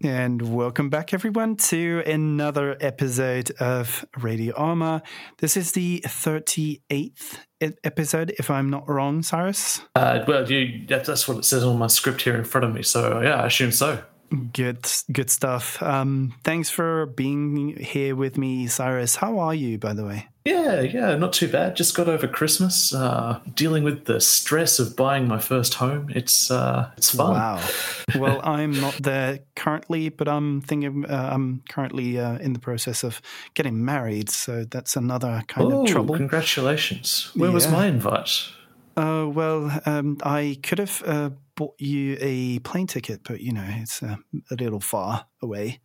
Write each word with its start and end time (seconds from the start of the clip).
And 0.00 0.54
welcome 0.54 0.90
back, 0.90 1.14
everyone, 1.14 1.56
to 1.56 2.02
another 2.06 2.76
episode 2.80 3.50
of 3.60 4.04
Radio 4.18 4.54
Arma. 4.54 5.02
This 5.38 5.56
is 5.56 5.72
the 5.72 6.02
38th 6.06 7.38
episode, 7.60 8.34
if 8.38 8.50
I'm 8.50 8.68
not 8.68 8.88
wrong, 8.88 9.22
Syhrus. 9.22 9.80
Uh, 9.96 10.24
well, 10.28 10.50
you, 10.50 10.86
that's 10.86 11.26
what 11.26 11.38
it 11.38 11.44
says 11.44 11.64
on 11.64 11.78
my 11.78 11.86
script 11.86 12.22
here 12.22 12.36
in 12.36 12.44
front 12.44 12.66
of 12.66 12.74
me. 12.74 12.82
So, 12.82 13.20
yeah, 13.22 13.42
I 13.42 13.46
assume 13.46 13.72
so. 13.72 14.02
Good, 14.52 14.86
good 15.10 15.30
stuff. 15.30 15.82
Um, 15.82 16.34
thanks 16.44 16.68
for 16.70 17.06
being 17.06 17.76
here 17.76 18.14
with 18.14 18.36
me, 18.36 18.66
Syhrus. 18.66 19.16
How 19.16 19.38
are 19.38 19.54
you, 19.54 19.78
by 19.78 19.94
the 19.94 20.04
way? 20.04 20.28
Yeah, 20.44 20.80
yeah, 20.80 21.14
not 21.16 21.34
too 21.34 21.48
bad. 21.48 21.76
Just 21.76 21.94
got 21.94 22.08
over 22.08 22.26
Christmas, 22.26 22.94
uh, 22.94 23.40
dealing 23.54 23.84
with 23.84 24.06
the 24.06 24.20
stress 24.20 24.78
of 24.78 24.96
buying 24.96 25.28
my 25.28 25.38
first 25.38 25.74
home. 25.74 26.10
It's 26.14 26.50
uh, 26.50 26.90
it's 26.96 27.14
fun. 27.14 27.34
Wow. 27.34 27.68
well, 28.16 28.40
I'm 28.42 28.72
not 28.80 28.94
there 28.94 29.40
currently, 29.56 30.08
but 30.08 30.26
I'm 30.26 30.62
thinking 30.62 31.04
uh, 31.04 31.30
I'm 31.32 31.62
currently 31.68 32.18
uh, 32.18 32.38
in 32.38 32.54
the 32.54 32.58
process 32.58 33.04
of 33.04 33.20
getting 33.54 33.84
married, 33.84 34.30
so 34.30 34.64
that's 34.64 34.96
another 34.96 35.42
kind 35.48 35.70
of 35.70 35.86
trouble. 35.86 36.16
Congratulations! 36.16 37.30
Where 37.34 37.50
yeah. 37.50 37.54
was 37.54 37.68
my 37.68 37.86
invite? 37.86 38.48
Uh, 38.96 39.28
well, 39.28 39.80
um, 39.86 40.18
I 40.24 40.58
could 40.62 40.78
have 40.78 41.02
uh, 41.06 41.30
bought 41.58 41.74
you 41.80 42.16
a 42.20 42.60
plane 42.60 42.86
ticket, 42.86 43.22
but 43.24 43.40
you 43.40 43.52
know 43.52 43.66
it's 43.66 44.00
uh, 44.00 44.14
a 44.48 44.54
little 44.54 44.78
far 44.78 45.26
away. 45.42 45.80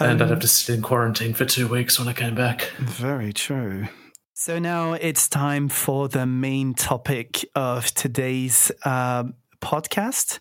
Um, 0.00 0.10
and 0.10 0.22
I'd 0.22 0.28
have 0.28 0.38
um, 0.38 0.40
to 0.40 0.48
sit 0.48 0.74
in 0.74 0.82
quarantine 0.82 1.34
for 1.34 1.44
two 1.44 1.68
weeks 1.68 2.00
when 2.00 2.08
I 2.08 2.12
came 2.12 2.34
back. 2.34 2.62
Very 2.80 3.32
true. 3.32 3.86
So 4.32 4.58
now 4.58 4.94
it's 4.94 5.28
time 5.28 5.68
for 5.68 6.08
the 6.08 6.26
main 6.26 6.74
topic 6.74 7.44
of 7.54 7.94
today's 7.94 8.72
uh, 8.84 9.22
podcast. 9.64 10.38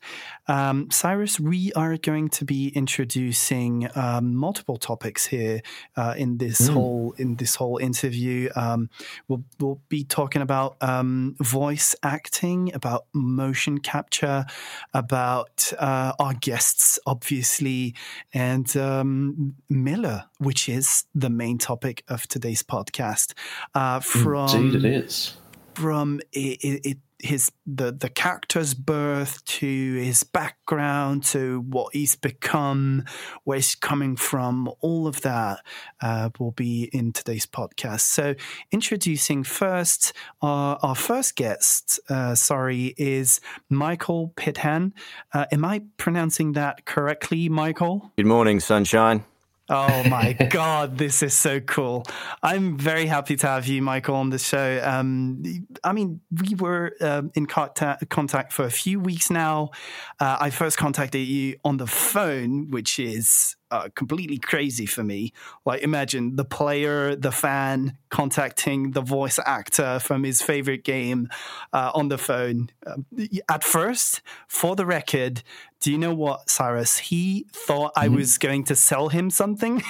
Um, 0.47 0.89
Syhrus, 0.89 1.39
we 1.39 1.71
are 1.73 1.97
going 1.97 2.27
to 2.29 2.45
be 2.45 2.67
introducing 2.75 3.89
um, 3.95 4.35
multiple 4.35 4.75
topics 4.75 5.25
here 5.25 5.61
uh, 5.95 6.13
in 6.17 6.37
this 6.37 6.61
mm. 6.61 6.73
whole 6.73 7.15
in 7.17 7.37
this 7.37 7.55
whole 7.55 7.77
interview. 7.77 8.49
Um, 8.55 8.89
we'll 9.27 9.43
we'll 9.59 9.81
be 9.87 10.03
talking 10.03 10.41
about 10.41 10.75
um, 10.81 11.35
voice 11.39 11.95
acting, 12.03 12.73
about 12.73 13.05
motion 13.13 13.77
capture, 13.79 14.45
about 14.93 15.71
uh, 15.79 16.11
our 16.19 16.33
guests, 16.33 16.99
obviously, 17.05 17.95
and 18.33 18.75
um, 18.75 19.55
Miller, 19.69 20.25
which 20.39 20.67
is 20.67 21.05
the 21.15 21.29
main 21.29 21.57
topic 21.57 22.03
of 22.09 22.27
today's 22.27 22.61
podcast. 22.61 23.33
Uh, 23.73 24.01
from 24.01 24.49
Indeed, 24.49 24.85
it 24.85 25.05
is 25.05 25.37
from 25.75 26.21
it, 26.31 26.85
it, 26.85 26.97
his 27.23 27.51
the 27.65 27.91
the 27.91 28.09
character's 28.09 28.73
birth 28.73 29.43
to 29.45 29.93
his 29.95 30.23
background 30.23 31.23
to 31.23 31.61
what 31.61 31.93
he's 31.93 32.15
become, 32.15 33.05
where 33.45 33.57
he's 33.57 33.75
coming 33.75 34.15
from, 34.15 34.69
all 34.81 35.07
of 35.07 35.21
that 35.21 35.59
uh, 36.01 36.29
will 36.39 36.51
be 36.51 36.89
in 36.91 37.13
today's 37.13 37.45
podcast. 37.45 38.01
So, 38.01 38.35
introducing 38.71 39.43
first 39.43 40.13
our, 40.41 40.77
our 40.83 40.95
first 40.95 41.35
guest, 41.35 41.99
uh, 42.09 42.35
sorry, 42.35 42.93
is 42.97 43.39
Michael 43.69 44.33
Pitthan. 44.35 44.91
Uh, 45.33 45.45
am 45.51 45.63
I 45.63 45.83
pronouncing 45.97 46.51
that 46.53 46.85
correctly, 46.85 47.47
Michael? 47.49 48.11
Good 48.17 48.25
morning, 48.25 48.59
sunshine. 48.59 49.23
Oh 49.69 50.03
my 50.09 50.33
God, 50.49 50.97
this 50.97 51.23
is 51.23 51.33
so 51.33 51.59
cool. 51.61 52.03
I'm 52.41 52.77
very 52.77 53.05
happy 53.05 53.37
to 53.37 53.47
have 53.47 53.65
you, 53.65 53.81
Michael, 53.81 54.15
on 54.15 54.29
the 54.29 54.37
show. 54.37 54.81
Um, 54.83 55.43
I 55.83 55.93
mean, 55.93 56.19
we 56.31 56.55
were 56.55 56.93
um, 56.99 57.31
in 57.33 57.45
contact, 57.45 58.09
contact, 58.09 58.51
for 58.51 58.65
a 58.65 58.71
few 58.71 58.99
weeks 58.99 59.29
now. 59.29 59.71
Uh, 60.19 60.37
I 60.39 60.49
first 60.49 60.77
contacted 60.77 61.25
you 61.25 61.57
on 61.63 61.77
the 61.77 61.87
phone, 61.87 62.71
which 62.71 62.99
is 62.99 63.55
uh, 63.73 63.89
completely 63.95 64.37
crazy 64.37 64.85
for 64.85 65.03
me. 65.03 65.33
Like, 65.65 65.81
imagine 65.81 66.35
the 66.35 66.45
player, 66.45 67.15
the 67.15 67.31
fan 67.31 67.97
contacting 68.09 68.91
the 68.91 69.01
voice 69.01 69.39
actor 69.47 69.97
from 69.97 70.23
his 70.23 70.43
favorite 70.43 70.83
game 70.83 71.27
uh, 71.73 71.89
on 71.95 72.09
the 72.09 72.19
phone. 72.19 72.69
Um, 72.85 73.07
at 73.49 73.63
first, 73.63 74.21
for 74.47 74.75
the 74.75 74.85
record, 74.85 75.41
do 75.81 75.91
you 75.91 75.97
know 75.97 76.13
what, 76.13 76.45
Syhrus? 76.45 76.99
He 76.99 77.47
thought 77.51 77.93
I 77.95 78.05
mm-hmm. 78.05 78.17
was 78.17 78.37
going 78.37 78.63
to 78.65 78.75
sell 78.75 79.09
him 79.09 79.31
something 79.31 79.81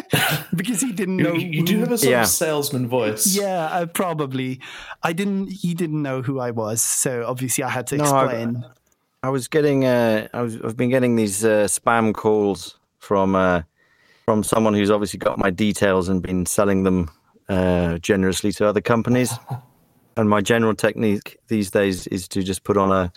because 0.56 0.80
he 0.80 0.92
didn't 0.92 1.18
know. 1.18 1.34
You, 1.34 1.48
you 1.58 1.62
do 1.62 1.80
have 1.80 1.92
a 1.92 1.98
sort 1.98 2.10
yeah. 2.10 2.22
of 2.22 2.28
salesman 2.28 2.88
voice. 2.88 3.36
Yeah, 3.36 3.66
uh, 3.66 3.84
probably. 3.84 4.60
I 5.02 5.12
didn't. 5.12 5.48
He 5.48 5.74
didn't 5.74 6.02
know 6.02 6.22
who 6.22 6.40
I 6.40 6.52
was, 6.52 6.80
so 6.80 7.26
obviously 7.26 7.64
I 7.64 7.68
had 7.68 7.86
to 7.88 7.96
explain. 7.96 8.64
I, 9.22 9.26
I 9.26 9.30
was 9.30 9.46
getting. 9.46 9.84
Uh, 9.84 10.26
I 10.32 10.40
was. 10.40 10.60
I've 10.62 10.76
been 10.76 10.90
getting 10.90 11.16
these 11.16 11.44
uh, 11.44 11.64
spam 11.64 12.14
calls 12.14 12.78
from 13.06 13.36
uh, 13.36 13.62
from 14.24 14.42
someone 14.42 14.74
who's 14.74 14.90
obviously 14.90 15.18
got 15.18 15.38
my 15.38 15.50
details 15.50 16.08
and 16.08 16.20
been 16.20 16.44
selling 16.46 16.82
them 16.82 17.08
uh, 17.48 17.98
generously 17.98 18.52
to 18.52 18.66
other 18.66 18.80
companies. 18.80 19.32
and 20.16 20.28
my 20.28 20.40
general 20.40 20.74
technique 20.74 21.38
these 21.48 21.70
days 21.70 22.06
is 22.08 22.26
to 22.28 22.42
just 22.42 22.64
put 22.64 22.76
on 22.76 22.90
a, 22.90 23.12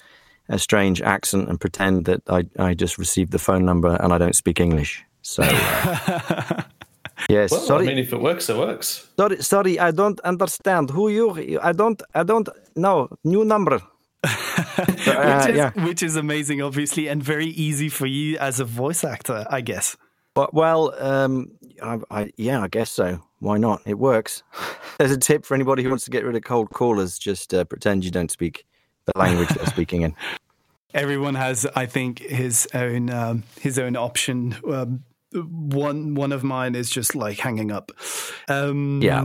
a 0.50 0.60
strange 0.60 1.02
accent 1.02 1.50
and 1.50 1.60
pretend 1.60 2.06
that 2.06 2.22
I, 2.30 2.46
I 2.60 2.74
just 2.74 2.98
received 2.98 3.32
the 3.32 3.40
phone 3.40 3.66
number 3.66 3.96
and 4.00 4.14
I 4.14 4.18
don't 4.18 4.36
speak 4.36 4.60
English. 4.60 5.04
So. 5.24 5.44
Uh, 5.44 6.62
yes, 7.30 7.52
well, 7.52 7.62
sorry. 7.62 7.86
I 7.86 7.88
mean, 7.88 7.98
if 7.98 8.14
it 8.14 8.22
works, 8.22 8.50
it 8.50 8.58
works. 8.58 9.10
Sorry, 9.18 9.42
sorry, 9.42 9.80
I 9.80 9.92
don't 9.92 10.20
understand 10.22 10.92
who 10.92 11.10
you. 11.10 11.60
I 11.62 11.72
don't, 11.72 12.02
I 12.14 12.24
don't 12.24 12.48
know. 12.76 13.10
New 13.24 13.44
number. 13.46 13.82
which, 14.88 15.08
uh, 15.08 15.46
is, 15.50 15.56
yeah. 15.56 15.72
which 15.86 16.04
is 16.04 16.16
amazing, 16.16 16.62
obviously, 16.62 17.08
and 17.08 17.24
very 17.24 17.48
easy 17.48 17.90
for 17.90 18.06
you 18.06 18.38
as 18.38 18.60
a 18.60 18.66
voice 18.66 19.04
actor, 19.04 19.46
I 19.50 19.62
guess. 19.62 19.96
But 20.34 20.54
well, 20.54 20.94
um, 21.02 21.52
I, 21.82 22.00
I, 22.12 22.32
yeah, 22.38 22.62
I 22.62 22.68
guess 22.68 22.92
so. 22.92 23.22
Why 23.40 23.58
not? 23.58 23.82
It 23.86 23.98
works. 23.98 24.44
There's 24.98 25.12
a 25.12 25.18
tip 25.18 25.46
for 25.46 25.56
anybody 25.56 25.84
who 25.84 25.90
wants 25.90 26.06
to 26.06 26.12
get 26.12 26.26
rid 26.26 26.36
of 26.36 26.44
cold 26.44 26.72
callers: 26.72 27.18
just 27.18 27.54
uh, 27.54 27.64
pretend 27.64 28.04
you 28.04 28.12
don't 28.12 28.32
speak 28.32 28.66
the 29.06 29.18
language 29.18 29.50
they're 29.50 29.66
speaking 29.66 30.02
in. 30.02 30.16
Everyone 30.94 31.36
has, 31.36 31.68
I 31.76 31.86
think, 31.86 32.20
his 32.20 32.68
own 32.74 33.10
um, 33.10 33.44
his 33.62 33.80
own 33.80 33.96
option. 33.96 34.58
Um, 34.70 35.04
one 35.34 36.16
one 36.16 36.32
of 36.32 36.44
mine 36.44 36.76
is 36.76 36.90
just 36.90 37.16
like 37.16 37.38
hanging 37.38 37.72
up. 37.72 37.92
Um, 38.48 39.02
yeah. 39.02 39.24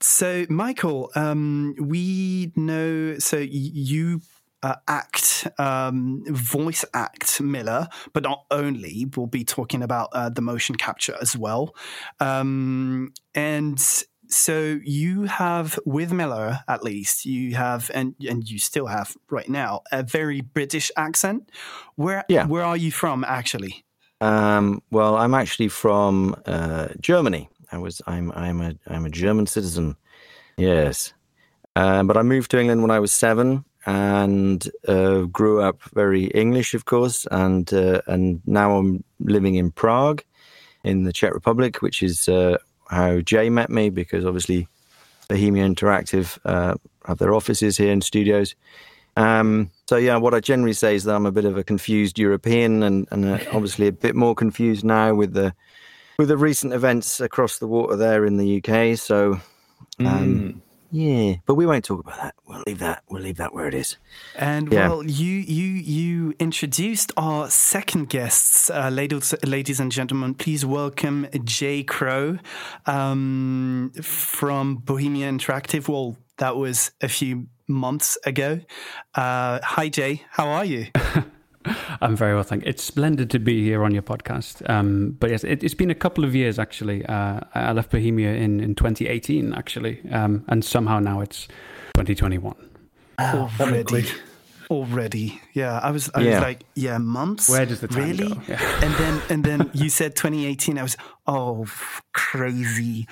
So, 0.00 0.46
Michael, 0.48 1.10
um, 1.14 1.74
we 1.78 2.52
know. 2.56 3.18
So 3.18 3.36
you 3.36 4.20
uh, 4.62 4.76
act, 4.88 5.48
um, 5.58 6.24
voice 6.26 6.84
act 6.94 7.40
Miller, 7.40 7.88
but 8.12 8.22
not 8.22 8.44
only. 8.50 9.06
We'll 9.16 9.26
be 9.26 9.44
talking 9.44 9.82
about 9.82 10.08
uh, 10.12 10.30
the 10.30 10.42
motion 10.42 10.76
capture 10.76 11.16
as 11.20 11.36
well. 11.36 11.74
Um, 12.18 13.12
and 13.34 13.78
so 14.28 14.78
you 14.84 15.24
have 15.24 15.78
with 15.84 16.12
Miller, 16.12 16.60
at 16.68 16.82
least 16.82 17.26
you 17.26 17.54
have, 17.56 17.90
and 17.92 18.14
and 18.28 18.48
you 18.48 18.58
still 18.58 18.86
have 18.86 19.16
right 19.30 19.48
now 19.48 19.82
a 19.92 20.02
very 20.02 20.40
British 20.40 20.90
accent. 20.96 21.50
Where 21.96 22.24
yeah. 22.28 22.46
where 22.46 22.64
are 22.64 22.76
you 22.76 22.92
from, 22.92 23.24
actually? 23.24 23.84
Um, 24.20 24.82
well, 24.90 25.16
I'm 25.16 25.34
actually 25.34 25.68
from 25.68 26.36
uh, 26.46 26.88
Germany. 27.00 27.48
I 27.72 27.78
was 27.78 28.02
I'm 28.06 28.32
I'm 28.32 28.60
a 28.60 28.74
I'm 28.86 29.04
a 29.06 29.10
German 29.10 29.46
citizen. 29.46 29.96
Yes, 30.56 31.12
um, 31.76 32.06
but 32.06 32.16
I 32.16 32.22
moved 32.22 32.50
to 32.52 32.58
England 32.58 32.82
when 32.82 32.90
I 32.90 33.00
was 33.00 33.12
seven 33.12 33.64
and 33.86 34.68
uh, 34.86 35.22
grew 35.22 35.62
up 35.62 35.82
very 35.94 36.24
English, 36.26 36.74
of 36.74 36.84
course, 36.84 37.26
and 37.30 37.72
uh, 37.72 38.02
and 38.06 38.42
now 38.46 38.76
I'm 38.76 39.04
living 39.20 39.54
in 39.54 39.70
Prague, 39.70 40.22
in 40.84 41.04
the 41.04 41.12
Czech 41.12 41.32
Republic, 41.32 41.80
which 41.82 42.02
is 42.02 42.28
uh, 42.28 42.58
how 42.88 43.20
Jay 43.20 43.48
met 43.50 43.70
me 43.70 43.90
because 43.90 44.26
obviously 44.26 44.68
Bohemia 45.28 45.64
Interactive 45.64 46.38
uh, 46.44 46.74
have 47.06 47.18
their 47.18 47.34
offices 47.34 47.76
here 47.76 47.92
in 47.92 48.00
studios. 48.00 48.54
Um, 49.16 49.70
so 49.88 49.96
yeah, 49.96 50.16
what 50.16 50.34
I 50.34 50.40
generally 50.40 50.72
say 50.72 50.94
is 50.94 51.04
that 51.04 51.14
I'm 51.14 51.26
a 51.26 51.32
bit 51.32 51.44
of 51.44 51.56
a 51.56 51.64
confused 51.64 52.18
European, 52.18 52.82
and, 52.82 53.08
and 53.10 53.24
uh, 53.24 53.38
obviously 53.52 53.86
a 53.86 53.92
bit 53.92 54.14
more 54.14 54.34
confused 54.34 54.84
now 54.84 55.14
with 55.14 55.32
the 55.32 55.54
with 56.20 56.28
the 56.28 56.36
recent 56.36 56.74
events 56.74 57.18
across 57.18 57.56
the 57.56 57.66
water 57.66 57.96
there 57.96 58.26
in 58.26 58.36
the 58.36 58.58
UK. 58.58 58.94
So, 58.98 59.40
um, 60.00 60.06
mm. 60.06 60.60
yeah, 60.90 61.36
but 61.46 61.54
we 61.54 61.64
won't 61.64 61.82
talk 61.82 62.00
about 62.00 62.18
that. 62.18 62.34
We'll 62.46 62.62
leave 62.66 62.78
that. 62.80 63.02
We'll 63.08 63.22
leave 63.22 63.38
that 63.38 63.54
where 63.54 63.66
it 63.66 63.72
is. 63.72 63.96
And 64.36 64.70
yeah. 64.70 64.90
well, 64.90 65.02
you 65.02 65.36
you 65.36 65.64
you 65.64 66.34
introduced 66.38 67.10
our 67.16 67.48
second 67.48 68.10
guests, 68.10 68.68
uh, 68.68 68.90
ladies 68.90 69.34
ladies 69.46 69.80
and 69.80 69.90
gentlemen. 69.90 70.34
Please 70.34 70.62
welcome 70.62 71.26
Jay 71.44 71.82
Crowe 71.82 72.36
um, 72.84 73.90
from 74.02 74.76
Bohemia 74.76 75.26
Interactive. 75.26 75.88
Well, 75.88 76.18
that 76.36 76.54
was 76.54 76.90
a 77.00 77.08
few 77.08 77.46
months 77.66 78.18
ago. 78.26 78.60
Uh, 79.14 79.60
hi, 79.62 79.88
Jay. 79.88 80.26
How 80.32 80.48
are 80.48 80.66
you? 80.66 80.88
I'm 82.00 82.16
very 82.16 82.34
well, 82.34 82.42
thank 82.42 82.64
you. 82.64 82.70
It's 82.70 82.82
splendid 82.82 83.30
to 83.30 83.38
be 83.38 83.62
here 83.62 83.84
on 83.84 83.92
your 83.92 84.02
podcast. 84.02 84.68
Um, 84.68 85.16
but 85.18 85.30
yes, 85.30 85.44
it, 85.44 85.62
has 85.62 85.74
been 85.74 85.90
a 85.90 85.94
couple 85.94 86.24
of 86.24 86.34
years 86.34 86.58
actually. 86.58 87.04
Uh, 87.06 87.40
I 87.54 87.72
left 87.72 87.90
Bohemia 87.90 88.34
in, 88.34 88.60
in 88.60 88.74
2018 88.74 89.52
actually, 89.54 90.00
um, 90.10 90.44
and 90.48 90.64
somehow 90.64 90.98
now 90.98 91.20
it's 91.20 91.48
2021. 91.94 92.54
Already, 93.20 94.06
already, 94.70 95.40
yeah. 95.52 95.78
I 95.78 95.90
was, 95.90 96.10
I 96.14 96.22
yeah. 96.22 96.34
was 96.36 96.40
like, 96.40 96.64
yeah, 96.74 96.96
months. 96.96 97.50
Where 97.50 97.66
does 97.66 97.80
the 97.80 97.88
time 97.88 98.04
really? 98.04 98.34
go? 98.34 98.40
Yeah. 98.48 98.80
And 98.82 98.94
then, 98.94 99.22
and 99.28 99.44
then 99.44 99.70
you 99.74 99.90
said 99.90 100.16
2018. 100.16 100.78
I 100.78 100.82
was, 100.82 100.96
oh, 101.26 101.66
crazy. 102.14 103.06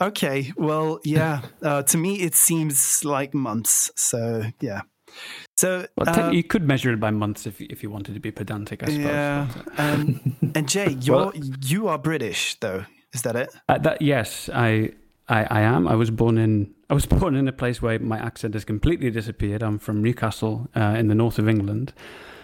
Okay, 0.00 0.52
well, 0.56 0.98
yeah. 1.04 1.42
Uh, 1.62 1.82
to 1.84 1.96
me, 1.96 2.16
it 2.16 2.34
seems 2.34 3.04
like 3.04 3.34
months. 3.34 3.92
So 3.94 4.42
yeah. 4.60 4.80
So 5.56 5.86
well, 5.96 6.20
um, 6.20 6.34
you 6.34 6.42
could 6.42 6.66
measure 6.66 6.92
it 6.92 7.00
by 7.00 7.10
months 7.10 7.46
if 7.46 7.60
if 7.60 7.82
you 7.82 7.90
wanted 7.90 8.14
to 8.14 8.20
be 8.20 8.30
pedantic, 8.30 8.82
I 8.82 8.86
suppose. 8.86 9.04
Yeah. 9.04 9.48
um, 9.78 10.36
and 10.54 10.68
Jay, 10.68 10.90
you're 11.00 11.16
well, 11.16 11.32
you 11.62 11.88
are 11.88 11.98
British, 11.98 12.56
though. 12.60 12.84
Is 13.14 13.22
that 13.22 13.36
it? 13.36 13.48
Uh, 13.68 13.78
that 13.78 14.02
yes, 14.02 14.50
I, 14.52 14.92
I 15.28 15.44
I 15.44 15.60
am. 15.60 15.88
I 15.88 15.94
was 15.94 16.10
born 16.10 16.36
in 16.36 16.74
I 16.90 16.94
was 16.94 17.06
born 17.20 17.34
in 17.36 17.48
a 17.48 17.52
place 17.52 17.80
where 17.80 17.98
my 17.98 18.18
accent 18.18 18.52
has 18.54 18.64
completely 18.64 19.10
disappeared. 19.10 19.62
I'm 19.62 19.78
from 19.78 20.02
Newcastle 20.02 20.68
uh, 20.76 20.94
in 20.98 21.08
the 21.08 21.14
north 21.14 21.38
of 21.38 21.48
England, 21.48 21.94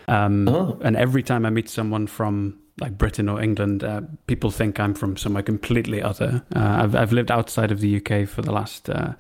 um, 0.09 0.49
oh. 0.49 0.79
and 0.83 0.97
every 0.97 1.23
time 1.23 1.45
I 1.45 1.51
meet 1.51 1.69
someone 1.69 2.07
from 2.07 2.59
like 2.81 2.97
Britain 2.97 3.29
or 3.29 3.43
England, 3.43 3.85
uh, 3.85 4.01
people 4.27 4.51
think 4.51 4.81
I'm 4.81 4.95
from 4.95 5.19
somewhere 5.19 5.43
completely 5.43 6.01
other. 6.01 6.43
Uh, 6.57 6.83
I've 6.83 6.97
I've 6.97 7.13
lived 7.13 7.31
outside 7.31 7.71
of 7.71 7.81
the 7.81 7.97
UK 7.97 8.27
for 8.27 8.41
the 8.41 8.53
last 8.53 8.89
uh, 8.89 9.13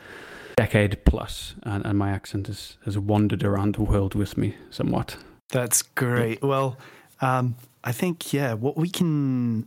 decade 0.57 1.05
plus, 1.05 1.55
and, 1.63 1.85
and 1.85 1.99
my 1.99 2.11
accent 2.11 2.47
has, 2.47 2.77
has 2.85 2.99
wandered 2.99 3.45
around 3.45 3.75
the 3.75 3.83
world 3.83 4.15
with 4.15 4.37
me 4.37 4.57
somewhat. 4.71 5.17
That's 5.51 5.83
great. 5.83 6.43
Well, 6.43 6.79
um, 7.21 7.57
I 7.85 7.93
think, 7.93 8.33
yeah, 8.33 8.55
what 8.55 8.77
we 8.77 8.89
can 8.89 9.67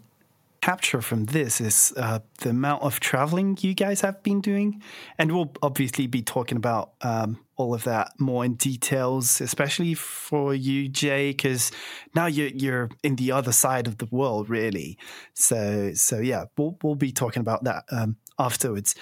capture 0.65 0.99
from 0.99 1.25
this 1.25 1.61
is 1.61 1.93
uh, 1.95 2.17
the 2.39 2.49
amount 2.49 2.81
of 2.81 2.99
traveling 2.99 3.55
you 3.61 3.75
guys 3.75 4.01
have 4.01 4.23
been 4.23 4.41
doing. 4.41 4.81
And 5.19 5.31
we'll 5.31 5.51
obviously 5.61 6.07
be 6.07 6.23
talking 6.23 6.57
about 6.57 6.93
um, 7.01 7.37
all 7.55 7.75
of 7.75 7.83
that 7.83 8.19
more 8.19 8.43
in 8.43 8.55
details, 8.55 9.41
especially 9.41 9.93
for 9.93 10.55
you, 10.55 10.87
Jay, 10.87 11.29
because 11.29 11.71
now 12.15 12.25
you're, 12.25 12.47
you're 12.47 12.89
in 13.03 13.15
the 13.17 13.31
other 13.31 13.51
side 13.51 13.85
of 13.85 13.99
the 13.99 14.07
world, 14.07 14.49
really. 14.49 14.97
So, 15.35 15.91
so 15.93 16.17
yeah, 16.17 16.45
we'll, 16.57 16.75
we'll 16.81 16.95
be 16.95 17.11
talking 17.11 17.41
about 17.41 17.63
that 17.65 17.83
um, 17.91 18.15
afterwards 18.39 18.95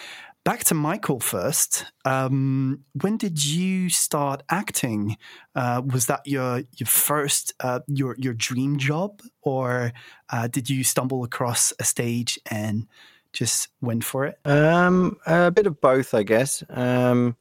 back 0.44 0.64
to 0.66 0.74
Michael 0.74 1.20
first. 1.20 1.86
Um, 2.06 2.84
when 3.02 3.18
did 3.18 3.44
you 3.44 3.90
start 3.90 4.44
acting? 4.50 5.18
Uh, 5.56 5.82
was 5.86 6.08
that 6.08 6.22
your 6.26 6.64
your 6.78 6.88
first 6.88 7.54
uh, 7.60 7.80
your 7.88 8.16
your 8.18 8.34
dream 8.34 8.78
job, 8.78 9.22
or 9.42 9.94
uh, 10.30 10.48
did 10.48 10.70
you 10.70 10.84
stumble 10.84 11.24
across 11.24 11.74
a 11.80 11.84
stage 11.84 12.40
and 12.50 12.88
just 13.32 13.70
went 13.82 14.04
for 14.04 14.26
it? 14.26 14.38
Um, 14.46 15.18
a 15.26 15.52
bit 15.52 15.68
of 15.68 15.82
both, 15.82 16.14
I 16.14 16.24
guess. 16.24 16.64
Um, 16.70 17.36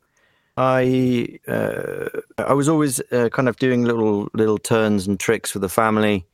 I 0.56 1.38
uh, 1.48 2.08
I 2.38 2.52
was 2.54 2.68
always 2.68 3.00
uh, 3.10 3.28
kind 3.30 3.48
of 3.48 3.56
doing 3.56 3.84
little 3.84 4.28
little 4.34 4.58
turns 4.58 5.06
and 5.06 5.18
tricks 5.18 5.50
for 5.50 5.58
the 5.58 5.68
family 5.68 6.26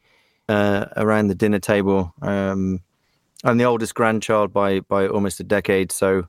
uh, 0.49 0.87
around 0.97 1.29
the 1.29 1.35
dinner 1.35 1.61
table. 1.61 2.13
Um, 2.21 2.81
I'm 3.45 3.59
the 3.59 3.65
oldest 3.65 3.95
grandchild 3.95 4.53
by 4.53 4.81
by 4.81 5.07
almost 5.07 5.41
a 5.41 5.45
decade, 5.45 5.93
so 5.93 6.27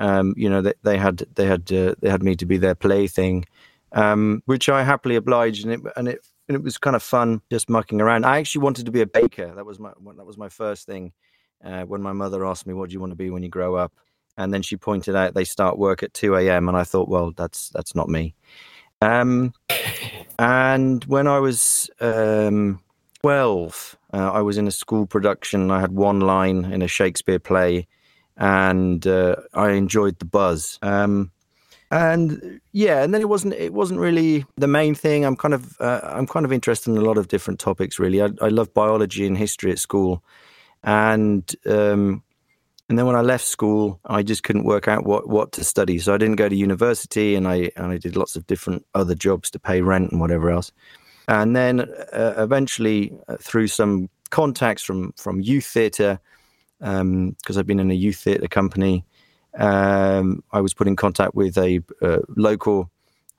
um, 0.00 0.34
you 0.36 0.50
know, 0.50 0.62
they, 0.62 0.74
they 0.82 0.98
had 0.98 1.18
they 1.36 1.46
had 1.46 1.70
uh, 1.72 1.94
they 2.00 2.10
had 2.10 2.22
me 2.22 2.34
to 2.36 2.46
be 2.46 2.56
their 2.56 2.74
plaything, 2.74 3.44
um, 3.92 4.42
which 4.46 4.68
I 4.68 4.82
happily 4.82 5.14
obliged, 5.14 5.64
and 5.64 5.74
it 5.74 5.80
and 5.96 6.08
it 6.08 6.26
and 6.48 6.56
it 6.56 6.62
was 6.62 6.78
kind 6.78 6.96
of 6.96 7.02
fun 7.02 7.40
just 7.50 7.70
mucking 7.70 8.00
around. 8.00 8.24
I 8.24 8.38
actually 8.38 8.62
wanted 8.62 8.86
to 8.86 8.92
be 8.92 9.02
a 9.02 9.06
baker. 9.06 9.54
That 9.54 9.66
was 9.66 9.78
my 9.78 9.92
that 10.16 10.26
was 10.26 10.38
my 10.38 10.48
first 10.48 10.86
thing. 10.86 11.12
Uh, 11.64 11.82
when 11.84 12.02
my 12.02 12.12
mother 12.12 12.44
asked 12.44 12.66
me, 12.66 12.74
"What 12.74 12.88
do 12.88 12.94
you 12.94 13.00
want 13.00 13.12
to 13.12 13.16
be 13.16 13.30
when 13.30 13.42
you 13.42 13.48
grow 13.48 13.76
up?" 13.76 13.92
and 14.36 14.54
then 14.54 14.62
she 14.62 14.76
pointed 14.76 15.14
out 15.14 15.34
they 15.34 15.44
start 15.44 15.78
work 15.78 16.02
at 16.02 16.14
two 16.14 16.34
a.m. 16.34 16.68
and 16.68 16.76
I 16.76 16.84
thought, 16.84 17.08
well, 17.08 17.32
that's 17.32 17.68
that's 17.70 17.94
not 17.94 18.08
me. 18.08 18.34
Um, 19.02 19.52
and 20.38 21.04
when 21.04 21.26
I 21.26 21.38
was 21.38 21.90
um, 22.00 22.80
twelve, 23.20 23.98
uh, 24.12 24.30
I 24.32 24.40
was 24.40 24.56
in 24.56 24.66
a 24.66 24.72
school 24.72 25.06
production. 25.06 25.70
I 25.70 25.80
had 25.80 25.92
one 25.92 26.20
line 26.20 26.64
in 26.64 26.80
a 26.80 26.88
Shakespeare 26.88 27.38
play 27.38 27.86
and 28.36 29.06
uh, 29.06 29.36
I 29.54 29.70
enjoyed 29.70 30.18
the 30.18 30.24
buzz. 30.24 30.78
Um, 30.82 31.32
and 31.90 32.60
yeah, 32.72 33.02
and 33.02 33.12
then 33.12 33.20
it 33.20 33.28
wasn't 33.28 33.54
it 33.54 33.72
wasn't 33.72 33.98
really 34.00 34.44
the 34.56 34.68
main 34.68 34.94
thing. 34.94 35.24
I'm 35.24 35.36
kind 35.36 35.54
of 35.54 35.76
uh, 35.80 36.00
I'm 36.04 36.26
kind 36.26 36.46
of 36.46 36.52
interested 36.52 36.90
in 36.90 36.98
a 36.98 37.02
lot 37.02 37.18
of 37.18 37.28
different 37.28 37.58
topics. 37.58 37.98
Really, 37.98 38.22
I, 38.22 38.30
I 38.40 38.48
love 38.48 38.72
biology 38.72 39.26
and 39.26 39.36
history 39.36 39.72
at 39.72 39.80
school, 39.80 40.22
and 40.84 41.50
um, 41.66 42.22
and 42.88 42.98
then 42.98 43.06
when 43.06 43.16
I 43.16 43.20
left 43.20 43.44
school, 43.44 44.00
I 44.04 44.24
just 44.24 44.42
couldn't 44.42 44.64
work 44.64 44.88
out 44.88 45.04
what, 45.04 45.28
what 45.28 45.52
to 45.52 45.64
study. 45.64 46.00
So 46.00 46.12
I 46.12 46.18
didn't 46.18 46.36
go 46.36 46.48
to 46.48 46.56
university, 46.56 47.36
and 47.36 47.46
I 47.46 47.70
and 47.76 47.86
I 47.86 47.98
did 47.98 48.16
lots 48.16 48.36
of 48.36 48.46
different 48.46 48.84
other 48.94 49.14
jobs 49.14 49.50
to 49.50 49.58
pay 49.58 49.80
rent 49.80 50.10
and 50.10 50.20
whatever 50.20 50.50
else. 50.50 50.72
And 51.28 51.54
then 51.54 51.80
uh, 51.80 52.34
eventually, 52.38 53.12
uh, 53.28 53.36
through 53.40 53.68
some 53.68 54.10
contacts 54.30 54.82
from 54.82 55.12
from 55.16 55.40
youth 55.40 55.66
theatre, 55.66 56.20
because 56.80 57.00
um, 57.00 57.36
I've 57.56 57.66
been 57.66 57.80
in 57.80 57.90
a 57.90 57.94
youth 57.94 58.16
theatre 58.16 58.48
company. 58.48 59.04
Um, 59.54 60.42
I 60.52 60.60
was 60.60 60.74
put 60.74 60.88
in 60.88 60.96
contact 60.96 61.34
with 61.34 61.56
a 61.58 61.80
uh, 62.02 62.20
local 62.36 62.90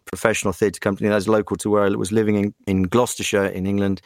professional 0.05 0.53
theatre 0.53 0.79
company 0.79 1.09
that's 1.09 1.27
local 1.27 1.57
to 1.57 1.69
where 1.69 1.83
I 1.83 1.89
was 1.89 2.11
living 2.11 2.35
in, 2.35 2.53
in 2.67 2.83
Gloucestershire 2.83 3.45
in 3.45 3.65
England. 3.65 4.01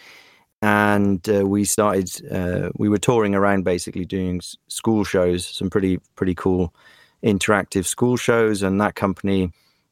And 0.62 1.28
uh, 1.30 1.46
we 1.46 1.66
started, 1.66 2.10
uh, 2.32 2.70
we 2.76 2.90
were 2.90 2.98
touring 2.98 3.36
around 3.36 3.64
basically 3.64 4.06
doing 4.06 4.42
school 4.68 5.04
shows, 5.04 5.46
some 5.46 5.70
pretty, 5.70 6.00
pretty 6.16 6.34
cool 6.34 6.74
interactive 7.24 7.86
school 7.86 8.18
shows. 8.18 8.64
And 8.64 8.80
that 8.82 8.96
company 8.96 9.52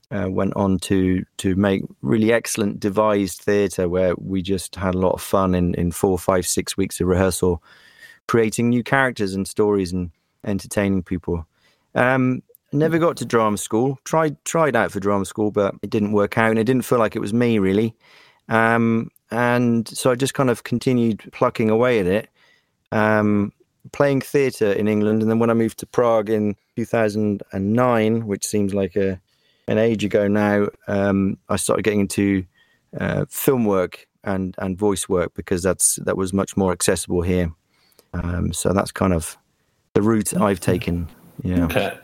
uh, 0.09 0.29
went 0.29 0.53
on 0.55 0.79
to, 0.79 1.25
to 1.37 1.55
make 1.55 1.83
really 2.01 2.31
excellent 2.31 2.79
devised 2.79 3.41
theatre 3.41 3.89
where 3.89 4.13
we 4.17 4.41
just 4.41 4.75
had 4.75 4.95
a 4.95 4.99
lot 4.99 5.13
of 5.13 5.21
fun 5.21 5.53
in, 5.53 5.73
in 5.75 5.91
four, 5.91 6.17
five, 6.17 6.47
six 6.47 6.77
weeks 6.77 7.01
of 7.01 7.07
rehearsal 7.07 7.61
creating 8.27 8.69
new 8.69 8.83
characters 8.83 9.33
and 9.33 9.47
stories 9.47 9.91
and 9.91 10.11
entertaining 10.45 11.03
people. 11.03 11.45
Um, 11.95 12.41
never 12.71 12.97
got 12.97 13.17
to 13.17 13.25
drama 13.25 13.57
school. 13.57 13.99
Tried 14.03 14.43
tried 14.45 14.75
out 14.75 14.91
for 14.91 14.99
drama 14.99 15.25
school, 15.25 15.51
but 15.51 15.75
it 15.81 15.89
didn't 15.89 16.11
work 16.11 16.37
out, 16.37 16.49
and 16.49 16.59
it 16.59 16.65
didn't 16.65 16.85
feel 16.85 16.99
like 16.99 17.15
it 17.15 17.19
was 17.19 17.33
me 17.33 17.59
really. 17.59 17.95
Um, 18.49 19.09
and 19.31 19.87
so 19.87 20.11
I 20.11 20.15
just 20.15 20.33
kind 20.33 20.49
of 20.49 20.63
continued 20.63 21.29
plucking 21.31 21.69
away 21.69 21.99
at 21.99 22.05
it, 22.05 22.29
um, 22.91 23.51
playing 23.91 24.21
theatre 24.21 24.71
in 24.71 24.87
England, 24.87 25.21
and 25.21 25.31
then 25.31 25.39
when 25.39 25.49
I 25.49 25.53
moved 25.53 25.79
to 25.79 25.85
Prague 25.85 26.29
in 26.29 26.55
2009, 26.75 28.27
which 28.27 28.45
seems 28.45 28.73
like 28.73 28.95
a 28.95 29.19
an 29.67 29.77
age 29.77 30.03
ago 30.03 30.27
now, 30.27 30.67
um, 30.87 31.37
I 31.47 31.55
started 31.55 31.83
getting 31.83 32.01
into 32.01 32.45
uh, 32.99 33.25
film 33.29 33.65
work 33.65 34.07
and 34.23 34.55
and 34.57 34.77
voice 34.77 35.07
work 35.09 35.33
because 35.35 35.63
that's 35.63 35.95
that 36.03 36.17
was 36.17 36.33
much 36.33 36.57
more 36.57 36.71
accessible 36.71 37.21
here. 37.21 37.51
Um, 38.13 38.53
so 38.53 38.73
that's 38.73 38.91
kind 38.91 39.13
of 39.13 39.37
the 39.93 40.01
route 40.01 40.35
I've 40.35 40.59
taken. 40.59 41.09
Yeah. 41.43 41.65
Okay. 41.65 41.97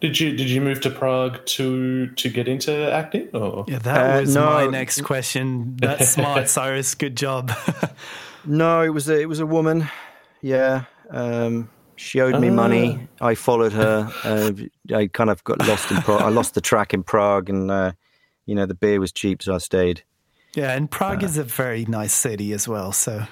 Did 0.00 0.18
you 0.18 0.34
did 0.34 0.48
you 0.48 0.62
move 0.62 0.80
to 0.80 0.90
Prague 0.90 1.44
to 1.44 2.08
to 2.08 2.28
get 2.30 2.48
into 2.48 2.90
acting? 2.90 3.28
Or? 3.34 3.66
Yeah, 3.68 3.80
that 3.80 4.16
uh, 4.16 4.20
was 4.20 4.34
no. 4.34 4.46
my 4.46 4.66
next 4.66 5.02
question. 5.02 5.76
That's 5.76 6.10
smart, 6.10 6.44
Syhrus. 6.48 6.96
Good 6.96 7.16
job. 7.16 7.52
no, 8.46 8.82
it 8.82 8.88
was 8.88 9.10
a 9.10 9.20
it 9.20 9.28
was 9.28 9.40
a 9.40 9.46
woman. 9.46 9.88
Yeah. 10.40 10.84
Um, 11.10 11.68
she 11.96 12.20
owed 12.22 12.40
me 12.40 12.48
money. 12.48 13.08
Ah. 13.20 13.26
I 13.26 13.34
followed 13.34 13.72
her. 13.74 14.10
Uh, 14.24 14.52
I 14.94 15.08
kind 15.08 15.28
of 15.28 15.44
got 15.44 15.58
lost 15.66 15.90
in 15.90 15.98
Prague. 15.98 16.22
I 16.22 16.30
lost 16.30 16.54
the 16.54 16.62
track 16.62 16.94
in 16.94 17.02
Prague, 17.02 17.50
and 17.50 17.70
uh, 17.70 17.92
you 18.46 18.54
know 18.54 18.64
the 18.64 18.74
beer 18.74 19.00
was 19.00 19.12
cheap, 19.12 19.42
so 19.42 19.54
I 19.54 19.58
stayed. 19.58 20.02
Yeah, 20.54 20.72
and 20.72 20.90
Prague 20.90 21.22
uh, 21.22 21.26
is 21.26 21.36
a 21.36 21.44
very 21.44 21.84
nice 21.84 22.14
city 22.14 22.54
as 22.54 22.66
well. 22.66 22.92
So 22.92 23.26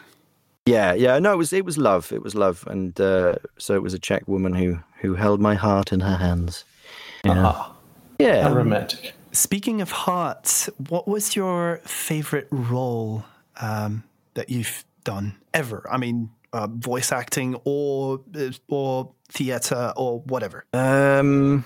yeah, 0.68 0.94
yeah. 0.94 1.18
No, 1.18 1.32
it 1.32 1.36
was 1.36 1.52
it 1.52 1.64
was 1.64 1.78
love. 1.78 2.12
It 2.12 2.22
was 2.22 2.34
love, 2.34 2.64
and 2.66 2.98
uh, 3.00 3.36
so 3.58 3.74
it 3.74 3.82
was 3.82 3.94
a 3.94 3.98
Czech 3.98 4.26
woman 4.28 4.54
who 4.54 4.78
who 5.00 5.14
held 5.14 5.40
my 5.40 5.54
heart 5.54 5.92
in 5.92 6.00
her 6.00 6.16
hands. 6.16 6.64
Yeah, 7.24 7.48
uh-huh. 7.48 7.72
yeah. 8.18 8.46
Um, 8.46 8.54
romantic. 8.54 9.14
Speaking 9.32 9.80
of 9.80 9.90
hearts, 9.90 10.70
what 10.88 11.06
was 11.06 11.36
your 11.36 11.80
favorite 11.84 12.48
role 12.50 13.24
um, 13.60 14.04
that 14.34 14.48
you've 14.48 14.84
done 15.04 15.36
ever? 15.52 15.86
I 15.90 15.98
mean, 15.98 16.30
uh, 16.52 16.66
voice 16.66 17.12
acting 17.12 17.56
or 17.64 18.20
uh, 18.36 18.50
or 18.68 19.12
theater 19.28 19.92
or 19.96 20.20
whatever. 20.20 20.64
Um, 20.72 21.64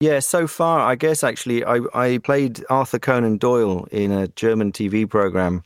yeah, 0.00 0.20
so 0.20 0.46
far, 0.46 0.80
I 0.80 0.94
guess 0.94 1.22
actually, 1.22 1.64
I 1.64 1.80
I 1.94 2.18
played 2.18 2.64
Arthur 2.70 2.98
Conan 2.98 3.38
Doyle 3.38 3.86
in 3.90 4.10
a 4.10 4.28
German 4.28 4.72
TV 4.72 5.08
program 5.08 5.64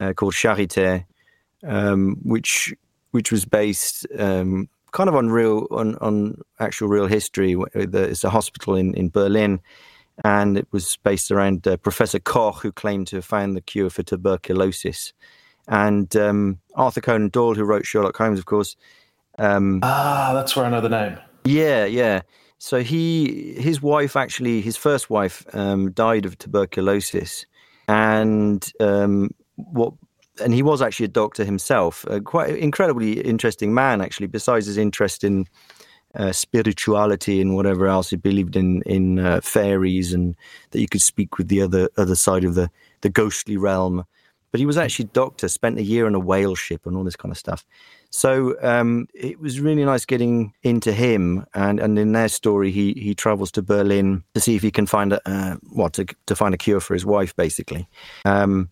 uh, 0.00 0.12
called 0.12 0.34
Charité 0.34 1.04
um, 1.66 2.16
which 2.22 2.74
which 3.12 3.32
was 3.32 3.44
based 3.44 4.06
um, 4.18 4.68
kind 4.92 5.08
of 5.08 5.14
on 5.14 5.30
real 5.30 5.66
on, 5.70 5.96
on 5.96 6.40
actual 6.58 6.88
real 6.88 7.06
history. 7.06 7.56
It's 7.74 8.24
a 8.24 8.30
hospital 8.30 8.74
in 8.74 8.94
in 8.94 9.10
Berlin, 9.10 9.60
and 10.24 10.56
it 10.56 10.66
was 10.70 10.96
based 11.02 11.30
around 11.30 11.66
uh, 11.66 11.76
Professor 11.76 12.18
Koch, 12.18 12.62
who 12.62 12.72
claimed 12.72 13.08
to 13.08 13.16
have 13.16 13.24
found 13.24 13.56
the 13.56 13.60
cure 13.60 13.90
for 13.90 14.02
tuberculosis. 14.02 15.12
And 15.68 16.14
um, 16.16 16.58
Arthur 16.74 17.00
Conan 17.00 17.28
Doyle, 17.28 17.54
who 17.54 17.64
wrote 17.64 17.86
Sherlock 17.86 18.16
Holmes, 18.16 18.38
of 18.38 18.46
course. 18.46 18.76
Um, 19.38 19.80
ah, 19.82 20.32
that's 20.34 20.56
where 20.56 20.66
I 20.66 20.70
know 20.70 20.80
the 20.80 20.88
name. 20.88 21.18
Yeah, 21.44 21.84
yeah. 21.84 22.22
So 22.58 22.82
he, 22.82 23.54
his 23.54 23.80
wife, 23.80 24.16
actually, 24.16 24.60
his 24.60 24.76
first 24.76 25.08
wife, 25.08 25.46
um, 25.54 25.92
died 25.92 26.26
of 26.26 26.36
tuberculosis, 26.36 27.46
and 27.88 28.70
um, 28.80 29.30
what, 29.56 29.94
and 30.40 30.54
he 30.54 30.62
was 30.62 30.82
actually 30.82 31.06
a 31.06 31.08
doctor 31.08 31.44
himself. 31.44 32.04
A 32.08 32.20
quite 32.20 32.56
incredibly 32.56 33.20
interesting 33.20 33.74
man, 33.74 34.00
actually. 34.00 34.26
Besides 34.26 34.66
his 34.66 34.78
interest 34.78 35.24
in 35.24 35.46
uh, 36.14 36.32
spirituality 36.32 37.40
and 37.40 37.54
whatever 37.54 37.86
else. 37.86 38.10
He 38.10 38.16
believed 38.16 38.56
in 38.56 38.82
in 38.82 39.18
uh, 39.18 39.40
fairies 39.42 40.12
and 40.12 40.36
that 40.70 40.80
you 40.80 40.88
could 40.88 41.02
speak 41.02 41.38
with 41.38 41.48
the 41.48 41.62
other 41.62 41.88
other 41.96 42.16
side 42.16 42.44
of 42.44 42.54
the 42.54 42.70
the 43.02 43.10
ghostly 43.10 43.56
realm. 43.56 44.04
But 44.50 44.58
he 44.58 44.66
was 44.66 44.76
actually 44.76 45.04
a 45.04 45.08
doctor, 45.08 45.46
spent 45.46 45.78
a 45.78 45.82
year 45.82 46.06
on 46.06 46.16
a 46.16 46.18
whale 46.18 46.56
ship 46.56 46.84
and 46.84 46.96
all 46.96 47.04
this 47.04 47.14
kind 47.14 47.30
of 47.30 47.38
stuff. 47.38 47.64
So 48.10 48.56
um, 48.62 49.06
it 49.14 49.38
was 49.38 49.60
really 49.60 49.84
nice 49.84 50.04
getting 50.04 50.52
into 50.64 50.92
him. 50.92 51.46
And, 51.54 51.78
and 51.78 51.96
in 51.96 52.10
their 52.10 52.26
story, 52.26 52.72
he 52.72 52.92
he 52.94 53.14
travels 53.14 53.52
to 53.52 53.62
Berlin 53.62 54.24
to 54.34 54.40
see 54.40 54.56
if 54.56 54.62
he 54.62 54.72
can 54.72 54.86
find 54.86 55.12
a 55.12 55.20
uh, 55.28 55.56
what 55.70 55.92
to, 55.94 56.06
to 56.26 56.34
find 56.34 56.52
a 56.52 56.58
cure 56.58 56.80
for 56.80 56.94
his 56.94 57.06
wife, 57.06 57.36
basically. 57.36 57.88
Um, 58.24 58.70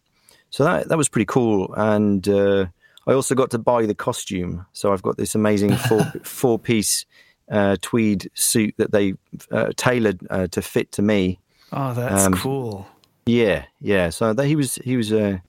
so 0.50 0.64
that 0.64 0.88
that 0.88 0.98
was 0.98 1.08
pretty 1.08 1.26
cool. 1.26 1.72
And 1.74 2.26
uh, 2.28 2.66
I 3.06 3.12
also 3.12 3.34
got 3.34 3.50
to 3.52 3.58
buy 3.58 3.86
the 3.86 3.94
costume. 3.94 4.66
So 4.72 4.92
I've 4.92 5.02
got 5.02 5.16
this 5.16 5.34
amazing 5.34 5.76
four 5.88 6.04
four 6.22 6.58
piece 6.58 7.06
uh, 7.50 7.76
tweed 7.80 8.30
suit 8.34 8.74
that 8.78 8.92
they 8.92 9.14
uh, 9.50 9.72
tailored 9.76 10.20
uh, 10.30 10.46
to 10.48 10.62
fit 10.62 10.92
to 10.92 11.02
me. 11.02 11.40
Oh, 11.72 11.92
that's 11.94 12.26
um, 12.26 12.34
cool. 12.34 12.86
Yeah, 13.26 13.64
yeah. 13.80 14.10
So 14.10 14.32
that, 14.32 14.46
he 14.46 14.56
was 14.56 14.76
he 14.76 14.96
was 14.96 15.12
a 15.12 15.42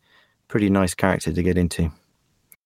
pretty 0.47 0.69
nice 0.69 0.93
character 0.93 1.31
to 1.31 1.43
get 1.43 1.57
into. 1.57 1.91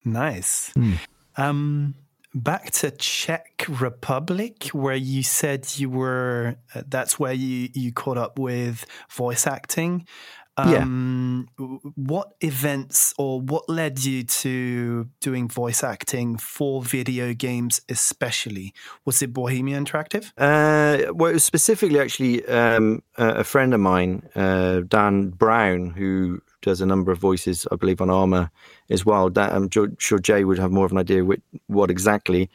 Nice. 0.05 0.71
Mm. 0.75 0.97
Um, 1.37 1.95
back 2.33 2.71
to 2.71 2.91
Czech 2.91 3.65
Republic, 3.67 4.67
where 4.69 4.95
you 4.95 5.23
said 5.23 5.67
you 5.77 5.89
were. 5.89 6.55
Uh, 6.73 6.83
that's 6.87 7.19
where 7.19 7.33
you 7.33 7.69
you 7.73 7.91
caught 7.91 8.17
up 8.17 8.39
with 8.39 8.85
voice 9.09 9.47
acting. 9.47 10.07
Um, 10.55 11.47
yeah. 11.57 11.65
What 11.95 12.33
events 12.41 13.13
or 13.17 13.41
what 13.41 13.67
led 13.67 14.03
you 14.03 14.23
to 14.23 15.09
doing 15.19 15.47
voice 15.47 15.83
acting 15.83 16.37
for 16.37 16.83
video 16.83 17.33
games, 17.33 17.81
especially? 17.89 18.73
Was 19.05 19.21
it 19.21 19.33
Bohemia 19.33 19.79
Interactive? 19.79 20.31
Uh, 20.37 21.11
well, 21.13 21.31
it 21.31 21.33
was 21.33 21.43
specifically 21.43 21.99
actually 21.99 22.45
um, 22.45 23.01
a 23.17 23.43
friend 23.43 23.73
of 23.73 23.79
mine, 23.79 24.29
uh, 24.35 24.81
Dan 24.87 25.29
Brown, 25.29 25.89
who 25.89 26.41
does 26.61 26.81
a 26.81 26.85
number 26.85 27.11
of 27.11 27.17
voices, 27.17 27.67
I 27.71 27.75
believe, 27.75 28.01
on 28.01 28.09
Arma 28.09 28.51
as 28.89 29.05
well. 29.05 29.29
Dan, 29.29 29.51
I'm 29.51 29.69
sure 29.97 30.19
Jay 30.19 30.43
would 30.43 30.59
have 30.59 30.71
more 30.71 30.85
of 30.85 30.91
an 30.91 30.97
idea 30.99 31.25
what, 31.25 31.39
what 31.67 31.89
exactly. 31.89 32.49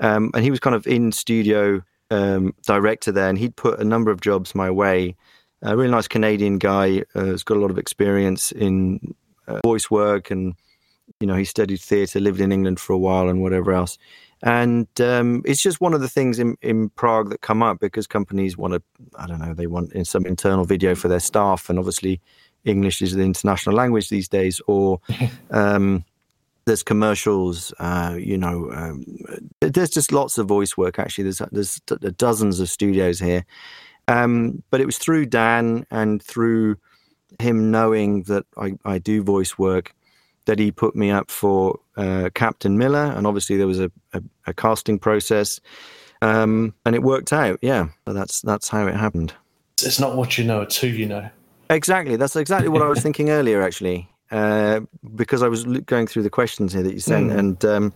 Um, 0.00 0.30
and 0.34 0.44
he 0.44 0.50
was 0.50 0.60
kind 0.60 0.76
of 0.76 0.86
in 0.86 1.12
studio 1.12 1.82
um, 2.10 2.54
director 2.66 3.12
there, 3.12 3.28
and 3.28 3.38
he'd 3.38 3.56
put 3.56 3.78
a 3.78 3.84
number 3.84 4.10
of 4.10 4.20
jobs 4.20 4.54
my 4.54 4.70
way 4.70 5.16
a 5.66 5.76
really 5.76 5.90
nice 5.90 6.08
Canadian 6.08 6.58
guy. 6.58 7.02
Uh, 7.14 7.26
has 7.26 7.42
got 7.42 7.56
a 7.56 7.60
lot 7.60 7.70
of 7.70 7.78
experience 7.78 8.52
in 8.52 9.14
uh, 9.48 9.60
voice 9.64 9.90
work, 9.90 10.30
and 10.30 10.54
you 11.20 11.26
know 11.26 11.34
he 11.34 11.44
studied 11.44 11.80
theatre, 11.80 12.20
lived 12.20 12.40
in 12.40 12.52
England 12.52 12.80
for 12.80 12.92
a 12.92 12.98
while, 12.98 13.28
and 13.28 13.42
whatever 13.42 13.72
else. 13.72 13.98
And 14.42 14.88
um, 15.00 15.42
it's 15.46 15.62
just 15.62 15.80
one 15.80 15.94
of 15.94 16.02
the 16.02 16.08
things 16.08 16.38
in, 16.38 16.56
in 16.60 16.90
Prague 16.90 17.30
that 17.30 17.40
come 17.40 17.62
up 17.62 17.80
because 17.80 18.06
companies 18.06 18.56
want 18.56 18.74
to, 18.74 18.82
I 19.18 19.26
don't 19.26 19.40
know, 19.40 19.54
they 19.54 19.66
want 19.66 19.92
in 19.94 20.04
some 20.04 20.26
internal 20.26 20.64
video 20.64 20.94
for 20.94 21.08
their 21.08 21.20
staff, 21.20 21.70
and 21.70 21.78
obviously 21.78 22.20
English 22.64 23.00
is 23.00 23.14
the 23.14 23.22
international 23.22 23.74
language 23.74 24.08
these 24.08 24.28
days, 24.28 24.60
or 24.66 25.00
um, 25.50 26.04
there's 26.66 26.82
commercials, 26.82 27.72
uh, 27.78 28.16
you 28.18 28.36
know, 28.36 28.70
um, 28.72 29.04
there's 29.60 29.90
just 29.90 30.12
lots 30.12 30.36
of 30.36 30.46
voice 30.46 30.76
work. 30.76 30.98
Actually, 30.98 31.24
there's 31.24 31.40
there's 31.50 31.80
dozens 32.16 32.60
of 32.60 32.68
studios 32.68 33.18
here, 33.18 33.46
um, 34.08 34.62
but 34.70 34.80
it 34.80 34.86
was 34.86 34.98
through 34.98 35.26
Dan 35.26 35.86
and 35.90 36.22
through 36.22 36.76
him 37.40 37.70
knowing 37.70 38.22
that 38.24 38.44
I, 38.56 38.74
I 38.84 38.98
do 38.98 39.22
voice 39.22 39.58
work 39.58 39.94
that 40.46 40.58
he 40.58 40.70
put 40.70 40.96
me 40.96 41.10
up 41.10 41.30
for 41.30 41.80
uh, 41.96 42.30
Captain 42.34 42.78
Miller. 42.78 43.12
And 43.16 43.26
obviously, 43.26 43.56
there 43.56 43.66
was 43.66 43.80
a, 43.80 43.90
a, 44.12 44.22
a 44.46 44.54
casting 44.54 44.98
process. 44.98 45.60
Um, 46.22 46.74
and 46.84 46.94
it 46.94 47.02
worked 47.02 47.32
out. 47.32 47.58
Yeah, 47.60 47.88
so 48.06 48.14
that's 48.14 48.40
that's 48.40 48.68
how 48.68 48.86
it 48.86 48.94
happened. 48.94 49.34
It's 49.82 50.00
not 50.00 50.16
what 50.16 50.38
you 50.38 50.44
know; 50.44 50.62
it's 50.62 50.78
who 50.78 50.86
you 50.86 51.06
know. 51.06 51.28
Exactly. 51.68 52.16
That's 52.16 52.36
exactly 52.36 52.68
what 52.68 52.80
I 52.80 52.88
was 52.88 53.02
thinking 53.02 53.28
earlier, 53.28 53.60
actually, 53.60 54.08
uh, 54.30 54.80
because 55.14 55.42
I 55.42 55.48
was 55.48 55.64
going 55.64 56.06
through 56.06 56.22
the 56.22 56.30
questions 56.30 56.72
here 56.72 56.82
that 56.82 56.94
you 56.94 57.00
sent, 57.00 57.30
mm. 57.30 57.38
and 57.38 57.64
um, 57.66 57.92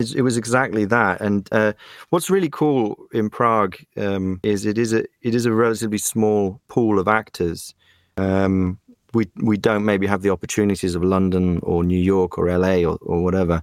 it 0.00 0.22
was 0.22 0.36
exactly 0.36 0.84
that. 0.86 1.20
And 1.20 1.48
uh, 1.52 1.74
what's 2.08 2.30
really 2.30 2.48
cool 2.50 3.06
in 3.12 3.28
Prague 3.30 3.76
um, 3.96 4.40
is 4.42 4.66
it 4.66 4.78
is 4.78 4.92
a 4.92 5.04
it 5.22 5.34
is 5.34 5.46
a 5.46 5.52
relatively 5.52 5.98
small 5.98 6.60
pool 6.68 6.98
of 6.98 7.08
actors. 7.08 7.74
Um, 8.16 8.78
we 9.14 9.28
we 9.36 9.56
don't 9.56 9.84
maybe 9.84 10.06
have 10.06 10.22
the 10.22 10.30
opportunities 10.30 10.94
of 10.94 11.02
London 11.02 11.60
or 11.62 11.84
New 11.84 11.98
York 11.98 12.38
or 12.38 12.46
LA 12.46 12.84
or, 12.88 12.98
or 13.02 13.22
whatever, 13.22 13.62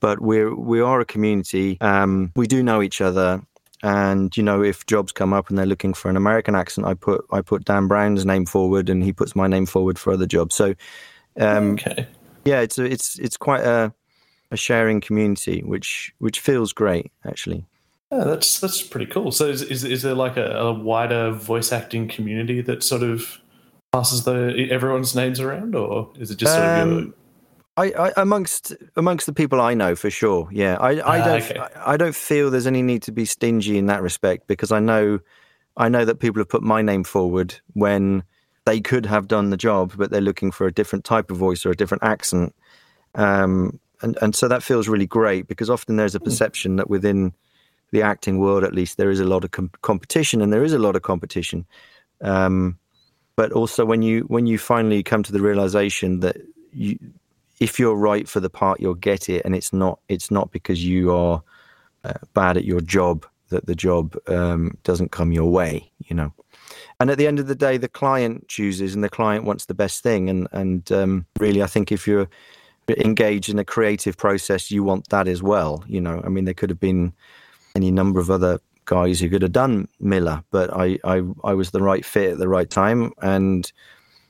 but 0.00 0.20
we're 0.20 0.54
we 0.54 0.80
are 0.80 1.00
a 1.00 1.04
community. 1.04 1.78
Um, 1.80 2.32
we 2.36 2.46
do 2.46 2.62
know 2.62 2.82
each 2.82 3.00
other, 3.00 3.42
and 3.82 4.36
you 4.36 4.42
know 4.42 4.62
if 4.62 4.86
jobs 4.86 5.12
come 5.12 5.32
up 5.32 5.48
and 5.48 5.58
they're 5.58 5.66
looking 5.66 5.94
for 5.94 6.10
an 6.10 6.16
American 6.16 6.54
accent, 6.54 6.86
I 6.86 6.94
put 6.94 7.24
I 7.30 7.40
put 7.40 7.64
Dan 7.64 7.88
Brown's 7.88 8.26
name 8.26 8.46
forward, 8.46 8.88
and 8.88 9.02
he 9.02 9.12
puts 9.12 9.34
my 9.34 9.46
name 9.46 9.66
forward 9.66 9.98
for 9.98 10.12
other 10.12 10.26
jobs. 10.26 10.54
So, 10.54 10.74
um, 11.40 11.72
okay. 11.72 12.06
yeah, 12.44 12.60
it's 12.60 12.78
a, 12.78 12.84
it's 12.84 13.18
it's 13.18 13.36
quite 13.36 13.62
a 13.62 13.92
a 14.52 14.56
sharing 14.56 15.00
community, 15.00 15.62
which 15.62 16.14
which 16.18 16.38
feels 16.38 16.72
great 16.72 17.10
actually. 17.26 17.66
Yeah, 18.12 18.24
that's 18.24 18.60
that's 18.60 18.82
pretty 18.82 19.06
cool. 19.06 19.32
So 19.32 19.46
is 19.46 19.62
is, 19.62 19.84
is 19.84 20.02
there 20.02 20.14
like 20.14 20.36
a, 20.36 20.58
a 20.58 20.72
wider 20.72 21.32
voice 21.32 21.72
acting 21.72 22.08
community 22.08 22.60
that 22.60 22.82
sort 22.82 23.02
of 23.02 23.40
passes 23.92 24.24
the 24.24 24.68
everyone's 24.70 25.16
names 25.16 25.40
around, 25.40 25.74
or 25.74 26.10
is 26.18 26.30
it 26.30 26.36
just 26.36 26.52
sort 26.52 26.64
um, 26.64 26.70
of 26.70 26.88
your... 26.88 26.98
Um, 26.98 27.14
I, 27.78 27.92
I, 27.92 28.12
amongst 28.18 28.74
amongst 28.96 29.24
the 29.24 29.32
people 29.32 29.60
I 29.60 29.72
know 29.72 29.96
for 29.96 30.10
sure, 30.10 30.46
yeah. 30.52 30.76
I, 30.78 30.90
I 30.96 31.20
ah, 31.20 31.24
don't 31.24 31.42
okay. 31.42 31.58
I, 31.58 31.94
I, 31.94 31.96
don't 31.96 32.14
feel 32.14 32.50
there's 32.50 32.66
any 32.66 32.82
need 32.82 33.02
to 33.04 33.12
be 33.12 33.24
stingy 33.24 33.78
in 33.78 33.86
that 33.86 34.02
respect 34.02 34.46
because 34.46 34.70
I 34.70 34.78
know 34.78 35.20
I 35.78 35.88
know 35.88 36.04
that 36.04 36.16
people 36.16 36.40
have 36.40 36.50
put 36.50 36.62
my 36.62 36.82
name 36.82 37.02
forward 37.02 37.54
when 37.72 38.24
they 38.66 38.80
could 38.80 39.06
have 39.06 39.26
done 39.26 39.48
the 39.48 39.56
job, 39.56 39.94
but 39.96 40.10
they're 40.10 40.20
looking 40.20 40.50
for 40.50 40.66
a 40.66 40.72
different 40.72 41.06
type 41.06 41.30
of 41.30 41.38
voice 41.38 41.64
or 41.64 41.70
a 41.70 41.76
different 41.76 42.02
accent. 42.02 42.54
Um, 43.14 43.80
and 44.02 44.18
and 44.20 44.34
so 44.34 44.48
that 44.48 44.62
feels 44.62 44.88
really 44.88 45.06
great 45.06 45.46
because 45.46 45.70
often 45.70 45.96
there's 45.96 46.14
a 46.14 46.18
hmm. 46.18 46.24
perception 46.24 46.76
that 46.76 46.90
within 46.90 47.32
the 47.92 48.02
acting 48.02 48.38
world, 48.38 48.64
at 48.64 48.74
least, 48.74 48.96
there 48.96 49.10
is 49.10 49.20
a 49.20 49.24
lot 49.24 49.44
of 49.44 49.50
com- 49.52 49.70
competition, 49.82 50.42
and 50.42 50.52
there 50.52 50.64
is 50.64 50.72
a 50.72 50.78
lot 50.78 50.96
of 50.96 51.02
competition. 51.02 51.66
Um, 52.22 52.78
but 53.36 53.52
also, 53.52 53.84
when 53.84 54.02
you 54.02 54.22
when 54.22 54.46
you 54.46 54.58
finally 54.58 55.02
come 55.02 55.22
to 55.22 55.32
the 55.32 55.40
realization 55.40 56.20
that 56.20 56.38
you, 56.72 56.98
if 57.60 57.78
you're 57.78 57.94
right 57.94 58.28
for 58.28 58.40
the 58.40 58.50
part, 58.50 58.80
you'll 58.80 58.94
get 58.94 59.28
it, 59.28 59.42
and 59.44 59.54
it's 59.54 59.72
not 59.72 60.00
it's 60.08 60.30
not 60.30 60.50
because 60.50 60.84
you 60.84 61.14
are 61.14 61.42
uh, 62.04 62.14
bad 62.34 62.56
at 62.56 62.64
your 62.64 62.80
job 62.80 63.26
that 63.50 63.66
the 63.66 63.74
job 63.74 64.16
um, 64.28 64.76
doesn't 64.82 65.12
come 65.12 65.30
your 65.30 65.50
way, 65.50 65.90
you 66.06 66.16
know. 66.16 66.32
And 66.98 67.10
at 67.10 67.18
the 67.18 67.26
end 67.26 67.38
of 67.38 67.46
the 67.46 67.54
day, 67.54 67.76
the 67.76 67.88
client 67.88 68.48
chooses, 68.48 68.94
and 68.94 69.04
the 69.04 69.10
client 69.10 69.44
wants 69.44 69.66
the 69.66 69.74
best 69.74 70.02
thing. 70.02 70.30
And 70.30 70.48
and 70.52 70.90
um, 70.92 71.26
really, 71.38 71.62
I 71.62 71.66
think 71.66 71.92
if 71.92 72.06
you're 72.06 72.28
engage 72.98 73.48
in 73.48 73.58
a 73.58 73.64
creative 73.64 74.16
process, 74.16 74.70
you 74.70 74.82
want 74.84 75.08
that 75.08 75.28
as 75.28 75.42
well. 75.42 75.84
You 75.86 76.00
know, 76.00 76.22
I 76.24 76.28
mean, 76.28 76.44
there 76.44 76.54
could 76.54 76.70
have 76.70 76.80
been 76.80 77.12
any 77.74 77.90
number 77.90 78.20
of 78.20 78.30
other 78.30 78.60
guys 78.84 79.20
who 79.20 79.28
could 79.28 79.42
have 79.42 79.52
done 79.52 79.88
Miller, 80.00 80.42
but 80.50 80.72
I, 80.74 80.98
I, 81.04 81.22
I 81.44 81.54
was 81.54 81.70
the 81.70 81.82
right 81.82 82.04
fit 82.04 82.32
at 82.32 82.38
the 82.38 82.48
right 82.48 82.68
time, 82.68 83.12
and 83.22 83.70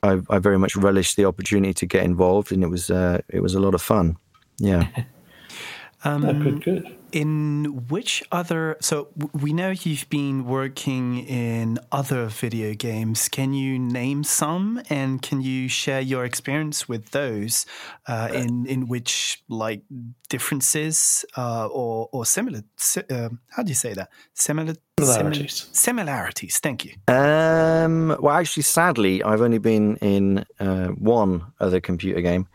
I, 0.01 0.21
I 0.29 0.39
very 0.39 0.59
much 0.59 0.75
relished 0.75 1.15
the 1.15 1.25
opportunity 1.25 1.73
to 1.73 1.85
get 1.85 2.03
involved, 2.03 2.51
and 2.51 2.63
it 2.63 2.69
was, 2.69 2.89
uh, 2.89 3.21
it 3.29 3.41
was 3.41 3.55
a 3.55 3.59
lot 3.59 3.73
of 3.73 3.81
fun. 3.81 4.17
Yeah. 4.57 4.87
um, 6.03 6.21
good, 6.41 6.63
good 6.63 6.97
in 7.13 7.85
which 7.89 8.23
other 8.31 8.75
so 8.81 9.07
we 9.33 9.53
know 9.53 9.69
you've 9.69 10.09
been 10.09 10.45
working 10.45 11.19
in 11.19 11.79
other 11.91 12.25
video 12.25 12.73
games. 12.73 13.29
Can 13.29 13.53
you 13.53 13.77
name 13.77 14.23
some 14.23 14.81
and 14.89 15.21
can 15.21 15.41
you 15.41 15.69
share 15.69 16.01
your 16.01 16.25
experience 16.25 16.89
with 16.89 17.11
those 17.11 17.65
uh, 18.07 18.29
in 18.33 18.65
in 18.65 18.87
which 18.87 19.43
like 19.47 19.83
differences 20.27 21.23
uh, 21.37 21.67
or 21.67 22.09
or 22.11 22.25
similar 22.25 22.63
uh, 23.09 23.29
how 23.51 23.63
do 23.63 23.69
you 23.69 23.75
say 23.75 23.93
that? 23.93 24.09
Similar 24.33 24.75
similarities. 24.99 25.69
similarities. 25.71 26.57
Thank 26.57 26.85
you. 26.85 26.93
Um, 27.07 28.17
well 28.19 28.35
actually 28.35 28.63
sadly 28.63 29.23
i've 29.23 29.41
only 29.41 29.59
been 29.59 29.97
in 29.97 30.45
uh, 30.59 30.87
one 30.87 31.43
other 31.59 31.79
computer 31.79 32.21
game 32.21 32.47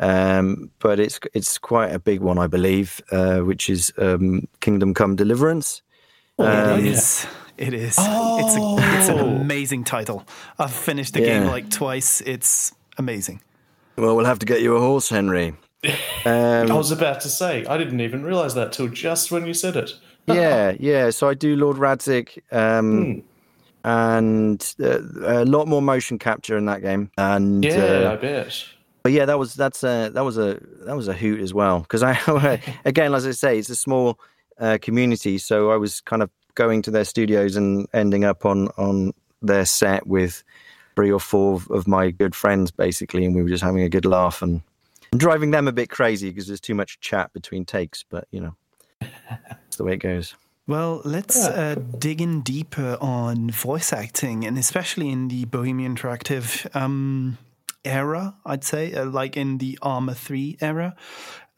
um, 0.00 0.70
but 0.78 0.98
it's 0.98 1.20
it's 1.34 1.58
quite 1.58 1.92
a 1.92 1.98
big 1.98 2.20
one, 2.20 2.38
I 2.38 2.46
believe, 2.46 3.00
uh, 3.12 3.40
which 3.40 3.70
is 3.70 3.92
um, 3.98 4.48
Kingdom 4.60 4.94
Come 4.94 5.14
Deliverance. 5.14 5.82
Oh, 6.38 6.46
um, 6.46 6.80
it 6.80 6.86
is. 6.86 7.26
It 7.58 7.74
is. 7.74 7.96
Oh. 7.98 8.38
It's, 8.38 8.56
a, 8.56 8.98
it's 8.98 9.08
an 9.10 9.18
oh. 9.18 9.36
amazing 9.36 9.84
title. 9.84 10.26
I've 10.58 10.72
finished 10.72 11.12
the 11.12 11.20
yeah. 11.20 11.40
game 11.40 11.46
like 11.46 11.70
twice. 11.70 12.22
It's 12.22 12.74
amazing. 12.96 13.42
Well, 13.96 14.16
we'll 14.16 14.24
have 14.24 14.38
to 14.38 14.46
get 14.46 14.62
you 14.62 14.74
a 14.76 14.80
horse, 14.80 15.08
Henry. 15.08 15.54
Um, 16.26 16.70
I 16.70 16.74
was 16.74 16.90
about 16.90 17.22
to 17.22 17.30
say, 17.30 17.64
I 17.64 17.78
didn't 17.78 18.02
even 18.02 18.22
realize 18.22 18.52
that 18.54 18.74
till 18.74 18.88
just 18.88 19.32
when 19.32 19.46
you 19.46 19.54
said 19.54 19.76
it. 19.76 19.92
yeah, 20.26 20.74
yeah. 20.78 21.08
So 21.08 21.30
I 21.30 21.32
do 21.32 21.56
Lord 21.56 21.78
Radzig. 21.78 22.38
um, 22.52 23.04
hmm. 23.14 23.20
and 23.82 24.74
uh, 24.78 25.00
a 25.22 25.46
lot 25.46 25.66
more 25.66 25.80
motion 25.80 26.18
capture 26.18 26.58
in 26.58 26.66
that 26.66 26.82
game. 26.82 27.10
And 27.16 27.64
yeah, 27.64 27.72
uh, 27.74 28.12
I 28.12 28.16
bet. 28.16 28.66
But 29.02 29.12
yeah, 29.12 29.24
that 29.24 29.38
was 29.38 29.54
that's 29.54 29.82
a 29.82 30.10
that 30.12 30.24
was 30.24 30.36
a 30.38 30.60
that 30.80 30.96
was 30.96 31.08
a 31.08 31.14
hoot 31.14 31.40
as 31.40 31.54
well 31.54 31.80
because 31.80 32.02
I 32.02 32.18
again, 32.84 33.14
as 33.14 33.26
I 33.26 33.32
say, 33.32 33.58
it's 33.58 33.70
a 33.70 33.76
small 33.76 34.18
uh, 34.58 34.78
community, 34.80 35.38
so 35.38 35.70
I 35.70 35.76
was 35.76 36.00
kind 36.00 36.22
of 36.22 36.30
going 36.54 36.82
to 36.82 36.90
their 36.90 37.04
studios 37.04 37.56
and 37.56 37.86
ending 37.94 38.24
up 38.24 38.44
on 38.44 38.68
on 38.76 39.12
their 39.42 39.64
set 39.64 40.06
with 40.06 40.42
three 40.96 41.10
or 41.10 41.20
four 41.20 41.60
of 41.70 41.86
my 41.86 42.10
good 42.10 42.34
friends 42.34 42.70
basically, 42.70 43.24
and 43.24 43.34
we 43.34 43.42
were 43.42 43.48
just 43.48 43.62
having 43.62 43.82
a 43.82 43.88
good 43.88 44.04
laugh 44.04 44.42
and 44.42 44.60
driving 45.16 45.50
them 45.50 45.66
a 45.66 45.72
bit 45.72 45.90
crazy 45.90 46.28
because 46.28 46.46
there's 46.46 46.60
too 46.60 46.74
much 46.74 47.00
chat 47.00 47.32
between 47.32 47.64
takes. 47.64 48.02
But 48.02 48.26
you 48.30 48.40
know, 48.40 48.54
that's 49.00 49.76
the 49.76 49.84
way 49.84 49.94
it 49.94 49.98
goes. 49.98 50.34
Well, 50.66 51.00
let's 51.04 51.46
uh, 51.46 51.76
dig 51.98 52.20
in 52.20 52.42
deeper 52.42 52.96
on 53.00 53.50
voice 53.50 53.92
acting, 53.92 54.44
and 54.44 54.56
especially 54.58 55.10
in 55.10 55.28
the 55.28 55.46
Bohemian 55.46 55.96
Interactive 55.96 56.74
um, 56.76 57.38
era. 57.84 58.36
I'd 58.44 58.64
say, 58.64 58.92
uh, 58.94 59.06
like 59.06 59.36
in 59.36 59.58
the 59.58 59.78
Arma 59.82 60.14
Three 60.14 60.56
era. 60.60 60.96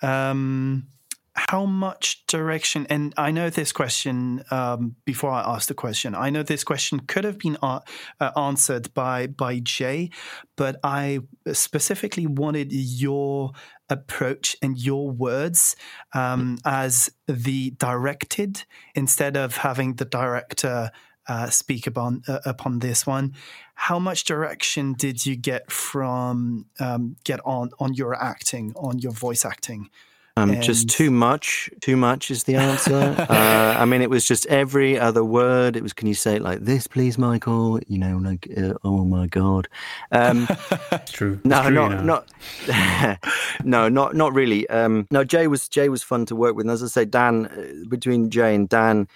Um, 0.02 0.88
how 1.34 1.64
much 1.64 2.26
direction 2.26 2.86
and 2.90 3.14
i 3.16 3.30
know 3.30 3.48
this 3.48 3.72
question 3.72 4.44
um, 4.50 4.96
before 5.06 5.30
i 5.30 5.40
ask 5.40 5.66
the 5.68 5.74
question 5.74 6.14
i 6.14 6.28
know 6.28 6.42
this 6.42 6.62
question 6.62 7.00
could 7.00 7.24
have 7.24 7.38
been 7.38 7.56
uh, 7.62 7.80
uh, 8.20 8.30
answered 8.36 8.92
by 8.92 9.26
by 9.26 9.58
jay 9.58 10.10
but 10.56 10.78
i 10.84 11.20
specifically 11.52 12.26
wanted 12.26 12.70
your 12.70 13.52
approach 13.88 14.56
and 14.60 14.78
your 14.78 15.10
words 15.10 15.74
um, 16.14 16.58
as 16.64 17.10
the 17.26 17.70
directed 17.72 18.64
instead 18.94 19.36
of 19.36 19.56
having 19.58 19.94
the 19.94 20.04
director 20.04 20.90
uh, 21.28 21.50
speak 21.50 21.86
upon 21.86 22.22
uh, 22.28 22.40
upon 22.44 22.80
this 22.80 23.06
one. 23.06 23.34
How 23.74 23.98
much 23.98 24.24
direction 24.24 24.94
did 24.94 25.24
you 25.24 25.36
get 25.36 25.70
from 25.70 26.66
um, 26.80 27.16
get 27.24 27.40
on 27.44 27.70
on 27.78 27.94
your 27.94 28.14
acting, 28.14 28.72
on 28.76 28.98
your 28.98 29.12
voice 29.12 29.44
acting? 29.44 29.90
Um, 30.36 30.50
and... 30.50 30.62
Just 30.62 30.88
too 30.88 31.10
much. 31.10 31.70
Too 31.80 31.96
much 31.96 32.30
is 32.30 32.44
the 32.44 32.56
answer. 32.56 32.94
uh, 33.28 33.76
I 33.78 33.84
mean, 33.84 34.00
it 34.00 34.08
was 34.08 34.24
just 34.24 34.46
every 34.46 34.98
other 34.98 35.22
word. 35.22 35.76
It 35.76 35.82
was, 35.82 35.92
can 35.92 36.08
you 36.08 36.14
say 36.14 36.36
it 36.36 36.42
like 36.42 36.60
this, 36.60 36.86
please, 36.86 37.18
Michael? 37.18 37.80
You 37.86 37.98
know, 37.98 38.16
like, 38.16 38.48
uh, 38.56 38.74
oh 38.82 39.04
my 39.04 39.26
god. 39.26 39.68
Um, 40.10 40.48
it's 40.92 41.12
true. 41.12 41.38
No, 41.44 41.58
it's 41.58 41.66
true, 41.66 41.74
not, 41.74 42.04
not, 42.04 43.18
no, 43.64 43.88
not, 43.88 44.16
not 44.16 44.32
really. 44.32 44.68
Um, 44.70 45.06
no, 45.10 45.22
Jay 45.22 45.46
was 45.48 45.68
Jay 45.68 45.88
was 45.88 46.02
fun 46.02 46.24
to 46.26 46.36
work 46.36 46.56
with. 46.56 46.64
And 46.64 46.70
as 46.70 46.82
I 46.82 46.86
say, 46.86 47.04
Dan, 47.04 47.46
uh, 47.46 47.88
between 47.88 48.30
Jay 48.30 48.54
and 48.54 48.68
Dan, 48.68 49.08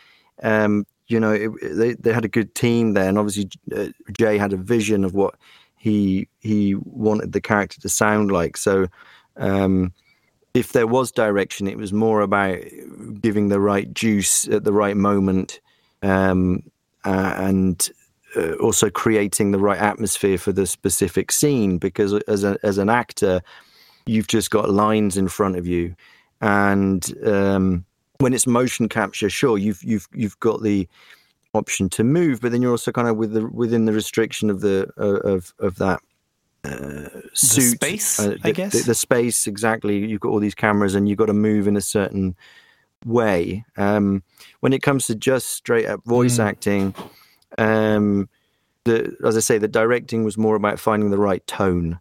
um, 0.43 0.87
you 1.09 1.21
know, 1.21 1.33
it, 1.33 1.51
they 1.63 1.95
they 1.95 2.13
had 2.13 2.25
a 2.25 2.29
good 2.29 2.55
team 2.55 2.93
there, 2.93 3.09
and 3.09 3.19
obviously 3.19 3.49
uh, 3.75 3.89
Jay 4.19 4.39
had 4.39 4.53
a 4.53 4.57
vision 4.57 5.05
of 5.05 5.15
what 5.15 5.35
he 5.77 6.29
he 6.41 6.75
wanted 6.75 7.33
the 7.33 7.41
character 7.41 7.81
to 7.81 7.89
sound 7.89 8.31
like. 8.31 8.57
So. 8.57 8.87
Um, 9.39 9.93
if 10.55 10.73
there 10.73 10.87
was 10.87 11.13
direction, 11.13 11.69
it 11.69 11.77
was 11.77 11.93
more 11.93 12.23
about 12.23 12.59
giving 13.21 13.49
the 13.49 13.61
right 13.61 13.93
juice 13.93 14.49
at 14.49 14.65
the 14.65 14.73
right 14.73 14.97
moment, 14.97 15.61
um, 16.03 16.63
uh, 17.05 17.35
and 17.37 17.91
uh, 18.37 18.53
also 18.55 18.89
creating 18.89 19.51
the 19.51 19.59
right 19.59 19.79
atmosphere 19.79 20.39
for 20.39 20.53
the 20.53 20.67
specific 20.67 21.31
scene. 21.31 21.77
Because 21.77 22.15
as 22.27 22.43
a, 22.43 22.59
as 22.63 22.79
an 22.79 22.89
actor, 22.89 23.43
you've 24.07 24.29
just 24.29 24.51
got 24.51 24.71
lines 24.71 25.19
in 25.19 25.29
front 25.29 25.57
of 25.57 25.67
you, 25.67 25.95
and 26.41 27.13
um, 27.27 27.85
when 28.19 28.35
it's 28.35 28.47
motion 28.47 28.89
capture, 28.89 29.31
sure, 29.31 29.59
you've 29.59 29.83
you've 29.83 30.09
you've 30.13 30.39
got 30.41 30.63
the 30.63 30.89
option 31.55 31.89
to 31.91 32.05
move, 32.05 32.41
but 32.41 32.53
then 32.53 32.63
you're 32.63 32.71
also 32.71 32.93
kind 32.93 33.09
of 33.09 33.17
with 33.17 33.33
the, 33.33 33.47
within 33.47 33.87
the 33.87 33.93
restriction 33.93 34.51
of 34.51 34.61
the 34.61 34.89
uh, 34.99 35.29
of 35.29 35.53
of 35.59 35.77
that 35.77 36.01
uh, 36.65 37.09
suit. 37.33 37.81
The 37.81 37.89
space, 37.89 38.21
uh, 38.21 38.29
the, 38.29 38.41
I 38.45 38.53
guess. 38.53 38.73
The, 38.73 38.83
the, 38.83 38.95
space, 38.95 39.47
exactly. 39.47 39.99
You've 39.99 40.21
got 40.21 40.31
all 40.31 40.41
these 40.41 40.55
cameras 40.55 40.95
and 40.95 41.09
you've 41.09 41.19
got 41.19 41.27
to 41.27 41.35
move 41.35 41.67
in 41.67 41.77
a 41.77 41.81
certain 41.81 42.37
way. 43.05 43.65
Um, 43.77 44.23
when 44.61 44.73
it 44.73 44.83
comes 44.83 45.07
to 45.07 45.15
just 45.15 45.49
straight 45.49 45.87
up 45.87 46.05
voice 46.05 46.39
mm. 46.39 46.45
acting, 46.45 46.95
um, 47.59 48.29
the, 48.85 49.17
as 49.25 49.37
I 49.37 49.41
say, 49.41 49.59
the 49.59 49.69
directing 49.69 50.25
was 50.25 50.39
more 50.39 50.57
about 50.57 50.79
finding 50.79 51.11
the 51.11 51.19
right 51.19 51.47
tone 51.47 51.99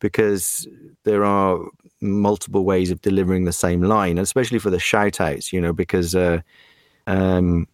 because 0.00 0.66
there 1.04 1.24
are 1.24 1.58
multiple 2.00 2.64
ways 2.64 2.90
of 2.90 3.00
delivering 3.00 3.44
the 3.44 3.52
same 3.52 3.82
line, 3.82 4.18
especially 4.18 4.58
for 4.58 4.70
the 4.70 4.78
shout 4.78 5.20
outs, 5.20 5.52
you 5.52 5.60
know, 5.60 5.72
because, 5.72 6.14
uh, 6.14 6.40
um, 7.06 7.66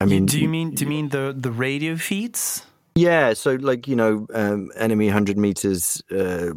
I 0.00 0.04
mean, 0.04 0.26
do 0.26 0.40
you 0.40 0.48
mean, 0.48 0.74
do 0.74 0.84
you 0.84 0.90
mean 0.90 1.10
the, 1.10 1.34
the 1.36 1.52
radio 1.52 1.96
feeds? 1.96 2.66
Yeah, 2.94 3.32
so 3.32 3.54
like 3.54 3.88
you 3.88 3.96
know, 3.96 4.26
um, 4.34 4.70
enemy 4.76 5.08
hundred 5.08 5.38
meters 5.38 6.02
uh, 6.10 6.50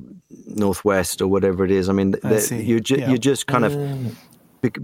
northwest 0.48 1.22
or 1.22 1.28
whatever 1.28 1.64
it 1.64 1.72
is. 1.72 1.88
I 1.88 1.94
mean, 1.94 2.16
I 2.24 2.40
you 2.56 2.82
ju- 2.82 2.98
yeah. 2.98 3.10
you 3.10 3.18
just 3.18 3.48
kind 3.48 3.64
of 3.64 4.18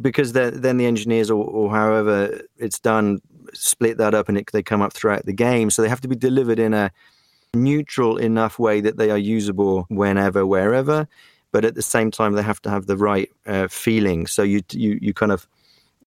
because 0.01 0.33
then 0.33 0.77
the 0.77 0.85
engineers 0.85 1.31
or, 1.31 1.43
or, 1.43 1.71
however 1.71 2.41
it's 2.57 2.79
done 2.79 3.19
split 3.53 3.97
that 3.97 4.13
up 4.13 4.29
and 4.29 4.37
it, 4.37 4.49
they 4.53 4.61
come 4.61 4.81
up 4.81 4.93
throughout 4.93 5.25
the 5.25 5.33
game. 5.33 5.69
So 5.69 5.81
they 5.81 5.89
have 5.89 6.01
to 6.01 6.07
be 6.07 6.15
delivered 6.15 6.59
in 6.59 6.73
a 6.73 6.91
neutral 7.53 8.17
enough 8.17 8.59
way 8.59 8.81
that 8.81 8.97
they 8.97 9.11
are 9.11 9.17
usable 9.17 9.85
whenever, 9.89 10.45
wherever. 10.45 11.07
But 11.51 11.65
at 11.65 11.75
the 11.75 11.81
same 11.81 12.11
time, 12.11 12.33
they 12.33 12.43
have 12.43 12.61
to 12.61 12.69
have 12.69 12.87
the 12.87 12.97
right 12.97 13.29
uh, 13.45 13.67
feeling. 13.67 14.25
So 14.27 14.41
you 14.43 14.61
you 14.71 14.97
you 15.01 15.13
kind 15.13 15.31
of 15.31 15.47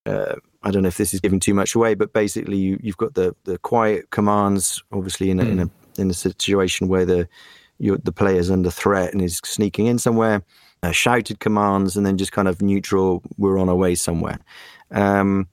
uh, 0.06 0.36
I 0.62 0.70
don't 0.70 0.82
know 0.82 0.88
if 0.88 0.96
this 0.96 1.12
is 1.12 1.20
giving 1.20 1.40
too 1.40 1.54
much 1.54 1.74
away, 1.74 1.94
but 1.94 2.12
basically 2.12 2.56
you, 2.56 2.78
you've 2.82 2.96
got 2.96 3.14
the, 3.14 3.34
the 3.44 3.58
quiet 3.58 4.10
commands, 4.10 4.82
obviously 4.92 5.30
in 5.30 5.40
a, 5.40 5.44
mm. 5.44 5.50
in 5.50 5.58
a 5.60 5.64
hmm. 5.64 6.00
in 6.00 6.10
a 6.10 6.14
situation 6.14 6.88
where 6.88 7.04
the 7.04 7.28
the 7.78 8.12
player's 8.12 8.50
under 8.50 8.70
threat 8.70 9.12
and 9.12 9.20
is 9.20 9.40
sneaking 9.44 9.86
in 9.86 9.98
somewhere. 9.98 10.42
Uh, 10.82 10.90
shouted 10.90 11.40
commands 11.40 11.96
and 11.96 12.04
then 12.06 12.16
just 12.16 12.32
kind 12.32 12.46
of 12.46 12.62
neutral. 12.62 13.22
We're 13.36 13.58
on 13.58 13.68
our 13.68 13.74
way 13.74 13.94
somewhere. 13.94 14.38
Um, 14.90 15.48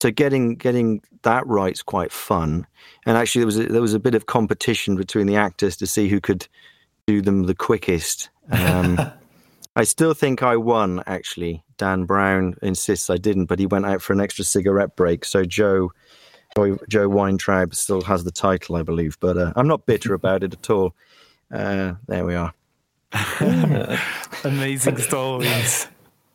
so 0.00 0.10
getting 0.10 0.54
getting 0.54 1.02
that 1.22 1.46
right 1.46 1.72
is 1.72 1.82
quite 1.82 2.12
fun. 2.12 2.66
And 3.06 3.16
actually, 3.16 3.40
there 3.40 3.46
was 3.46 3.58
a, 3.58 3.66
there 3.66 3.82
was 3.82 3.94
a 3.94 4.00
bit 4.00 4.14
of 4.14 4.26
competition 4.26 4.96
between 4.96 5.26
the 5.26 5.36
actors 5.36 5.76
to 5.78 5.86
see 5.86 6.08
who 6.08 6.20
could 6.20 6.46
do 7.06 7.20
them 7.20 7.44
the 7.44 7.54
quickest. 7.54 8.30
Um, 8.50 9.00
I 9.76 9.84
still 9.84 10.12
think 10.12 10.42
I 10.42 10.56
won, 10.56 11.02
actually. 11.06 11.62
Dan 11.76 12.04
Brown 12.04 12.56
insists 12.62 13.10
I 13.10 13.16
didn't, 13.16 13.46
but 13.46 13.60
he 13.60 13.66
went 13.66 13.86
out 13.86 14.02
for 14.02 14.12
an 14.12 14.20
extra 14.20 14.44
cigarette 14.44 14.96
break. 14.96 15.24
So 15.24 15.44
Joe, 15.44 15.92
Joe 16.88 17.08
Weintraub 17.08 17.74
still 17.74 18.02
has 18.02 18.24
the 18.24 18.32
title, 18.32 18.74
I 18.74 18.82
believe. 18.82 19.16
But 19.20 19.38
uh, 19.38 19.52
I'm 19.54 19.68
not 19.68 19.86
bitter 19.86 20.14
about 20.14 20.42
it 20.42 20.52
at 20.52 20.70
all. 20.70 20.94
Uh, 21.52 21.94
there 22.08 22.24
we 22.24 22.34
are. 22.34 22.52
Amazing 24.44 24.98
stories. 24.98 25.86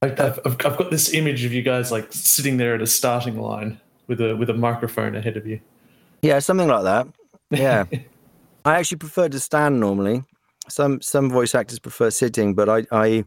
I've, 0.03 0.39
I've, 0.45 0.57
got 0.57 0.91
this 0.91 1.13
image 1.13 1.45
of 1.45 1.53
you 1.53 1.61
guys 1.61 1.91
like 1.91 2.11
sitting 2.11 2.57
there 2.57 2.75
at 2.75 2.81
a 2.81 2.87
starting 2.87 3.39
line 3.39 3.79
with 4.07 4.21
a 4.21 4.35
with 4.35 4.49
a 4.49 4.53
microphone 4.53 5.15
ahead 5.15 5.37
of 5.37 5.47
you. 5.47 5.59
Yeah, 6.21 6.39
something 6.39 6.67
like 6.67 6.83
that. 6.83 7.07
Yeah, 7.49 7.85
I 8.65 8.79
actually 8.79 8.97
prefer 8.97 9.29
to 9.29 9.39
stand 9.39 9.79
normally. 9.79 10.23
Some 10.67 11.01
some 11.01 11.29
voice 11.29 11.55
actors 11.55 11.79
prefer 11.79 12.09
sitting, 12.09 12.53
but 12.53 12.69
I 12.69 12.85
I 12.91 13.25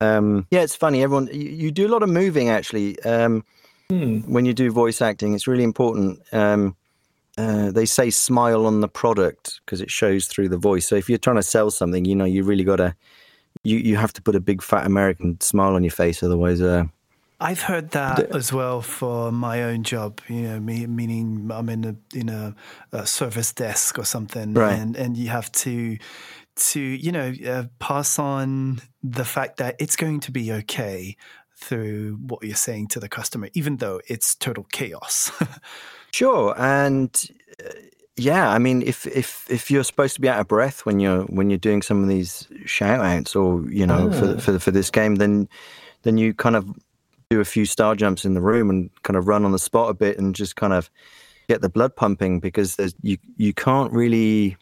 um, 0.00 0.46
yeah, 0.50 0.60
it's 0.60 0.76
funny. 0.76 1.02
Everyone, 1.02 1.28
you, 1.32 1.50
you, 1.50 1.70
do 1.70 1.86
a 1.86 1.92
lot 1.92 2.02
of 2.02 2.08
moving 2.08 2.48
actually. 2.48 3.00
Um, 3.02 3.44
hmm. 3.88 4.20
When 4.20 4.46
you 4.46 4.54
do 4.54 4.70
voice 4.70 5.02
acting, 5.02 5.34
it's 5.34 5.46
really 5.46 5.64
important. 5.64 6.20
Um, 6.32 6.76
uh, 7.36 7.70
they 7.70 7.86
say 7.86 8.10
smile 8.10 8.66
on 8.66 8.80
the 8.80 8.88
product 8.88 9.60
because 9.64 9.80
it 9.80 9.90
shows 9.90 10.26
through 10.26 10.48
the 10.48 10.58
voice. 10.58 10.88
So 10.88 10.96
if 10.96 11.08
you're 11.08 11.18
trying 11.18 11.36
to 11.36 11.42
sell 11.42 11.70
something, 11.70 12.04
you 12.04 12.14
know, 12.14 12.24
you 12.24 12.42
really 12.42 12.64
got 12.64 12.76
to, 12.76 12.94
you, 13.64 13.78
you 13.78 13.96
have 13.96 14.12
to 14.14 14.22
put 14.22 14.34
a 14.34 14.40
big 14.40 14.62
fat 14.62 14.86
American 14.86 15.40
smile 15.40 15.74
on 15.74 15.82
your 15.82 15.90
face. 15.90 16.22
Otherwise, 16.22 16.60
uh, 16.60 16.84
I've 17.40 17.62
heard 17.62 17.92
that 17.92 18.34
as 18.34 18.52
well 18.52 18.82
for 18.82 19.32
my 19.32 19.62
own 19.62 19.82
job. 19.82 20.20
You 20.28 20.42
know, 20.42 20.60
me, 20.60 20.86
meaning 20.86 21.50
I'm 21.50 21.70
in 21.70 21.84
a 21.84 22.16
in 22.16 22.28
a, 22.28 22.54
a 22.92 23.06
service 23.06 23.52
desk 23.52 23.98
or 23.98 24.04
something, 24.04 24.52
right. 24.52 24.78
and 24.78 24.94
and 24.94 25.16
you 25.16 25.28
have 25.28 25.50
to 25.52 25.96
to 26.56 26.80
you 26.80 27.12
know 27.12 27.32
uh, 27.46 27.64
pass 27.78 28.18
on 28.18 28.82
the 29.02 29.24
fact 29.24 29.56
that 29.56 29.76
it's 29.78 29.96
going 29.96 30.20
to 30.20 30.32
be 30.32 30.52
okay 30.52 31.16
through 31.56 32.18
what 32.26 32.42
you're 32.42 32.56
saying 32.56 32.88
to 32.88 33.00
the 33.00 33.08
customer, 33.08 33.48
even 33.54 33.78
though 33.78 34.00
it's 34.06 34.34
total 34.34 34.64
chaos. 34.72 35.30
sure, 36.12 36.54
and 36.58 37.30
uh, 37.64 37.70
yeah, 38.16 38.50
I 38.50 38.58
mean, 38.58 38.82
if 38.82 39.06
if 39.06 39.46
if 39.50 39.70
you're 39.70 39.84
supposed 39.84 40.14
to 40.14 40.20
be 40.20 40.28
out 40.28 40.40
of 40.40 40.48
breath 40.48 40.84
when 40.84 41.00
you're 41.00 41.22
when 41.24 41.50
you're 41.50 41.58
doing 41.58 41.82
some 41.82 42.02
of 42.02 42.08
these 42.08 42.48
shout 42.64 43.00
outs, 43.00 43.34
or 43.34 43.62
you 43.70 43.86
know, 43.86 44.10
oh. 44.10 44.12
for 44.12 44.40
for 44.40 44.58
for 44.58 44.70
this 44.70 44.90
game, 44.90 45.16
then 45.16 45.48
then 46.02 46.18
you 46.18 46.34
kind 46.34 46.56
of 46.56 46.68
do 47.30 47.40
a 47.40 47.44
few 47.44 47.64
star 47.64 47.94
jumps 47.94 48.24
in 48.24 48.34
the 48.34 48.40
room 48.40 48.68
and 48.70 48.90
kind 49.02 49.16
of 49.16 49.28
run 49.28 49.44
on 49.44 49.52
the 49.52 49.58
spot 49.58 49.90
a 49.90 49.94
bit 49.94 50.18
and 50.18 50.34
just 50.34 50.56
kind 50.56 50.72
of 50.72 50.90
get 51.48 51.60
the 51.62 51.68
blood 51.68 51.94
pumping 51.94 52.40
because 52.40 52.76
there's 52.76 52.94
you 53.02 53.16
you 53.36 53.54
can't 53.54 53.92
really. 53.92 54.56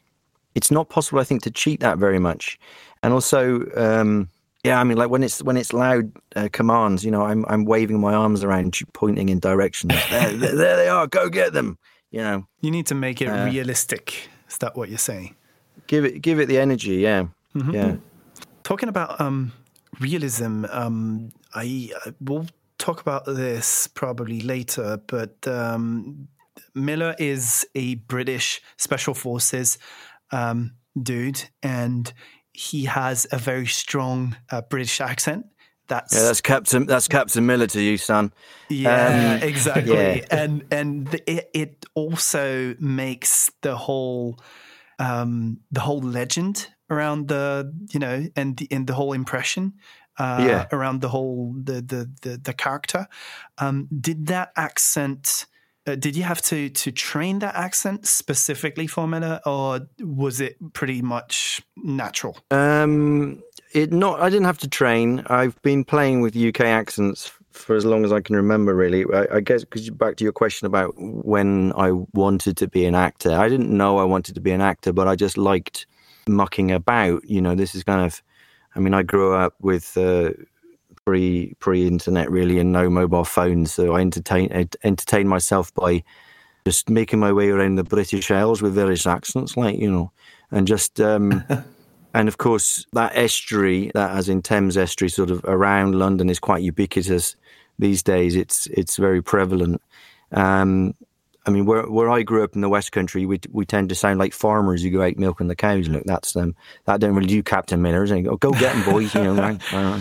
It's 0.55 0.71
not 0.71 0.89
possible, 0.89 1.21
I 1.21 1.25
think, 1.25 1.43
to 1.43 1.51
cheat 1.51 1.81
that 1.81 1.99
very 1.99 2.19
much, 2.19 2.59
and 3.03 3.13
also. 3.13 3.65
Um, 3.77 4.29
yeah, 4.65 4.81
I 4.81 4.85
mean, 4.85 4.99
like 4.99 5.09
when 5.09 5.23
it's 5.23 5.41
when 5.41 5.57
it's 5.57 5.73
loud 5.73 6.13
uh, 6.35 6.49
commands, 6.53 7.05
you 7.05 7.13
know, 7.13 7.23
I'm 7.23 7.45
I'm 7.49 7.65
waving 7.65 8.01
my 8.01 8.13
arms 8.13 8.43
around, 8.43 8.77
pointing 8.93 9.29
in 9.29 9.39
directions. 9.39 9.95
there, 10.11 10.33
there, 10.33 10.57
there, 10.57 10.77
they 10.77 10.89
are. 10.89 11.07
Go 11.07 11.29
get 11.29 11.53
them. 11.53 11.79
You 12.11 12.23
know, 12.23 12.47
you 12.61 12.71
need 12.71 12.87
to 12.87 12.95
make 12.95 13.21
it 13.21 13.29
uh, 13.29 13.45
realistic. 13.45 14.31
Is 14.49 14.59
that 14.59 14.77
what 14.77 14.89
you're 14.89 14.99
saying? 14.99 15.35
Give 15.87 16.05
it 16.05 16.23
give 16.23 16.41
it 16.41 16.47
the 16.47 16.59
energy. 16.59 16.97
Yeah, 16.97 17.27
mm-hmm. 17.55 17.75
yeah. 17.75 17.97
Talking 18.63 18.89
about 18.89 19.21
um, 19.21 19.53
realism, 20.01 20.65
um, 20.71 21.31
I, 21.55 21.91
I 22.05 22.13
will 22.21 22.47
talk 22.79 23.01
about 23.01 23.25
this 23.27 23.87
probably 23.89 24.41
later, 24.41 25.01
but 25.07 25.47
um, 25.47 26.29
Miller 26.75 27.15
is 27.19 27.67
a 27.75 27.97
British 27.97 28.61
special 28.77 29.15
forces 29.15 29.79
um, 30.31 30.73
dude, 31.01 31.45
and 31.63 32.13
he 32.53 32.85
has 32.85 33.27
a 33.31 33.39
very 33.39 33.67
strong 33.67 34.37
uh, 34.51 34.63
British 34.63 35.01
accent. 35.01 35.47
That's 35.89 36.15
yeah, 36.15 36.23
that's 36.23 36.41
Captain 36.41 36.87
that's 36.87 37.09
Captain 37.09 37.45
Miller 37.45 37.67
to 37.69 37.81
you, 37.81 37.97
son. 37.97 38.33
Yeah, 38.69 39.39
um, 39.41 39.49
exactly. 39.49 39.95
Yeah. 39.95 40.25
And 40.31 40.65
and 40.71 41.09
the, 41.09 41.31
it 41.31 41.51
it 41.55 41.87
also 41.95 42.77
makes 42.79 43.51
the 43.63 43.77
whole 43.77 44.39
um, 44.99 45.61
the 45.73 45.81
whole 45.81 46.01
legend 46.01 46.69
around 46.91 47.29
the 47.29 47.73
you 47.91 48.01
know 48.01 48.27
and 48.37 48.57
the 48.57 48.69
and 48.71 48.87
the 48.87 48.95
whole 48.95 49.13
impression 49.13 49.75
uh, 50.19 50.45
yeah. 50.47 50.67
around 50.73 51.01
the 51.01 51.09
whole 51.09 51.55
the 51.63 51.75
the 51.75 52.11
the, 52.23 52.39
the 52.39 52.53
character. 52.53 53.09
Um, 53.59 53.89
did 54.01 54.27
that 54.27 54.53
accent? 54.57 55.47
Uh, 55.87 55.95
did 55.95 56.17
you 56.17 56.23
have 56.23 56.43
to 56.43 56.69
to 56.69 56.93
train 56.93 57.39
that 57.39 57.55
accent 57.55 58.07
specifically 58.07 58.87
for 58.87 59.07
Miller, 59.07 59.41
or 59.47 59.81
was 60.01 60.41
it 60.41 60.57
pretty 60.73 61.03
much 61.03 61.63
natural? 61.77 62.37
Um, 62.51 63.43
it 63.73 63.93
not. 63.93 64.21
I 64.21 64.31
didn't 64.31 64.47
have 64.47 64.59
to 64.59 64.69
train. 64.69 65.23
I've 65.27 65.61
been 65.63 65.85
playing 65.85 66.21
with 66.21 66.37
UK 66.37 66.61
accents 66.63 67.33
for 67.53 67.75
as 67.75 67.85
long 67.85 68.05
as 68.05 68.13
I 68.13 68.21
can 68.21 68.37
remember. 68.37 68.75
Really, 68.75 69.05
I, 69.13 69.37
I 69.37 69.41
guess 69.41 69.65
because 69.65 69.89
back 69.91 70.17
to 70.17 70.25
your 70.25 70.33
question 70.33 70.67
about 70.67 70.95
when 70.97 71.73
I 71.77 71.93
wanted 72.13 72.57
to 72.59 72.69
be 72.69 72.85
an 72.85 72.95
actor, 72.95 73.33
I 73.33 73.49
didn't 73.49 73.77
know 73.77 73.99
I 73.99 74.05
wanted 74.05 74.35
to 74.35 74.41
be 74.41 74.53
an 74.53 74.61
actor, 74.61 74.93
but 74.93 75.09
I 75.09 75.17
just 75.17 75.39
liked 75.39 75.87
mucking 76.29 76.71
about. 76.71 77.29
You 77.29 77.41
know, 77.41 77.55
this 77.55 77.75
is 77.75 77.85
kind 77.85 78.05
of 78.05 78.23
I 78.75 78.81
mean, 78.81 78.95
I 78.95 79.03
grew 79.03 79.35
up 79.35 79.55
with 79.61 79.97
uh, 79.97 80.31
pre 81.05 81.55
pre 81.59 81.87
internet 81.87 82.31
really 82.31 82.59
and 82.59 82.73
no 82.73 82.89
mobile 82.89 83.25
phones, 83.25 83.73
so 83.73 83.95
I 83.95 84.01
entertain 84.01 84.69
entertain 84.85 85.27
myself 85.27 85.75
by 85.75 86.05
just 86.65 86.89
making 86.89 87.19
my 87.19 87.33
way 87.33 87.49
around 87.49 87.77
the 87.77 87.85
British 87.85 88.31
Isles 88.31 88.63
with 88.63 88.75
various 88.75 89.07
accents, 89.07 89.57
like 89.57 89.79
you 89.79 89.91
know, 89.91 90.13
and 90.51 90.67
just. 90.67 91.01
Um, 91.01 91.45
and 92.19 92.27
of 92.27 92.37
course, 92.37 92.85
that 92.95 93.13
estuary, 93.15 93.93
that 93.95 94.11
as 94.11 94.29
in 94.29 94.43
Thames 94.43 94.77
estuary, 94.77 95.09
sort 95.09 95.31
of 95.31 95.45
around 95.45 95.95
London, 95.95 96.29
is 96.29 96.41
quite 96.41 96.65
ubiquitous 96.65 97.37
these 97.79 98.03
days. 98.03 98.35
It's 98.35 98.67
it's 98.67 98.97
very 98.97 99.23
prevalent. 99.23 99.81
Um, 100.33 100.97
I 101.47 101.51
mean, 101.51 101.65
where 101.65 101.85
where 101.85 102.11
I 102.11 102.23
grew 102.23 102.43
up 102.43 102.57
in 102.57 102.61
the 102.61 102.69
West 102.69 102.91
Country, 102.91 103.25
we 103.25 103.39
we 103.53 103.65
tend 103.65 103.89
to 103.91 103.95
sound 103.95 104.19
like 104.19 104.33
farmers 104.33 104.83
who 104.83 104.91
go 104.91 105.01
out 105.01 105.17
milking 105.17 105.47
the 105.47 105.55
cows. 105.55 105.89
Look, 105.89 106.03
that's 106.07 106.35
um, 106.35 106.57
that 106.87 106.99
don't 106.99 107.15
really 107.15 107.29
do 107.29 107.41
Captain 107.41 107.81
Millers. 107.81 108.11
And 108.11 108.25
go, 108.25 108.37
go 108.37 108.51
get 108.51 108.75
them, 108.75 108.93
boys. 108.93 109.15
You 109.15 109.23
know, 109.23 109.35
right? 109.35 109.73
Uh, 109.73 110.01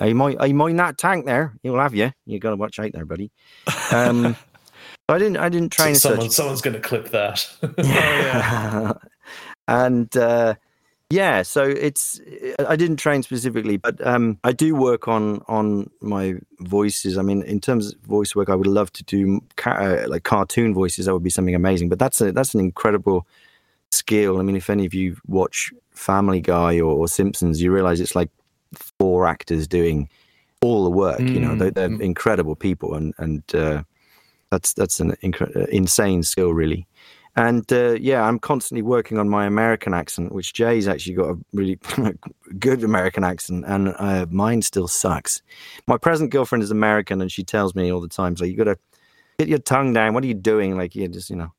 you 0.04 0.16
might 0.16 0.44
you 0.44 0.54
mind 0.54 0.80
that 0.80 0.98
tank 0.98 1.26
there. 1.26 1.54
He'll 1.62 1.78
have 1.78 1.94
you. 1.94 2.10
You 2.26 2.40
got 2.40 2.50
to 2.50 2.56
watch 2.56 2.80
out 2.80 2.90
there, 2.92 3.06
buddy. 3.06 3.30
Um, 3.92 4.34
I 5.08 5.18
didn't 5.18 5.36
I 5.36 5.48
didn't 5.48 5.70
train. 5.70 5.94
Someone, 5.94 6.28
someone's 6.30 6.60
going 6.60 6.74
to 6.74 6.80
clip 6.80 7.10
that. 7.10 7.48
oh, 7.62 7.72
yeah. 7.78 8.94
and 9.68 10.16
uh, 10.16 10.54
yeah, 11.12 11.42
so 11.42 11.62
it's 11.62 12.22
I 12.58 12.74
didn't 12.74 12.96
train 12.96 13.22
specifically, 13.22 13.76
but 13.76 14.04
um, 14.06 14.38
I 14.44 14.52
do 14.52 14.74
work 14.74 15.08
on 15.08 15.42
on 15.46 15.90
my 16.00 16.36
voices. 16.60 17.18
I 17.18 17.22
mean, 17.22 17.42
in 17.42 17.60
terms 17.60 17.92
of 17.92 18.00
voice 18.00 18.34
work, 18.34 18.48
I 18.48 18.54
would 18.54 18.66
love 18.66 18.90
to 18.94 19.04
do 19.04 19.42
ca- 19.56 19.72
uh, 19.72 20.04
like 20.08 20.22
cartoon 20.22 20.72
voices. 20.72 21.04
That 21.04 21.12
would 21.12 21.22
be 21.22 21.28
something 21.28 21.54
amazing. 21.54 21.90
But 21.90 21.98
that's 21.98 22.22
a 22.22 22.32
that's 22.32 22.54
an 22.54 22.60
incredible 22.60 23.26
skill. 23.90 24.38
I 24.38 24.42
mean, 24.42 24.56
if 24.56 24.70
any 24.70 24.86
of 24.86 24.94
you 24.94 25.18
watch 25.26 25.70
Family 25.90 26.40
Guy 26.40 26.76
or, 26.76 26.92
or 26.92 27.08
Simpsons, 27.08 27.60
you 27.60 27.72
realize 27.72 28.00
it's 28.00 28.16
like 28.16 28.30
four 28.74 29.26
actors 29.26 29.68
doing 29.68 30.08
all 30.62 30.82
the 30.82 30.90
work. 30.90 31.20
Mm. 31.20 31.34
You 31.34 31.40
know, 31.40 31.56
they're, 31.56 31.72
they're 31.72 31.90
mm. 31.90 32.00
incredible 32.00 32.56
people, 32.56 32.94
and 32.94 33.12
and 33.18 33.42
uh, 33.54 33.82
that's 34.50 34.72
that's 34.72 34.98
an 34.98 35.12
inc- 35.22 35.68
insane 35.68 36.22
skill, 36.22 36.54
really. 36.54 36.86
And 37.34 37.70
uh, 37.72 37.92
yeah, 37.92 38.22
I'm 38.22 38.38
constantly 38.38 38.82
working 38.82 39.18
on 39.18 39.28
my 39.28 39.46
American 39.46 39.94
accent, 39.94 40.32
which 40.32 40.52
Jay's 40.52 40.86
actually 40.86 41.14
got 41.14 41.30
a 41.30 41.38
really 41.54 41.78
good 42.58 42.84
American 42.84 43.24
accent, 43.24 43.64
and 43.66 43.94
uh, 43.98 44.26
mine 44.30 44.60
still 44.60 44.86
sucks. 44.86 45.40
My 45.86 45.96
present 45.96 46.30
girlfriend 46.30 46.62
is 46.62 46.70
American, 46.70 47.22
and 47.22 47.32
she 47.32 47.42
tells 47.42 47.74
me 47.74 47.90
all 47.90 48.02
the 48.02 48.08
time, 48.08 48.36
"So 48.36 48.44
you 48.44 48.56
got 48.56 48.64
to 48.64 48.76
get 49.38 49.48
your 49.48 49.60
tongue 49.60 49.94
down. 49.94 50.12
What 50.12 50.24
are 50.24 50.26
you 50.26 50.34
doing? 50.34 50.76
Like 50.76 50.94
you 50.94 51.08
just, 51.08 51.30
you 51.30 51.36
know." 51.36 51.52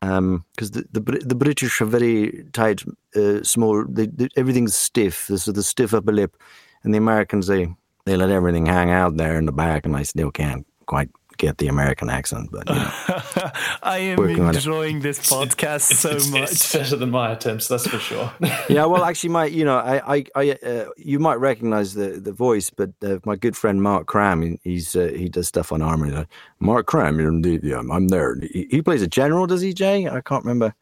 because 0.00 0.18
um, 0.18 0.44
the, 0.56 0.86
the 0.92 1.22
the 1.26 1.34
British 1.34 1.80
are 1.80 1.84
very 1.86 2.44
tight, 2.52 2.82
uh, 3.14 3.42
small. 3.42 3.84
They, 3.86 4.06
they, 4.06 4.28
everything's 4.36 4.74
stiff. 4.74 5.26
This 5.26 5.46
is 5.46 5.52
the 5.52 5.62
stiff 5.62 5.92
upper 5.92 6.12
lip, 6.12 6.36
and 6.82 6.94
the 6.94 6.98
Americans 6.98 7.46
they 7.46 7.68
they 8.06 8.16
let 8.16 8.30
everything 8.30 8.64
hang 8.64 8.90
out 8.90 9.18
there 9.18 9.36
in 9.36 9.44
the 9.44 9.52
back, 9.52 9.84
and 9.84 9.94
I 9.94 10.04
still 10.04 10.30
can't 10.30 10.66
quite 10.86 11.10
get 11.40 11.58
the 11.58 11.68
American 11.68 12.10
accent, 12.10 12.50
but 12.52 12.68
you 12.68 12.74
know, 12.74 12.90
I 13.82 13.98
am 13.98 14.18
enjoying 14.22 15.00
this 15.00 15.18
podcast 15.20 15.94
so 15.94 16.10
it's, 16.10 16.30
much. 16.30 16.52
It's 16.52 16.72
better 16.72 16.96
than 16.96 17.10
my 17.10 17.32
attempts, 17.32 17.68
that's 17.68 17.86
for 17.86 17.98
sure. 17.98 18.30
yeah, 18.68 18.84
well, 18.84 19.04
actually, 19.04 19.30
my 19.30 19.46
you 19.46 19.64
know, 19.64 19.78
I, 19.78 20.16
I, 20.16 20.24
I 20.34 20.50
uh, 20.52 20.84
you 20.98 21.18
might 21.18 21.36
recognize 21.36 21.94
the 21.94 22.20
the 22.20 22.32
voice, 22.32 22.68
but 22.68 22.90
uh, 23.02 23.18
my 23.24 23.36
good 23.36 23.56
friend 23.56 23.82
Mark 23.82 24.06
Cram, 24.06 24.58
he's 24.62 24.94
uh, 24.94 25.10
he 25.16 25.30
does 25.30 25.48
stuff 25.48 25.72
on 25.72 25.80
Arma 25.80 26.10
Three. 26.10 26.18
Like, 26.18 26.28
Mark 26.58 26.86
Cram, 26.86 27.20
indeed, 27.20 27.62
yeah, 27.62 27.78
I'm 27.78 28.08
there. 28.08 28.36
He, 28.40 28.66
he 28.70 28.82
plays 28.82 29.02
a 29.02 29.06
general, 29.06 29.46
does 29.46 29.60
he, 29.60 29.72
Jay? 29.72 30.08
I 30.08 30.20
can't 30.20 30.44
remember. 30.44 30.74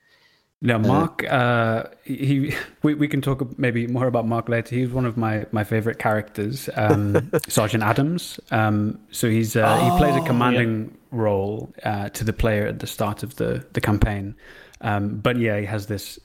Now, 0.60 0.76
uh, 0.76 0.78
Mark, 0.80 1.24
uh, 1.30 1.84
he 2.04 2.54
we, 2.82 2.94
we 2.94 3.08
can 3.08 3.20
talk 3.20 3.58
maybe 3.58 3.86
more 3.86 4.06
about 4.06 4.26
Mark 4.26 4.48
later. 4.48 4.74
He's 4.74 4.90
one 4.90 5.06
of 5.06 5.16
my, 5.16 5.46
my 5.52 5.64
favorite 5.64 5.98
characters, 5.98 6.68
um, 6.74 7.30
Sergeant 7.48 7.84
Adams. 7.84 8.40
Um, 8.50 8.98
so 9.10 9.30
he's 9.30 9.54
uh, 9.54 9.78
oh, 9.80 9.84
he 9.84 9.98
plays 9.98 10.16
a 10.16 10.20
oh, 10.20 10.24
commanding 10.24 10.90
yeah. 10.90 11.18
role 11.18 11.72
uh, 11.84 12.08
to 12.10 12.24
the 12.24 12.32
player 12.32 12.66
at 12.66 12.80
the 12.80 12.86
start 12.86 13.22
of 13.22 13.36
the 13.36 13.64
the 13.72 13.80
campaign. 13.80 14.34
Um, 14.80 15.18
but 15.18 15.36
yeah, 15.38 15.58
he 15.60 15.66
has 15.66 15.86
this. 15.86 16.18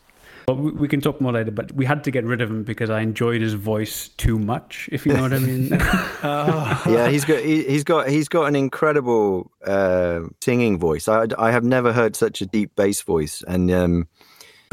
Well, 0.48 0.58
we, 0.58 0.72
we, 0.72 0.88
can 0.90 1.00
talk 1.00 1.22
more 1.22 1.32
later. 1.32 1.52
But 1.52 1.72
we 1.72 1.86
had 1.86 2.04
to 2.04 2.12
get 2.12 2.26
rid 2.26 2.42
of 2.42 2.50
him 2.50 2.64
because 2.64 2.90
I 2.90 3.00
enjoyed 3.00 3.42
his 3.42 3.54
voice 3.54 4.10
too 4.10 4.38
much. 4.38 4.90
If 4.92 5.06
you 5.06 5.14
know 5.14 5.22
what 5.22 5.34
I 5.34 5.40
mean. 5.40 5.70
oh. 5.82 6.84
Yeah, 6.90 7.08
he's 7.08 7.24
got 7.24 7.40
he, 7.40 7.64
has 7.72 7.84
got 7.84 8.10
he's 8.10 8.28
got 8.28 8.48
an 8.48 8.56
incredible 8.56 9.52
uh, 9.66 10.22
singing 10.42 10.80
voice. 10.80 11.08
I 11.08 11.28
I 11.38 11.52
have 11.52 11.64
never 11.64 11.94
heard 11.94 12.16
such 12.16 12.42
a 12.42 12.48
deep 12.48 12.76
bass 12.76 13.04
voice, 13.04 13.44
and 13.48 13.72
um, 13.72 14.08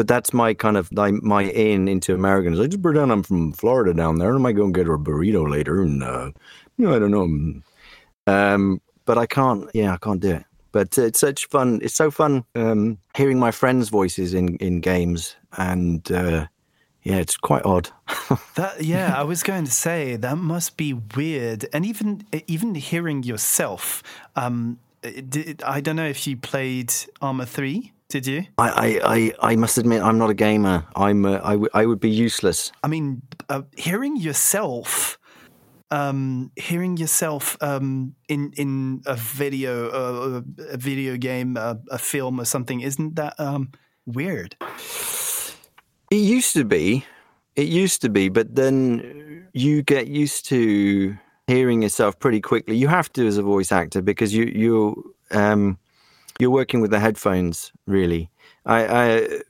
but 0.01 0.09
that's 0.09 0.33
my 0.33 0.55
kind 0.55 0.79
of 0.79 0.91
my, 0.93 1.11
my 1.11 1.43
in 1.43 1.87
into 1.87 2.15
Americans. 2.15 2.59
I 2.59 2.69
just 2.69 2.81
pretend 2.81 3.13
I'm 3.13 3.23
from 3.23 3.53
Florida 3.53 3.93
down 3.93 4.17
there, 4.17 4.31
and 4.31 4.39
I 4.39 4.41
might 4.41 4.57
go 4.57 4.65
and 4.65 4.75
get 4.75 4.87
a 4.87 4.97
burrito 4.97 5.47
later, 5.47 5.83
and 5.83 6.03
uh, 6.03 6.31
you 6.79 6.87
know, 6.87 6.97
I 6.97 6.99
don't 6.99 7.11
know. 7.11 7.61
Um, 8.27 8.81
but 9.05 9.19
I 9.19 9.27
can't. 9.27 9.69
Yeah, 9.75 9.93
I 9.93 9.99
can't 9.99 10.21
do 10.21 10.37
it. 10.37 10.45
But 10.73 10.97
it's 10.97 11.21
such 11.21 11.49
fun. 11.49 11.81
It's 11.83 11.97
so 11.97 12.11
fun 12.11 12.47
um, 12.55 12.97
hearing 13.15 13.39
my 13.39 13.51
friends' 13.51 13.91
voices 13.91 14.33
in 14.33 14.57
in 14.57 14.81
games, 14.81 15.37
and 15.59 16.11
uh, 16.11 16.47
yeah, 17.03 17.17
it's 17.17 17.37
quite 17.37 17.67
odd. 17.67 17.91
that 18.55 18.83
yeah, 18.83 19.15
I 19.15 19.25
was 19.25 19.43
going 19.43 19.67
to 19.67 19.71
say 19.71 20.17
that 20.17 20.39
must 20.39 20.79
be 20.79 20.95
weird, 20.95 21.67
and 21.75 21.85
even 21.85 22.25
even 22.47 22.75
hearing 22.75 23.23
yourself. 23.23 24.03
Um, 24.35 24.79
I 25.05 25.83
don't 25.83 25.97
know 25.97 26.09
if 26.09 26.27
you 26.27 26.39
played 26.39 26.91
Arma 27.21 27.45
Three. 27.45 27.93
Did 28.11 28.27
you? 28.27 28.44
I, 28.59 28.68
I, 28.68 29.01
I, 29.14 29.53
I 29.53 29.57
must 29.57 29.79
admit, 29.79 30.03
I'm 30.03 30.18
not 30.18 30.31
a 30.31 30.35
gamer. 30.35 30.85
I'm, 30.96 31.25
uh, 31.25 31.40
I, 31.44 31.53
w- 31.53 31.70
I 31.73 31.87
would 31.87 32.01
be 32.01 32.11
useless. 32.11 32.73
I 32.83 32.88
mean, 32.88 33.23
uh, 33.49 33.62
hearing 33.77 34.16
yourself, 34.16 35.16
um, 35.92 36.51
hearing 36.57 36.96
yourself 36.96 37.57
um, 37.61 38.16
in 38.29 38.53
in 38.57 39.03
a 39.07 39.14
video, 39.14 39.90
uh, 39.90 40.42
a 40.70 40.77
video 40.77 41.16
game, 41.16 41.57
a 41.57 41.99
film, 41.99 42.40
or 42.40 42.44
something, 42.44 42.81
isn't 42.81 43.14
that 43.14 43.38
um, 43.38 43.70
weird? 44.07 44.57
It 46.11 46.16
used 46.16 46.55
to 46.55 46.64
be. 46.64 47.05
It 47.55 47.68
used 47.68 48.03
to 48.03 48.09
be, 48.09 48.29
but 48.29 48.57
then 48.57 49.49
you 49.53 49.83
get 49.83 50.09
used 50.09 50.46
to 50.46 51.16
hearing 51.46 51.83
yourself 51.83 52.18
pretty 52.18 52.40
quickly. 52.40 52.77
You 52.77 52.88
have 52.88 53.12
to 53.12 53.27
as 53.27 53.38
a 53.38 53.42
voice 53.42 53.70
actor 53.70 54.03
because 54.03 54.35
you 54.35 54.46
you 54.46 55.14
um 55.31 55.79
you're 56.40 56.50
working 56.50 56.81
with 56.81 56.90
the 56.90 57.00
headphones, 57.00 57.72
really. 57.87 58.31
I, 58.66 58.87
I 58.87 59.40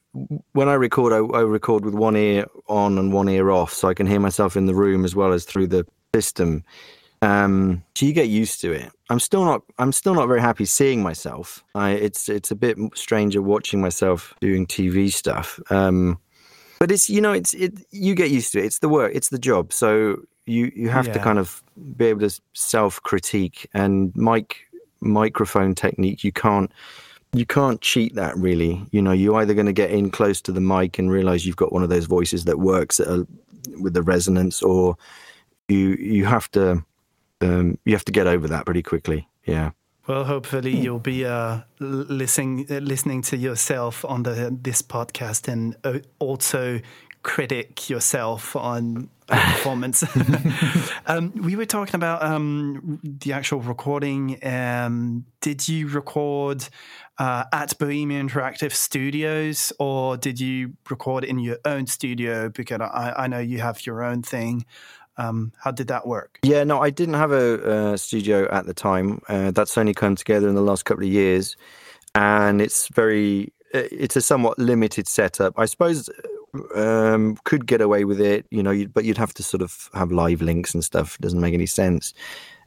when 0.53 0.68
I 0.68 0.74
record, 0.74 1.12
I, 1.12 1.18
I, 1.18 1.42
record 1.42 1.85
with 1.85 1.94
one 1.94 2.16
ear 2.16 2.46
on 2.68 2.98
and 2.98 3.12
one 3.12 3.29
ear 3.29 3.50
off, 3.50 3.72
so 3.72 3.88
I 3.88 3.94
can 3.94 4.07
hear 4.07 4.20
myself 4.20 4.57
in 4.57 4.66
the 4.66 4.74
room 4.74 5.05
as 5.05 5.14
well 5.14 5.33
as 5.33 5.44
through 5.44 5.68
the 5.68 5.87
system. 6.14 6.64
Um, 7.22 7.85
so 7.94 8.07
you 8.07 8.12
get 8.12 8.29
used 8.29 8.61
to 8.62 8.72
it. 8.72 8.90
I'm 9.11 9.20
still 9.20 9.44
not. 9.44 9.62
I'm 9.79 9.92
still 9.92 10.14
not 10.14 10.26
very 10.26 10.40
happy 10.40 10.64
seeing 10.64 11.03
myself. 11.03 11.62
I, 11.74 11.90
it's 11.90 12.29
it's 12.29 12.50
a 12.50 12.57
bit 12.57 12.79
stranger 12.94 13.42
watching 13.42 13.81
myself 13.81 14.35
doing 14.40 14.66
TV 14.66 15.12
stuff. 15.12 15.61
Um, 15.70 16.18
but 16.79 16.90
it's 16.90 17.11
you 17.11 17.20
know 17.20 17.33
it's 17.33 17.53
it. 17.55 17.74
You 17.90 18.14
get 18.14 18.31
used 18.31 18.53
to 18.53 18.59
it. 18.59 18.64
It's 18.64 18.79
the 18.79 18.88
work. 18.88 19.12
It's 19.14 19.29
the 19.29 19.38
job. 19.38 19.72
So 19.72 20.22
you 20.46 20.72
you 20.74 20.88
have 20.88 21.07
yeah. 21.09 21.12
to 21.12 21.18
kind 21.18 21.38
of 21.38 21.62
be 21.96 22.07
able 22.07 22.20
to 22.20 22.40
self 22.55 23.03
critique 23.03 23.68
and 23.74 24.14
mic 24.16 24.66
microphone 25.01 25.75
technique. 25.75 26.25
You 26.25 26.33
can't 26.33 26.71
you 27.33 27.47
can't 27.47 27.81
cheat 27.81 28.15
that 28.17 28.37
really. 28.37 28.85
You 28.91 29.03
know, 29.03 29.13
you're 29.13 29.37
either 29.37 29.55
going 29.55 29.67
to 29.67 29.73
get 29.73 29.91
in 29.91 30.11
close 30.11 30.41
to 30.43 30.53
the 30.53 30.61
mic 30.61 30.99
and 30.99 31.11
realize 31.11 31.47
you've 31.47 31.57
got 31.57 31.73
one 31.73 31.83
of 31.83 31.89
those 31.89 32.07
voices 32.07 32.45
that 32.45 32.59
works 32.59 32.99
a, 32.99 33.27
with 33.81 33.95
the 33.95 34.03
resonance, 34.03 34.63
or 34.63 34.97
you 35.69 35.91
you 35.91 36.25
have 36.25 36.51
to 36.53 36.85
um, 37.41 37.79
you 37.85 37.93
have 37.93 38.05
to 38.07 38.13
get 38.13 38.27
over 38.27 38.49
that 38.49 38.65
pretty 38.65 38.83
quickly. 38.83 39.29
Yeah. 39.45 39.71
Well, 40.07 40.25
hopefully 40.25 40.77
you'll 40.77 40.99
be 40.99 41.25
uh, 41.25 41.61
listening 41.79 42.67
listening 42.69 43.23
to 43.23 43.37
yourself 43.37 44.05
on 44.05 44.25
the 44.25 44.57
this 44.63 44.83
podcast 44.83 45.47
and 45.47 45.77
uh, 45.85 46.01
also 46.19 46.81
critic 47.23 47.89
yourself 47.89 48.57
on 48.57 49.09
performance. 49.53 50.05
um, 51.07 51.33
we 51.37 51.55
were 51.55 51.66
talking 51.66 51.95
about 51.95 52.23
um, 52.23 53.01
the 53.03 53.33
actual 53.33 53.61
recording. 53.61 54.45
Um, 54.45 55.25
did 55.40 55.69
you 55.69 55.88
record 55.88 56.69
uh, 57.19 57.45
at 57.53 57.79
Bohemia 57.79 58.23
Interactive 58.23 58.73
Studios, 58.73 59.73
or 59.79 60.16
did 60.16 60.40
you 60.40 60.73
record 60.88 61.23
in 61.23 61.38
your 61.38 61.59
own 61.64 61.87
studio? 61.87 62.49
Because 62.49 62.81
I, 62.81 63.14
I 63.19 63.27
know 63.29 63.38
you 63.38 63.59
have 63.59 63.87
your 63.87 64.03
own 64.03 64.23
thing. 64.23 64.64
Um, 65.16 65.53
how 65.59 65.71
did 65.71 65.88
that 65.88 66.07
work? 66.07 66.38
Yeah, 66.43 66.64
no, 66.64 66.81
I 66.81 66.90
didn't 66.90 67.14
have 67.14 67.31
a, 67.31 67.97
studio 67.99 68.49
at 68.51 68.66
the 68.66 68.75
time. 68.75 69.21
Uh, 69.29 69.51
that's 69.53 69.77
only 69.79 69.95
come 69.95 70.16
together 70.16 70.49
in 70.49 70.55
the 70.55 70.62
last 70.62 70.85
couple 70.85 71.05
of 71.05 71.11
years, 71.11 71.57
and 72.14 72.61
it's 72.61 72.88
very. 72.88 73.53
Uh, 73.73 73.87
it's 73.93 74.16
a 74.16 74.21
somewhat 74.21 74.59
limited 74.59 75.07
setup. 75.07 75.57
I 75.57 75.66
suppose 75.66 76.11
um, 76.75 77.37
could 77.45 77.67
get 77.67 77.81
away 77.81 78.05
with 78.05 78.21
it, 78.21 78.47
you 78.51 78.63
know, 78.63 78.87
but 78.87 79.05
you'd 79.05 79.19
have 79.19 79.35
to 79.35 79.43
sort 79.43 79.63
of 79.63 79.89
have 79.95 80.13
live 80.13 80.43
links 80.43 80.75
and 80.75 80.85
stuff. 80.85 81.15
It 81.15 81.21
doesn't 81.21 81.41
make 81.41 81.55
any 81.55 81.67
sense 81.67 82.15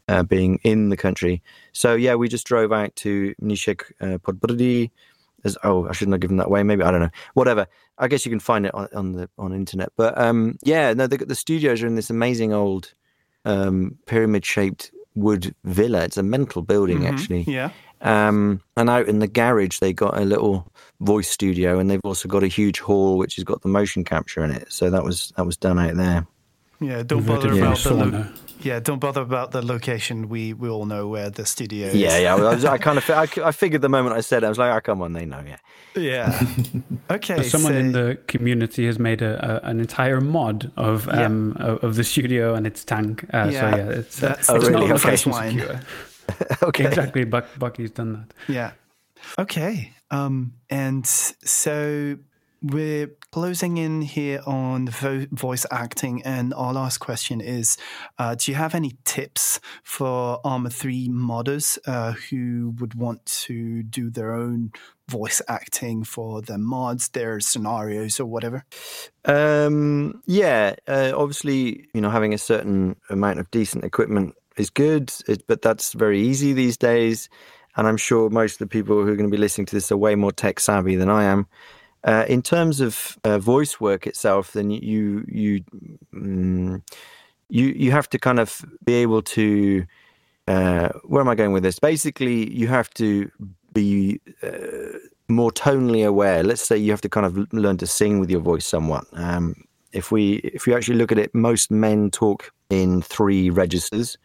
uh, 0.07 0.23
being 0.23 0.59
in 0.63 0.89
the 0.89 0.97
country. 0.97 1.41
So 1.71 1.95
yeah, 1.95 2.15
we 2.15 2.27
just 2.27 2.47
drove 2.47 2.71
out 2.71 2.95
to 2.97 3.33
Mníšek 3.41 3.81
uh. 4.01 4.87
As, 5.45 5.57
oh, 5.65 5.89
I 5.89 5.91
shouldn't 5.91 6.13
have 6.13 6.21
given 6.21 6.37
that 6.37 6.45
away. 6.45 6.63
Maybe 6.63 6.83
I 6.83 6.91
don't 6.91 7.01
know. 7.01 7.09
Whatever. 7.33 7.67
I 7.97 8.07
guess 8.07 8.25
you 8.25 8.29
can 8.29 8.39
find 8.39 8.65
it 8.65 8.73
on, 8.73 8.87
on 8.95 9.11
the 9.11 9.29
on 9.37 9.53
internet. 9.53 9.91
But 9.97 10.17
um, 10.17 10.57
yeah, 10.63 10.93
no, 10.93 11.05
the, 11.05 11.17
the 11.17 11.35
studios 11.35 11.83
are 11.83 11.87
in 11.87 11.95
this 11.95 12.09
amazing 12.09 12.53
old 12.53 12.93
um, 13.43 13.97
pyramid 14.05 14.45
shaped 14.45 14.91
wood 15.15 15.53
villa. 15.65 16.03
It's 16.03 16.17
a 16.17 16.23
mental 16.23 16.61
building, 16.61 16.99
mm-hmm. 16.99 17.13
actually. 17.13 17.41
Yeah. 17.41 17.71
Um, 18.03 18.61
and 18.75 18.89
out 18.89 19.07
in 19.07 19.19
the 19.19 19.27
garage, 19.27 19.79
they 19.79 19.93
got 19.93 20.17
a 20.17 20.25
little 20.25 20.71
voice 20.99 21.29
studio, 21.29 21.79
and 21.79 21.89
they've 21.89 22.01
also 22.03 22.27
got 22.27 22.43
a 22.43 22.47
huge 22.47 22.79
hall 22.79 23.17
which 23.17 23.35
has 23.35 23.43
got 23.43 23.61
the 23.61 23.69
motion 23.69 24.03
capture 24.03 24.43
in 24.43 24.51
it. 24.51 24.71
So 24.71 24.89
that 24.89 25.03
was 25.03 25.33
that 25.37 25.45
was 25.45 25.57
done 25.57 25.79
out 25.79 25.95
there. 25.95 26.27
Yeah, 26.79 27.03
don't 27.03 27.25
bother 27.25 27.53
about 27.53 27.77
the 27.77 27.93
lo- 27.93 28.27
yeah, 28.61 28.79
don't 28.79 28.99
bother 28.99 29.21
about 29.21 29.51
the 29.51 29.61
location. 29.61 30.29
We 30.29 30.53
we 30.53 30.69
all 30.69 30.85
know 30.85 31.07
where 31.07 31.29
the 31.29 31.45
studio 31.45 31.87
is. 31.87 31.95
Yeah, 31.95 32.17
yeah. 32.17 32.35
I, 32.35 32.39
was, 32.39 32.65
I 32.65 32.77
kind 32.77 32.97
of 32.97 33.09
I, 33.09 33.21
I, 33.47 33.51
figured 33.51 33.81
the 33.81 33.89
moment 33.89 34.15
I 34.15 34.21
said 34.21 34.43
it, 34.43 34.47
I 34.47 34.49
was 34.49 34.57
like, 34.57 34.73
oh, 34.73 34.81
come 34.81 35.01
on, 35.01 35.13
they 35.13 35.25
know. 35.25 35.43
Yeah. 35.45 35.57
Yeah. 35.95 36.45
Okay. 37.11 37.43
someone 37.43 37.73
so, 37.73 37.77
in 37.77 37.91
the 37.91 38.17
community 38.27 38.85
has 38.85 38.97
made 38.97 39.21
a, 39.21 39.61
a 39.63 39.69
an 39.69 39.79
entire 39.79 40.21
mod 40.21 40.71
of 40.77 41.05
yeah. 41.05 41.25
um 41.25 41.55
of 41.59 41.95
the 41.95 42.03
studio 42.03 42.55
and 42.55 42.65
its 42.65 42.83
tank. 42.83 43.23
Uh, 43.33 43.49
yeah. 43.51 43.71
So 43.71 43.77
yeah, 43.77 43.89
it's, 43.89 44.19
That's, 44.19 44.49
uh, 44.49 44.53
oh, 44.53 44.55
it's 44.55 44.65
really? 44.67 44.87
not 44.87 45.05
okay. 45.05 45.15
secure. 45.15 45.81
okay. 46.63 46.85
Exactly. 46.85 47.25
Buck, 47.25 47.47
Bucky's 47.57 47.91
done 47.91 48.13
that. 48.13 48.51
Yeah. 48.51 48.71
Okay. 49.39 49.93
Um, 50.11 50.53
and 50.69 51.05
so 51.05 52.17
we're 52.63 53.07
closing 53.31 53.77
in 53.77 54.01
here 54.01 54.41
on 54.45 54.87
vo- 54.87 55.27
voice 55.31 55.65
acting, 55.69 56.23
and 56.23 56.53
our 56.53 56.71
last 56.73 56.99
question 56.99 57.41
is: 57.41 57.77
uh, 58.17 58.35
Do 58.35 58.51
you 58.51 58.55
have 58.55 58.73
any 58.73 58.93
tips 59.03 59.59
for 59.83 60.39
Arma 60.45 60.69
Three 60.69 61.09
modders 61.09 61.77
uh, 61.85 62.13
who 62.13 62.73
would 62.79 62.95
want 62.95 63.25
to 63.25 63.83
do 63.83 64.09
their 64.09 64.33
own 64.33 64.71
voice 65.09 65.41
acting 65.49 66.05
for 66.05 66.41
their 66.41 66.57
mods, 66.57 67.09
their 67.09 67.39
scenarios, 67.41 68.19
or 68.19 68.25
whatever? 68.25 68.63
Um, 69.25 70.21
yeah, 70.25 70.75
uh, 70.87 71.11
obviously, 71.15 71.89
you 71.93 71.99
know, 71.99 72.09
having 72.09 72.33
a 72.33 72.37
certain 72.37 72.95
amount 73.09 73.39
of 73.39 73.51
decent 73.51 73.83
equipment 73.83 74.35
is 74.57 74.69
good, 74.69 75.13
it, 75.27 75.45
but 75.47 75.61
that's 75.61 75.93
very 75.93 76.19
easy 76.21 76.53
these 76.53 76.77
days. 76.77 77.29
And 77.75 77.87
I'm 77.87 77.97
sure 77.97 78.29
most 78.29 78.53
of 78.53 78.59
the 78.59 78.67
people 78.67 78.95
who 78.97 79.11
are 79.11 79.15
going 79.15 79.29
to 79.29 79.35
be 79.35 79.41
listening 79.41 79.65
to 79.67 79.75
this 79.75 79.91
are 79.91 79.97
way 79.97 80.15
more 80.15 80.31
tech 80.31 80.59
savvy 80.59 80.95
than 80.95 81.09
I 81.09 81.23
am. 81.23 81.47
Uh, 82.03 82.25
in 82.27 82.41
terms 82.41 82.81
of 82.81 83.17
uh, 83.23 83.39
voice 83.39 83.79
work 83.79 84.05
itself, 84.05 84.53
then 84.53 84.69
you 84.69 85.25
you 85.27 85.63
mm, 86.13 86.81
you 87.49 87.67
you 87.67 87.91
have 87.91 88.09
to 88.09 88.19
kind 88.19 88.39
of 88.39 88.63
be 88.83 88.93
able 88.95 89.21
to. 89.21 89.85
Uh, 90.45 90.89
where 91.05 91.21
am 91.21 91.29
I 91.29 91.35
going 91.35 91.53
with 91.53 91.63
this? 91.63 91.79
Basically, 91.79 92.53
you 92.53 92.67
have 92.67 92.89
to 92.95 93.31
be 93.71 94.19
uh, 94.43 94.97
more 95.29 95.51
tonally 95.51 96.05
aware. 96.05 96.43
Let's 96.43 96.61
say 96.61 96.77
you 96.77 96.91
have 96.91 97.01
to 97.01 97.09
kind 97.09 97.25
of 97.25 97.53
learn 97.53 97.77
to 97.77 97.87
sing 97.87 98.19
with 98.19 98.29
your 98.29 98.41
voice 98.41 98.65
somewhat. 98.65 99.05
Um, 99.13 99.55
if 99.93 100.11
we 100.11 100.35
if 100.43 100.67
you 100.67 100.75
actually 100.75 100.97
look 100.97 101.11
at 101.11 101.17
it, 101.17 101.33
most 101.33 101.71
men 101.71 102.11
talk 102.11 102.51
in 102.81 103.01
three 103.01 103.49
registers, 103.49 104.17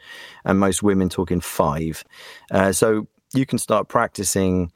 and 0.44 0.58
most 0.58 0.82
women 0.82 1.08
talk 1.08 1.30
in 1.30 1.40
five. 1.40 2.04
Uh, 2.50 2.72
so 2.72 3.06
you 3.34 3.46
can 3.46 3.58
start 3.58 3.88
practicing 3.88 4.72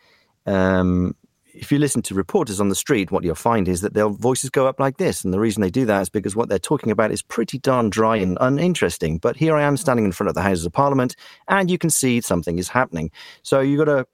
um, 0.46 1.14
if 1.54 1.70
you 1.70 1.78
listen 1.78 2.02
to 2.02 2.14
reporters 2.14 2.60
on 2.60 2.68
the 2.68 2.74
street, 2.74 3.10
what 3.10 3.24
you'll 3.24 3.34
find 3.34 3.68
is 3.68 3.82
that 3.82 3.94
their 3.94 4.08
voices 4.08 4.50
go 4.50 4.66
up 4.66 4.80
like 4.80 4.96
this. 4.96 5.24
And 5.24 5.32
the 5.32 5.40
reason 5.40 5.60
they 5.60 5.70
do 5.70 5.84
that 5.86 6.02
is 6.02 6.08
because 6.08 6.34
what 6.34 6.48
they're 6.48 6.58
talking 6.58 6.90
about 6.90 7.12
is 7.12 7.22
pretty 7.22 7.58
darn 7.58 7.90
dry 7.90 8.16
and 8.16 8.38
uninteresting. 8.40 9.18
But 9.18 9.36
here 9.36 9.54
I 9.54 9.62
am 9.62 9.76
standing 9.76 10.04
in 10.04 10.12
front 10.12 10.28
of 10.28 10.34
the 10.34 10.42
Houses 10.42 10.66
of 10.66 10.72
Parliament, 10.72 11.14
and 11.48 11.70
you 11.70 11.78
can 11.78 11.90
see 11.90 12.20
something 12.20 12.58
is 12.58 12.68
happening. 12.68 13.10
So 13.42 13.60
you've 13.60 13.84
got 13.84 13.96
to 13.96 14.06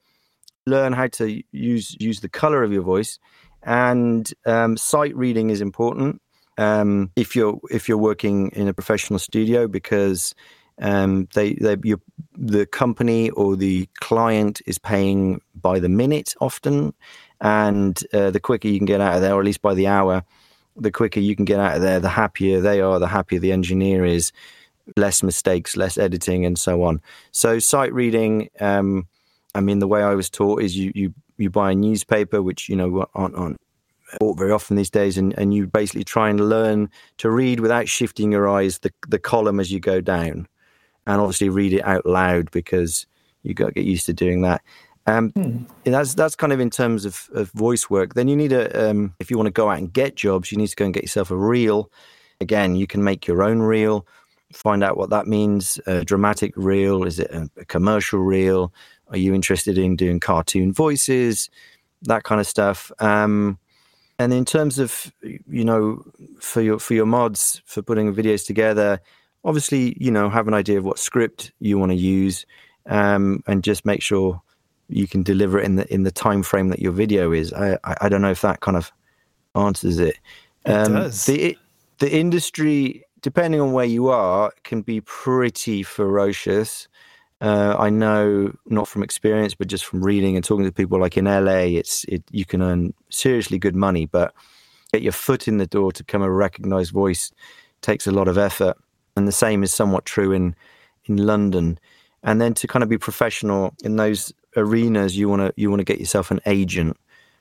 learn 0.67 0.93
how 0.93 1.07
to 1.07 1.43
use 1.53 1.97
use 2.01 2.21
the 2.21 2.29
color 2.29 2.63
of 2.63 2.73
your 2.73 2.83
voice, 2.83 3.19
and 3.63 4.33
um, 4.45 4.77
sight 4.77 5.17
reading 5.17 5.51
is 5.51 5.61
important. 5.61 6.21
Um, 6.59 7.11
if 7.17 7.35
you're 7.35 7.59
if 7.71 7.89
you're 7.89 7.97
working 7.97 8.51
in 8.51 8.69
a 8.69 8.75
professional 8.75 9.19
studio, 9.19 9.69
because 9.69 10.35
um, 10.81 11.29
they, 11.35 11.55
they 11.55 11.77
the 12.37 12.67
company 12.67 13.31
or 13.31 13.57
the 13.57 13.89
client 14.01 14.61
is 14.67 14.79
paying 14.79 15.41
by 15.55 15.79
the 15.79 15.89
minute 15.89 16.35
often, 16.41 16.95
and 17.41 18.01
uh, 18.13 18.31
the 18.31 18.41
quicker 18.41 18.69
you 18.69 18.79
can 18.79 18.87
get 18.87 19.01
out 19.01 19.15
of 19.15 19.23
there, 19.23 19.35
or 19.35 19.41
at 19.41 19.47
least 19.47 19.63
by 19.63 19.75
the 19.75 19.87
hour, 19.87 20.25
the 20.77 20.91
quicker 20.91 21.21
you 21.21 21.35
can 21.35 21.45
get 21.45 21.61
out 21.61 21.77
of 21.77 21.83
there, 21.83 22.01
the 22.01 22.09
happier 22.09 22.61
they 22.61 22.81
are, 22.81 22.99
the 22.99 23.09
happier 23.09 23.41
the 23.41 23.53
engineer 23.53 24.05
is, 24.05 24.33
less 24.97 25.23
mistakes, 25.23 25.77
less 25.77 25.99
editing, 25.99 26.45
and 26.45 26.59
so 26.59 26.83
on. 26.83 27.01
So 27.33 27.59
sight 27.59 27.93
reading, 27.93 28.51
um, 28.61 29.07
I 29.55 29.61
mean, 29.61 29.79
the 29.79 29.89
way 29.89 30.03
I 30.03 30.15
was 30.15 30.31
taught 30.31 30.63
is 30.63 30.77
you 30.77 30.93
you 30.95 31.15
you 31.37 31.51
buy 31.51 31.73
a 31.73 31.75
newspaper, 31.75 32.43
which 32.43 32.69
you 32.69 32.77
know 32.77 33.07
aren't, 33.15 33.35
aren't 33.35 33.61
bought 34.21 34.39
very 34.39 34.53
often 34.53 34.77
these 34.77 34.91
days, 34.91 35.19
and, 35.19 35.37
and 35.39 35.55
you 35.55 35.67
basically 35.67 36.05
try 36.05 36.31
and 36.31 36.49
learn 36.49 36.91
to 37.19 37.31
read 37.31 37.61
without 37.61 37.89
shifting 37.89 38.33
your 38.33 38.49
eyes 38.49 38.79
the 38.79 38.93
the 39.09 39.19
column 39.19 39.61
as 39.61 39.71
you 39.71 39.81
go 39.81 40.01
down, 40.01 40.49
and 41.07 41.21
obviously 41.21 41.49
read 41.49 41.73
it 41.73 41.85
out 41.85 42.07
loud 42.07 42.51
because 42.51 43.07
you 43.43 43.55
got 43.55 43.67
to 43.67 43.73
get 43.73 43.85
used 43.85 44.07
to 44.07 44.13
doing 44.13 44.43
that. 44.43 44.63
Um, 45.07 45.31
hmm. 45.31 45.65
That's 45.85 46.15
that's 46.15 46.37
kind 46.37 46.53
of 46.53 46.61
in 46.61 46.71
terms 46.71 47.05
of, 47.05 47.31
of 47.33 47.51
voice 47.53 47.89
work. 47.89 48.15
Then 48.15 48.29
you 48.29 48.37
need 48.37 48.53
a 48.53 48.91
um, 48.91 49.15
if 49.19 49.31
you 49.31 49.37
want 49.37 49.47
to 49.47 49.53
go 49.53 49.71
out 49.71 49.79
and 49.79 49.93
get 49.93 50.17
jobs, 50.17 50.53
you 50.53 50.59
need 50.59 50.69
to 50.69 50.77
go 50.77 50.85
and 50.85 50.95
get 50.95 51.03
yourself 51.03 51.31
a 51.31 51.37
reel. 51.37 51.91
Again, 52.41 52.77
you 52.77 52.87
can 52.87 53.03
make 53.03 53.27
your 53.27 53.43
own 53.43 53.61
reel. 53.61 54.07
Find 54.53 54.85
out 54.85 54.97
what 54.97 55.11
that 55.11 55.27
means. 55.27 55.81
A 55.87 56.05
dramatic 56.05 56.53
reel 56.57 57.05
is 57.05 57.19
it 57.19 57.31
a, 57.31 57.51
a 57.57 57.65
commercial 57.65 58.21
reel? 58.21 58.73
Are 59.09 59.17
you 59.17 59.35
interested 59.35 59.79
in 59.79 59.97
doing 59.97 60.21
cartoon 60.21 60.73
voices? 60.73 61.51
That 62.03 62.25
kind 62.25 62.41
of 62.41 62.47
stuff. 62.47 62.93
Um, 62.99 63.59
and 64.19 64.33
in 64.33 64.45
terms 64.45 64.79
of 64.79 65.13
you 65.23 65.65
know 65.65 66.05
for 66.41 66.61
your 66.61 66.79
for 66.79 66.95
your 66.95 67.07
mods 67.07 67.63
for 67.65 67.83
putting 67.83 68.15
videos 68.15 68.47
together, 68.47 69.01
obviously 69.45 69.97
you 70.01 70.11
know 70.11 70.29
have 70.29 70.49
an 70.49 70.55
idea 70.55 70.79
of 70.79 70.85
what 70.85 70.99
script 70.99 71.53
you 71.61 71.79
want 71.79 71.93
to 71.93 71.97
use, 71.97 72.45
um, 72.87 73.43
and 73.47 73.63
just 73.63 73.85
make 73.85 74.03
sure 74.03 74.43
you 74.89 75.07
can 75.07 75.23
deliver 75.23 75.59
it 75.59 75.65
in 75.65 75.77
the 75.77 75.93
in 75.93 76.03
the 76.03 76.11
time 76.11 76.43
frame 76.43 76.69
that 76.69 76.81
your 76.81 76.93
video 76.93 77.33
is. 77.33 77.53
I 77.53 77.79
I, 77.85 77.97
I 78.03 78.09
don't 78.09 78.23
know 78.23 78.31
if 78.31 78.43
that 78.43 78.61
kind 78.61 78.77
of 78.77 78.93
answers 79.55 79.99
it. 79.99 80.19
It 80.65 80.73
um, 80.73 80.95
does. 80.95 81.27
The 81.27 81.57
the 81.99 82.13
industry, 82.13 83.05
depending 83.21 83.61
on 83.61 83.73
where 83.73 83.85
you 83.85 84.09
are, 84.09 84.53
can 84.65 84.83
be 84.83 85.01
pretty 85.01 85.83
ferocious. 85.83 86.89
Uh, 87.41 87.77
I 87.79 87.89
know 87.89 88.53
not 88.67 88.89
from 88.89 89.03
experience, 89.03 89.55
but 89.55 89.69
just 89.69 89.85
from 89.85 90.05
reading 90.05 90.35
and 90.35 90.45
talking 90.45 90.65
to 90.65 90.73
people. 90.73 91.01
Like 91.01 91.17
in 91.17 91.27
LA, 91.27 91.79
it's 91.79 92.05
it 92.05 92.23
you 92.31 92.45
can 92.45 92.63
earn 92.63 92.95
seriously 93.11 93.59
good 93.59 93.77
money, 93.77 94.07
but 94.07 94.35
get 94.93 95.03
your 95.03 95.13
foot 95.13 95.47
in 95.47 95.59
the 95.59 95.67
door 95.67 95.93
to 95.93 96.05
become 96.05 96.23
a 96.23 96.31
recognized 96.31 96.93
voice 96.93 97.31
takes 97.81 98.07
a 98.07 98.13
lot 98.13 98.29
of 98.29 98.39
effort. 98.39 98.77
And 99.17 99.29
the 99.29 99.33
same 99.33 99.63
is 99.63 99.73
somewhat 99.73 100.05
true 100.05 100.33
in 100.33 100.55
in 101.05 101.17
London, 101.17 101.79
and 102.23 102.41
then 102.41 102.55
to 102.55 102.67
kind 102.67 102.83
of 102.83 102.89
be 102.89 102.99
professional 102.99 103.75
in 103.85 103.97
those 103.97 104.33
arenas, 104.57 105.17
you 105.17 105.29
want 105.29 105.43
to 105.43 105.53
you 105.57 105.71
want 105.71 105.81
to 105.81 105.85
get 105.85 106.01
yourself 106.01 106.31
an 106.31 106.41
agent, 106.47 106.97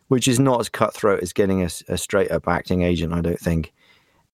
which 0.09 0.27
is 0.27 0.39
not 0.39 0.59
as 0.59 0.69
cutthroat 0.69 1.21
as 1.21 1.33
getting 1.33 1.63
a, 1.63 1.69
a 1.87 1.97
straight 1.97 2.31
up 2.31 2.47
acting 2.47 2.83
agent. 2.83 3.13
I 3.13 3.21
don't 3.21 3.39
think. 3.39 3.73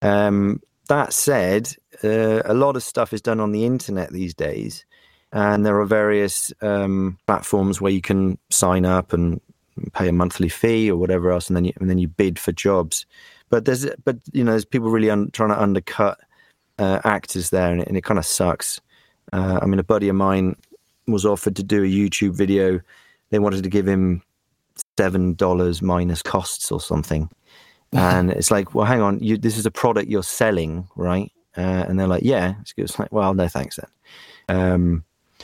Um, 0.02 0.62
that 0.89 1.13
said, 1.13 1.73
uh, 2.04 2.41
a 2.43 2.54
lot 2.54 2.76
of 2.76 2.84
stuff 2.84 3.13
is 3.13 3.21
done 3.21 3.39
on 3.39 3.54
the 3.54 3.65
internet 3.65 4.12
these 4.12 4.34
days, 4.34 4.86
and 5.34 5.65
there 5.65 5.80
are 5.80 5.86
various 5.86 6.54
um, 6.62 7.17
platforms 7.26 7.82
where 7.82 7.91
you 7.91 8.02
can 8.02 8.38
sign 8.52 8.86
up 8.86 9.13
and 9.13 9.41
pay 9.93 10.08
a 10.08 10.13
monthly 10.13 10.48
fee 10.48 10.89
or 10.89 10.96
whatever 10.96 11.32
else, 11.32 11.48
and 11.48 11.58
then 11.58 11.65
you, 11.65 11.74
and 11.80 11.89
then 11.89 11.98
you 11.98 12.08
bid 12.08 12.38
for 12.38 12.52
jobs. 12.52 13.06
But 13.50 13.65
there's 13.65 13.88
but 14.06 14.17
you 14.32 14.43
know 14.43 14.52
there's 14.52 14.63
people 14.65 14.89
really 14.89 15.10
un- 15.10 15.32
trying 15.32 15.50
to 15.50 15.62
undercut 15.62 16.19
uh, 16.78 17.00
actors 17.04 17.50
there, 17.50 17.72
and 17.72 17.82
it, 17.82 17.88
and 17.88 17.98
it 17.98 18.04
kind 18.04 18.19
of 18.19 18.26
sucks. 18.26 18.80
Uh, 19.34 19.60
I 19.62 19.65
mean, 19.65 19.80
a 19.80 19.84
buddy 19.84 20.08
of 20.08 20.15
mine 20.15 20.56
was 21.08 21.26
offered 21.26 21.56
to 21.56 21.63
do 21.63 21.84
a 21.84 21.88
YouTube 21.88 22.36
video. 22.36 22.80
They 23.32 23.39
wanted 23.39 23.63
to 23.63 23.69
give 23.69 23.88
him 23.88 24.22
seven 24.98 25.34
dollars 25.34 25.82
minus 25.82 26.22
costs 26.22 26.72
or 26.72 26.80
something, 26.80 27.28
and 27.91 28.30
it's 28.30 28.52
like, 28.52 28.76
well, 28.76 28.86
hang 28.86 29.02
on, 29.02 29.19
you, 29.19 29.39
this 29.39 29.58
is 29.58 29.65
a 29.65 29.72
product 29.72 30.10
you're 30.10 30.22
selling, 30.22 30.88
right? 30.96 31.32
Uh, 31.58 31.86
and 31.88 32.00
they're 32.00 32.08
like, 32.08 32.24
yeah. 32.24 32.56
It's 32.78 32.98
like, 32.98 33.12
well, 33.12 33.34
no, 33.34 33.48
thanks 33.48 33.78
then. 33.78 34.58
Um, 34.58 35.04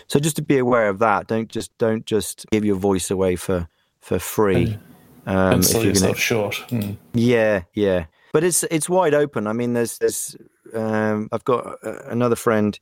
so 0.09 0.19
just 0.19 0.35
to 0.37 0.41
be 0.41 0.57
aware 0.57 0.89
of 0.89 0.99
that. 0.99 1.27
Don't 1.27 1.47
just 1.49 1.75
don't 1.77 2.05
just 2.05 2.45
give 2.51 2.65
your 2.65 2.75
voice 2.75 3.11
away 3.11 3.35
for 3.35 3.67
for 4.01 4.19
free. 4.19 4.77
Um, 5.25 5.53
and 5.53 5.65
sell 5.65 5.85
yourself 5.85 6.13
gonna, 6.13 6.19
short. 6.19 6.55
Hmm. 6.69 6.93
Yeah, 7.13 7.63
yeah. 7.75 8.05
But 8.33 8.43
it's 8.43 8.63
it's 8.63 8.89
wide 8.89 9.13
open. 9.13 9.45
I 9.45 9.53
mean, 9.53 9.73
there's 9.73 9.99
there's 9.99 10.35
um, 10.73 11.29
I've 11.31 11.45
got 11.45 11.77
another 11.83 12.35
friend 12.35 12.77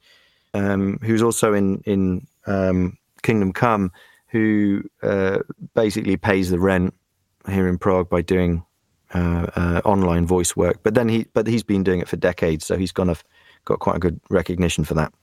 um, 0.53 0.99
who's 1.03 1.21
also 1.21 1.53
in 1.53 1.81
in 1.85 2.25
um, 2.45 2.97
Kingdom 3.23 3.51
Come, 3.51 3.91
who 4.27 4.83
uh, 5.03 5.39
basically 5.75 6.15
pays 6.15 6.49
the 6.49 6.59
rent 6.59 6.93
here 7.49 7.67
in 7.67 7.77
Prague 7.77 8.09
by 8.09 8.21
doing 8.21 8.63
uh, 9.13 9.47
uh, 9.55 9.81
online 9.83 10.25
voice 10.25 10.55
work. 10.55 10.79
But 10.83 10.93
then 10.93 11.09
he 11.09 11.25
but 11.33 11.45
he's 11.45 11.63
been 11.63 11.83
doing 11.83 11.99
it 11.99 12.07
for 12.07 12.15
decades, 12.15 12.65
so 12.65 12.77
he's 12.77 12.93
kind 12.93 13.09
of 13.09 13.21
got 13.65 13.79
quite 13.79 13.97
a 13.97 13.99
good 13.99 14.21
recognition 14.29 14.85
for 14.85 14.93
that. 14.93 15.13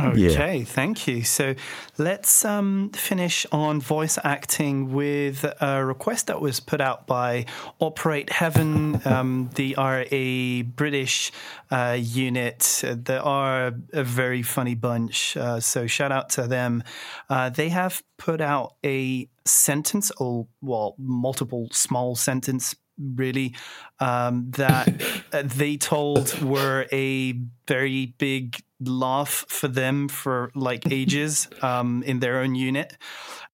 Okay, 0.00 0.58
yeah. 0.58 0.64
thank 0.64 1.08
you. 1.08 1.24
So 1.24 1.54
let's 1.96 2.44
um, 2.44 2.90
finish 2.90 3.46
on 3.50 3.80
voice 3.80 4.18
acting 4.22 4.92
with 4.92 5.44
a 5.60 5.84
request 5.84 6.28
that 6.28 6.40
was 6.40 6.60
put 6.60 6.80
out 6.80 7.06
by 7.06 7.46
Operate 7.80 8.30
Heaven. 8.30 9.00
um, 9.04 9.50
they 9.54 9.74
are 9.74 10.04
a 10.10 10.62
British 10.62 11.32
uh, 11.70 11.96
unit. 11.98 12.82
They 12.84 13.16
are 13.16 13.72
a 13.92 14.04
very 14.04 14.42
funny 14.42 14.74
bunch. 14.74 15.36
Uh, 15.36 15.60
so 15.60 15.86
shout 15.86 16.12
out 16.12 16.30
to 16.30 16.46
them. 16.46 16.84
Uh, 17.28 17.50
they 17.50 17.68
have 17.68 18.02
put 18.18 18.40
out 18.40 18.74
a 18.84 19.28
sentence, 19.44 20.10
or 20.18 20.46
well, 20.60 20.94
multiple 20.98 21.68
small 21.72 22.14
sentence 22.14 22.76
really 22.98 23.54
um, 24.00 24.50
that 24.52 25.00
they 25.44 25.76
told 25.76 26.40
were 26.42 26.86
a 26.92 27.32
very 27.66 28.14
big 28.18 28.62
laugh 28.80 29.44
for 29.48 29.68
them 29.68 30.08
for 30.08 30.50
like 30.54 30.90
ages 30.90 31.48
um, 31.62 32.02
in 32.04 32.20
their 32.20 32.38
own 32.40 32.54
unit. 32.54 32.96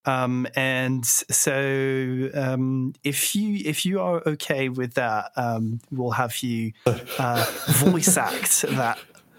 Um, 0.07 0.47
and 0.55 1.05
so, 1.07 2.31
um, 2.35 2.93
if 3.03 3.35
you 3.35 3.63
if 3.65 3.87
you 3.87 4.01
are 4.01 4.23
okay 4.27 4.69
with 4.69 4.95
that, 4.95 5.33
um, 5.37 5.81
we'll 5.91 6.11
have 6.11 6.37
you 6.43 6.73
uh, 7.19 7.47
voice 7.69 8.17
act 8.19 8.63
that 8.63 8.99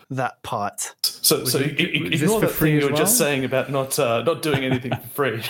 that 0.10 0.42
part. 0.42 0.96
So, 1.04 1.46
so 1.46 1.60
you, 1.60 1.66
ignore 1.68 2.42
that 2.42 2.52
thing 2.52 2.76
you 2.76 2.82
were 2.82 2.88
well? 2.88 2.98
just 2.98 3.18
saying 3.18 3.46
about 3.46 3.70
not 3.70 4.00
uh, 4.00 4.24
not 4.24 4.42
doing 4.42 4.64
anything 4.64 4.92
for 5.14 5.38
free. 5.38 5.44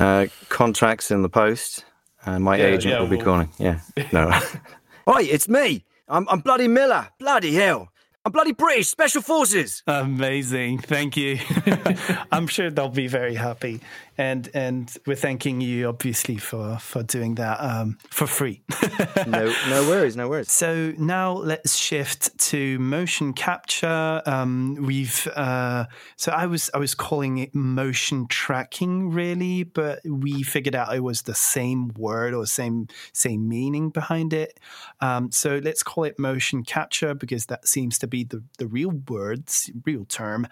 uh, 0.00 0.26
contracts 0.48 1.12
in 1.12 1.22
the 1.22 1.28
post. 1.28 1.84
Uh, 2.28 2.38
my 2.38 2.56
yeah, 2.58 2.66
agent 2.66 2.92
yeah, 2.92 3.00
will 3.00 3.06
be 3.08 3.16
calling. 3.16 3.48
Yeah, 3.58 3.80
no. 4.12 4.28
Oi, 5.08 5.22
it's 5.22 5.48
me. 5.48 5.84
I'm, 6.08 6.28
I'm 6.28 6.40
bloody 6.40 6.68
Miller. 6.68 7.08
Bloody 7.18 7.54
hell. 7.54 7.88
I'm 8.24 8.32
bloody 8.32 8.52
British 8.52 8.88
Special 8.88 9.22
Forces. 9.22 9.82
Amazing, 9.86 10.78
thank 10.78 11.16
you. 11.16 11.38
I'm 12.32 12.48
sure 12.48 12.68
they'll 12.68 12.88
be 12.88 13.06
very 13.06 13.36
happy, 13.36 13.80
and 14.18 14.50
and 14.52 14.94
we're 15.06 15.14
thanking 15.14 15.60
you 15.60 15.88
obviously 15.88 16.36
for 16.36 16.78
for 16.78 17.04
doing 17.04 17.36
that 17.36 17.60
um, 17.60 17.96
for 18.10 18.26
free. 18.26 18.62
no, 19.26 19.54
no 19.70 19.88
worries, 19.88 20.16
no 20.16 20.28
worries. 20.28 20.50
So 20.50 20.92
now 20.98 21.32
let's 21.34 21.76
shift 21.76 22.36
to 22.50 22.78
motion 22.80 23.32
capture. 23.32 24.20
Um, 24.26 24.74
we've 24.80 25.26
uh, 25.28 25.86
so 26.16 26.32
I 26.32 26.46
was 26.46 26.70
I 26.74 26.78
was 26.78 26.96
calling 26.96 27.38
it 27.38 27.54
motion 27.54 28.26
tracking 28.26 29.10
really, 29.10 29.62
but 29.62 30.00
we 30.04 30.42
figured 30.42 30.74
out 30.74 30.94
it 30.94 31.04
was 31.04 31.22
the 31.22 31.36
same 31.36 31.92
word 31.96 32.34
or 32.34 32.46
same 32.46 32.88
same 33.12 33.48
meaning 33.48 33.90
behind 33.90 34.32
it. 34.32 34.58
Um, 35.00 35.30
so 35.30 35.60
let's 35.62 35.84
call 35.84 36.02
it 36.02 36.18
motion 36.18 36.64
capture 36.64 37.14
because 37.14 37.46
that 37.46 37.68
seems 37.68 37.96
to 38.00 38.07
be 38.08 38.24
the 38.24 38.42
the 38.58 38.66
real 38.66 38.90
words, 39.08 39.70
real 39.84 40.04
term. 40.04 40.46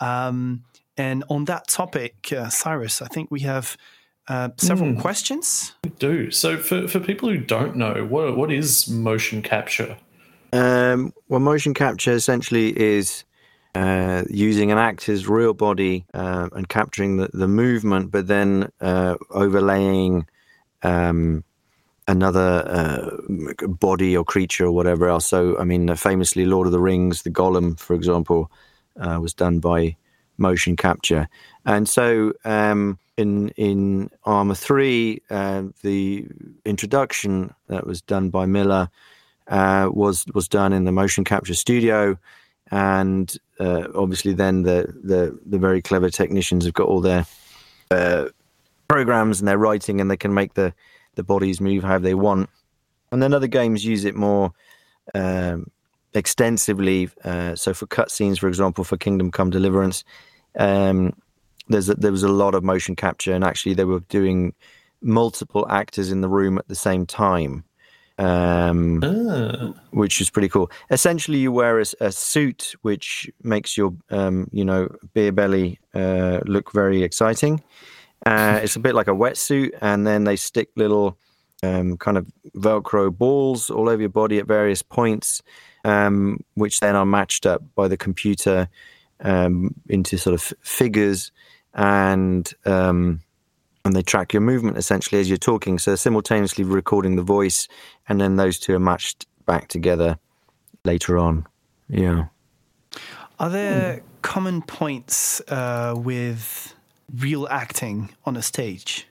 Um, 0.00 0.64
and 0.96 1.24
on 1.28 1.46
that 1.46 1.68
topic, 1.68 2.28
uh, 2.32 2.46
Syhrus, 2.50 3.00
I 3.00 3.06
think 3.06 3.30
we 3.30 3.40
have 3.40 3.76
uh, 4.28 4.50
several 4.56 4.92
mm. 4.92 5.00
questions. 5.00 5.74
We 5.84 5.90
do. 5.90 6.30
So, 6.30 6.58
for, 6.58 6.86
for 6.86 7.00
people 7.00 7.28
who 7.28 7.38
don't 7.38 7.76
know, 7.76 8.06
what, 8.08 8.36
what 8.36 8.52
is 8.52 8.88
motion 8.88 9.42
capture? 9.42 9.96
Um, 10.52 11.12
well, 11.28 11.40
motion 11.40 11.72
capture 11.74 12.12
essentially 12.12 12.78
is 12.78 13.24
uh, 13.74 14.22
using 14.28 14.70
an 14.70 14.78
actor's 14.78 15.26
real 15.26 15.54
body 15.54 16.04
uh, 16.12 16.50
and 16.52 16.68
capturing 16.68 17.16
the, 17.16 17.30
the 17.32 17.48
movement, 17.48 18.10
but 18.10 18.26
then 18.26 18.70
uh, 18.80 19.16
overlaying 19.30 20.26
um, 20.82 21.42
another 22.12 22.62
uh, 22.68 23.66
body 23.66 24.16
or 24.16 24.24
creature 24.24 24.66
or 24.66 24.72
whatever 24.72 25.08
else. 25.08 25.26
So, 25.26 25.58
I 25.58 25.64
mean, 25.64 25.94
famously, 25.96 26.44
Lord 26.44 26.66
of 26.66 26.72
the 26.72 26.78
Rings, 26.80 27.22
the 27.22 27.30
Gollum, 27.30 27.78
for 27.78 27.94
example, 27.94 28.50
uh, 29.00 29.18
was 29.20 29.34
done 29.34 29.58
by 29.58 29.96
motion 30.36 30.76
capture. 30.76 31.28
And 31.64 31.88
so 31.88 32.32
um, 32.44 32.98
in 33.16 33.48
in 33.56 34.10
Arma 34.24 34.54
Three, 34.54 35.22
uh, 35.30 35.62
the 35.82 36.26
introduction 36.64 37.54
that 37.68 37.86
was 37.86 38.02
done 38.02 38.30
by 38.30 38.46
Miller 38.46 38.88
uh, 39.48 39.88
was 39.92 40.24
was 40.34 40.48
done 40.48 40.72
in 40.72 40.84
the 40.84 40.92
motion 40.92 41.24
capture 41.24 41.54
studio, 41.54 42.18
and 42.70 43.36
uh, 43.58 43.88
obviously 43.94 44.34
then 44.34 44.62
the, 44.62 44.86
the 45.02 45.38
the 45.46 45.58
very 45.58 45.82
clever 45.82 46.10
technicians 46.10 46.64
have 46.64 46.74
got 46.74 46.88
all 46.88 47.00
their 47.00 47.26
uh, 47.90 48.26
programs 48.88 49.40
and 49.40 49.48
their 49.48 49.58
writing, 49.58 50.00
and 50.00 50.10
they 50.10 50.16
can 50.16 50.34
make 50.34 50.54
the 50.54 50.72
the 51.14 51.22
bodies 51.22 51.60
move 51.60 51.84
how 51.84 51.98
they 51.98 52.14
want. 52.14 52.48
And 53.10 53.22
then 53.22 53.34
other 53.34 53.46
games 53.46 53.84
use 53.84 54.04
it 54.04 54.14
more. 54.14 54.52
Um, 55.14 55.70
extensively. 56.14 57.10
Uh, 57.24 57.54
so 57.56 57.74
for 57.74 57.86
cutscenes, 57.86 58.38
for 58.38 58.48
example, 58.48 58.84
for 58.84 58.96
Kingdom 58.96 59.30
Come 59.30 59.50
Deliverance, 59.50 60.04
um, 60.58 61.14
there's 61.68 61.88
a, 61.88 61.94
there 61.94 62.12
was 62.12 62.22
a 62.22 62.28
lot 62.28 62.54
of 62.54 62.64
motion 62.64 62.96
capture, 62.96 63.32
and 63.32 63.44
actually 63.44 63.74
they 63.74 63.84
were 63.84 64.00
doing 64.00 64.54
multiple 65.00 65.66
actors 65.70 66.12
in 66.12 66.20
the 66.20 66.28
room 66.28 66.58
at 66.58 66.68
the 66.68 66.74
same 66.74 67.06
time, 67.06 67.64
um, 68.18 69.02
uh. 69.02 69.72
which 69.90 70.20
is 70.20 70.28
pretty 70.28 70.48
cool. 70.48 70.70
Essentially, 70.90 71.38
you 71.38 71.52
wear 71.52 71.80
a, 71.80 71.84
a 72.00 72.12
suit 72.12 72.74
which 72.82 73.30
makes 73.42 73.76
your 73.76 73.94
um, 74.10 74.48
you 74.52 74.64
know 74.64 74.88
beer 75.14 75.32
belly 75.32 75.78
uh, 75.94 76.40
look 76.46 76.72
very 76.72 77.02
exciting. 77.02 77.62
Uh, 78.26 78.60
it's 78.62 78.76
a 78.76 78.80
bit 78.80 78.94
like 78.94 79.08
a 79.08 79.12
wetsuit, 79.12 79.70
and 79.80 80.06
then 80.06 80.24
they 80.24 80.36
stick 80.36 80.70
little 80.76 81.18
um, 81.62 81.96
kind 81.96 82.18
of 82.18 82.26
Velcro 82.56 83.16
balls 83.16 83.70
all 83.70 83.88
over 83.88 84.00
your 84.00 84.08
body 84.08 84.38
at 84.38 84.46
various 84.46 84.82
points, 84.82 85.42
um, 85.84 86.38
which 86.54 86.80
then 86.80 86.96
are 86.96 87.06
matched 87.06 87.46
up 87.46 87.62
by 87.74 87.88
the 87.88 87.96
computer 87.96 88.68
um, 89.20 89.74
into 89.88 90.18
sort 90.18 90.34
of 90.34 90.52
figures 90.62 91.32
and 91.74 92.52
um, 92.66 93.20
and 93.84 93.96
they 93.96 94.02
track 94.02 94.32
your 94.32 94.42
movement 94.42 94.76
essentially 94.76 95.20
as 95.20 95.28
you're 95.28 95.38
talking. 95.38 95.78
So 95.78 95.96
simultaneously 95.96 96.64
recording 96.64 97.16
the 97.16 97.22
voice, 97.22 97.68
and 98.08 98.20
then 98.20 98.36
those 98.36 98.58
two 98.58 98.74
are 98.74 98.80
matched 98.80 99.26
back 99.46 99.68
together 99.68 100.18
later 100.84 101.18
on. 101.18 101.46
Yeah. 101.88 102.26
Are 103.38 103.50
there 103.50 103.96
mm. 103.96 104.02
common 104.22 104.62
points 104.62 105.40
uh, 105.48 105.94
with 105.96 106.74
real 107.14 107.46
acting 107.48 108.10
on 108.24 108.36
a 108.36 108.42
stage? 108.42 109.06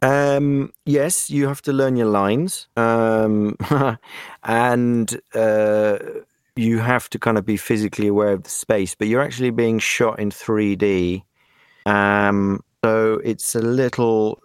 Um, 0.00 0.72
yes, 0.84 1.28
you 1.28 1.48
have 1.48 1.62
to 1.62 1.72
learn 1.72 1.96
your 1.96 2.06
lines, 2.06 2.68
um, 2.76 3.56
and 4.44 5.20
uh, 5.34 5.98
you 6.54 6.78
have 6.78 7.10
to 7.10 7.18
kind 7.18 7.36
of 7.36 7.44
be 7.44 7.56
physically 7.56 8.06
aware 8.06 8.32
of 8.32 8.44
the 8.44 8.50
space, 8.50 8.94
but 8.94 9.08
you're 9.08 9.22
actually 9.22 9.50
being 9.50 9.78
shot 9.78 10.20
in 10.20 10.30
3D. 10.30 11.22
Um, 11.86 12.62
so 12.84 13.20
it's 13.24 13.56
a 13.56 13.60
little, 13.60 14.40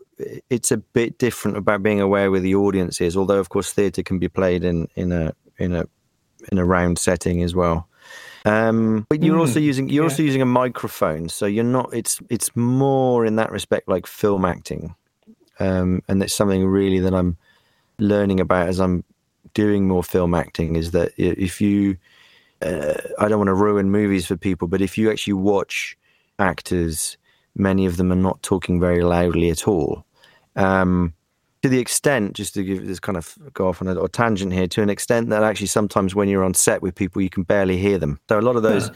it's 0.49 0.71
a 0.71 0.77
bit 0.77 1.19
different 1.19 1.57
about 1.57 1.83
being 1.83 2.01
aware 2.01 2.31
where 2.31 2.39
the 2.39 2.55
audience 2.55 2.99
is. 2.99 3.15
Although, 3.15 3.39
of 3.39 3.49
course, 3.49 3.73
theatre 3.73 4.03
can 4.03 4.17
be 4.17 4.29
played 4.29 4.63
in 4.63 4.87
in 4.95 5.11
a 5.11 5.33
in 5.57 5.75
a 5.75 5.85
in 6.51 6.57
a 6.57 6.65
round 6.65 6.97
setting 6.97 7.43
as 7.43 7.53
well. 7.53 7.87
Um, 8.45 9.07
but 9.09 9.23
you're 9.23 9.39
also 9.39 9.59
Mm, 9.59 9.63
using 9.63 9.89
you're 9.89 10.03
yeah. 10.03 10.09
also 10.09 10.23
using 10.23 10.41
a 10.41 10.45
microphone, 10.45 11.29
so 11.29 11.45
you're 11.45 11.63
not. 11.63 11.93
It's 11.93 12.19
it's 12.29 12.55
more 12.55 13.25
in 13.25 13.35
that 13.37 13.51
respect 13.51 13.87
like 13.87 14.05
film 14.07 14.45
acting, 14.45 14.95
um, 15.59 16.01
and 16.07 16.21
it's 16.21 16.33
something 16.33 16.65
really 16.65 16.99
that 16.99 17.13
I'm 17.13 17.37
learning 17.99 18.39
about 18.39 18.67
as 18.67 18.79
I'm 18.79 19.03
doing 19.53 19.87
more 19.87 20.03
film 20.03 20.33
acting. 20.33 20.75
Is 20.75 20.91
that 20.91 21.13
if 21.17 21.61
you, 21.61 21.97
uh, 22.61 22.95
I 23.19 23.27
don't 23.29 23.39
want 23.39 23.47
to 23.47 23.53
ruin 23.53 23.91
movies 23.91 24.25
for 24.25 24.35
people, 24.35 24.67
but 24.67 24.81
if 24.81 24.97
you 24.97 25.09
actually 25.11 25.33
watch 25.33 25.97
actors, 26.39 27.17
many 27.55 27.85
of 27.85 27.97
them 27.97 28.11
are 28.11 28.15
not 28.15 28.41
talking 28.41 28.79
very 28.79 29.03
loudly 29.03 29.49
at 29.51 29.67
all. 29.67 30.05
Um, 30.55 31.13
to 31.63 31.69
the 31.69 31.79
extent, 31.79 32.33
just 32.33 32.53
to 32.55 32.63
give 32.63 32.85
this 32.85 32.99
kind 32.99 33.17
of 33.17 33.37
go 33.53 33.69
off 33.69 33.81
on 33.81 33.87
a, 33.87 33.97
a 33.97 34.09
tangent 34.09 34.51
here, 34.51 34.67
to 34.67 34.81
an 34.81 34.89
extent 34.89 35.29
that 35.29 35.43
actually 35.43 35.67
sometimes 35.67 36.13
when 36.13 36.27
you're 36.27 36.43
on 36.43 36.53
set 36.53 36.81
with 36.81 36.93
people, 36.93 37.21
you 37.21 37.29
can 37.29 37.43
barely 37.43 37.77
hear 37.77 37.97
them. 37.97 38.19
So 38.27 38.37
a 38.37 38.41
lot 38.41 38.57
of 38.57 38.63
those, 38.63 38.89
a 38.89 38.93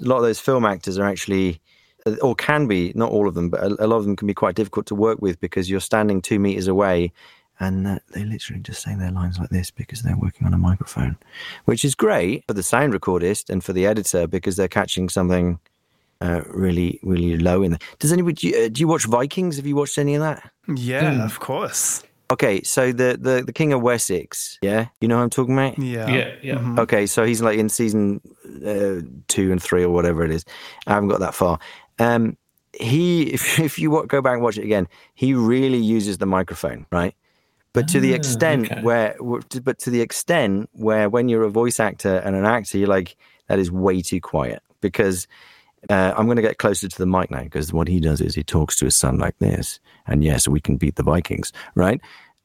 lot 0.00 0.18
of 0.18 0.22
those 0.22 0.38
film 0.38 0.66
actors 0.66 0.98
are 0.98 1.06
actually, 1.06 1.62
uh, 2.04 2.16
or 2.20 2.34
can 2.34 2.66
be, 2.66 2.92
not 2.94 3.10
all 3.10 3.26
of 3.26 3.32
them, 3.32 3.48
but 3.48 3.60
a, 3.62 3.86
a 3.86 3.86
lot 3.86 3.96
of 3.96 4.04
them 4.04 4.16
can 4.16 4.26
be 4.26 4.34
quite 4.34 4.54
difficult 4.54 4.84
to 4.86 4.94
work 4.94 5.22
with 5.22 5.40
because 5.40 5.70
you're 5.70 5.80
standing 5.80 6.20
two 6.20 6.38
meters 6.38 6.68
away, 6.68 7.10
and 7.58 7.86
uh, 7.86 7.98
they 8.12 8.26
literally 8.26 8.60
just 8.60 8.82
say 8.82 8.94
their 8.94 9.10
lines 9.10 9.38
like 9.38 9.48
this 9.48 9.70
because 9.70 10.02
they're 10.02 10.18
working 10.18 10.46
on 10.46 10.52
a 10.52 10.58
microphone, 10.58 11.16
which 11.64 11.86
is 11.86 11.94
great 11.94 12.44
for 12.46 12.52
the 12.52 12.62
sound 12.62 12.92
recordist 12.92 13.48
and 13.48 13.64
for 13.64 13.72
the 13.72 13.86
editor 13.86 14.26
because 14.26 14.56
they're 14.56 14.68
catching 14.68 15.08
something. 15.08 15.58
Uh, 16.22 16.42
really, 16.48 17.00
really 17.02 17.38
low 17.38 17.62
in 17.62 17.70
there. 17.70 17.80
Does 17.98 18.12
anybody 18.12 18.34
do 18.34 18.48
you, 18.48 18.66
uh, 18.66 18.68
do 18.68 18.78
you 18.78 18.86
watch 18.86 19.06
Vikings? 19.06 19.56
Have 19.56 19.64
you 19.64 19.74
watched 19.74 19.96
any 19.96 20.14
of 20.16 20.20
that? 20.20 20.52
Yeah, 20.68 21.24
of 21.24 21.40
course. 21.40 22.02
Okay, 22.30 22.62
so 22.62 22.92
the, 22.92 23.18
the 23.20 23.42
the 23.44 23.52
King 23.52 23.72
of 23.72 23.82
Wessex, 23.82 24.58
yeah, 24.62 24.86
you 25.00 25.08
know 25.08 25.16
who 25.16 25.22
I'm 25.22 25.30
talking 25.30 25.54
about. 25.54 25.78
Yeah. 25.78 26.08
Yeah, 26.08 26.30
yeah. 26.42 26.54
Mhm. 26.54 26.78
Okay, 26.78 27.06
so 27.06 27.24
he's 27.24 27.40
like 27.42 27.58
in 27.58 27.68
season 27.68 28.20
uh, 28.64 29.00
two 29.28 29.50
and 29.50 29.60
three 29.62 29.82
or 29.82 29.90
whatever 29.90 30.24
it 30.24 30.30
is. 30.30 30.44
I 30.86 30.94
haven't 30.94 31.08
got 31.08 31.20
that 31.20 31.34
far. 31.34 31.58
Um, 31.98 32.36
he, 32.78 33.22
if, 33.34 33.58
if 33.58 33.78
you 33.78 34.04
go 34.06 34.22
back 34.22 34.34
and 34.34 34.42
watch 34.42 34.58
it 34.58 34.64
again, 34.64 34.86
he 35.14 35.34
really 35.34 35.78
uses 35.78 36.18
the 36.18 36.26
microphone, 36.26 36.86
right? 36.92 37.14
But 37.72 37.88
to 37.88 38.00
the 38.00 38.12
Ah, 38.12 38.16
extent 38.16 38.70
okay. 38.70 38.80
where, 38.82 39.16
but 39.62 39.78
to 39.80 39.90
the 39.90 40.00
extent 40.00 40.68
where 40.72 41.08
when 41.08 41.28
you're 41.28 41.44
a 41.44 41.50
voice 41.50 41.78
actor 41.80 42.16
and 42.18 42.34
an 42.36 42.44
actor, 42.44 42.78
you're 42.78 42.88
like, 42.88 43.16
that 43.48 43.58
is 43.58 43.70
way 43.70 44.02
too 44.02 44.20
quiet 44.20 44.62
because 44.80 45.26
uh, 45.88 46.14
I'm 46.16 46.26
going 46.26 46.36
to 46.36 46.42
get 46.42 46.58
closer 46.58 46.88
to 46.88 46.98
the 46.98 47.06
mic 47.06 47.30
now 47.30 47.42
because 47.42 47.72
what 47.72 47.88
he 47.88 48.00
does 48.00 48.20
is 48.20 48.34
he 48.34 48.42
talks 48.42 48.76
to 48.76 48.84
his 48.84 48.96
son 48.96 49.18
like 49.18 49.38
this, 49.38 49.80
and 50.06 50.22
yes, 50.22 50.46
we 50.46 50.60
can 50.60 50.76
beat 50.76 50.96
the 50.96 51.02
Vikings, 51.02 51.52
right? 51.74 52.00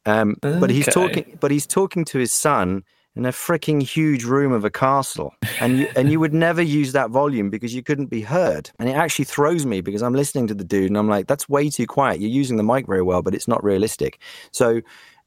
Um, 0.06 0.38
But 0.42 0.70
he's 0.70 0.88
talking, 0.88 1.38
but 1.40 1.52
he's 1.52 1.68
talking 1.68 2.06
to 2.06 2.20
his 2.20 2.32
son 2.32 2.84
in 3.16 3.26
a 3.26 3.32
freaking 3.32 3.82
huge 3.82 4.24
room 4.24 4.52
of 4.52 4.66
a 4.66 4.70
castle, 4.70 5.34
and 5.60 5.80
you 5.80 5.88
and 5.96 6.12
you 6.12 6.20
would 6.20 6.34
never 6.34 6.62
use 6.62 6.92
that 6.92 7.10
volume 7.10 7.50
because 7.50 7.74
you 7.74 7.82
couldn't 7.82 8.08
be 8.08 8.22
heard, 8.22 8.70
and 8.78 8.90
it 8.90 8.94
actually 8.94 9.26
throws 9.26 9.66
me 9.66 9.82
because 9.82 10.04
I'm 10.04 10.14
listening 10.14 10.48
to 10.48 10.54
the 10.54 10.64
dude 10.64 10.90
and 10.90 10.98
I'm 10.98 11.10
like, 11.10 11.28
that's 11.28 11.50
way 11.50 11.70
too 11.70 11.88
quiet. 11.88 12.20
You're 12.20 12.30
using 12.30 12.58
the 12.58 12.64
mic 12.64 12.88
very 12.88 13.02
well, 13.02 13.22
but 13.22 13.36
it's 13.36 13.48
not 13.48 13.64
realistic. 13.64 14.20
So. 14.52 14.82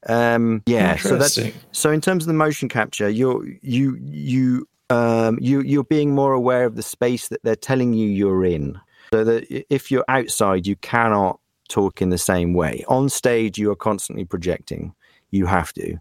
Um, 0.07 0.63
yeah, 0.65 0.95
so 0.95 1.17
that's 1.17 1.37
so 1.73 1.91
in 1.91 1.99
terms 1.99 2.23
of 2.23 2.27
the 2.27 2.33
motion 2.33 2.69
capture, 2.69 3.09
you're 3.09 3.45
you 3.61 3.97
you 4.01 4.68
um, 4.89 5.37
you 5.41 5.61
you're 5.61 5.83
being 5.83 6.13
more 6.15 6.33
aware 6.33 6.65
of 6.65 6.75
the 6.75 6.83
space 6.83 7.27
that 7.29 7.41
they're 7.43 7.55
telling 7.55 7.93
you 7.93 8.07
you're 8.09 8.45
in. 8.45 8.79
So 9.13 9.23
that 9.23 9.45
if 9.73 9.89
you're 9.91 10.05
outside, 10.07 10.67
you 10.67 10.75
cannot 10.77 11.39
talk 11.67 12.01
in 12.01 12.09
the 12.09 12.17
same 12.17 12.53
way. 12.53 12.83
On 12.87 13.09
stage, 13.09 13.57
you 13.57 13.71
are 13.71 13.75
constantly 13.75 14.25
projecting. 14.25 14.93
You 15.31 15.45
have 15.47 15.73
to. 15.73 15.97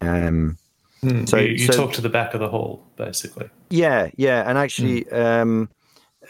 Um, 0.00 0.56
Hmm, 1.02 1.24
So- 1.24 1.38
you, 1.38 1.52
you 1.52 1.58
so- 1.66 1.72
talk 1.72 1.94
to 1.94 2.02
the 2.02 2.10
back 2.10 2.34
of 2.34 2.40
the 2.40 2.48
hall, 2.50 2.84
basically. 2.96 3.48
yeah, 3.70 4.10
yeah, 4.16 4.44
and 4.46 4.58
actually, 4.58 5.10
um, 5.10 5.70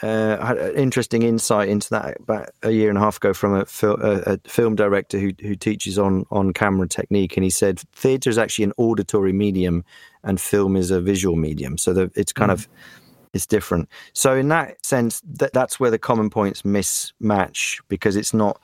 uh, 0.01 0.37
I 0.41 0.47
had 0.47 0.59
an 0.59 0.77
interesting 0.77 1.23
insight 1.23 1.69
into 1.69 1.91
that 1.91 2.21
about 2.21 2.51
a 2.63 2.71
year 2.71 2.89
and 2.89 2.97
a 2.97 3.01
half 3.01 3.17
ago 3.17 3.33
from 3.35 3.55
a, 3.55 3.67
fil- 3.67 4.01
a, 4.01 4.35
a 4.35 4.39
film 4.47 4.77
director 4.77 5.19
who 5.19 5.33
who 5.43 5.57
teaches 5.57 5.99
on 5.99 6.25
on 6.31 6.53
camera 6.53 6.87
technique, 6.87 7.37
and 7.37 7.43
he 7.43 7.51
said 7.51 7.81
theatre 7.95 8.31
is 8.31 8.39
actually 8.39 8.65
an 8.67 8.73
auditory 8.77 9.33
medium, 9.33 9.85
and 10.23 10.41
film 10.41 10.77
is 10.77 10.91
a 10.91 11.01
visual 11.01 11.37
medium. 11.37 11.79
So 11.79 11.93
that 11.95 12.17
it's 12.17 12.33
kind 12.33 12.51
of 12.51 12.69
it's 13.33 13.47
different. 13.47 13.89
So 14.13 14.37
in 14.37 14.49
that 14.49 14.85
sense, 14.85 15.21
that 15.25 15.53
that's 15.53 15.79
where 15.79 15.91
the 15.91 15.99
common 15.99 16.31
points 16.31 16.63
mismatch 16.63 17.81
because 17.89 18.17
it's 18.17 18.35
not 18.35 18.61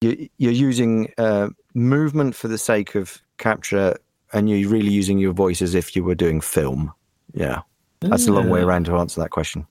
you, 0.00 0.28
you're 0.38 0.52
using 0.52 1.12
uh, 1.18 1.50
movement 1.74 2.34
for 2.34 2.48
the 2.48 2.58
sake 2.58 2.94
of 2.94 3.20
capture, 3.38 3.96
and 4.32 4.48
you're 4.48 4.70
really 4.70 4.90
using 4.90 5.18
your 5.18 5.32
voice 5.32 5.60
as 5.62 5.74
if 5.74 5.94
you 5.94 6.04
were 6.04 6.14
doing 6.14 6.40
film. 6.40 6.92
Yeah. 7.32 7.62
That's 8.00 8.26
a 8.26 8.32
long 8.32 8.48
way 8.48 8.62
around 8.62 8.86
to 8.86 8.96
answer 8.96 9.20
that 9.20 9.30
question. 9.30 9.66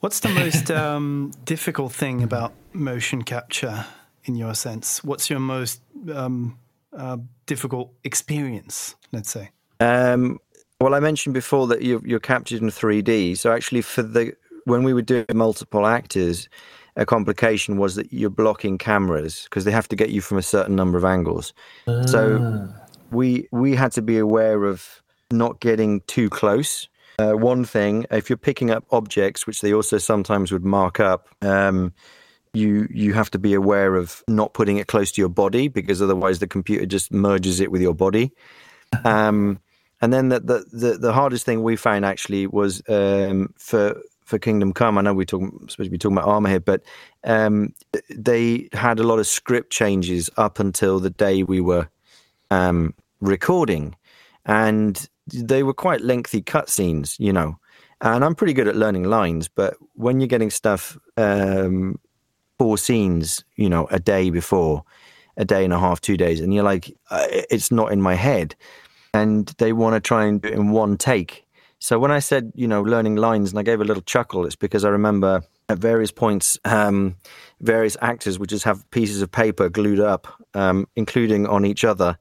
What's 0.00 0.20
the 0.20 0.30
most 0.30 0.70
um, 0.70 1.32
difficult 1.44 1.92
thing 1.92 2.22
about 2.22 2.52
motion 2.72 3.22
capture 3.22 3.86
in 4.24 4.34
your 4.34 4.54
sense? 4.54 5.04
What's 5.04 5.30
your 5.30 5.38
most 5.38 5.80
um, 6.12 6.58
uh, 6.92 7.18
difficult 7.46 7.92
experience, 8.02 8.96
let's 9.12 9.30
say? 9.30 9.50
Um, 9.80 10.38
well, 10.80 10.94
I 10.94 11.00
mentioned 11.00 11.34
before 11.34 11.66
that 11.68 11.82
you're, 11.82 12.06
you're 12.06 12.20
captured 12.20 12.62
in 12.62 12.68
3D. 12.68 13.36
So 13.36 13.52
actually, 13.52 13.82
for 13.82 14.02
the 14.02 14.34
when 14.64 14.82
we 14.82 14.94
were 14.94 15.02
doing 15.02 15.26
multiple 15.34 15.86
actors, 15.86 16.48
a 16.96 17.06
complication 17.06 17.76
was 17.78 17.94
that 17.96 18.12
you're 18.12 18.30
blocking 18.30 18.78
cameras 18.78 19.44
because 19.44 19.64
they 19.64 19.70
have 19.70 19.88
to 19.88 19.96
get 19.96 20.10
you 20.10 20.20
from 20.20 20.38
a 20.38 20.42
certain 20.42 20.76
number 20.76 20.98
of 20.98 21.04
angles. 21.04 21.52
So 22.06 22.68
we 23.10 23.48
we 23.52 23.74
had 23.74 23.92
to 23.92 24.02
be 24.02 24.18
aware 24.18 24.64
of 24.64 25.02
not 25.30 25.60
getting 25.60 26.00
too 26.02 26.30
close. 26.30 26.88
Uh, 27.18 27.32
one 27.32 27.64
thing, 27.64 28.06
if 28.10 28.30
you're 28.30 28.36
picking 28.36 28.70
up 28.70 28.84
objects, 28.90 29.46
which 29.46 29.60
they 29.60 29.74
also 29.74 29.98
sometimes 29.98 30.50
would 30.50 30.64
mark 30.64 31.00
up, 31.00 31.28
um, 31.42 31.92
you 32.54 32.88
you 32.90 33.12
have 33.12 33.30
to 33.30 33.38
be 33.38 33.54
aware 33.54 33.96
of 33.96 34.24
not 34.26 34.54
putting 34.54 34.78
it 34.78 34.86
close 34.86 35.12
to 35.12 35.20
your 35.20 35.28
body 35.28 35.68
because 35.68 36.00
otherwise 36.00 36.38
the 36.38 36.46
computer 36.46 36.86
just 36.86 37.12
merges 37.12 37.60
it 37.60 37.70
with 37.70 37.82
your 37.82 37.94
body. 37.94 38.32
Um, 39.04 39.60
and 40.00 40.12
then 40.12 40.28
the, 40.28 40.40
the 40.40 40.64
the 40.72 40.98
the 40.98 41.12
hardest 41.12 41.44
thing 41.44 41.62
we 41.62 41.76
found 41.76 42.04
actually 42.04 42.46
was 42.46 42.82
um, 42.88 43.52
for 43.56 44.00
for 44.24 44.38
Kingdom 44.38 44.72
Come. 44.72 44.96
I 44.96 45.02
know 45.02 45.12
we're 45.12 45.24
talking 45.24 45.50
supposed 45.68 45.88
to 45.88 45.90
be 45.90 45.98
talking 45.98 46.16
about 46.16 46.28
Arma 46.28 46.48
here, 46.48 46.60
but 46.60 46.82
um, 47.24 47.74
they 48.08 48.68
had 48.72 48.98
a 48.98 49.02
lot 49.02 49.18
of 49.18 49.26
script 49.26 49.72
changes 49.72 50.30
up 50.36 50.60
until 50.60 51.00
the 51.00 51.10
day 51.10 51.42
we 51.42 51.60
were 51.60 51.88
um, 52.50 52.94
recording, 53.20 53.96
and 54.46 55.08
they 55.26 55.62
were 55.62 55.74
quite 55.74 56.00
lengthy 56.00 56.42
cutscenes, 56.42 57.18
you 57.18 57.32
know. 57.32 57.58
And 58.02 58.24
I'm 58.24 58.34
pretty 58.34 58.54
good 58.54 58.68
at 58.68 58.76
learning 58.76 59.04
lines, 59.04 59.48
but 59.48 59.74
when 59.94 60.20
you're 60.20 60.26
getting 60.26 60.50
stuff 60.50 60.96
um, 61.18 61.98
four 62.58 62.78
scenes, 62.78 63.44
you 63.56 63.68
know, 63.68 63.86
a 63.90 63.98
day 63.98 64.30
before, 64.30 64.84
a 65.36 65.44
day 65.44 65.64
and 65.64 65.72
a 65.72 65.78
half, 65.78 66.00
two 66.00 66.16
days, 66.16 66.40
and 66.40 66.54
you're 66.54 66.64
like, 66.64 66.96
uh, 67.10 67.26
it's 67.28 67.70
not 67.70 67.92
in 67.92 68.00
my 68.00 68.14
head, 68.14 68.54
and 69.12 69.48
they 69.58 69.72
want 69.72 69.94
to 69.94 70.00
try 70.00 70.24
and 70.26 70.42
do 70.42 70.48
it 70.48 70.54
in 70.54 70.70
one 70.70 70.96
take. 70.96 71.46
So 71.78 71.98
when 71.98 72.10
I 72.10 72.18
said, 72.18 72.52
you 72.54 72.68
know, 72.68 72.82
learning 72.82 73.16
lines, 73.16 73.50
and 73.50 73.58
I 73.58 73.62
gave 73.62 73.80
a 73.80 73.84
little 73.84 74.02
chuckle, 74.02 74.44
it's 74.44 74.56
because 74.56 74.84
I 74.84 74.90
remember 74.90 75.42
at 75.68 75.78
various 75.78 76.10
points, 76.10 76.58
um, 76.64 77.16
various 77.60 77.96
actors 78.02 78.38
would 78.38 78.50
just 78.50 78.64
have 78.64 78.88
pieces 78.90 79.22
of 79.22 79.32
paper 79.32 79.68
glued 79.70 80.00
up, 80.00 80.26
um, 80.54 80.86
including 80.96 81.46
on 81.46 81.64
each 81.64 81.84
other, 81.84 82.18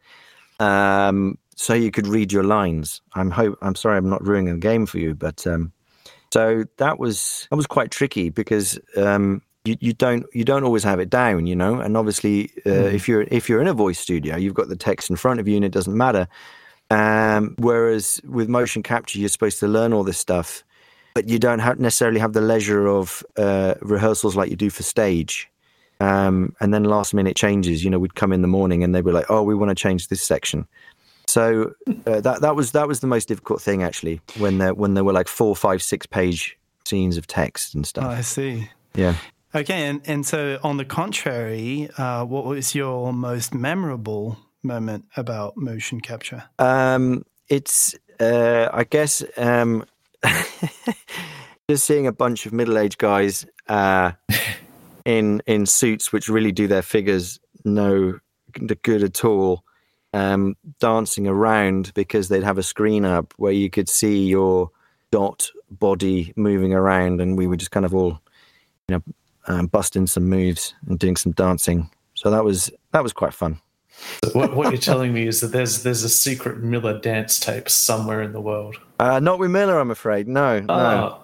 um, 0.59 1.37
so 1.55 1.73
you 1.73 1.91
could 1.91 2.07
read 2.07 2.31
your 2.31 2.43
lines. 2.43 3.01
I'm 3.13 3.31
hope 3.31 3.57
I'm 3.61 3.75
sorry 3.75 3.97
I'm 3.97 4.09
not 4.09 4.25
ruining 4.25 4.53
the 4.53 4.59
game 4.59 4.85
for 4.85 4.97
you, 4.97 5.13
but 5.13 5.45
um, 5.45 5.73
so 6.31 6.63
that 6.77 6.99
was 6.99 7.47
that 7.49 7.57
was 7.57 7.67
quite 7.67 7.91
tricky 7.91 8.29
because 8.29 8.79
um, 8.95 9.41
you, 9.65 9.75
you 9.81 9.93
don't 9.93 10.25
you 10.33 10.45
don't 10.45 10.63
always 10.63 10.83
have 10.83 10.99
it 10.99 11.09
down, 11.09 11.47
you 11.47 11.55
know. 11.55 11.79
And 11.79 11.97
obviously, 11.97 12.51
uh, 12.65 12.69
if 12.69 13.09
you're 13.09 13.23
if 13.23 13.49
you're 13.49 13.61
in 13.61 13.67
a 13.67 13.73
voice 13.73 13.99
studio, 13.99 14.37
you've 14.37 14.53
got 14.53 14.69
the 14.69 14.77
text 14.77 15.09
in 15.09 15.17
front 15.17 15.41
of 15.41 15.47
you, 15.49 15.57
and 15.57 15.65
it 15.65 15.71
doesn't 15.71 15.95
matter. 15.95 16.27
Um, 16.89 17.55
whereas 17.59 18.19
with 18.23 18.49
motion 18.49 18.81
capture, 18.83 19.19
you're 19.19 19.29
supposed 19.29 19.59
to 19.59 19.67
learn 19.67 19.93
all 19.93 20.03
this 20.03 20.17
stuff, 20.17 20.63
but 21.13 21.29
you 21.29 21.37
don't 21.39 21.59
have, 21.59 21.79
necessarily 21.79 22.19
have 22.19 22.33
the 22.33 22.41
leisure 22.41 22.87
of 22.87 23.23
uh, 23.37 23.75
rehearsals 23.81 24.35
like 24.35 24.49
you 24.49 24.55
do 24.55 24.69
for 24.69 24.83
stage. 24.83 25.49
Um, 25.99 26.55
and 26.59 26.73
then 26.73 26.85
last 26.85 27.13
minute 27.13 27.35
changes. 27.35 27.83
You 27.83 27.89
know, 27.89 27.99
we'd 27.99 28.15
come 28.15 28.31
in 28.31 28.41
the 28.41 28.47
morning 28.47 28.83
and 28.83 28.95
they'd 28.95 29.03
be 29.03 29.11
like, 29.11 29.25
"Oh, 29.29 29.43
we 29.43 29.53
want 29.53 29.69
to 29.69 29.75
change 29.75 30.07
this 30.07 30.21
section." 30.21 30.65
So 31.27 31.73
uh, 32.07 32.21
that 32.21 32.41
that 32.41 32.55
was 32.55 32.71
that 32.71 32.87
was 32.87 33.01
the 33.01 33.07
most 33.07 33.27
difficult 33.27 33.61
thing 33.61 33.83
actually 33.83 34.21
when 34.37 34.57
there 34.59 34.73
when 34.73 34.93
there 34.93 35.03
were 35.03 35.11
like 35.13 35.27
four, 35.27 35.55
five, 35.55 35.83
six 35.83 36.05
page 36.07 36.57
scenes 36.85 37.17
of 37.17 37.27
text 37.27 37.75
and 37.75 37.83
Oh, 37.83 37.87
stuff. 37.87 38.05
I 38.05 38.21
see. 38.21 38.69
Yeah. 38.95 39.15
Okay, 39.53 39.87
and, 39.87 40.01
and 40.05 40.25
so 40.25 40.57
on 40.63 40.77
the 40.77 40.85
contrary, 40.85 41.89
uh, 41.97 42.23
what 42.23 42.45
was 42.45 42.73
your 42.73 43.11
most 43.11 43.53
memorable 43.53 44.37
moment 44.63 45.05
about 45.15 45.57
motion 45.57 46.01
capture? 46.01 46.43
Um, 46.59 47.25
it's 47.47 47.95
uh, 48.19 48.69
I 48.71 48.83
guess 48.83 49.23
um, 49.37 49.85
just 51.69 51.85
seeing 51.85 52.07
a 52.07 52.11
bunch 52.11 52.45
of 52.45 52.53
middle 52.53 52.77
aged 52.77 52.97
guys 52.97 53.45
uh, 53.67 54.11
in 55.05 55.41
in 55.45 55.65
suits 55.65 56.11
which 56.11 56.29
really 56.29 56.51
do 56.51 56.67
their 56.67 56.81
figures 56.81 57.39
no 57.63 58.19
good 58.83 59.03
at 59.03 59.23
all. 59.23 59.63
Um, 60.11 60.55
dancing 60.79 61.27
around 61.27 61.93
because 61.93 62.29
they'd 62.29 62.43
have 62.43 62.57
a 62.57 62.63
screen 62.63 63.05
up 63.05 63.31
where 63.37 63.51
you 63.51 63.69
could 63.69 63.87
see 63.87 64.25
your 64.25 64.71
dot 65.11 65.51
body 65.69 66.33
moving 66.35 66.73
around, 66.73 67.21
and 67.21 67.37
we 67.37 67.45
were 67.45 67.57
just 67.57 67.69
kind 67.69 67.85
of 67.85 67.93
all, 67.93 68.19
you 68.87 68.95
know, 68.95 69.03
um, 69.47 69.67
busting 69.67 70.07
some 70.07 70.27
moves 70.27 70.73
and 70.87 70.97
doing 70.97 71.15
some 71.15 71.33
dancing. 71.33 71.91
So 72.15 72.31
that 72.31 72.43
was 72.43 72.71
that 72.91 73.03
was 73.03 73.13
quite 73.13 73.35
fun. 73.35 73.61
So 74.25 74.31
what, 74.31 74.55
what 74.55 74.71
you're 74.71 74.81
telling 74.81 75.13
me 75.13 75.27
is 75.27 75.41
that 75.41 75.47
there's 75.47 75.83
there's 75.83 76.03
a 76.03 76.09
secret 76.09 76.59
Miller 76.59 76.99
dance 76.99 77.39
tape 77.39 77.69
somewhere 77.69 78.21
in 78.21 78.31
the 78.33 78.41
world. 78.41 78.75
Uh, 78.99 79.19
not 79.19 79.39
with 79.39 79.51
Miller, 79.51 79.79
I'm 79.79 79.91
afraid. 79.91 80.27
No, 80.27 80.59
no. 80.59 80.65
Ah, 80.69 81.23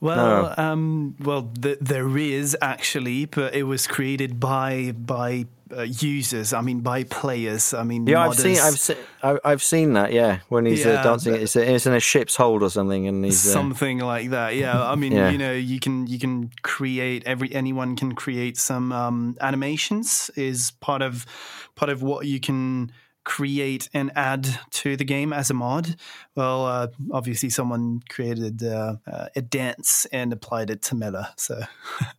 Well, 0.00 0.54
um, 0.58 1.16
well, 1.20 1.50
th- 1.60 1.78
there 1.80 2.16
is 2.18 2.56
actually, 2.60 3.24
but 3.24 3.54
it 3.54 3.62
was 3.64 3.86
created 3.86 4.38
by 4.38 4.92
by 4.92 5.46
uh, 5.74 5.82
users. 5.82 6.52
I 6.52 6.60
mean, 6.60 6.80
by 6.80 7.04
players. 7.04 7.74
I 7.74 7.82
mean, 7.82 8.06
Yeah, 8.06 8.20
I've 8.28 8.36
seen, 8.36 8.58
I've 8.58 8.78
seen, 8.78 8.96
I've 9.22 9.62
seen 9.62 9.92
that. 9.94 10.12
Yeah, 10.12 10.40
when 10.48 10.66
he's 10.66 10.84
uh, 10.86 11.02
dancing, 11.02 11.32
but- 11.32 11.42
it's, 11.42 11.56
it's 11.56 11.86
in 11.86 11.92
a 11.94 12.00
ship's 12.00 12.36
hold 12.36 12.62
or 12.62 12.70
something, 12.70 13.06
and 13.06 13.24
he's 13.24 13.46
uh, 13.46 13.52
something 13.52 13.98
like 13.98 14.30
that. 14.30 14.54
Yeah, 14.56 14.80
I 14.82 14.94
mean, 14.94 15.12
Yeah. 15.12 15.30
you 15.30 15.38
know, 15.38 15.52
you 15.52 15.80
can 15.80 16.06
you 16.06 16.18
can 16.18 16.50
create 16.62 17.24
every 17.26 17.54
anyone 17.54 17.96
can 17.96 18.14
create 18.14 18.56
some 18.58 18.92
um, 18.92 19.36
animations 19.40 20.30
is 20.36 20.70
part 20.80 21.02
of 21.02 21.26
part 21.74 21.90
of 21.90 22.02
what 22.02 22.26
you 22.26 22.38
can 22.40 22.92
create 23.24 23.88
and 23.92 24.12
add 24.14 24.46
to 24.70 24.96
the 24.96 25.04
game 25.04 25.32
as 25.32 25.50
a 25.50 25.54
mod. 25.54 25.96
Well, 26.36 26.64
uh, 26.64 26.86
obviously, 27.10 27.50
someone 27.50 28.02
created 28.08 28.62
uh, 28.62 28.96
uh, 29.04 29.26
a 29.34 29.42
dance 29.42 30.06
and 30.12 30.32
applied 30.32 30.70
it 30.70 30.80
to 30.82 30.94
Miller. 30.94 31.26
So, 31.36 31.62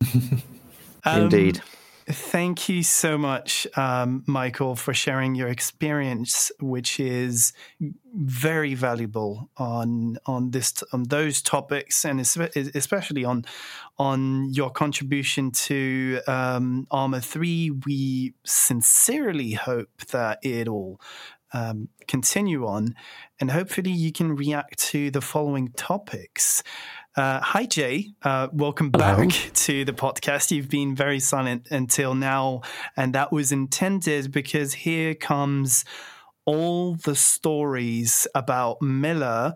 Um, 1.04 1.22
indeed. 1.22 1.62
Thank 2.10 2.70
you 2.70 2.82
so 2.84 3.18
much, 3.18 3.66
um, 3.76 4.24
Michael, 4.26 4.76
for 4.76 4.94
sharing 4.94 5.34
your 5.34 5.48
experience, 5.48 6.50
which 6.58 6.98
is 6.98 7.52
very 8.14 8.72
valuable 8.72 9.50
on 9.58 10.16
on 10.24 10.50
this 10.52 10.72
on 10.94 11.02
those 11.04 11.42
topics, 11.42 12.06
and 12.06 12.18
especially 12.18 13.26
on 13.26 13.44
on 13.98 14.50
your 14.54 14.70
contribution 14.70 15.50
to 15.50 16.20
um, 16.26 16.86
Arma 16.90 17.20
Three. 17.20 17.70
We 17.84 18.32
sincerely 18.42 19.52
hope 19.52 19.90
that 20.10 20.38
it'll 20.42 21.02
um, 21.52 21.88
continue 22.06 22.66
on, 22.66 22.94
and 23.38 23.50
hopefully 23.50 23.90
you 23.90 24.12
can 24.12 24.34
react 24.34 24.78
to 24.90 25.10
the 25.10 25.20
following 25.20 25.72
topics. 25.76 26.62
Uh, 27.18 27.40
hi, 27.40 27.66
Jay. 27.66 28.12
Uh, 28.22 28.46
welcome 28.52 28.92
Hello. 28.94 29.26
back 29.26 29.50
to 29.52 29.84
the 29.84 29.92
podcast. 29.92 30.52
You've 30.52 30.68
been 30.68 30.94
very 30.94 31.18
silent 31.18 31.66
until 31.68 32.14
now, 32.14 32.60
and 32.96 33.12
that 33.16 33.32
was 33.32 33.50
intended 33.50 34.30
because 34.30 34.72
here 34.72 35.16
comes 35.16 35.84
all 36.44 36.94
the 36.94 37.16
stories 37.16 38.28
about 38.36 38.80
Miller. 38.80 39.54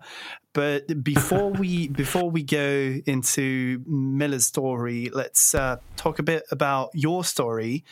But 0.51 1.05
before 1.05 1.51
we 1.59 1.87
before 1.87 2.29
we 2.29 2.43
go 2.43 2.97
into 3.05 3.81
Miller's 3.87 4.45
story, 4.45 5.09
let's 5.13 5.55
uh, 5.55 5.77
talk 5.95 6.19
a 6.19 6.23
bit 6.23 6.43
about 6.51 6.89
your 6.93 7.23
story. 7.23 7.85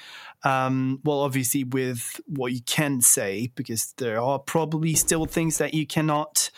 Um, 0.43 0.99
well, 1.05 1.21
obviously, 1.21 1.63
with 1.63 2.19
what 2.25 2.51
you 2.51 2.61
can 2.65 2.99
say, 2.99 3.51
because 3.55 3.93
there 3.93 4.19
are 4.19 4.37
probably 4.37 4.95
still 4.95 5.25
things 5.25 5.59
that 5.59 5.73
you 5.73 5.87
cannot. 5.87 6.51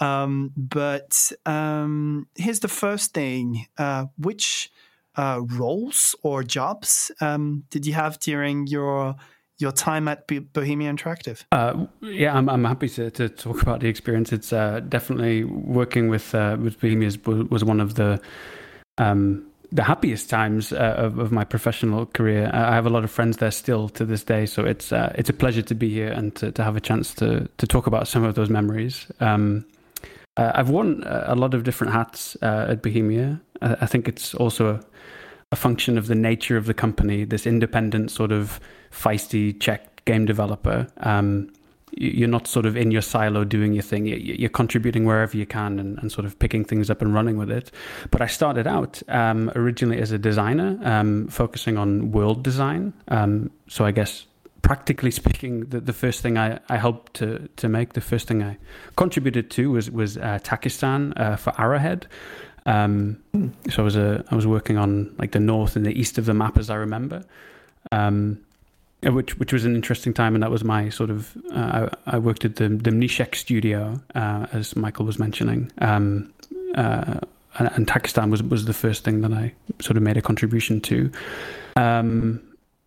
Um, 0.00 0.52
but 0.56 1.32
um, 1.46 2.28
here's 2.36 2.60
the 2.60 2.68
first 2.68 3.14
thing: 3.14 3.66
uh, 3.78 4.06
which 4.16 4.70
uh, 5.16 5.40
roles 5.56 6.14
or 6.22 6.42
jobs 6.42 7.10
um, 7.20 7.64
did 7.70 7.84
you 7.86 7.92
have 7.94 8.18
during 8.20 8.66
your 8.66 9.16
your 9.58 9.72
time 9.72 10.06
at 10.06 10.26
Bo- 10.28 10.46
Bohemia 10.52 10.92
Interactive? 10.92 11.44
Uh, 11.50 11.86
yeah, 12.00 12.36
I'm, 12.36 12.48
I'm 12.48 12.64
happy 12.64 12.88
to, 12.90 13.10
to 13.10 13.28
talk 13.28 13.60
about 13.60 13.80
the 13.80 13.88
experience. 13.88 14.32
It's 14.32 14.52
uh, 14.52 14.80
definitely 14.88 15.44
working 15.44 16.08
with 16.08 16.34
uh, 16.34 16.56
with 16.60 16.80
Bohemia's 16.80 17.18
was, 17.24 17.64
one 17.64 17.80
of 17.80 17.94
the 17.94 18.20
um, 18.98 19.44
the 19.72 19.82
happiest 19.82 20.30
times 20.30 20.72
uh, 20.72 20.94
of, 20.96 21.18
of 21.18 21.32
my 21.32 21.44
professional 21.44 22.06
career. 22.06 22.50
I 22.54 22.74
have 22.74 22.86
a 22.86 22.90
lot 22.90 23.04
of 23.04 23.10
friends 23.10 23.36
there 23.38 23.50
still 23.50 23.88
to 23.90 24.04
this 24.04 24.22
day, 24.22 24.46
so 24.46 24.64
it's 24.64 24.92
uh, 24.92 25.12
it's 25.16 25.28
a 25.28 25.34
pleasure 25.34 25.62
to 25.62 25.74
be 25.74 25.90
here 25.90 26.12
and 26.12 26.34
to, 26.36 26.52
to 26.52 26.62
have 26.62 26.76
a 26.76 26.80
chance 26.80 27.12
to 27.14 27.48
to 27.56 27.66
talk 27.66 27.88
about 27.88 28.06
some 28.06 28.22
of 28.22 28.36
those 28.36 28.48
memories. 28.48 29.06
Um, 29.18 29.64
uh, 30.38 30.52
I've 30.58 30.70
worn 30.70 31.02
uh, 31.04 31.24
a 31.26 31.34
lot 31.34 31.54
of 31.54 31.62
different 31.64 31.92
hats 31.92 32.36
uh, 32.42 32.66
at 32.72 32.82
Bohemia. 32.82 33.40
I, 33.60 33.76
I 33.84 33.86
think 33.86 34.08
it's 34.08 34.34
also 34.34 34.64
a, 34.74 34.80
a 35.52 35.56
function 35.56 35.98
of 35.98 36.06
the 36.06 36.14
nature 36.14 36.56
of 36.56 36.64
the 36.66 36.74
company, 36.74 37.24
this 37.26 37.46
independent 37.46 38.10
sort 38.10 38.32
of 38.32 38.60
feisty 38.90 39.52
Czech 39.60 40.04
game 40.04 40.24
developer. 40.26 40.86
Um, 41.00 41.48
you- 42.00 42.10
you're 42.18 42.28
not 42.28 42.46
sort 42.46 42.66
of 42.66 42.76
in 42.76 42.90
your 42.92 43.02
silo 43.02 43.44
doing 43.44 43.72
your 43.72 43.82
thing. 43.82 44.06
You- 44.06 44.36
You're 44.38 44.50
contributing 44.50 45.06
wherever 45.06 45.36
you 45.36 45.46
can 45.46 45.78
and, 45.80 45.98
and 45.98 46.12
sort 46.12 46.26
of 46.26 46.38
picking 46.38 46.64
things 46.66 46.90
up 46.90 47.02
and 47.02 47.12
running 47.14 47.38
with 47.38 47.50
it. 47.50 47.72
But 48.10 48.20
I 48.22 48.26
started 48.28 48.66
out 48.66 49.02
um, 49.08 49.50
originally 49.56 50.00
as 50.02 50.12
a 50.12 50.18
designer, 50.18 50.78
um, 50.84 51.28
focusing 51.28 51.78
on 51.78 52.12
world 52.12 52.42
design. 52.44 52.92
Um, 53.08 53.50
so 53.68 53.84
I 53.86 53.90
guess 53.92 54.26
practically 54.68 55.10
speaking, 55.10 55.60
the, 55.60 55.80
the 55.80 55.94
first 55.94 56.20
thing 56.20 56.36
I, 56.36 56.60
I 56.68 56.76
helped 56.76 57.14
to, 57.14 57.48
to 57.56 57.70
make, 57.70 57.94
the 57.94 58.02
first 58.02 58.28
thing 58.28 58.42
I 58.42 58.58
contributed 58.96 59.50
to 59.52 59.70
was 59.70 59.90
was 59.90 60.18
uh, 60.18 60.40
Takistan 60.42 61.18
uh, 61.18 61.36
for 61.36 61.58
Arrowhead. 61.58 62.06
Um, 62.66 63.18
so 63.70 63.82
I 63.82 63.82
was 63.82 63.96
a, 63.96 64.22
I 64.30 64.34
was 64.34 64.46
working 64.46 64.76
on 64.76 65.14
like 65.16 65.32
the 65.32 65.40
north 65.40 65.74
and 65.74 65.86
the 65.86 65.98
east 65.98 66.18
of 66.18 66.26
the 66.26 66.34
map, 66.34 66.58
as 66.58 66.68
I 66.68 66.74
remember, 66.74 67.24
um, 67.92 68.40
uh, 69.06 69.10
which 69.10 69.38
which 69.38 69.54
was 69.54 69.64
an 69.64 69.74
interesting 69.74 70.12
time, 70.12 70.34
and 70.34 70.42
that 70.42 70.50
was 70.50 70.64
my 70.64 70.90
sort 70.90 71.08
of. 71.08 71.34
Uh, 71.50 71.88
I, 72.06 72.16
I 72.16 72.18
worked 72.18 72.44
at 72.44 72.56
the 72.56 72.68
the 72.68 72.90
Mníšek 72.90 73.36
studio, 73.36 73.98
uh, 74.14 74.48
as 74.52 74.76
Michael 74.76 75.06
was 75.06 75.18
mentioning, 75.18 75.72
um, 75.78 76.30
uh, 76.74 77.20
and, 77.58 77.70
and 77.74 77.86
Takistan 77.86 78.30
was 78.30 78.42
was 78.42 78.66
the 78.66 78.74
first 78.74 79.02
thing 79.02 79.22
that 79.22 79.32
I 79.32 79.54
sort 79.80 79.96
of 79.96 80.02
made 80.02 80.18
a 80.18 80.22
contribution 80.22 80.82
to. 80.82 81.10
Um, 81.76 82.42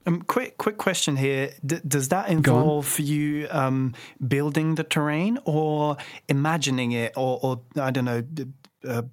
Um, 0.06 0.22
quick, 0.24 0.58
quick 0.58 0.78
question 0.78 1.16
here: 1.16 1.52
D- 1.66 1.80
Does 1.88 2.10
that 2.10 2.30
involve 2.30 3.00
you 3.00 3.48
um, 3.52 3.94
building 4.28 4.76
the 4.76 4.84
terrain, 4.84 5.38
or 5.46 5.98
imagining 6.28 6.92
it, 6.92 7.14
or, 7.16 7.40
or 7.44 7.62
I 7.80 7.92
don't 7.92 8.06
know, 8.06 8.22
d- 8.22 8.48
uh, 8.88 9.04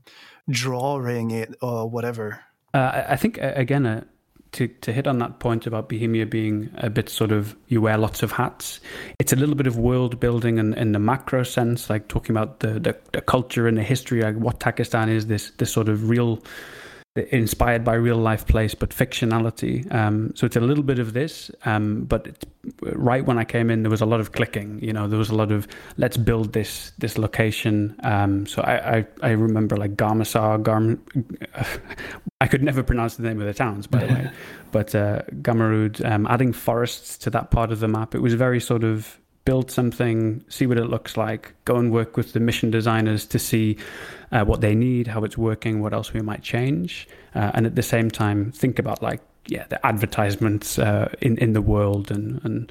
drawing 0.49 1.31
it, 1.31 1.55
or 1.61 1.89
whatever? 1.89 2.41
Uh, 2.73 3.05
I- 3.09 3.17
think 3.17 3.39
again 3.41 3.85
uh, 3.87 4.05
to 4.53 4.69
to 4.69 4.93
hit 4.93 5.07
on 5.07 5.19
that 5.19 5.41
point 5.41 5.67
about 5.67 5.89
Bohemia 5.89 6.25
being 6.27 6.71
a 6.79 6.89
bit 6.89 7.09
sort 7.11 7.33
of 7.33 7.55
you 7.67 7.83
wear 7.83 7.99
lots 7.99 8.23
of 8.23 8.33
hats. 8.33 8.81
It's 9.19 9.33
a 9.33 9.37
little 9.37 9.55
bit 9.55 9.67
of 9.67 9.77
world 9.77 10.19
building 10.21 10.59
in, 10.59 10.75
in 10.75 10.93
the 10.93 10.99
macro 10.99 11.43
sense, 11.43 11.91
like 11.91 12.09
talking 12.09 12.35
about 12.37 12.61
the, 12.61 12.81
the, 12.81 12.97
the 13.13 13.21
culture 13.21 13.69
and 13.69 13.77
the 13.77 13.83
history, 13.83 14.23
like 14.23 14.37
what 14.37 14.59
Takistan 14.59 15.09
is. 15.09 15.27
This 15.27 15.51
this 15.59 15.71
sort 15.73 15.89
of 15.89 16.09
real 16.09 16.43
inspired 17.19 17.85
by 17.85 17.95
real 17.95 18.17
life 18.17 18.47
place, 18.47 18.75
but 18.75 18.91
fictionality. 18.91 19.93
Um, 19.95 20.33
so 20.35 20.47
it's 20.47 20.57
a 20.57 20.61
little 20.61 20.85
bit 20.85 20.99
of 20.99 21.13
this, 21.13 21.51
um, 21.65 22.05
but 22.05 22.27
it's, 22.27 22.47
right 22.83 23.25
when 23.25 23.39
I 23.39 23.45
came 23.45 23.71
in, 23.71 23.83
there 23.83 23.91
was 23.91 24.01
a 24.01 24.07
lot 24.07 24.21
of 24.21 24.33
clicking. 24.33 24.79
You 24.83 24.93
know, 24.93 25.09
there 25.09 25.19
was 25.19 25.31
a 25.31 25.35
lot 25.35 25.53
of 25.53 25.67
let's 25.97 26.17
build 26.17 26.53
this 26.53 26.93
this 26.99 27.19
location. 27.19 27.99
Um, 28.03 28.47
so 28.47 28.63
I, 28.63 28.99
I 28.99 29.07
I 29.23 29.31
remember 29.31 29.77
like 29.77 29.97
Garmasar, 29.97 30.63
Garm. 30.63 31.01
I 32.41 32.47
could 32.47 32.63
never 32.63 32.83
pronounce 32.83 33.17
the 33.17 33.25
name 33.25 33.41
of 33.41 33.47
the 33.47 33.55
towns, 33.55 33.87
by 33.87 34.01
the 34.01 34.07
way, 34.07 34.31
but 34.73 34.95
uh, 34.95 35.23
Gamarud, 35.43 36.05
um, 36.09 36.27
adding 36.29 36.53
forests 36.53 37.19
to 37.19 37.31
that 37.31 37.51
part 37.51 37.73
of 37.73 37.81
the 37.81 37.89
map. 37.89 38.15
It 38.15 38.21
was 38.21 38.35
very 38.35 38.61
sort 38.61 38.85
of 38.85 39.19
build 39.49 39.71
something, 39.71 40.45
see 40.51 40.67
what 40.67 40.77
it 40.77 40.91
looks 40.91 41.17
like, 41.17 41.55
go 41.65 41.77
and 41.77 41.91
work 41.91 42.19
with 42.19 42.35
the 42.35 42.41
mission 42.41 42.71
designers 42.71 43.25
to 43.25 43.39
see 43.39 43.79
uh, 44.31 44.45
what 44.45 44.61
they 44.61 44.75
need, 44.75 45.07
how 45.07 45.25
it's 45.25 45.39
working, 45.39 45.81
what 45.81 45.95
else 45.95 46.13
we 46.13 46.21
might 46.21 46.43
change, 46.43 47.09
uh, 47.35 47.53
and 47.55 47.65
at 47.65 47.75
the 47.75 47.83
same 47.83 48.11
time 48.11 48.53
think 48.53 48.79
about 48.79 49.03
like 49.03 49.23
yeah 49.47 49.65
the 49.71 49.79
advertisements 49.87 50.79
uh, 50.79 51.09
in 51.23 51.39
in 51.39 51.55
the 51.55 51.63
world 51.63 52.11
and 52.11 52.45
and 52.45 52.71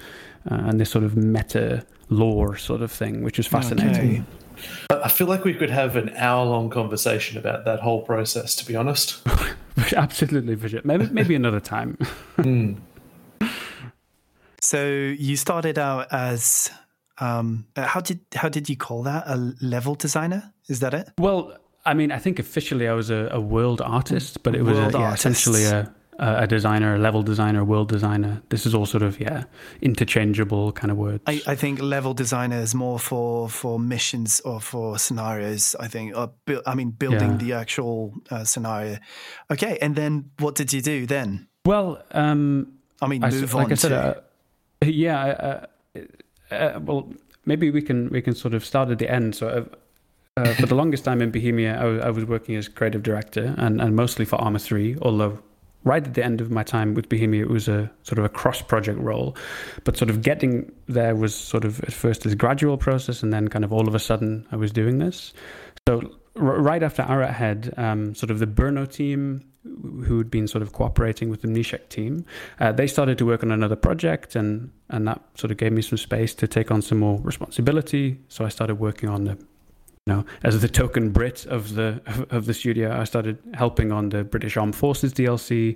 uh, 0.51 0.67
and 0.67 0.79
this 0.79 0.91
sort 0.91 1.03
of 1.03 1.17
meta 1.17 1.83
lore 2.09 2.55
sort 2.55 2.83
of 2.83 2.91
thing, 2.91 3.23
which 3.23 3.39
is 3.39 3.47
fascinating. 3.47 4.11
Okay. 4.11 5.03
I 5.03 5.09
feel 5.09 5.25
like 5.25 5.43
we 5.43 5.55
could 5.55 5.71
have 5.71 5.95
an 5.95 6.09
hour 6.15 6.45
long 6.45 6.69
conversation 6.69 7.39
about 7.39 7.65
that 7.65 7.79
whole 7.79 8.03
process, 8.03 8.55
to 8.55 8.65
be 8.67 8.75
honest. 8.75 9.19
Absolutely, 9.95 10.69
sure. 10.69 10.81
Maybe 10.83 11.07
maybe 11.09 11.33
another 11.33 11.59
time. 11.59 11.97
Hmm. 12.35 12.73
So 14.61 14.85
you 14.85 15.35
started 15.37 15.77
out 15.77 16.07
as 16.11 16.69
um, 17.19 17.65
uh, 17.75 17.83
how 17.85 17.99
did 18.01 18.19
how 18.35 18.49
did 18.49 18.69
you 18.69 18.75
call 18.77 19.03
that 19.03 19.23
a 19.27 19.35
level 19.61 19.95
designer? 19.95 20.53
Is 20.67 20.79
that 20.79 20.93
it? 20.93 21.09
Well, 21.19 21.57
I 21.85 21.93
mean, 21.93 22.11
I 22.11 22.17
think 22.19 22.39
officially 22.39 22.87
I 22.87 22.93
was 22.93 23.09
a, 23.09 23.29
a 23.31 23.39
world 23.39 23.81
artist, 23.81 24.43
but 24.43 24.55
it 24.55 24.63
was 24.63 24.77
a, 24.77 24.91
yeah, 24.91 25.13
essentially 25.13 25.63
a, 25.63 25.89
a 26.19 26.45
designer, 26.47 26.95
a 26.95 26.97
level 26.99 27.23
designer, 27.23 27.61
a 27.61 27.63
world 27.65 27.87
designer. 27.89 28.41
This 28.49 28.65
is 28.65 28.73
all 28.75 28.85
sort 28.85 29.03
of 29.03 29.19
yeah 29.19 29.43
interchangeable 29.81 30.71
kind 30.73 30.91
of 30.91 30.97
words. 30.97 31.23
I, 31.27 31.41
I 31.47 31.55
think 31.55 31.79
level 31.81 32.13
designer 32.13 32.59
is 32.59 32.73
more 32.75 32.99
for 32.99 33.47
for 33.49 33.79
missions 33.79 34.39
or 34.41 34.59
for 34.59 34.97
scenarios. 34.99 35.75
I 35.79 35.87
think, 35.87 36.15
or 36.17 36.31
bu- 36.45 36.61
I 36.65 36.75
mean, 36.75 36.91
building 36.91 37.31
Yeah. 37.31 37.37
the 37.37 37.53
actual 37.53 38.13
uh, 38.31 38.43
scenario. 38.43 38.97
Okay, 39.51 39.77
and 39.81 39.95
then 39.95 40.31
what 40.39 40.55
did 40.55 40.73
you 40.73 40.81
do 40.81 41.05
then? 41.05 41.47
well, 41.65 42.01
um, 42.11 42.73
I 43.01 43.07
mean, 43.07 43.23
I, 43.23 43.29
move 43.29 43.43
s- 43.43 43.53
on 43.53 43.63
like 43.63 43.71
I 43.71 43.75
said, 43.75 43.89
to 43.89 43.95
uh, 44.17 44.21
yeah. 44.85 45.65
Uh, 45.95 46.01
uh, 46.51 46.79
well, 46.79 47.11
maybe 47.45 47.71
we 47.71 47.81
can 47.81 48.09
we 48.09 48.21
can 48.21 48.35
sort 48.35 48.53
of 48.53 48.63
start 48.63 48.89
at 48.89 48.99
the 48.99 49.09
end. 49.09 49.35
So, 49.35 49.47
uh, 49.47 50.41
uh, 50.41 50.53
for 50.53 50.65
the 50.65 50.75
longest 50.81 51.03
time 51.03 51.21
in 51.21 51.31
Bohemia, 51.31 51.77
I 51.79 52.09
was, 52.09 52.25
working 52.25 52.55
as 52.55 52.67
creative 52.67 53.03
director 53.03 53.55
and, 53.57 53.81
and 53.81 53.95
mostly 53.95 54.25
for 54.25 54.35
Arma 54.35 54.59
3, 54.59 54.97
although 55.01 55.39
right 55.83 56.05
at 56.05 56.13
the 56.13 56.23
end 56.23 56.41
of 56.41 56.51
my 56.51 56.63
time 56.63 56.93
with 56.93 57.09
Bohemia, 57.09 57.43
it 57.43 57.49
was 57.49 57.67
a 57.67 57.89
sort 58.03 58.19
of 58.19 58.25
a 58.25 58.29
cross 58.29 58.61
project 58.61 58.99
role. 58.99 59.35
But 59.83 59.97
sort 59.97 60.09
of 60.09 60.21
getting 60.21 60.71
there 60.87 61.15
was 61.15 61.33
sort 61.33 61.65
of 61.65 61.79
at 61.81 61.93
first 61.93 62.21
this 62.21 62.35
gradual 62.35 62.77
process, 62.77 63.23
and 63.23 63.33
then 63.33 63.47
kind 63.47 63.65
of 63.65 63.73
all 63.73 63.87
of 63.87 63.95
a 63.95 63.99
sudden 63.99 64.45
I 64.51 64.57
was 64.57 64.71
doing 64.71 64.99
this. 64.99 65.33
So 65.87 66.01
r- 66.35 66.61
right 66.61 66.83
after 66.83 67.03
Arrowhead, 67.03 67.73
um, 67.77 68.13
sort 68.13 68.29
of 68.29 68.39
the 68.39 68.47
Brno 68.47 68.89
team, 68.91 69.43
who 70.05 70.17
had 70.17 70.29
been 70.29 70.47
sort 70.47 70.61
of 70.61 70.73
cooperating 70.73 71.29
with 71.29 71.41
the 71.41 71.47
Mníšek 71.47 71.89
team, 71.89 72.25
uh, 72.59 72.71
they 72.71 72.87
started 72.87 73.17
to 73.17 73.25
work 73.25 73.43
on 73.43 73.51
another 73.51 73.75
project, 73.75 74.35
and 74.35 74.71
and 74.89 75.07
that 75.07 75.21
sort 75.35 75.51
of 75.51 75.57
gave 75.57 75.71
me 75.71 75.81
some 75.81 75.97
space 75.97 76.33
to 76.35 76.47
take 76.47 76.71
on 76.71 76.81
some 76.81 76.99
more 76.99 77.19
responsibility. 77.23 78.19
So 78.29 78.45
I 78.45 78.49
started 78.49 78.75
working 78.75 79.09
on 79.09 79.25
the 79.25 79.37
you 80.07 80.13
know, 80.13 80.25
as 80.43 80.61
the 80.61 80.69
token 80.69 81.09
Brit 81.09 81.45
of 81.47 81.75
the 81.75 82.01
of 82.29 82.45
the 82.45 82.53
studio, 82.53 82.97
I 82.97 83.03
started 83.03 83.37
helping 83.53 83.91
on 83.91 84.09
the 84.09 84.23
British 84.23 84.55
Armed 84.57 84.75
Forces 84.75 85.13
DLC, 85.13 85.75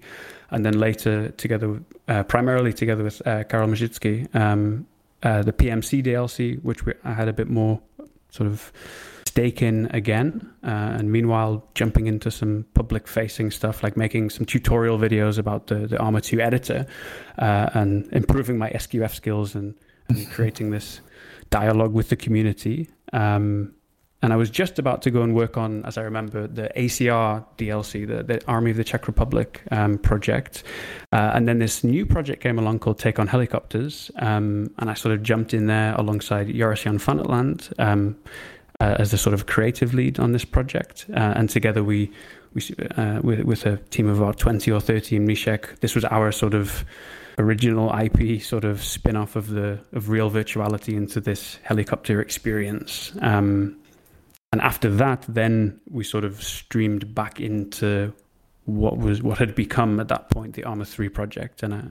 and 0.52 0.66
then 0.66 0.80
later 0.80 1.32
together, 1.32 1.82
uh, 2.08 2.24
primarily 2.24 2.74
together 2.74 3.04
with 3.04 3.22
uh, 3.28 3.44
Karel 3.44 3.68
Mořický, 3.68 4.34
um, 4.34 4.88
uh, 5.24 5.44
the 5.44 5.52
PMC 5.52 6.04
DLC, 6.04 6.64
which 6.64 6.86
we, 6.86 6.94
I 7.04 7.14
had 7.14 7.28
a 7.28 7.34
bit 7.34 7.50
more 7.50 7.82
sort 8.30 8.50
of 8.50 8.72
stake 9.32 9.62
in 9.62 9.86
again. 9.94 10.30
Uh, 10.62 10.98
and 10.98 11.10
meanwhile, 11.10 11.66
jumping 11.74 12.08
into 12.08 12.30
some 12.30 12.66
public-facing 12.74 13.50
stuff 13.50 13.82
like 13.82 13.96
making 13.96 14.30
some 14.30 14.46
tutorial 14.46 15.00
videos 15.00 15.38
about 15.38 15.68
the 15.68 15.88
the 15.88 15.98
Arma 15.98 16.20
2 16.20 16.42
editor 16.42 16.86
uh, 17.40 17.70
and 17.74 18.10
improving 18.12 18.58
my 18.58 18.70
SQF 18.72 19.14
skills 19.14 19.56
and, 19.56 19.74
and 20.10 20.30
creating 20.36 20.72
this 20.72 21.00
dialogue 21.50 21.94
with 21.94 22.10
the 22.10 22.18
community. 22.18 22.90
Um, 23.14 23.74
and 24.24 24.34
I 24.34 24.36
was 24.36 24.50
just 24.52 24.78
about 24.78 25.02
to 25.04 25.12
go 25.12 25.24
and 25.24 25.34
work 25.34 25.58
on, 25.58 25.84
as 25.86 25.98
I 25.98 26.02
remember, 26.02 26.46
the 26.46 26.70
ACR 26.76 27.44
DLC, 27.58 28.06
the, 28.08 28.22
the 28.22 28.46
Army 28.48 28.70
of 28.72 28.78
the 28.78 28.84
Czech 28.84 29.08
Republic 29.08 29.64
um, 29.72 29.98
project. 29.98 30.64
Uh, 31.12 31.32
and 31.34 31.48
then 31.48 31.58
this 31.58 31.84
new 31.84 32.06
project 32.06 32.44
came 32.44 32.60
along 32.60 32.80
called 32.80 33.00
Take 33.00 33.18
on 33.18 33.28
Helicopters. 33.28 34.12
Um, 34.18 34.70
and 34.78 34.92
I 34.92 34.94
sort 34.94 35.16
of 35.16 35.24
jumped 35.24 35.54
in 35.56 35.66
there 35.66 35.96
alongside 35.96 36.54
Joris 36.54 36.84
Jan 36.84 37.00
van 37.00 37.24
Land 37.24 37.70
um, 37.80 38.16
uh, 38.82 38.96
as 38.98 39.12
the 39.12 39.18
sort 39.18 39.36
of 39.36 39.46
creative 39.46 39.94
lead 39.94 40.20
on 40.20 40.32
this 40.32 40.44
project. 40.44 41.06
Uh, 41.14 41.34
and 41.36 41.50
together 41.50 41.84
we, 41.84 42.12
we 42.56 42.62
uh, 42.98 43.20
with, 43.22 43.42
with 43.42 43.66
a 43.68 43.78
team 43.92 44.10
of 44.10 44.20
about 44.20 44.40
20 44.40 44.72
or 44.72 44.82
30 44.82 45.18
in 45.18 45.28
Mníšek, 45.28 45.80
this 45.82 45.94
was 45.94 46.04
our 46.06 46.32
sort 46.32 46.56
of 46.56 46.84
original 47.38 47.94
IP 47.96 48.42
sort 48.42 48.64
of 48.64 48.84
spin 48.84 49.16
off 49.16 49.36
of 49.36 49.50
the 49.50 49.80
of 49.94 50.10
real 50.10 50.30
virtuality 50.32 50.96
into 50.96 51.22
this 51.22 51.60
helicopter 51.64 52.20
experience. 52.20 53.14
Um, 53.22 53.78
and 54.52 54.62
after 54.62 54.90
that, 54.96 55.26
then 55.30 55.80
we 55.90 56.04
sort 56.04 56.26
of 56.26 56.44
streamed 56.44 57.14
back 57.14 57.40
into 57.40 58.14
what 58.66 58.98
was 58.98 59.22
what 59.22 59.38
had 59.38 59.54
become 59.54 60.00
at 60.00 60.08
that 60.08 60.30
point 60.30 60.56
the 60.56 60.64
Arma 60.64 60.86
Three 60.86 61.10
project, 61.10 61.64
and 61.64 61.74
I 61.74 61.84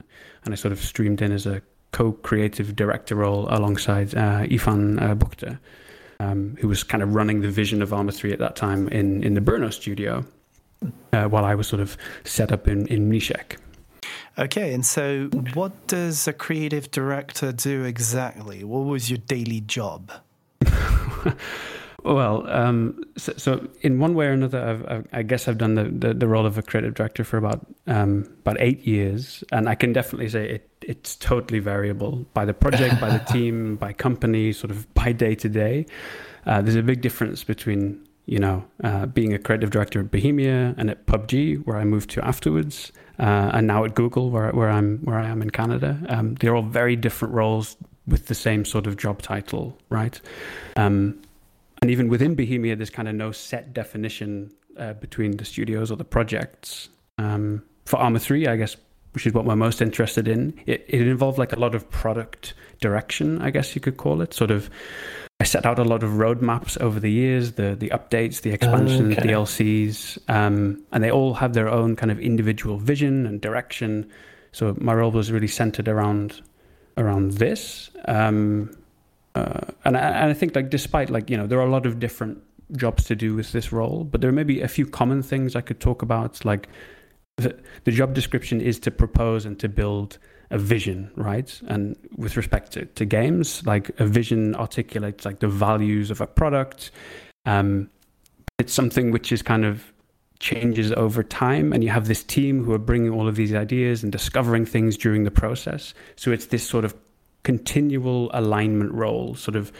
and 0.43 0.53
I 0.53 0.55
sort 0.55 0.71
of 0.73 0.79
streamed 0.79 1.21
in 1.21 1.31
as 1.31 1.45
a 1.45 1.61
co-creative 1.91 2.75
director 2.75 3.15
role 3.15 3.47
alongside 3.49 4.15
uh, 4.15 4.45
Ivan 4.49 4.99
uh, 4.99 5.15
Buchta, 5.15 5.59
um, 6.21 6.55
who 6.59 6.67
was 6.67 6.83
kind 6.83 7.01
of 7.03 7.15
running 7.15 7.41
the 7.41 7.49
vision 7.49 7.81
of 7.81 7.93
Arma 7.93 8.11
Three 8.11 8.31
at 8.31 8.39
that 8.39 8.55
time 8.55 8.87
in 8.89 9.23
in 9.23 9.33
the 9.33 9.41
Brno 9.41 9.73
studio, 9.73 10.25
uh, 11.13 11.25
while 11.25 11.45
I 11.45 11.55
was 11.55 11.67
sort 11.67 11.81
of 11.81 11.97
set 12.23 12.51
up 12.51 12.67
in 12.67 12.87
in 12.87 13.09
Mníšek. 13.09 13.57
Okay, 14.37 14.73
and 14.73 14.85
so 14.85 15.29
what 15.53 15.87
does 15.87 16.27
a 16.27 16.33
creative 16.33 16.89
director 16.91 17.51
do 17.51 17.83
exactly? 17.83 18.63
What 18.63 18.85
was 18.85 19.09
your 19.09 19.19
daily 19.19 19.61
job? 19.61 20.11
Well, 22.03 22.49
um, 22.49 23.03
so, 23.15 23.33
so, 23.37 23.67
in 23.81 23.99
one 23.99 24.15
way 24.15 24.25
or 24.25 24.31
another, 24.31 24.59
I've, 24.59 24.85
I've, 24.87 25.07
i 25.13 25.21
guess 25.21 25.47
I've 25.47 25.59
done 25.59 25.75
the, 25.75 25.83
the, 25.83 26.13
the, 26.15 26.27
role 26.27 26.47
of 26.47 26.57
a 26.57 26.63
creative 26.63 26.95
director 26.95 27.23
for 27.23 27.37
about 27.37 27.65
um, 27.85 28.27
about 28.39 28.57
eight 28.59 28.87
years, 28.87 29.43
and 29.51 29.69
I 29.69 29.75
can 29.75 29.93
definitely 29.93 30.27
say 30.29 30.49
it 30.49 30.70
it's 30.81 31.15
totally 31.15 31.59
variable 31.59 32.25
by 32.33 32.45
the 32.45 32.53
project, 32.53 32.99
by 32.99 33.09
the 33.09 33.23
team, 33.31 33.75
by 33.75 33.93
company, 33.93 34.51
sort 34.51 34.71
of 34.71 34.91
by 34.93 35.11
day 35.11 35.35
to 35.35 35.49
day. 35.49 35.85
Uh, 36.45 36.61
there's 36.61 36.75
a 36.75 36.83
big 36.83 37.01
difference 37.01 37.43
between 37.43 38.03
you 38.25 38.39
know 38.39 38.63
uh, 38.83 39.05
being 39.05 39.33
a 39.33 39.39
creative 39.39 39.71
director 39.71 39.99
at 39.99 40.11
Bohemia 40.11 40.75
and 40.77 40.89
at 40.89 41.05
PUBG, 41.05 41.65
where 41.65 41.77
I 41.77 41.83
moved 41.83 42.09
to 42.11 42.25
afterwards, 42.25 42.91
uh, 43.19 43.51
and 43.53 43.67
now 43.67 43.83
at 43.83 43.95
Google, 43.95 44.29
where 44.31 44.51
where 44.51 44.69
I'm 44.69 44.99
where 44.99 45.19
I 45.19 45.27
am 45.27 45.41
in 45.41 45.49
Canada. 45.49 45.99
Um, 46.09 46.35
they're 46.35 46.55
all 46.55 46.63
very 46.63 46.95
different 46.95 47.33
roles 47.33 47.77
with 48.07 48.27
the 48.27 48.35
same 48.35 48.65
sort 48.65 48.87
of 48.87 48.97
job 48.97 49.21
title, 49.21 49.77
right? 49.89 50.19
Um, 50.75 51.21
and 51.81 51.89
even 51.89 52.09
within 52.09 52.35
Bohemia, 52.35 52.75
there's 52.75 52.89
kind 52.89 53.07
of 53.07 53.15
no 53.15 53.31
set 53.31 53.73
definition 53.73 54.51
uh, 54.77 54.93
between 54.93 55.37
the 55.37 55.45
studios 55.45 55.91
or 55.91 55.97
the 55.97 56.03
projects. 56.05 56.89
Um, 57.17 57.63
for 57.85 57.97
Arma 57.97 58.19
3, 58.19 58.47
I 58.47 58.55
guess, 58.55 58.75
which 59.13 59.25
is 59.25 59.33
what 59.33 59.45
we're 59.45 59.55
most 59.55 59.81
interested 59.81 60.27
in, 60.27 60.59
it, 60.65 60.85
it 60.87 61.07
involved 61.07 61.37
like 61.37 61.53
a 61.53 61.59
lot 61.59 61.75
of 61.75 61.89
product 61.89 62.53
direction, 62.79 63.41
I 63.41 63.51
guess 63.51 63.75
you 63.75 63.81
could 63.81 63.97
call 63.97 64.21
it. 64.21 64.33
Sort 64.33 64.51
of, 64.51 64.69
I 65.39 65.43
set 65.43 65.65
out 65.65 65.79
a 65.79 65.83
lot 65.83 66.03
of 66.03 66.11
roadmaps 66.11 66.79
over 66.79 66.99
the 66.99 67.11
years, 67.11 67.53
the 67.53 67.75
the 67.75 67.89
updates, 67.89 68.41
the 68.41 68.51
expansions, 68.51 69.17
okay. 69.17 69.29
DLCs, 69.29 70.17
um, 70.29 70.83
and 70.91 71.03
they 71.03 71.11
all 71.11 71.33
have 71.33 71.53
their 71.53 71.67
own 71.69 71.95
kind 71.95 72.11
of 72.11 72.19
individual 72.19 72.77
vision 72.77 73.25
and 73.25 73.41
direction. 73.41 74.09
So 74.51 74.75
my 74.79 74.93
role 74.93 75.11
was 75.11 75.31
really 75.31 75.47
centered 75.47 75.87
around 75.87 76.41
around 76.97 77.33
this. 77.33 77.89
Um, 78.05 78.75
uh, 79.33 79.61
and, 79.85 79.95
I, 79.95 80.01
and 80.01 80.29
I 80.29 80.33
think 80.33 80.55
like 80.55 80.69
despite 80.69 81.09
like 81.09 81.29
you 81.29 81.37
know 81.37 81.47
there 81.47 81.59
are 81.59 81.67
a 81.67 81.71
lot 81.71 81.85
of 81.85 81.99
different 81.99 82.41
jobs 82.73 83.03
to 83.05 83.15
do 83.15 83.35
with 83.35 83.51
this 83.51 83.71
role, 83.71 84.03
but 84.03 84.21
there 84.21 84.31
may 84.31 84.43
be 84.43 84.61
a 84.61 84.67
few 84.67 84.85
common 84.85 85.21
things 85.21 85.55
I 85.55 85.61
could 85.61 85.79
talk 85.79 86.01
about. 86.01 86.43
Like 86.45 86.69
the, 87.37 87.91
job 87.91 88.13
description 88.13 88.61
is 88.61 88.79
to 88.79 88.91
propose 88.91 89.45
and 89.45 89.59
to 89.59 89.69
build 89.69 90.17
a 90.49 90.57
vision, 90.57 91.11
right? 91.15 91.59
And 91.67 91.95
with 92.15 92.37
respect 92.37 92.73
to, 92.73 92.85
to 92.85 93.05
games, 93.05 93.65
like 93.65 93.89
a 93.99 94.05
vision 94.05 94.55
articulates 94.55 95.25
like 95.25 95.39
the 95.39 95.47
values 95.47 96.11
of 96.11 96.21
a 96.21 96.27
product. 96.27 96.91
Um, 97.45 97.89
it's 98.59 98.73
something 98.73 99.11
which 99.11 99.31
is 99.31 99.41
kind 99.41 99.65
of 99.65 99.91
changes 100.39 100.91
over 100.93 101.23
time 101.23 101.71
and 101.71 101.83
you 101.83 101.89
have 101.89 102.07
this 102.07 102.23
team 102.23 102.63
who 102.63 102.73
are 102.73 102.79
bringing 102.79 103.11
all 103.11 103.27
of 103.27 103.35
these 103.35 103.53
ideas 103.53 104.01
and 104.01 104.11
discovering 104.11 104.65
things 104.65 104.97
during 104.97 105.23
the 105.23 105.29
process 105.29 105.93
so 106.15 106.31
it's 106.31 106.47
this 106.47 106.67
sort 106.67 106.83
of 106.83 106.95
continual 107.43 108.29
alignment 108.33 108.91
role, 108.91 109.35
sort 109.35 109.55
of 109.55 109.71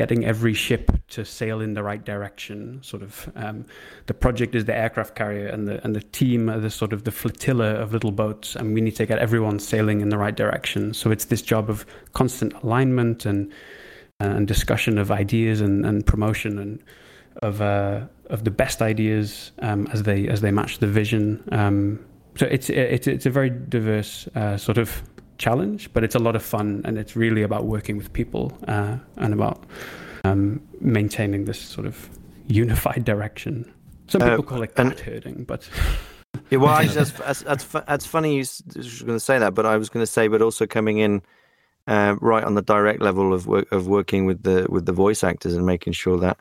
getting 0.00 0.24
every 0.24 0.54
ship 0.54 0.90
to 1.08 1.26
sail 1.26 1.60
in 1.60 1.74
the 1.74 1.82
right 1.82 2.02
direction. 2.06 2.82
Sort 2.82 3.02
of 3.02 3.30
um, 3.36 3.66
the 4.06 4.14
project 4.14 4.54
is 4.54 4.64
the 4.64 4.74
aircraft 4.74 5.14
carrier, 5.14 5.48
and 5.48 5.68
the 5.68 5.76
and 5.84 5.94
the 5.94 6.00
team 6.00 6.48
are 6.48 6.58
the 6.58 6.70
sort 6.70 6.94
of 6.94 7.04
the 7.04 7.10
flotilla 7.10 7.70
of 7.82 7.92
little 7.92 8.10
boats, 8.10 8.56
and 8.56 8.72
we 8.72 8.80
need 8.80 8.96
to 8.96 9.04
get 9.04 9.18
everyone 9.18 9.58
sailing 9.58 10.00
in 10.00 10.08
the 10.08 10.16
right 10.16 10.34
direction. 10.34 10.94
So 10.94 11.10
it's 11.10 11.26
this 11.26 11.42
job 11.42 11.68
of 11.68 11.84
constant 12.14 12.54
alignment 12.62 13.26
and 13.26 13.52
and 14.20 14.48
discussion 14.48 14.96
of 14.96 15.10
ideas 15.10 15.60
and, 15.60 15.84
and 15.84 16.06
promotion 16.06 16.58
and 16.58 16.82
of 17.42 17.60
uh, 17.60 18.00
of 18.30 18.44
the 18.44 18.50
best 18.50 18.80
ideas 18.80 19.52
um, 19.58 19.86
as 19.92 20.02
they 20.04 20.28
as 20.28 20.40
they 20.40 20.50
match 20.50 20.78
the 20.78 20.86
vision. 20.86 21.46
Um, 21.52 21.98
so 22.36 22.46
it's 22.46 22.70
it's 22.70 23.06
it's 23.06 23.26
a 23.26 23.30
very 23.30 23.50
diverse 23.50 24.28
uh, 24.34 24.56
sort 24.56 24.78
of 24.78 25.02
challenge, 25.40 25.92
but 25.92 26.04
it's 26.04 26.14
a 26.14 26.18
lot 26.18 26.36
of 26.36 26.42
fun 26.42 26.82
and 26.84 26.98
it's 26.98 27.16
really 27.16 27.42
about 27.42 27.64
working 27.64 27.96
with 27.96 28.12
people 28.12 28.56
uh, 28.68 28.98
and 29.16 29.32
about 29.34 29.64
um, 30.24 30.60
maintaining 30.80 31.46
this 31.46 31.58
sort 31.58 31.86
of 31.86 32.08
unified 32.46 33.04
direction. 33.04 33.72
Some 34.06 34.20
people 34.20 34.40
uh, 34.40 34.42
call 34.42 34.62
it 34.62 34.74
cat 34.76 35.00
herding, 35.00 35.44
but. 35.44 35.68
yeah, 36.50 36.58
well, 36.58 36.74
I, 36.74 36.86
that's, 36.98 37.12
that's, 37.12 37.42
that's, 37.42 37.64
that's 37.64 38.06
funny 38.06 38.36
you 38.36 38.44
were 38.76 39.06
going 39.06 39.16
to 39.16 39.20
say 39.20 39.38
that, 39.38 39.54
but 39.54 39.66
I 39.66 39.76
was 39.76 39.88
going 39.88 40.02
to 40.02 40.12
say, 40.12 40.28
but 40.28 40.42
also 40.42 40.66
coming 40.66 40.98
in 40.98 41.22
uh, 41.86 42.16
right 42.20 42.44
on 42.44 42.54
the 42.54 42.62
direct 42.62 43.00
level 43.00 43.32
of 43.32 43.46
work, 43.46 43.72
of 43.72 43.86
working 43.86 44.26
with 44.26 44.42
the 44.42 44.66
with 44.68 44.84
the 44.86 44.92
voice 44.92 45.24
actors 45.24 45.54
and 45.54 45.64
making 45.64 45.94
sure 45.94 46.18
that 46.18 46.38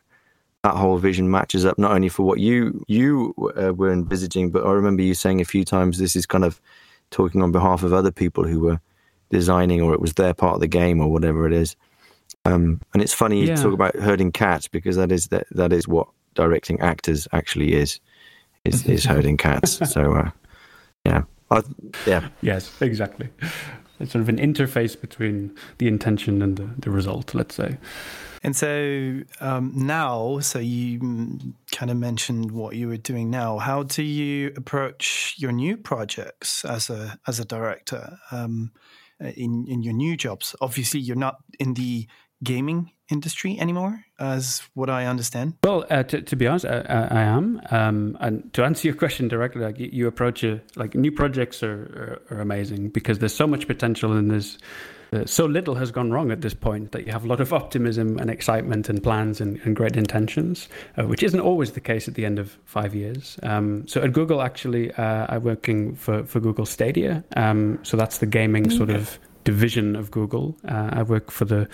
that 0.64 0.76
whole 0.76 0.98
vision 0.98 1.32
matches 1.32 1.66
up 1.66 1.80
not 1.80 1.92
only 1.92 2.10
for 2.10 2.24
what 2.24 2.40
you 2.40 2.84
you 2.88 3.34
uh, 3.56 3.74
were 3.74 3.92
envisaging, 3.92 4.52
but 4.52 4.66
I 4.66 4.72
remember 4.72 5.02
you 5.02 5.14
saying 5.14 5.40
a 5.40 5.46
few 5.46 5.64
times 5.64 5.98
this 5.98 6.16
is 6.16 6.26
kind 6.26 6.44
of 6.44 6.60
talking 7.12 7.42
on 7.42 7.52
behalf 7.52 7.84
of 7.84 7.94
other 7.94 8.12
people 8.12 8.44
who 8.44 8.60
were 8.60 8.80
designing 9.30 9.82
or 9.82 9.94
it 9.94 10.02
was 10.02 10.14
their 10.14 10.34
part 10.34 10.56
of 10.56 10.62
the 10.62 10.68
game 10.68 11.02
or 11.02 11.12
whatever 11.12 11.46
it 11.46 11.54
is. 11.54 11.76
Um, 12.46 12.82
and 12.94 13.02
it's 13.02 13.14
funny 13.14 13.44
yeah. 13.44 13.52
you 13.52 13.62
talk 13.62 13.74
about 13.74 13.96
herding 13.96 14.32
cats 14.32 14.68
because 14.68 14.96
that 14.96 15.12
is 15.12 15.28
that 15.28 15.48
that 15.52 15.74
is 15.74 15.88
what 15.88 16.08
directing 16.36 16.80
actors 16.80 17.28
actually 17.32 17.74
is 17.74 18.00
is, 18.66 18.86
is 18.88 19.06
herding 19.06 19.38
cats. 19.38 19.80
So 19.92 20.14
uh, 20.14 20.32
yeah, 21.06 21.24
I, 21.52 21.62
yeah, 22.06 22.30
yes, 22.42 22.82
exactly. 22.82 23.30
It's 24.00 24.14
sort 24.14 24.22
of 24.22 24.30
an 24.30 24.38
interface 24.38 25.00
between 25.00 25.54
the 25.78 25.88
intention 25.88 26.42
and 26.42 26.56
the, 26.56 26.70
the 26.78 26.90
result. 26.90 27.34
Let's 27.36 27.56
say. 27.56 27.78
And 28.42 28.56
so 28.56 29.22
um, 29.42 29.74
now, 29.76 30.40
so 30.40 30.60
you 30.60 31.54
kind 31.74 31.92
of 31.92 31.98
mentioned 31.98 32.52
what 32.52 32.76
you 32.76 32.88
were 32.88 32.98
doing 32.98 33.30
now. 33.30 33.58
How 33.58 33.84
do 33.84 34.02
you 34.02 34.54
approach 34.56 35.36
your 35.38 35.52
new 35.52 35.76
projects 35.76 36.64
as 36.64 36.90
a 36.90 37.20
as 37.28 37.40
a 37.40 37.46
director? 37.46 38.18
Um, 38.32 38.72
in 39.20 39.66
in 39.68 39.84
your 39.84 39.94
new 39.94 40.16
jobs. 40.18 40.56
Obviously, 40.62 41.00
you're 41.00 41.16
not 41.16 41.38
in 41.60 41.74
the 41.74 42.08
gaming 42.44 42.92
industry 43.10 43.60
anymore, 43.60 44.06
as 44.20 44.62
what 44.74 44.90
I 44.90 45.06
understand. 45.06 45.56
Well, 45.64 45.86
uh, 45.90 46.04
to, 46.04 46.22
to, 46.22 46.36
be 46.36 46.48
honest, 46.48 46.66
I, 46.66 47.08
I 47.12 47.22
am. 47.22 47.62
Um, 47.70 48.18
and 48.20 48.54
to 48.54 48.64
answer 48.64 48.88
your 48.88 48.96
question 49.04 49.28
directly, 49.28 49.62
like 49.62 49.80
you, 49.80 50.08
approach 50.08 50.44
it, 50.44 50.72
like 50.76 50.96
new 50.96 51.12
projects 51.12 51.64
are, 51.64 52.22
are, 52.30 52.38
are 52.38 52.42
amazing 52.42 52.90
because 52.90 53.20
there's 53.20 53.36
so 53.36 53.48
much 53.48 53.68
potential 53.68 54.14
and 54.14 54.32
there's 54.32 54.58
uh, 55.12 55.26
so 55.26 55.46
little 55.46 55.76
has 55.76 55.92
gone 55.92 56.12
wrong 56.12 56.32
at 56.32 56.42
this 56.42 56.54
point 56.54 56.92
that 56.92 57.06
you 57.06 57.12
have 57.12 57.24
a 57.24 57.28
lot 57.28 57.40
of 57.40 57.52
optimism 57.52 58.20
and 58.20 58.30
excitement 58.30 58.90
and 58.90 59.02
plans 59.02 59.42
and, 59.42 59.60
and 59.64 59.76
great 59.76 59.98
intentions, 59.98 60.70
uh, 60.98 61.04
which 61.04 61.24
isn't 61.24 61.40
always 61.40 61.72
the 61.72 61.80
case 61.80 62.08
at 62.08 62.14
the 62.14 62.26
end 62.26 62.38
of 62.40 62.58
five 62.66 62.94
years. 62.94 63.40
Um, 63.44 63.88
so 63.88 64.02
at 64.02 64.14
Google, 64.14 64.42
actually, 64.42 64.92
uh, 64.94 65.26
I'm 65.30 65.44
working 65.44 65.96
for, 65.96 66.24
for 66.26 66.40
Google 66.40 66.66
Stadia. 66.66 67.24
Um, 67.36 67.80
so 67.84 67.98
that's 67.98 68.20
the 68.20 68.28
gaming 68.28 68.68
okay. 68.68 68.78
sort 68.78 68.90
of 68.92 69.20
division 69.44 69.96
of 69.96 70.12
Google. 70.12 70.56
Uh, 70.68 70.90
I 70.92 71.04
work 71.04 71.32
for 71.32 71.46
the 71.46 71.68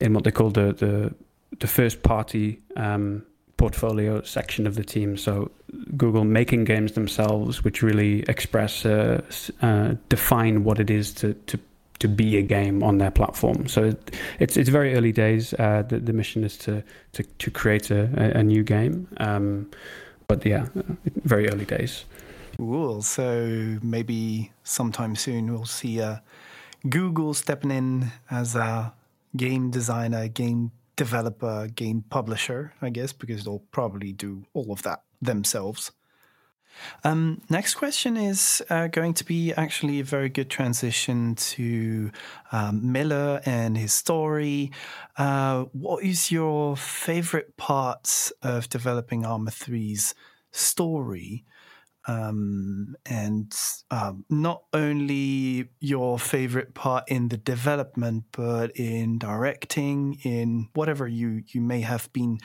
in 0.00 0.12
what 0.12 0.24
they 0.24 0.30
call 0.30 0.50
the 0.50 0.72
the, 0.72 1.14
the 1.58 1.66
first 1.66 2.02
party. 2.02 2.60
Um, 2.76 3.24
portfolio 3.56 4.20
section 4.22 4.66
of 4.66 4.74
the 4.74 4.84
team. 4.84 5.16
So 5.16 5.50
Google 5.96 6.24
making 6.24 6.64
games 6.64 6.92
themselves, 6.92 7.64
which 7.64 7.82
really 7.82 8.22
express, 8.28 8.84
uh, 8.84 9.22
uh, 9.62 9.94
define 10.10 10.62
what 10.62 10.78
it 10.78 10.90
is 10.90 11.14
to 11.14 11.32
to 11.32 11.58
to 11.98 12.08
be 12.08 12.36
a 12.36 12.42
game 12.42 12.82
on 12.82 12.98
their 12.98 13.10
platform. 13.10 13.68
So 13.68 13.84
it, 13.84 14.16
it's 14.38 14.56
it's 14.56 14.68
very 14.68 14.94
early 14.94 15.12
days. 15.12 15.54
Uh, 15.54 15.82
the, 15.88 15.98
the 15.98 16.12
mission 16.12 16.44
is 16.44 16.56
to 16.58 16.82
to, 17.12 17.22
to 17.22 17.50
create 17.50 17.90
a, 17.90 18.38
a 18.38 18.42
new 18.42 18.62
game, 18.62 19.08
um, 19.18 19.70
but 20.28 20.44
yeah, 20.44 20.66
very 21.24 21.48
early 21.48 21.64
days. 21.64 22.04
Cool. 22.56 23.02
So 23.02 23.78
maybe 23.82 24.52
sometime 24.64 25.14
soon 25.16 25.52
we'll 25.52 25.66
see 25.66 26.00
uh, 26.00 26.16
Google 26.88 27.34
stepping 27.34 27.70
in 27.70 28.12
as 28.30 28.54
a 28.56 28.94
game 29.36 29.70
designer, 29.70 30.28
game 30.28 30.72
developer, 30.96 31.68
game 31.68 32.02
publisher, 32.08 32.72
I 32.80 32.90
guess, 32.90 33.12
because 33.12 33.44
they'll 33.44 33.64
probably 33.70 34.12
do 34.12 34.46
all 34.54 34.72
of 34.72 34.82
that 34.82 35.02
themselves. 35.20 35.92
Um, 37.04 37.42
next 37.48 37.74
question 37.74 38.16
is 38.16 38.62
uh, 38.70 38.88
going 38.88 39.14
to 39.14 39.24
be 39.24 39.52
actually 39.52 40.00
a 40.00 40.04
very 40.04 40.28
good 40.28 40.50
transition 40.50 41.34
to 41.34 42.10
um, 42.52 42.92
Miller 42.92 43.40
and 43.44 43.76
his 43.76 43.92
story. 43.92 44.72
Uh, 45.16 45.64
what 45.72 46.04
is 46.04 46.30
your 46.30 46.76
favorite 46.76 47.56
parts 47.56 48.32
of 48.42 48.68
developing 48.68 49.24
Arma 49.24 49.50
3's 49.50 50.14
story? 50.52 51.44
Um, 52.08 52.96
and 53.04 53.54
um, 53.90 54.24
not 54.30 54.62
only 54.72 55.68
your 55.80 56.18
favorite 56.18 56.74
part 56.74 57.04
in 57.08 57.28
the 57.28 57.36
development, 57.36 58.24
but 58.32 58.76
in 58.76 59.18
directing, 59.18 60.18
in 60.22 60.68
whatever 60.74 61.08
you 61.08 61.42
you 61.48 61.60
may 61.60 61.80
have 61.80 62.12
been 62.12 62.38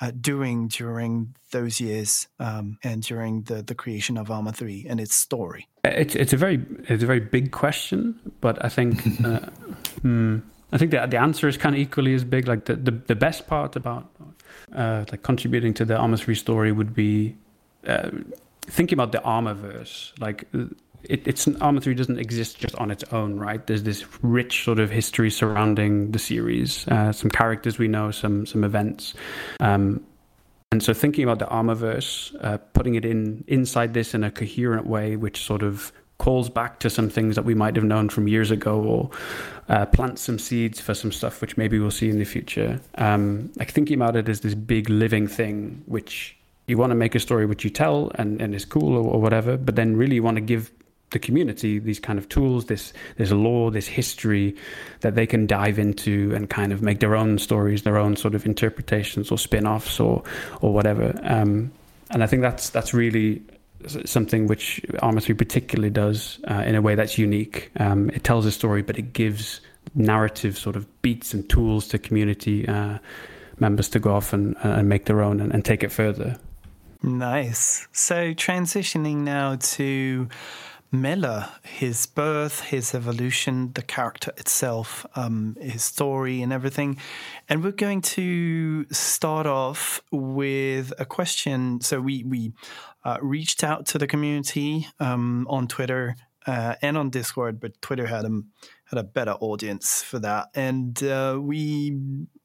uh, 0.00 0.10
doing 0.20 0.68
during 0.68 1.36
those 1.52 1.80
years 1.80 2.26
um, 2.40 2.78
and 2.82 3.02
during 3.02 3.42
the 3.42 3.62
the 3.62 3.74
creation 3.74 4.18
of 4.18 4.30
Arma 4.30 4.52
Three 4.52 4.86
and 4.88 5.00
its 5.00 5.14
story. 5.14 5.68
It's 5.84 6.14
it's 6.14 6.32
a 6.32 6.36
very 6.36 6.64
it's 6.88 7.02
a 7.02 7.06
very 7.06 7.20
big 7.20 7.52
question, 7.52 8.18
but 8.40 8.64
I 8.64 8.68
think. 8.68 9.02
Uh, 9.24 9.38
hmm, 10.02 10.38
I 10.72 10.76
think 10.76 10.90
that 10.90 11.10
the 11.10 11.18
answer 11.18 11.48
is 11.48 11.56
kind 11.56 11.74
of 11.74 11.80
equally 11.80 12.14
as 12.14 12.24
big. 12.24 12.48
Like 12.48 12.64
the, 12.64 12.74
the, 12.74 12.90
the 12.90 13.14
best 13.14 13.46
part 13.46 13.76
about 13.76 14.10
uh, 14.74 15.04
like 15.10 15.22
contributing 15.22 15.72
to 15.74 15.84
the 15.84 15.96
Arma 15.96 16.16
3 16.16 16.34
story 16.34 16.72
would 16.72 16.94
be 16.94 17.36
uh, 17.86 18.10
thinking 18.66 18.96
about 18.96 19.12
the 19.12 19.18
Armaverse, 19.18 20.18
like 20.20 20.46
it, 21.08 21.26
it's 21.26 21.46
Arma 21.60 21.80
3 21.80 21.94
doesn't 21.94 22.18
exist 22.18 22.58
just 22.58 22.74
on 22.76 22.90
its 22.90 23.04
own, 23.12 23.38
right? 23.38 23.64
There's 23.66 23.82
this 23.82 24.04
rich 24.22 24.64
sort 24.64 24.78
of 24.78 24.90
history 24.90 25.30
surrounding 25.30 26.12
the 26.12 26.18
series, 26.18 26.86
uh, 26.88 27.12
some 27.12 27.30
characters 27.30 27.78
we 27.78 27.88
know, 27.88 28.10
some 28.10 28.46
some 28.46 28.64
events. 28.64 29.14
Um, 29.60 30.04
and 30.72 30.82
so 30.82 30.92
thinking 30.92 31.24
about 31.24 31.38
the 31.38 31.46
Armaverse, 31.46 32.34
uh, 32.42 32.58
putting 32.72 32.94
it 32.94 33.04
in 33.04 33.44
inside 33.46 33.94
this 33.94 34.14
in 34.14 34.24
a 34.24 34.30
coherent 34.30 34.86
way, 34.86 35.16
which 35.16 35.44
sort 35.44 35.62
of 35.62 35.92
calls 36.18 36.48
back 36.48 36.78
to 36.80 36.88
some 36.88 37.10
things 37.10 37.34
that 37.34 37.44
we 37.44 37.54
might 37.54 37.74
have 37.76 37.84
known 37.84 38.08
from 38.08 38.28
years 38.28 38.50
ago 38.50 38.80
or 38.80 39.10
uh, 39.68 39.84
plants 39.86 40.22
some 40.22 40.38
seeds 40.38 40.80
for 40.80 40.94
some 40.94 41.10
stuff 41.10 41.40
which 41.40 41.56
maybe 41.56 41.78
we'll 41.78 41.90
see 41.90 42.08
in 42.08 42.18
the 42.18 42.24
future. 42.24 42.80
Um, 42.96 43.52
like 43.56 43.72
thinking 43.72 43.96
about 43.96 44.14
it 44.16 44.28
as 44.28 44.40
this 44.40 44.54
big 44.54 44.88
living 44.88 45.26
thing, 45.26 45.82
which 45.86 46.36
you 46.66 46.78
want 46.78 46.90
to 46.90 46.94
make 46.94 47.14
a 47.14 47.20
story 47.20 47.46
which 47.46 47.64
you 47.64 47.70
tell 47.70 48.10
and, 48.14 48.40
and 48.40 48.54
is 48.54 48.64
cool 48.64 48.94
or, 48.94 49.04
or 49.14 49.20
whatever, 49.20 49.56
but 49.56 49.76
then 49.76 49.96
really 49.96 50.16
you 50.16 50.22
want 50.22 50.36
to 50.36 50.40
give 50.40 50.70
the 51.10 51.18
community 51.18 51.78
these 51.78 52.00
kind 52.00 52.18
of 52.18 52.28
tools, 52.28 52.66
this 52.66 52.92
this 53.16 53.30
lore, 53.30 53.70
this 53.70 53.86
history 53.86 54.56
that 55.00 55.14
they 55.14 55.26
can 55.26 55.46
dive 55.46 55.78
into 55.78 56.34
and 56.34 56.50
kind 56.50 56.72
of 56.72 56.82
make 56.82 57.00
their 57.00 57.14
own 57.14 57.38
stories, 57.38 57.82
their 57.82 57.96
own 57.96 58.16
sort 58.16 58.34
of 58.34 58.44
interpretations 58.44 59.30
or 59.30 59.38
spin-offs 59.38 60.00
or 60.00 60.22
or 60.60 60.74
whatever. 60.74 61.18
Um, 61.22 61.70
and 62.10 62.22
I 62.22 62.26
think 62.26 62.42
that's 62.42 62.70
that's 62.70 62.92
really 62.92 63.42
something 64.04 64.46
which 64.46 64.80
Arma 65.00 65.20
3 65.20 65.34
particularly 65.34 65.90
does 65.90 66.40
uh, 66.50 66.62
in 66.66 66.74
a 66.74 66.82
way 66.82 66.94
that's 66.94 67.18
unique. 67.18 67.70
Um, 67.78 68.10
it 68.10 68.24
tells 68.24 68.46
a 68.46 68.52
story, 68.52 68.82
but 68.82 68.98
it 68.98 69.12
gives 69.12 69.60
narrative 69.94 70.56
sort 70.56 70.74
of 70.74 71.02
beats 71.02 71.34
and 71.34 71.48
tools 71.48 71.88
to 71.88 71.98
community 71.98 72.66
uh, 72.66 72.98
members 73.58 73.88
to 73.90 73.98
go 73.98 74.14
off 74.14 74.32
and, 74.32 74.56
and 74.62 74.88
make 74.88 75.04
their 75.04 75.22
own 75.22 75.40
and, 75.40 75.52
and 75.52 75.64
take 75.64 75.82
it 75.82 75.92
further. 75.92 76.38
Nice. 77.04 77.86
So 77.92 78.32
transitioning 78.32 79.16
now 79.16 79.56
to 79.56 80.26
Miller, 80.90 81.50
his 81.62 82.06
birth, 82.06 82.60
his 82.60 82.94
evolution, 82.94 83.72
the 83.74 83.82
character 83.82 84.32
itself, 84.38 85.04
um, 85.14 85.54
his 85.60 85.84
story, 85.84 86.40
and 86.40 86.50
everything. 86.50 86.96
And 87.46 87.62
we're 87.62 87.72
going 87.72 88.00
to 88.16 88.86
start 88.90 89.46
off 89.46 90.00
with 90.10 90.94
a 90.98 91.04
question. 91.04 91.82
So 91.82 92.00
we 92.00 92.24
we 92.24 92.54
uh, 93.04 93.18
reached 93.20 93.62
out 93.62 93.84
to 93.88 93.98
the 93.98 94.06
community 94.06 94.88
um, 94.98 95.46
on 95.50 95.68
Twitter 95.68 96.16
uh, 96.46 96.76
and 96.80 96.96
on 96.96 97.10
Discord, 97.10 97.60
but 97.60 97.82
Twitter 97.82 98.06
had 98.06 98.24
a 98.24 98.40
had 98.86 98.98
a 98.98 99.04
better 99.04 99.32
audience 99.40 100.02
for 100.02 100.18
that, 100.20 100.48
and 100.54 101.02
uh, 101.02 101.38
we 101.38 101.98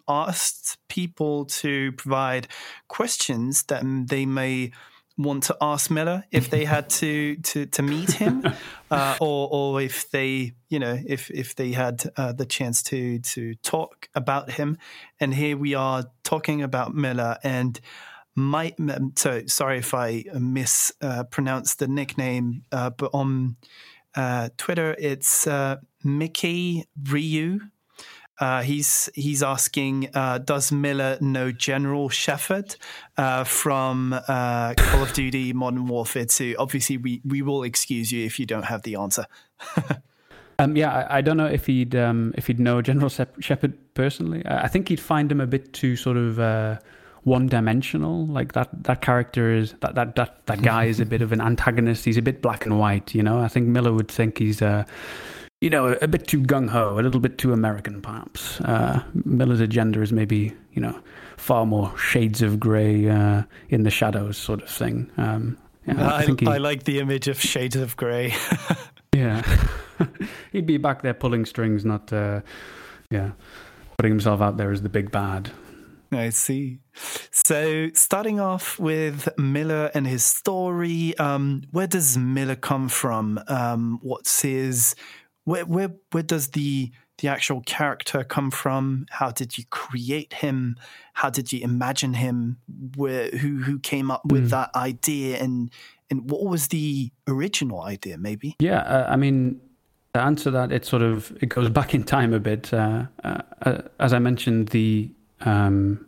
asked 0.10 0.78
people 0.90 1.46
to 1.46 1.92
provide 1.94 2.48
questions 2.88 3.64
that 3.64 3.84
they 4.10 4.26
may 4.26 4.72
want 5.20 5.44
to 5.44 5.58
ask 5.62 5.92
Miller 5.92 6.24
if 6.32 6.50
they 6.50 6.66
had 6.76 6.90
to 6.90 7.36
to 7.36 7.66
to 7.68 7.82
meet 7.84 8.12
him, 8.12 8.44
uh, 8.92 9.18
or 9.20 9.50
or 9.52 9.82
if 9.82 10.10
they 10.10 10.54
you 10.70 10.80
know 10.80 10.98
if 11.06 11.30
if 11.30 11.56
they 11.56 11.74
had 11.74 12.04
uh, 12.18 12.32
the 12.32 12.46
chance 12.46 12.82
to 12.84 13.20
to 13.20 13.54
talk 13.56 14.10
about 14.16 14.52
him. 14.52 14.78
And 15.20 15.34
here 15.34 15.58
we 15.58 15.76
are 15.76 16.06
talking 16.24 16.64
about 16.64 16.96
Miller 16.96 17.38
and. 17.44 17.80
My 18.36 18.74
so 19.18 19.42
sorry 19.48 19.80
if 19.80 19.94
I 19.94 20.24
mispronounced 20.34 21.82
uh, 21.82 21.86
the 21.86 21.92
nickname, 21.92 22.64
uh, 22.72 22.90
but 22.92 23.10
on 23.14 23.58
uh, 24.16 24.50
Twitter 24.56 24.96
it's 24.98 25.46
uh, 25.46 25.78
Mickey 26.06 26.86
Ryu 27.10 27.60
uh, 28.40 28.62
he's 28.62 29.10
he's 29.14 29.44
asking, 29.44 30.10
uh, 30.14 30.38
does 30.38 30.72
Miller 30.72 31.18
know 31.20 31.52
General 31.52 32.08
Shepherd 32.10 32.76
uh, 33.18 33.44
from 33.44 34.14
uh, 34.14 34.74
Call 34.76 35.04
of 35.04 35.14
Duty 35.14 35.52
Modern 35.52 35.88
Warfare 35.88 36.26
2? 36.26 36.56
Obviously, 36.58 36.98
we, 36.98 37.22
we 37.26 37.42
will 37.42 37.64
excuse 37.64 38.12
you 38.12 38.26
if 38.26 38.40
you 38.40 38.46
don't 38.46 38.64
have 38.64 38.84
the 38.84 38.96
answer. 38.96 39.26
um, 40.60 40.78
yeah, 40.78 40.92
I, 41.10 41.18
I, 41.18 41.22
don't 41.22 41.36
know 41.36 41.48
if 41.48 41.66
he'd 41.66 41.96
um, 41.96 42.34
if 42.38 42.48
he'd 42.48 42.60
know 42.60 42.82
General 42.82 43.10
Shepherd 43.10 43.78
personally. 43.94 44.42
I 44.46 44.70
think 44.70 44.88
he'd 44.88 45.02
find 45.02 45.30
him 45.30 45.42
a 45.42 45.48
bit 45.48 45.74
too 45.74 45.98
sort 45.98 46.16
of 46.16 46.40
uh, 46.40 46.80
one 47.24 47.48
dimensional. 47.48 48.26
Like 48.26 48.54
that 48.54 48.70
that 48.84 49.02
character 49.02 49.54
is 49.54 49.74
that 49.82 49.96
that 49.96 50.16
that 50.16 50.46
that 50.46 50.62
guy 50.62 50.86
is 50.86 51.02
a 51.02 51.06
bit 51.06 51.22
of 51.22 51.34
an 51.34 51.42
antagonist. 51.42 52.06
He's 52.06 52.18
a 52.18 52.22
bit 52.22 52.42
black 52.42 52.66
and 52.66 52.80
white. 52.80 53.14
You 53.14 53.24
know, 53.24 53.40
I 53.40 53.50
think 53.50 53.68
Miller 53.68 53.92
would 53.92 54.10
think 54.10 54.38
he's 54.38 54.62
uh, 54.62 54.86
you 55.62 55.70
know, 55.70 55.98
a 56.02 56.08
bit 56.08 56.28
too 56.28 56.42
gung 56.42 56.70
ho, 56.70 56.98
a 56.98 57.02
little 57.02 57.20
bit 57.20 57.38
too 57.38 57.52
American, 57.52 58.02
perhaps. 58.02 58.62
Uh, 58.62 59.04
Miller's 59.26 59.60
agenda 59.60 60.02
is 60.02 60.14
maybe, 60.14 60.54
you 60.74 60.82
know, 60.82 60.98
far 61.38 61.66
more 61.66 61.98
shades 61.98 62.42
of 62.42 62.60
grey 62.60 63.10
uh, 63.10 63.44
in 63.70 63.84
the 63.84 63.90
shadows, 63.90 64.38
sort 64.38 64.62
of 64.62 64.70
thing. 64.70 65.12
Um, 65.18 65.58
yeah, 65.86 66.12
I, 66.12 66.18
I, 66.18 66.26
he, 66.26 66.48
I, 66.48 66.58
like 66.58 66.84
the 66.84 67.00
image 67.00 67.28
of 67.28 67.42
shades 67.42 67.76
of 67.76 67.98
grey. 67.98 68.34
yeah, 69.14 69.42
he'd 70.52 70.66
be 70.66 70.78
back 70.78 71.02
there 71.02 71.14
pulling 71.14 71.46
strings, 71.46 71.84
not, 71.84 72.12
uh, 72.14 72.40
yeah, 73.12 73.32
putting 73.98 74.14
himself 74.14 74.40
out 74.40 74.56
there 74.56 74.72
as 74.72 74.82
the 74.82 74.90
big 74.90 75.12
bad. 75.12 75.52
I 76.12 76.30
see. 76.30 76.80
So, 77.32 77.90
starting 77.94 78.40
off 78.40 78.80
with 78.80 79.30
Miller 79.38 79.92
and 79.94 80.08
his 80.08 80.26
story, 80.26 81.16
um, 81.18 81.64
where 81.72 81.86
does 81.86 82.18
Miller 82.18 82.56
come 82.56 82.90
from? 82.90 83.40
Um, 83.48 84.00
what's 84.02 84.42
his 84.42 84.96
where 85.50 85.66
where 85.66 85.92
where 86.12 86.24
does 86.24 86.50
the 86.50 86.92
the 87.18 87.28
actual 87.28 87.62
character 87.62 88.24
come 88.24 88.52
from? 88.52 89.08
How 89.10 89.32
did 89.32 89.58
you 89.58 89.66
create 89.72 90.34
him? 90.34 90.76
How 91.14 91.30
did 91.30 91.52
you 91.52 91.62
imagine 91.62 92.14
him? 92.14 92.60
Where 92.96 93.30
who 93.32 93.58
who 93.58 93.80
came 93.80 94.12
up 94.12 94.22
with 94.26 94.48
mm. 94.48 94.50
that 94.52 94.70
idea 94.76 95.38
and 95.38 95.72
and 96.12 96.30
what 96.30 96.46
was 96.46 96.68
the 96.68 97.12
original 97.28 97.82
idea? 97.82 98.18
Maybe. 98.18 98.56
Yeah, 98.60 98.80
uh, 98.82 99.08
I 99.10 99.16
mean, 99.16 99.60
to 100.14 100.22
answer 100.22 100.52
that, 100.52 100.72
it 100.72 100.86
sort 100.86 101.02
of 101.02 101.36
it 101.42 101.50
goes 101.50 101.70
back 101.80 101.96
in 101.96 102.04
time 102.04 102.34
a 102.34 102.40
bit. 102.40 102.72
Uh, 102.72 103.06
uh, 103.24 103.42
uh 103.64 103.82
as 104.00 104.14
I 104.14 104.20
mentioned, 104.20 104.70
the 104.70 105.10
Um, 105.42 106.06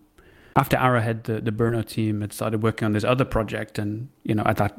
after 0.55 0.75
Arrowhead, 0.75 1.23
the, 1.23 1.39
the 1.39 1.83
team 1.83 2.19
had 2.19 2.33
started 2.33 2.61
working 2.61 2.85
on 2.85 2.91
this 2.91 3.05
other 3.05 3.23
project, 3.23 3.79
and 3.79 4.09
you 4.23 4.35
know, 4.35 4.43
at 4.45 4.57
that 4.57 4.73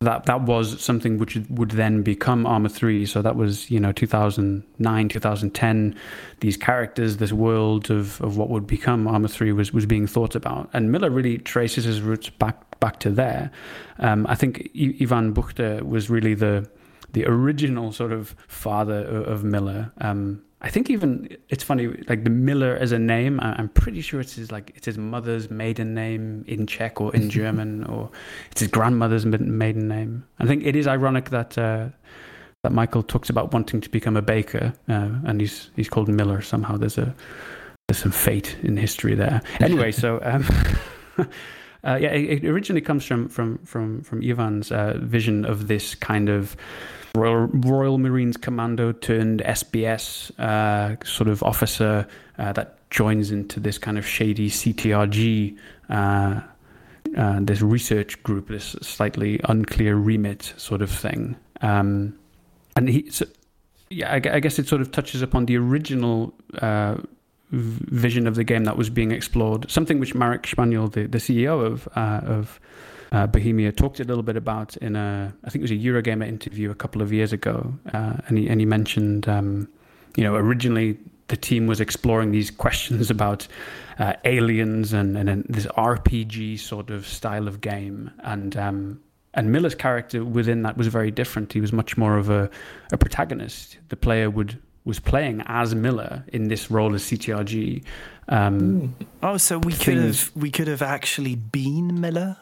that 0.00 0.26
that 0.26 0.42
was 0.42 0.80
something 0.82 1.18
which 1.18 1.38
would 1.48 1.70
then 1.70 2.02
become 2.02 2.46
Arma 2.46 2.68
3. 2.68 3.06
So 3.06 3.22
that 3.22 3.36
was, 3.36 3.70
you 3.70 3.80
know, 3.80 3.92
2009, 3.92 5.08
2010. 5.08 5.96
These 6.40 6.56
characters, 6.56 7.16
this 7.16 7.32
world 7.32 7.90
of, 7.90 8.20
of 8.20 8.36
what 8.36 8.50
would 8.50 8.66
become 8.66 9.08
Arma 9.08 9.28
3 9.28 9.52
was, 9.52 9.72
was 9.72 9.86
being 9.86 10.06
thought 10.06 10.34
about. 10.34 10.68
And 10.72 10.92
Miller 10.92 11.10
really 11.10 11.38
traces 11.38 11.84
his 11.84 12.00
roots 12.00 12.28
back 12.28 12.62
back 12.78 13.00
to 13.00 13.10
there. 13.10 13.50
Um, 14.00 14.26
I 14.28 14.34
think 14.34 14.70
Ivan 15.00 15.32
Buchta 15.32 15.82
was 15.82 16.10
really 16.10 16.34
the 16.34 16.68
the 17.12 17.24
original 17.24 17.92
sort 17.92 18.12
of 18.12 18.36
father 18.46 19.06
of, 19.06 19.28
of 19.28 19.44
Miller. 19.44 19.92
Um, 19.98 20.42
I 20.62 20.70
think 20.70 20.88
even 20.88 21.36
it's 21.50 21.62
funny, 21.62 21.88
like 22.08 22.24
the 22.24 22.30
Miller 22.30 22.76
as 22.76 22.92
a 22.92 22.98
name. 22.98 23.38
I'm 23.40 23.68
pretty 23.68 24.00
sure 24.00 24.20
it's 24.20 24.36
his 24.36 24.50
like 24.50 24.72
it's 24.74 24.86
his 24.86 24.96
mother's 24.96 25.50
maiden 25.50 25.94
name 25.94 26.44
in 26.48 26.66
Czech 26.66 27.00
or 27.00 27.14
in 27.14 27.28
German, 27.38 27.84
or 27.84 28.10
it's 28.50 28.60
his 28.60 28.70
grandmother's 28.70 29.26
maiden 29.26 29.86
name. 29.86 30.24
I 30.38 30.46
think 30.46 30.64
it 30.64 30.74
is 30.74 30.86
ironic 30.86 31.30
that 31.30 31.58
uh, 31.58 31.88
that 32.62 32.72
Michael 32.72 33.02
talks 33.02 33.28
about 33.28 33.52
wanting 33.52 33.82
to 33.82 33.90
become 33.90 34.16
a 34.16 34.22
baker, 34.22 34.72
uh, 34.88 35.10
and 35.24 35.40
he's 35.40 35.70
he's 35.76 35.90
called 35.90 36.08
Miller 36.08 36.40
somehow. 36.40 36.78
There's 36.78 36.96
a 36.96 37.14
there's 37.88 37.98
some 37.98 38.12
fate 38.12 38.56
in 38.62 38.76
history 38.76 39.14
there. 39.14 39.42
Anyway, 39.60 39.92
so. 39.92 40.20
Um, 40.22 40.46
Uh, 41.84 41.96
yeah, 42.00 42.08
it, 42.08 42.42
it, 42.42 42.48
originally 42.48 42.80
comes 42.80 43.04
from 43.04 43.28
from 43.28 43.58
from 43.58 44.02
from 44.02 44.20
Ivan's 44.20 44.72
uh, 44.72 44.98
vision 45.02 45.44
of 45.44 45.68
this 45.68 45.94
kind 45.94 46.28
of 46.28 46.56
Royal, 47.16 47.46
Royal 47.46 47.98
Marines 47.98 48.36
Commando 48.36 48.92
turned 48.92 49.40
SBS 49.40 50.30
uh, 50.38 51.02
sort 51.04 51.28
of 51.28 51.42
officer 51.42 52.06
uh, 52.38 52.52
that 52.52 52.90
joins 52.90 53.30
into 53.30 53.58
this 53.58 53.78
kind 53.78 53.98
of 53.98 54.06
shady 54.06 54.50
CTRG, 54.50 55.56
uh, 55.88 56.40
uh, 57.16 57.38
this 57.40 57.62
research 57.62 58.22
group, 58.22 58.48
this 58.48 58.76
slightly 58.82 59.40
unclear 59.44 59.96
remit 59.96 60.52
sort 60.56 60.82
of 60.82 60.90
thing. 60.90 61.36
Um, 61.62 62.18
and 62.76 62.88
he, 62.88 63.10
so, 63.10 63.26
yeah, 63.90 64.12
I, 64.12 64.16
I, 64.16 64.40
guess 64.40 64.58
it 64.58 64.68
sort 64.68 64.82
of 64.82 64.92
touches 64.92 65.22
upon 65.22 65.46
the 65.46 65.56
original 65.56 66.34
uh, 66.60 66.96
vision 67.50 68.26
of 68.26 68.34
the 68.34 68.44
game 68.44 68.64
that 68.64 68.76
was 68.76 68.90
being 68.90 69.12
explored, 69.12 69.70
something 69.70 69.98
which 69.98 70.14
Marek 70.14 70.42
Španěl, 70.42 70.92
the, 70.92 71.06
the 71.06 71.18
CEO 71.18 71.64
of 71.64 71.88
uh, 71.96 72.20
of 72.24 72.60
uh, 73.12 73.26
Bohemia 73.26 73.72
talked 73.72 74.00
a 74.00 74.04
little 74.04 74.22
bit 74.22 74.36
about 74.36 74.76
in 74.78 74.96
a 74.96 75.32
I 75.44 75.50
think 75.50 75.60
it 75.60 75.70
was 75.70 75.70
a 75.70 75.74
Eurogamer 75.74 76.26
interview 76.26 76.70
a 76.70 76.74
couple 76.74 77.02
of 77.02 77.12
years 77.12 77.32
ago, 77.32 77.74
uh, 77.92 78.14
and 78.26 78.38
he 78.38 78.48
and 78.48 78.60
he 78.60 78.66
mentioned 78.66 79.28
um, 79.28 79.68
you 80.16 80.24
know 80.24 80.34
originally 80.34 80.98
the 81.28 81.36
team 81.36 81.66
was 81.66 81.80
exploring 81.80 82.30
these 82.30 82.50
questions 82.50 83.10
about 83.10 83.48
uh, 83.98 84.12
aliens 84.24 84.92
and, 84.92 85.16
and, 85.16 85.28
and 85.28 85.44
this 85.48 85.66
RPG 85.66 86.58
sort 86.60 86.90
of 86.90 87.06
style 87.06 87.48
of 87.48 87.60
game, 87.60 88.10
and 88.22 88.56
um, 88.56 89.00
and 89.34 89.52
Miller's 89.52 89.74
character 89.74 90.24
within 90.24 90.62
that 90.62 90.76
was 90.76 90.86
very 90.86 91.10
different. 91.10 91.52
He 91.52 91.60
was 91.60 91.72
much 91.72 91.96
more 91.96 92.16
of 92.16 92.30
a, 92.30 92.50
a 92.92 92.96
protagonist. 92.96 93.78
The 93.88 93.96
player 93.96 94.30
would 94.30 94.60
was 94.84 95.00
playing 95.00 95.42
as 95.46 95.74
Miller 95.74 96.24
in 96.32 96.48
this 96.48 96.70
role 96.70 96.94
as 96.94 97.02
CTRG. 97.02 97.82
Um, 98.28 98.94
oh, 99.22 99.36
so 99.36 99.58
we 99.58 99.72
could 99.72 99.98
have 99.98 100.30
we 100.34 100.50
could 100.50 100.68
have 100.68 100.82
actually 100.82 101.34
been 101.34 102.00
Miller. 102.00 102.36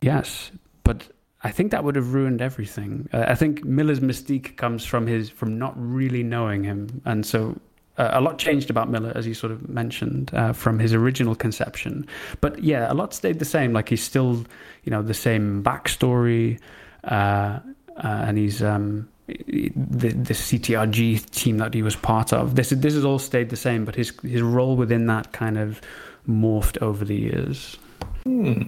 Yes, 0.00 0.50
but 0.84 1.08
I 1.42 1.50
think 1.50 1.70
that 1.70 1.84
would 1.84 1.96
have 1.96 2.14
ruined 2.14 2.40
everything. 2.40 3.08
Uh, 3.12 3.24
I 3.28 3.34
think 3.34 3.64
Miller's 3.64 4.00
mystique 4.00 4.56
comes 4.56 4.84
from 4.84 5.06
his 5.06 5.30
from 5.30 5.58
not 5.58 5.74
really 5.76 6.22
knowing 6.22 6.64
him, 6.64 7.00
and 7.04 7.24
so 7.24 7.56
uh, 7.98 8.10
a 8.12 8.20
lot 8.20 8.38
changed 8.38 8.70
about 8.70 8.88
Miller, 8.88 9.12
as 9.14 9.26
you 9.26 9.34
sort 9.34 9.52
of 9.52 9.68
mentioned, 9.68 10.30
uh, 10.32 10.52
from 10.52 10.78
his 10.78 10.94
original 10.94 11.34
conception. 11.34 12.06
But 12.40 12.62
yeah, 12.62 12.90
a 12.90 12.94
lot 12.94 13.12
stayed 13.12 13.40
the 13.40 13.44
same. 13.44 13.72
Like 13.72 13.88
he's 13.88 14.02
still, 14.02 14.44
you 14.84 14.90
know, 14.90 15.02
the 15.02 15.14
same 15.14 15.62
backstory, 15.62 16.60
uh, 17.04 17.06
uh, 17.08 17.60
and 18.02 18.38
he's 18.38 18.62
um, 18.62 19.08
the 19.26 20.08
the 20.10 20.34
CTRG 20.34 21.28
team 21.30 21.58
that 21.58 21.74
he 21.74 21.82
was 21.82 21.96
part 21.96 22.32
of. 22.32 22.54
This 22.54 22.70
this 22.70 22.94
has 22.94 23.04
all 23.04 23.18
stayed 23.18 23.50
the 23.50 23.56
same, 23.56 23.84
but 23.84 23.96
his 23.96 24.12
his 24.22 24.42
role 24.42 24.76
within 24.76 25.06
that 25.06 25.32
kind 25.32 25.58
of 25.58 25.80
morphed 26.28 26.80
over 26.80 27.04
the 27.04 27.16
years. 27.16 27.76
Hmm. 28.24 28.62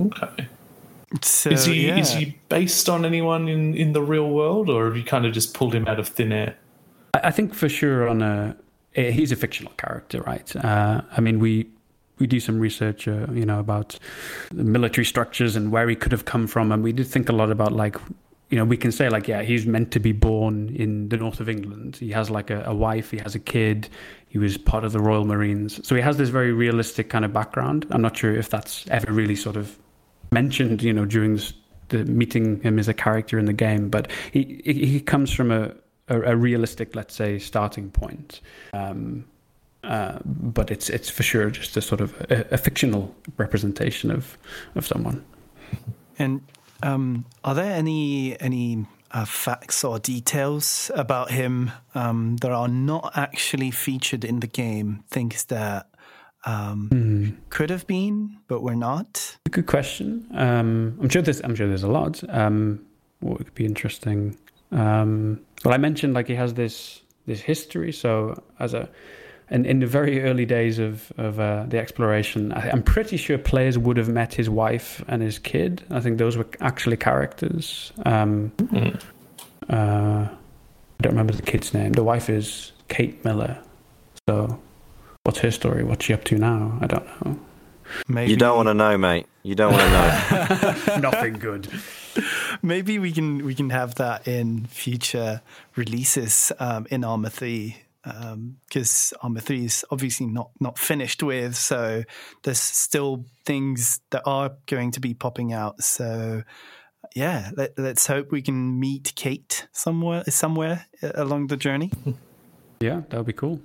Okay. 0.00 0.48
So, 1.22 1.50
is 1.50 1.64
he 1.64 1.88
yeah. 1.88 1.96
is 1.96 2.12
he 2.12 2.38
based 2.48 2.88
on 2.88 3.04
anyone 3.04 3.48
in, 3.48 3.74
in 3.74 3.92
the 3.92 4.02
real 4.02 4.30
world, 4.30 4.70
or 4.70 4.86
have 4.86 4.96
you 4.96 5.02
kind 5.02 5.26
of 5.26 5.32
just 5.32 5.54
pulled 5.54 5.74
him 5.74 5.88
out 5.88 5.98
of 5.98 6.08
thin 6.08 6.32
air? 6.32 6.56
I 7.14 7.32
think 7.32 7.54
for 7.54 7.68
sure 7.68 8.08
on 8.08 8.22
a 8.22 8.56
he's 8.92 9.32
a 9.32 9.36
fictional 9.36 9.72
character, 9.72 10.20
right? 10.22 10.54
Uh, 10.56 11.02
I 11.10 11.20
mean, 11.20 11.40
we 11.40 11.68
we 12.18 12.26
do 12.26 12.38
some 12.38 12.60
research, 12.60 13.08
uh, 13.08 13.26
you 13.32 13.46
know, 13.46 13.58
about 13.58 13.98
military 14.52 15.04
structures 15.04 15.56
and 15.56 15.72
where 15.72 15.88
he 15.88 15.96
could 15.96 16.12
have 16.12 16.26
come 16.26 16.46
from, 16.46 16.70
and 16.70 16.82
we 16.82 16.92
did 16.92 17.06
think 17.06 17.28
a 17.28 17.32
lot 17.32 17.50
about 17.50 17.72
like, 17.72 17.96
you 18.50 18.58
know, 18.58 18.64
we 18.64 18.76
can 18.76 18.92
say 18.92 19.08
like, 19.08 19.26
yeah, 19.26 19.42
he's 19.42 19.66
meant 19.66 19.90
to 19.92 20.00
be 20.00 20.12
born 20.12 20.68
in 20.76 21.08
the 21.08 21.16
north 21.16 21.40
of 21.40 21.48
England. 21.48 21.96
He 21.96 22.10
has 22.10 22.30
like 22.30 22.50
a, 22.50 22.62
a 22.66 22.74
wife, 22.74 23.10
he 23.10 23.18
has 23.18 23.34
a 23.34 23.38
kid, 23.38 23.88
he 24.28 24.38
was 24.38 24.58
part 24.58 24.84
of 24.84 24.92
the 24.92 25.00
Royal 25.00 25.24
Marines, 25.24 25.86
so 25.86 25.96
he 25.96 26.02
has 26.02 26.18
this 26.18 26.28
very 26.28 26.52
realistic 26.52 27.08
kind 27.08 27.24
of 27.24 27.32
background. 27.32 27.86
I'm 27.90 28.02
not 28.02 28.16
sure 28.16 28.34
if 28.36 28.48
that's 28.48 28.86
ever 28.88 29.12
really 29.12 29.36
sort 29.36 29.56
of 29.56 29.76
mentioned, 30.30 30.82
you 30.82 30.92
know, 30.92 31.04
during 31.04 31.40
the 31.88 32.04
meeting 32.04 32.60
him 32.62 32.78
as 32.78 32.88
a 32.88 32.94
character 32.94 33.38
in 33.38 33.46
the 33.46 33.52
game, 33.52 33.88
but 33.88 34.10
he 34.32 34.62
he 34.64 35.00
comes 35.00 35.32
from 35.32 35.50
a 35.50 35.74
a, 36.08 36.20
a 36.32 36.36
realistic, 36.36 36.94
let's 36.94 37.14
say, 37.14 37.38
starting 37.38 37.90
point. 37.90 38.40
Um, 38.72 39.24
uh, 39.82 40.18
but 40.24 40.70
it's 40.70 40.90
it's 40.90 41.08
for 41.08 41.22
sure 41.22 41.50
just 41.50 41.76
a 41.76 41.80
sort 41.80 42.00
of 42.00 42.20
a, 42.30 42.46
a 42.50 42.58
fictional 42.58 43.14
representation 43.38 44.10
of 44.10 44.36
of 44.74 44.86
someone. 44.86 45.24
And 46.18 46.42
um, 46.82 47.24
are 47.44 47.54
there 47.54 47.72
any 47.72 48.38
any 48.40 48.86
uh, 49.12 49.24
facts 49.24 49.82
or 49.82 49.98
details 49.98 50.90
about 50.94 51.30
him 51.30 51.70
um, 51.94 52.36
that 52.38 52.50
are 52.50 52.68
not 52.68 53.12
actually 53.16 53.70
featured 53.70 54.24
in 54.24 54.40
the 54.40 54.46
game? 54.46 55.02
Things 55.08 55.44
that 55.44 55.88
um, 56.44 56.88
mm. 56.92 57.36
could 57.50 57.70
have 57.70 57.86
been, 57.86 58.38
but 58.48 58.62
we're 58.62 58.74
not? 58.74 59.36
Good 59.50 59.66
question. 59.66 60.26
Um, 60.32 60.98
I'm 61.00 61.08
sure 61.08 61.22
there's 61.22 61.40
I'm 61.42 61.54
sure 61.54 61.68
there's 61.68 61.82
a 61.82 61.88
lot. 61.88 62.22
Um, 62.28 62.84
what 63.20 63.38
would 63.38 63.54
be 63.54 63.64
interesting? 63.64 64.36
Um, 64.72 65.40
well, 65.64 65.74
I 65.74 65.76
mentioned 65.76 66.14
like 66.14 66.28
he 66.28 66.34
has 66.34 66.54
this 66.54 67.02
this 67.26 67.40
history. 67.40 67.92
So 67.92 68.42
as 68.58 68.74
a 68.74 68.88
and 69.50 69.66
in 69.66 69.80
the 69.80 69.86
very 69.86 70.22
early 70.22 70.46
days 70.46 70.78
of 70.78 71.12
of 71.18 71.38
uh, 71.38 71.64
the 71.68 71.78
exploration, 71.78 72.52
I, 72.52 72.68
am 72.68 72.82
pretty 72.82 73.16
sure 73.16 73.36
players 73.36 73.76
would 73.76 73.96
have 73.96 74.08
met 74.08 74.32
his 74.32 74.48
wife 74.48 75.04
and 75.08 75.22
his 75.22 75.38
kid. 75.38 75.82
I 75.90 76.00
think 76.00 76.18
those 76.18 76.36
were 76.36 76.46
actually 76.60 76.96
characters. 76.96 77.92
Um, 78.06 78.52
mm. 78.56 78.98
uh, 79.68 80.28
I 80.28 81.02
don't 81.02 81.12
remember 81.12 81.34
the 81.34 81.42
kid's 81.42 81.74
name. 81.74 81.92
The 81.92 82.04
wife 82.04 82.30
is 82.30 82.72
Kate 82.88 83.24
Miller. 83.24 83.58
So 84.28 84.60
what's 85.30 85.38
her 85.38 85.50
story? 85.52 85.84
What's 85.84 86.06
she 86.06 86.12
up 86.12 86.24
to 86.24 86.38
now? 86.38 86.76
I 86.80 86.88
don't 86.88 87.06
know. 87.24 87.38
Maybe... 88.08 88.32
You 88.32 88.36
don't 88.36 88.56
want 88.56 88.66
to 88.66 88.74
know, 88.74 88.98
mate. 88.98 89.26
You 89.44 89.54
don't 89.54 89.72
want 89.72 89.84
to 89.84 90.96
know. 90.96 90.98
Nothing 90.98 91.34
good. 91.34 91.68
Maybe 92.62 92.98
we 92.98 93.12
can 93.12 93.44
we 93.44 93.54
can 93.54 93.70
have 93.70 93.94
that 93.94 94.26
in 94.26 94.66
future 94.66 95.40
releases 95.76 96.50
um, 96.58 96.88
in 96.90 97.04
Arma 97.04 97.30
Three 97.30 97.76
because 98.02 99.12
um, 99.12 99.18
Arma 99.22 99.40
Three 99.40 99.66
is 99.66 99.84
obviously 99.92 100.26
not 100.26 100.50
not 100.58 100.80
finished 100.80 101.22
with. 101.22 101.54
So 101.54 102.02
there's 102.42 102.60
still 102.60 103.24
things 103.44 104.00
that 104.10 104.22
are 104.26 104.56
going 104.66 104.90
to 104.90 105.00
be 105.00 105.14
popping 105.14 105.52
out. 105.52 105.80
So 105.84 106.42
yeah, 107.14 107.52
let, 107.56 107.78
us 107.78 108.08
hope 108.08 108.32
we 108.32 108.42
can 108.42 108.80
meet 108.80 109.12
Kate 109.14 109.68
somewhere 109.70 110.24
somewhere 110.24 110.86
uh, 111.04 111.12
along 111.14 111.46
the 111.46 111.56
journey. 111.56 111.92
Yeah, 112.82 113.02
that 113.10 113.18
would 113.18 113.26
be 113.26 113.34
cool. 113.34 113.60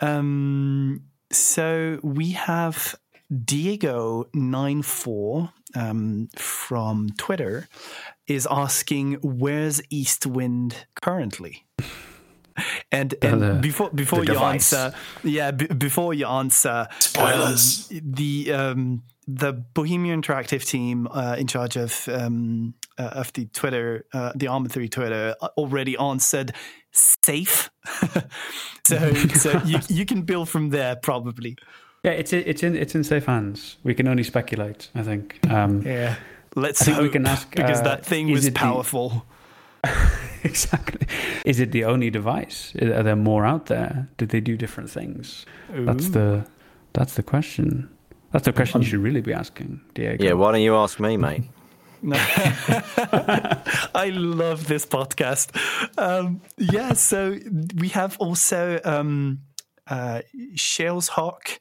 Um, 0.00 1.02
so 1.30 2.00
we 2.02 2.32
have 2.32 2.96
Diego94 3.32 5.52
um, 5.74 6.28
from 6.36 7.10
Twitter 7.18 7.68
is 8.26 8.46
asking, 8.50 9.14
"Where's 9.22 9.82
Eastwind 9.90 10.86
currently?" 10.94 11.66
and 12.92 13.14
and 13.22 13.42
the, 13.42 13.54
before 13.54 13.90
before 13.90 14.20
you 14.20 14.26
device. 14.26 14.72
answer, 14.72 14.96
yeah, 15.22 15.50
b- 15.50 15.66
before 15.66 16.14
you 16.14 16.26
answer, 16.26 16.88
spoilers. 16.98 17.90
Um, 17.90 18.00
the 18.04 18.52
um, 18.52 19.02
the 19.26 19.52
Bohemia 19.52 20.16
Interactive 20.16 20.64
team 20.64 21.08
uh, 21.10 21.36
in 21.38 21.46
charge 21.46 21.76
of 21.76 22.08
um, 22.08 22.74
uh, 22.98 23.10
of 23.12 23.32
the 23.32 23.46
Twitter, 23.46 24.04
uh, 24.12 24.32
the 24.34 24.46
Arma 24.46 24.68
Three 24.68 24.88
Twitter, 24.88 25.34
uh, 25.40 25.48
already 25.56 25.96
answered 25.96 26.52
safe. 26.92 27.70
so 28.86 29.14
so 29.34 29.60
you 29.64 29.80
you 29.88 30.06
can 30.06 30.22
build 30.22 30.48
from 30.48 30.70
there 30.70 30.96
probably. 30.96 31.56
Yeah, 32.04 32.12
it's 32.12 32.32
it's 32.32 32.62
in 32.62 32.76
it's 32.76 32.94
in 32.94 33.02
safe 33.04 33.26
hands. 33.26 33.78
We 33.82 33.94
can 33.94 34.06
only 34.06 34.22
speculate. 34.22 34.90
I 34.94 35.02
think. 35.02 35.38
Um, 35.50 35.82
yeah, 35.82 36.16
let's. 36.54 36.82
I 36.82 36.84
think 36.84 36.98
we 37.00 37.08
can 37.08 37.26
ask 37.26 37.50
because 37.50 37.80
uh, 37.80 37.84
that 37.84 38.06
thing 38.06 38.30
was 38.30 38.48
powerful. 38.50 39.26
The, 39.82 40.08
exactly. 40.44 41.06
Is 41.44 41.58
it 41.58 41.72
the 41.72 41.84
only 41.84 42.10
device? 42.10 42.74
Are 42.80 43.02
there 43.02 43.16
more 43.16 43.44
out 43.44 43.66
there? 43.66 44.08
Did 44.18 44.28
they 44.28 44.40
do 44.40 44.56
different 44.56 44.88
things? 44.88 45.46
Ooh. 45.74 45.84
That's 45.84 46.10
the 46.10 46.46
That's 46.92 47.14
the 47.14 47.24
question. 47.24 47.88
That's 48.36 48.44
the 48.44 48.52
question 48.52 48.82
you 48.82 48.86
should 48.86 49.00
really 49.00 49.22
be 49.22 49.32
asking, 49.32 49.80
Diego. 49.94 50.22
Yeah, 50.22 50.34
why 50.34 50.52
don't 50.52 50.60
you 50.60 50.76
ask 50.76 51.00
me, 51.00 51.16
mate? 51.16 51.44
No. 52.02 52.16
I 52.18 54.10
love 54.12 54.66
this 54.68 54.84
podcast. 54.84 55.56
Um, 55.96 56.42
yeah, 56.58 56.92
so 56.92 57.38
we 57.76 57.88
have 57.88 58.18
also 58.18 58.78
um, 58.84 59.38
uh, 59.86 60.20
Shell's 60.54 61.08
Hawk 61.08 61.58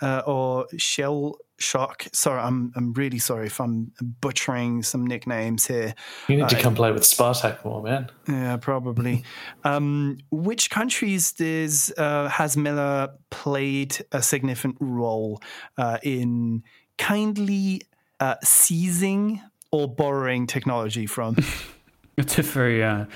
uh, 0.00 0.22
or 0.26 0.66
Shell 0.78 1.36
Shock. 1.64 2.06
Sorry, 2.12 2.40
I'm 2.40 2.72
I'm 2.76 2.92
really 2.92 3.18
sorry 3.18 3.46
if 3.46 3.60
I'm 3.60 3.92
butchering 4.20 4.82
some 4.82 5.06
nicknames 5.06 5.66
here. 5.66 5.94
You 6.28 6.36
need 6.36 6.48
to 6.50 6.58
uh, 6.58 6.60
come 6.60 6.74
play 6.74 6.92
with 6.92 7.02
Spartak 7.02 7.64
more, 7.64 7.82
man. 7.82 8.10
Yeah, 8.28 8.56
probably. 8.58 9.24
um, 9.64 10.18
which 10.30 10.70
countries 10.70 11.32
does 11.32 11.92
uh, 11.96 12.28
has 12.28 12.56
Miller 12.56 13.08
played 13.30 13.96
a 14.12 14.22
significant 14.22 14.76
role 14.80 15.40
uh, 15.78 15.98
in 16.02 16.62
kindly 16.98 17.82
uh, 18.20 18.36
seizing 18.42 19.40
or 19.70 19.88
borrowing 19.88 20.46
technology 20.46 21.06
from? 21.06 21.36
it's 22.16 22.38
a 22.38 22.42
very, 22.42 22.82
uh, 22.82 23.06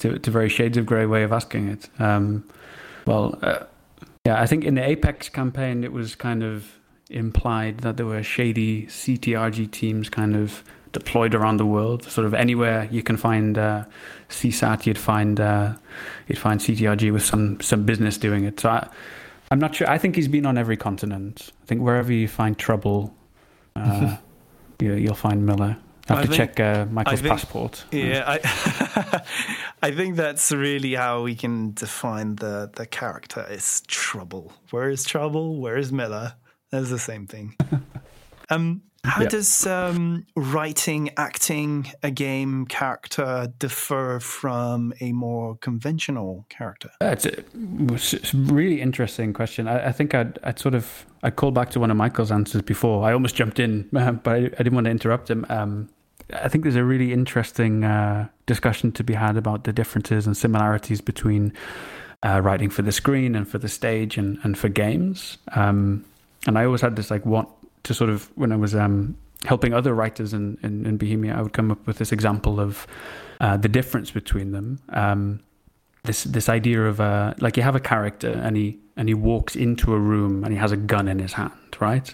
it's, 0.00 0.26
a, 0.26 0.30
very 0.30 0.48
shades 0.48 0.76
of 0.76 0.86
grey 0.86 1.06
way 1.06 1.22
of 1.22 1.32
asking 1.32 1.68
it. 1.68 1.88
Um, 1.98 2.44
well, 3.06 3.38
uh, 3.42 3.64
yeah, 4.26 4.40
I 4.40 4.46
think 4.46 4.64
in 4.64 4.74
the 4.74 4.86
Apex 4.86 5.28
campaign, 5.28 5.84
it 5.84 5.92
was 5.92 6.14
kind 6.14 6.42
of 6.42 6.79
implied 7.10 7.78
that 7.78 7.96
there 7.96 8.06
were 8.06 8.22
shady 8.22 8.86
CTRG 8.86 9.70
teams 9.70 10.08
kind 10.08 10.36
of 10.36 10.62
deployed 10.92 11.34
around 11.34 11.58
the 11.58 11.66
world. 11.66 12.04
Sort 12.04 12.26
of 12.26 12.34
anywhere 12.34 12.88
you 12.90 13.02
can 13.02 13.16
find 13.16 13.58
uh, 13.58 13.84
CSAT, 14.28 14.86
you'd 14.86 14.98
find 14.98 15.40
uh, 15.40 15.74
you'd 16.26 16.38
find 16.38 16.60
CTRG 16.60 17.12
with 17.12 17.24
some 17.24 17.60
some 17.60 17.84
business 17.84 18.18
doing 18.18 18.44
it. 18.44 18.60
So 18.60 18.70
I, 18.70 18.88
am 19.50 19.58
not 19.58 19.74
sure. 19.74 19.88
I 19.88 19.98
think 19.98 20.16
he's 20.16 20.28
been 20.28 20.46
on 20.46 20.58
every 20.58 20.76
continent. 20.76 21.50
I 21.62 21.66
think 21.66 21.82
wherever 21.82 22.12
you 22.12 22.28
find 22.28 22.58
trouble, 22.58 23.14
uh, 23.76 24.16
you, 24.80 25.04
will 25.08 25.14
find 25.14 25.44
Miller. 25.44 25.76
I 26.08 26.14
have 26.14 26.18
I 26.18 26.22
to 26.22 26.28
think, 26.28 26.56
check 26.56 26.60
uh, 26.60 26.86
Michael's 26.90 27.20
think, 27.20 27.30
passport. 27.30 27.84
Yeah, 27.92 28.24
I, 28.26 29.22
I 29.82 29.92
think 29.92 30.16
that's 30.16 30.50
really 30.50 30.94
how 30.94 31.22
we 31.22 31.36
can 31.36 31.72
define 31.74 32.36
the 32.36 32.70
the 32.74 32.86
character. 32.86 33.46
Is 33.48 33.82
trouble. 33.86 34.52
Where 34.70 34.90
is 34.90 35.04
trouble? 35.04 35.60
Where 35.60 35.76
is 35.76 35.92
Miller? 35.92 36.34
That's 36.70 36.90
the 36.90 36.98
same 36.98 37.26
thing. 37.26 37.56
um, 38.50 38.82
how 39.02 39.24
does 39.24 39.66
um, 39.66 40.26
writing, 40.36 41.10
acting 41.16 41.90
a 42.02 42.10
game 42.10 42.66
character 42.66 43.50
differ 43.58 44.20
from 44.20 44.92
a 45.00 45.12
more 45.12 45.56
conventional 45.56 46.44
character? 46.50 46.90
That's 47.00 47.24
a, 47.24 47.42
it's 47.54 48.34
a 48.34 48.36
really 48.36 48.82
interesting 48.82 49.32
question. 49.32 49.68
I, 49.68 49.88
I, 49.88 49.92
think 49.92 50.14
I'd, 50.14 50.38
I'd 50.42 50.58
sort 50.58 50.74
of 50.74 51.06
I'd 51.22 51.36
call 51.36 51.50
back 51.50 51.70
to 51.70 51.80
one 51.80 51.90
of 51.90 51.96
Michael's 51.96 52.30
answers 52.30 52.60
before. 52.60 53.04
I 53.04 53.14
almost 53.14 53.34
jumped 53.34 53.58
in, 53.58 53.88
but 53.92 54.28
I, 54.28 54.36
I 54.36 54.48
didn't 54.48 54.74
want 54.74 54.84
to 54.84 54.90
interrupt 54.90 55.30
him. 55.30 55.46
Um, 55.48 55.88
I 56.34 56.48
think 56.48 56.64
there's 56.64 56.76
a 56.76 56.84
really 56.84 57.12
interesting 57.12 57.84
uh, 57.84 58.28
discussion 58.44 58.92
to 58.92 59.02
be 59.02 59.14
had 59.14 59.36
about 59.36 59.64
the 59.64 59.72
differences 59.72 60.26
and 60.26 60.36
similarities 60.36 61.00
between 61.00 61.54
uh, 62.22 62.40
writing 62.42 62.68
for 62.68 62.82
the 62.82 62.92
screen 62.92 63.34
and 63.34 63.48
for 63.48 63.56
the 63.58 63.68
stage 63.68 64.18
and, 64.18 64.38
and 64.42 64.58
for 64.58 64.68
games. 64.68 65.38
Um, 65.52 66.04
and 66.46 66.58
I 66.58 66.64
always 66.64 66.80
had 66.80 66.96
this 66.96 67.10
like 67.10 67.24
want 67.26 67.48
to 67.84 67.94
sort 67.94 68.10
of 68.10 68.30
when 68.36 68.52
I 68.52 68.56
was 68.56 68.74
um, 68.74 69.16
helping 69.44 69.72
other 69.72 69.94
writers 69.94 70.32
in, 70.32 70.58
in, 70.62 70.86
in, 70.86 70.96
Bohemia, 70.96 71.34
I 71.34 71.42
would 71.42 71.52
come 71.52 71.70
up 71.70 71.86
with 71.86 71.98
this 71.98 72.12
example 72.12 72.60
of 72.60 72.86
uh, 73.40 73.56
the 73.56 73.68
difference 73.68 74.10
between 74.10 74.52
them. 74.52 74.78
Um, 74.90 75.40
this 76.02 76.24
this 76.24 76.48
idea 76.48 76.86
of 76.86 77.00
uh, 77.00 77.34
like 77.40 77.56
you 77.56 77.62
have 77.62 77.76
a 77.76 77.80
character 77.80 78.30
and 78.30 78.56
he 78.56 78.78
and 78.96 79.08
he 79.08 79.14
walks 79.14 79.54
into 79.54 79.92
a 79.92 79.98
room 79.98 80.44
and 80.44 80.52
he 80.52 80.58
has 80.58 80.72
a 80.72 80.76
gun 80.76 81.08
in 81.08 81.18
his 81.18 81.34
hand, 81.34 81.52
right? 81.78 82.12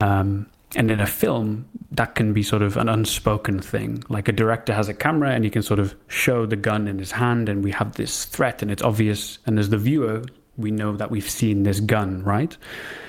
Um, 0.00 0.46
and 0.76 0.90
in 0.90 1.00
a 1.00 1.06
film, 1.06 1.68
that 1.90 2.14
can 2.14 2.32
be 2.32 2.42
sort 2.42 2.62
of 2.62 2.76
an 2.76 2.88
unspoken 2.88 3.60
thing. 3.60 4.04
Like 4.08 4.28
a 4.28 4.32
director 4.32 4.72
has 4.72 4.88
a 4.88 4.94
camera 4.94 5.30
and 5.30 5.42
he 5.42 5.50
can 5.50 5.62
sort 5.62 5.80
of 5.80 5.94
show 6.06 6.46
the 6.46 6.56
gun 6.56 6.86
in 6.86 6.98
his 6.98 7.12
hand, 7.12 7.48
and 7.48 7.64
we 7.64 7.72
have 7.72 7.94
this 7.94 8.24
threat, 8.24 8.62
and 8.62 8.70
it's 8.70 8.82
obvious. 8.82 9.38
And 9.46 9.58
as 9.58 9.70
the 9.70 9.78
viewer, 9.78 10.22
we 10.60 10.70
know 10.70 10.96
that 10.96 11.10
we've 11.10 11.28
seen 11.28 11.62
this 11.62 11.80
gun, 11.80 12.22
right? 12.22 12.56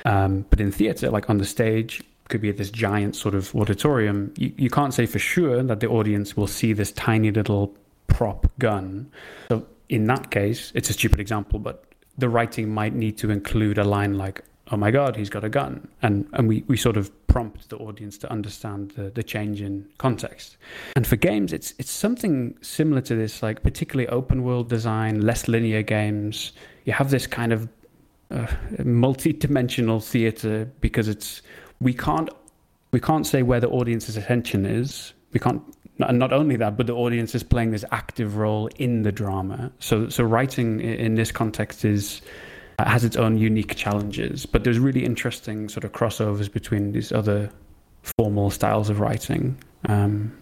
Um, 0.06 0.45
but 0.49 0.60
in 0.60 0.72
theater, 0.72 1.10
like 1.10 1.30
on 1.30 1.38
the 1.38 1.45
stage, 1.45 2.02
could 2.30 2.41
be 2.41 2.49
at 2.49 2.58
this 2.58 2.72
giant 2.72 3.16
sort 3.16 3.36
of 3.36 3.54
auditorium, 3.56 4.34
you, 4.38 4.54
you 4.58 4.70
can't 4.70 4.93
say 4.93 5.06
for 5.06 5.20
sure 5.20 5.62
that 5.62 5.82
the 5.82 5.88
audience 5.88 6.36
will 6.36 6.47
see 6.47 6.74
this 6.74 6.91
tiny 6.93 7.30
little 7.30 7.76
prop 8.08 8.49
gun. 8.58 9.12
So 9.49 9.68
in 9.89 10.08
that 10.08 10.32
case, 10.32 10.72
it's 10.74 10.89
a 10.89 10.93
stupid 10.93 11.20
example, 11.20 11.60
but 11.60 11.84
the 12.18 12.30
writing 12.30 12.74
might 12.74 12.95
need 12.95 13.18
to 13.18 13.30
include 13.30 13.78
a 13.78 13.84
line 13.84 14.18
like, 14.18 14.43
oh 14.72 14.78
my 14.78 14.89
god 14.89 15.16
he's 15.16 15.30
got 15.30 15.43
a 15.43 15.49
gun 15.49 15.88
and 16.02 16.28
and 16.34 16.47
we, 16.47 16.64
we 16.68 16.78
sort 16.78 16.97
of 16.97 17.12
prompt 17.28 17.70
the 17.70 17.78
audience 17.78 18.18
to 18.18 18.32
understand 18.32 18.91
the, 18.91 19.10
the 19.10 19.24
change 19.24 19.62
in 19.62 19.86
context 19.97 20.58
and 20.95 21.06
for 21.06 21.16
games 21.18 21.54
it's 21.54 21.74
it's 21.78 21.91
something 21.91 22.58
similar 22.62 23.02
to 23.02 23.16
this 23.16 23.43
like 23.43 23.62
particularly 23.64 24.08
open 24.10 24.43
world 24.43 24.70
design 24.70 25.22
less 25.22 25.47
linear 25.47 25.82
games 25.82 26.54
you 26.86 26.94
have 26.94 27.12
this 27.12 27.28
kind 27.28 27.52
of 27.54 27.70
uh, 28.30 28.48
multi-dimensional 28.84 30.00
theater 30.00 30.72
because 30.80 31.08
it's 31.08 31.42
we 31.80 31.94
can't 31.94 32.30
we 32.92 33.00
can't 33.00 33.28
say 33.28 33.44
where 33.44 33.60
the 33.60 33.70
audience's 33.70 34.18
attention 34.18 34.66
is 34.66 35.14
we 35.34 35.40
can't 35.40 35.62
and 36.08 36.18
not 36.18 36.32
only 36.32 36.56
that 36.56 36.78
but 36.78 36.88
the 36.88 36.96
audience 36.96 37.36
is 37.36 37.44
playing 37.44 37.72
this 37.72 37.86
active 37.92 38.38
role 38.38 38.68
in 38.78 39.04
the 39.04 39.12
drama 39.12 39.72
so 39.80 40.08
so 40.10 40.24
writing 40.24 40.80
in 40.80 41.16
this 41.16 41.32
context 41.32 41.84
is 41.84 42.22
has 42.88 43.04
its 43.04 43.18
own 43.18 43.38
unique 43.38 43.76
challenges, 43.76 44.46
but 44.46 44.64
there's 44.64 44.80
really 44.80 45.06
interesting 45.06 45.70
sort 45.70 45.84
of 45.84 45.92
crossovers 45.92 46.52
between 46.52 46.92
these 46.92 47.12
other 47.12 47.50
formal 48.18 48.50
styles 48.50 48.90
of 48.90 49.00
writing. 49.00 49.58
Um, 49.88 50.36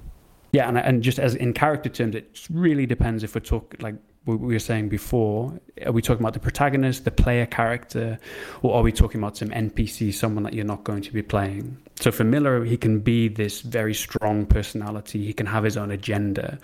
yeah, 0.52 0.68
and, 0.68 0.78
and 0.78 1.04
just 1.04 1.20
as 1.20 1.36
in 1.36 1.54
character 1.54 1.90
terms, 1.90 2.16
it 2.16 2.48
really 2.50 2.86
depends 2.86 3.24
if 3.24 3.36
we're 3.36 3.42
talking 3.42 3.80
like 3.82 3.96
we 4.38 4.54
were 4.54 4.60
saying 4.60 4.90
before. 4.90 5.60
Are 5.86 5.92
we 5.92 6.02
talking 6.02 6.22
about 6.22 6.34
the 6.34 6.40
protagonist, 6.40 7.06
the 7.06 7.12
player 7.12 7.46
character, 7.46 8.20
or 8.62 8.76
are 8.76 8.82
we 8.82 8.92
talking 8.92 9.22
about 9.22 9.38
some 9.38 9.50
NPC, 9.50 10.14
someone 10.14 10.44
that 10.44 10.54
you're 10.54 10.66
not 10.66 10.84
going 10.84 11.02
to 11.04 11.14
be 11.14 11.22
playing? 11.22 11.78
So 12.00 12.12
for 12.12 12.24
Miller, 12.24 12.64
he 12.64 12.78
can 12.78 13.00
be 13.00 13.28
this 13.28 13.62
very 13.62 13.94
strong 13.94 14.46
personality. 14.46 15.26
He 15.26 15.34
can 15.34 15.46
have 15.46 15.64
his 15.64 15.78
own 15.78 15.92
agenda. 15.92 16.58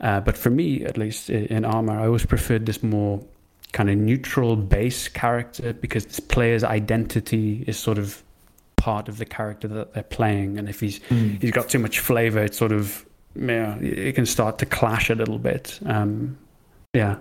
Uh, 0.00 0.20
but 0.20 0.36
for 0.36 0.50
me, 0.50 0.84
at 0.84 0.96
least 0.96 1.30
in 1.30 1.64
Arma, 1.64 2.02
I 2.02 2.06
always 2.06 2.26
preferred 2.26 2.66
this 2.66 2.82
more 2.82 3.20
kind 3.72 3.90
of 3.90 3.96
neutral 3.96 4.56
base 4.56 5.08
character 5.08 5.72
because 5.72 6.06
this 6.06 6.20
player's 6.20 6.64
identity 6.64 7.64
is 7.66 7.78
sort 7.78 7.98
of 7.98 8.22
part 8.76 9.08
of 9.08 9.18
the 9.18 9.24
character 9.24 9.68
that 9.68 9.92
they're 9.92 10.02
playing 10.02 10.58
and 10.58 10.68
if 10.68 10.80
he's 10.80 11.00
mm. 11.10 11.40
he's 11.42 11.50
got 11.50 11.68
too 11.68 11.78
much 11.78 11.98
flavor 11.98 12.38
it 12.38 12.54
sort 12.54 12.72
of 12.72 13.04
yeah 13.34 13.76
it 13.78 14.14
can 14.14 14.24
start 14.24 14.58
to 14.58 14.66
clash 14.66 15.10
a 15.10 15.14
little 15.14 15.38
bit 15.38 15.78
um, 15.86 16.38
yeah 16.96 17.16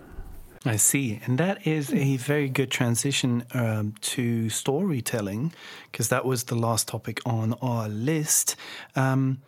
I 0.65 0.78
see. 0.78 1.21
And 1.26 1.38
that 1.38 1.67
is 1.67 1.93
a 1.93 2.17
very 2.17 2.49
good 2.49 2.71
transition 2.71 3.43
um, 3.53 3.93
to 4.01 4.49
storytelling, 4.49 5.53
because 5.91 6.09
that 6.09 6.26
was 6.26 6.45
the 6.45 6.55
last 6.55 6.88
topic 6.88 7.21
on 7.26 7.53
our 7.61 7.88
list. 7.88 8.55
Um, 8.95 9.41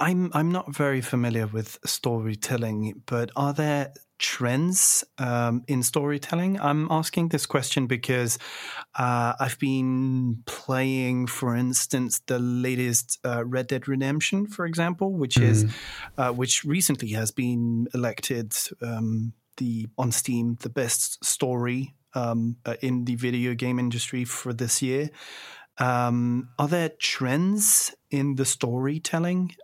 I'm 0.00 0.30
I'm 0.32 0.50
not 0.50 0.74
very 0.74 1.02
familiar 1.02 1.46
with 1.46 1.78
storytelling, 1.84 3.02
but 3.06 3.30
are 3.36 3.52
there 3.52 3.92
trends 4.22 5.04
um, 5.18 5.64
in 5.66 5.82
storytelling? 5.82 6.58
I'm 6.60 6.86
asking 6.90 7.28
this 7.28 7.44
question 7.44 7.86
because 7.86 8.38
uh, 8.94 9.34
I've 9.38 9.58
been 9.58 10.42
playing, 10.46 11.26
for 11.26 11.54
instance, 11.54 12.20
the 12.26 12.38
latest 12.38 13.18
uh, 13.24 13.44
Red 13.44 13.66
Dead 13.66 13.88
Redemption, 13.88 14.46
for 14.46 14.64
example, 14.64 15.12
which 15.12 15.34
mm. 15.34 15.42
is 15.42 15.66
uh, 16.16 16.30
which 16.30 16.64
recently 16.64 17.08
has 17.10 17.30
been 17.30 17.88
elected 17.92 18.54
um, 18.80 19.34
the 19.58 19.88
on 19.98 20.12
Steam 20.12 20.56
the 20.60 20.70
best 20.70 21.22
story 21.24 21.94
um, 22.14 22.56
uh, 22.64 22.76
in 22.80 23.04
the 23.04 23.16
video 23.16 23.54
game 23.54 23.78
industry 23.78 24.24
for 24.24 24.54
this 24.54 24.80
year. 24.80 25.10
Um, 25.78 26.50
are 26.58 26.68
there 26.68 26.90
trends 26.90 27.94
in 28.10 28.36
the 28.36 28.44
storytelling? 28.44 29.56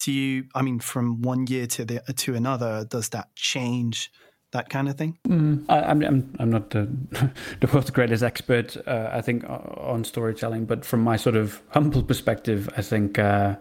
Do 0.00 0.12
you 0.12 0.44
i 0.54 0.62
mean 0.62 0.78
from 0.78 1.22
one 1.22 1.46
year 1.46 1.66
to 1.66 1.84
the 1.84 2.00
to 2.00 2.34
another 2.34 2.84
does 2.84 3.08
that 3.10 3.34
change 3.34 4.10
that 4.52 4.70
kind 4.70 4.88
of 4.88 4.96
thing 4.96 5.18
mm, 5.26 5.64
I, 5.68 5.90
am 5.90 6.02
I'm, 6.02 6.36
I'm 6.38 6.50
not 6.50 6.70
the, 6.70 6.88
the 7.60 7.66
world's 7.66 7.90
greatest 7.90 8.22
expert 8.22 8.76
uh, 8.86 9.10
i 9.12 9.20
think 9.20 9.44
on 9.48 10.04
storytelling 10.04 10.64
but 10.64 10.84
from 10.84 11.00
my 11.00 11.16
sort 11.16 11.36
of 11.36 11.60
humble 11.70 12.02
perspective 12.02 12.68
i 12.76 12.82
think 12.82 13.18
uh, 13.18 13.56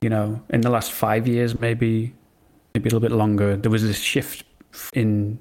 you 0.00 0.08
know 0.08 0.40
in 0.50 0.60
the 0.60 0.70
last 0.70 0.92
five 0.92 1.26
years 1.26 1.58
maybe 1.58 2.14
maybe 2.74 2.88
a 2.88 2.92
little 2.92 3.00
bit 3.00 3.12
longer 3.12 3.56
there 3.56 3.70
was 3.70 3.82
this 3.82 3.98
shift 3.98 4.44
in 4.92 5.38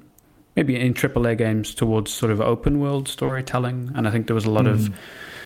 maybe 0.55 0.75
in 0.75 0.93
AAA 0.93 1.37
games 1.37 1.75
towards 1.75 2.11
sort 2.11 2.31
of 2.31 2.41
open 2.41 2.79
world 2.79 3.07
storytelling 3.07 3.91
and 3.95 4.07
i 4.07 4.11
think 4.11 4.27
there 4.27 4.35
was 4.35 4.45
a 4.45 4.51
lot 4.51 4.65
mm. 4.65 4.71
of 4.71 4.93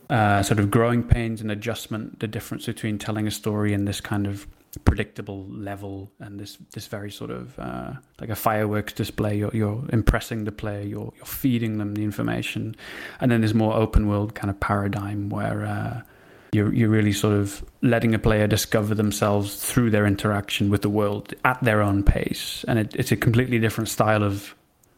uh, 0.09 0.43
sort 0.43 0.59
of 0.59 0.69
growing 0.69 1.01
pains 1.01 1.41
and 1.41 1.49
adjustment 1.49 2.19
the 2.19 2.27
difference 2.27 2.65
between 2.65 2.97
telling 2.97 3.25
a 3.25 3.31
story 3.31 3.73
in 3.73 3.85
this 3.85 3.99
kind 3.99 4.27
of 4.27 4.47
predictable 4.79 5.45
level 5.49 6.11
and 6.19 6.39
this 6.39 6.57
this 6.73 6.87
very 6.87 7.11
sort 7.11 7.31
of 7.31 7.57
uh, 7.59 7.93
like 8.19 8.29
a 8.29 8.35
fireworks 8.35 8.93
display. 8.93 9.37
You're, 9.37 9.51
you're 9.53 9.83
impressing 9.91 10.45
the 10.45 10.51
player. 10.51 10.81
You're 10.81 11.11
you're 11.15 11.25
feeding 11.25 11.77
them 11.77 11.93
the 11.93 12.03
information, 12.03 12.75
and 13.19 13.31
then 13.31 13.41
there's 13.41 13.53
more 13.53 13.75
open 13.75 14.07
world 14.07 14.35
kind 14.35 14.49
of 14.49 14.59
paradigm 14.59 15.29
where. 15.29 15.65
Uh, 15.65 16.01
you're, 16.53 16.71
you're 16.71 16.89
really 16.89 17.13
sort 17.13 17.33
of 17.33 17.65
letting 17.81 18.13
a 18.13 18.19
player 18.19 18.45
discover 18.45 18.93
themselves 18.93 19.55
through 19.55 19.89
their 19.89 20.05
interaction 20.05 20.69
with 20.69 20.83
the 20.83 20.89
world 20.89 21.33
at 21.43 21.59
their 21.63 21.81
own 21.81 22.03
pace, 22.03 22.63
and 22.67 22.77
it, 22.77 22.95
it's 22.95 23.11
a 23.11 23.15
completely 23.15 23.57
different 23.57 23.89
style 23.89 24.23
of 24.23 24.53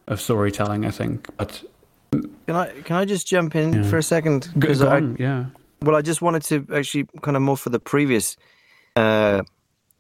of 0.08 0.20
storytelling, 0.20 0.86
I 0.86 0.92
think. 0.92 1.30
But 1.38 1.64
can 2.12 2.56
I 2.56 2.82
can 2.82 2.98
I 2.98 3.06
just 3.06 3.26
jump 3.26 3.56
in 3.56 3.72
yeah. 3.72 3.84
for 3.84 3.98
a 3.98 4.04
second? 4.04 4.50
Because 4.58 4.82
I 4.82 5.00
yeah. 5.18 5.46
Well, 5.82 5.96
I 5.96 6.02
just 6.02 6.22
wanted 6.22 6.44
to 6.44 6.68
actually 6.76 7.08
kind 7.22 7.38
of 7.38 7.44
more 7.44 7.58
for 7.58 7.70
the 7.70 7.80
previous 7.80 8.38
uh, 8.96 9.44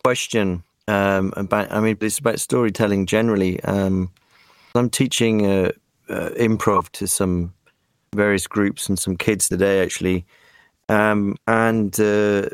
question 0.05 0.63
um, 0.87 1.33
about. 1.35 1.71
I 1.71 1.79
mean, 1.79 1.97
it's 1.99 2.19
about 2.19 2.39
storytelling 2.39 3.07
generally. 3.07 3.59
Um, 3.63 4.11
I'm 4.75 4.91
teaching 4.91 5.47
uh, 5.47 5.71
uh, 6.09 6.29
improv 6.37 6.91
to 6.91 7.07
some 7.07 7.55
various 8.13 8.45
groups 8.45 8.87
and 8.87 8.99
some 8.99 9.17
kids 9.17 9.49
today, 9.49 9.81
actually, 9.81 10.23
um, 10.89 11.37
and 11.47 11.99
uh, 11.99 12.47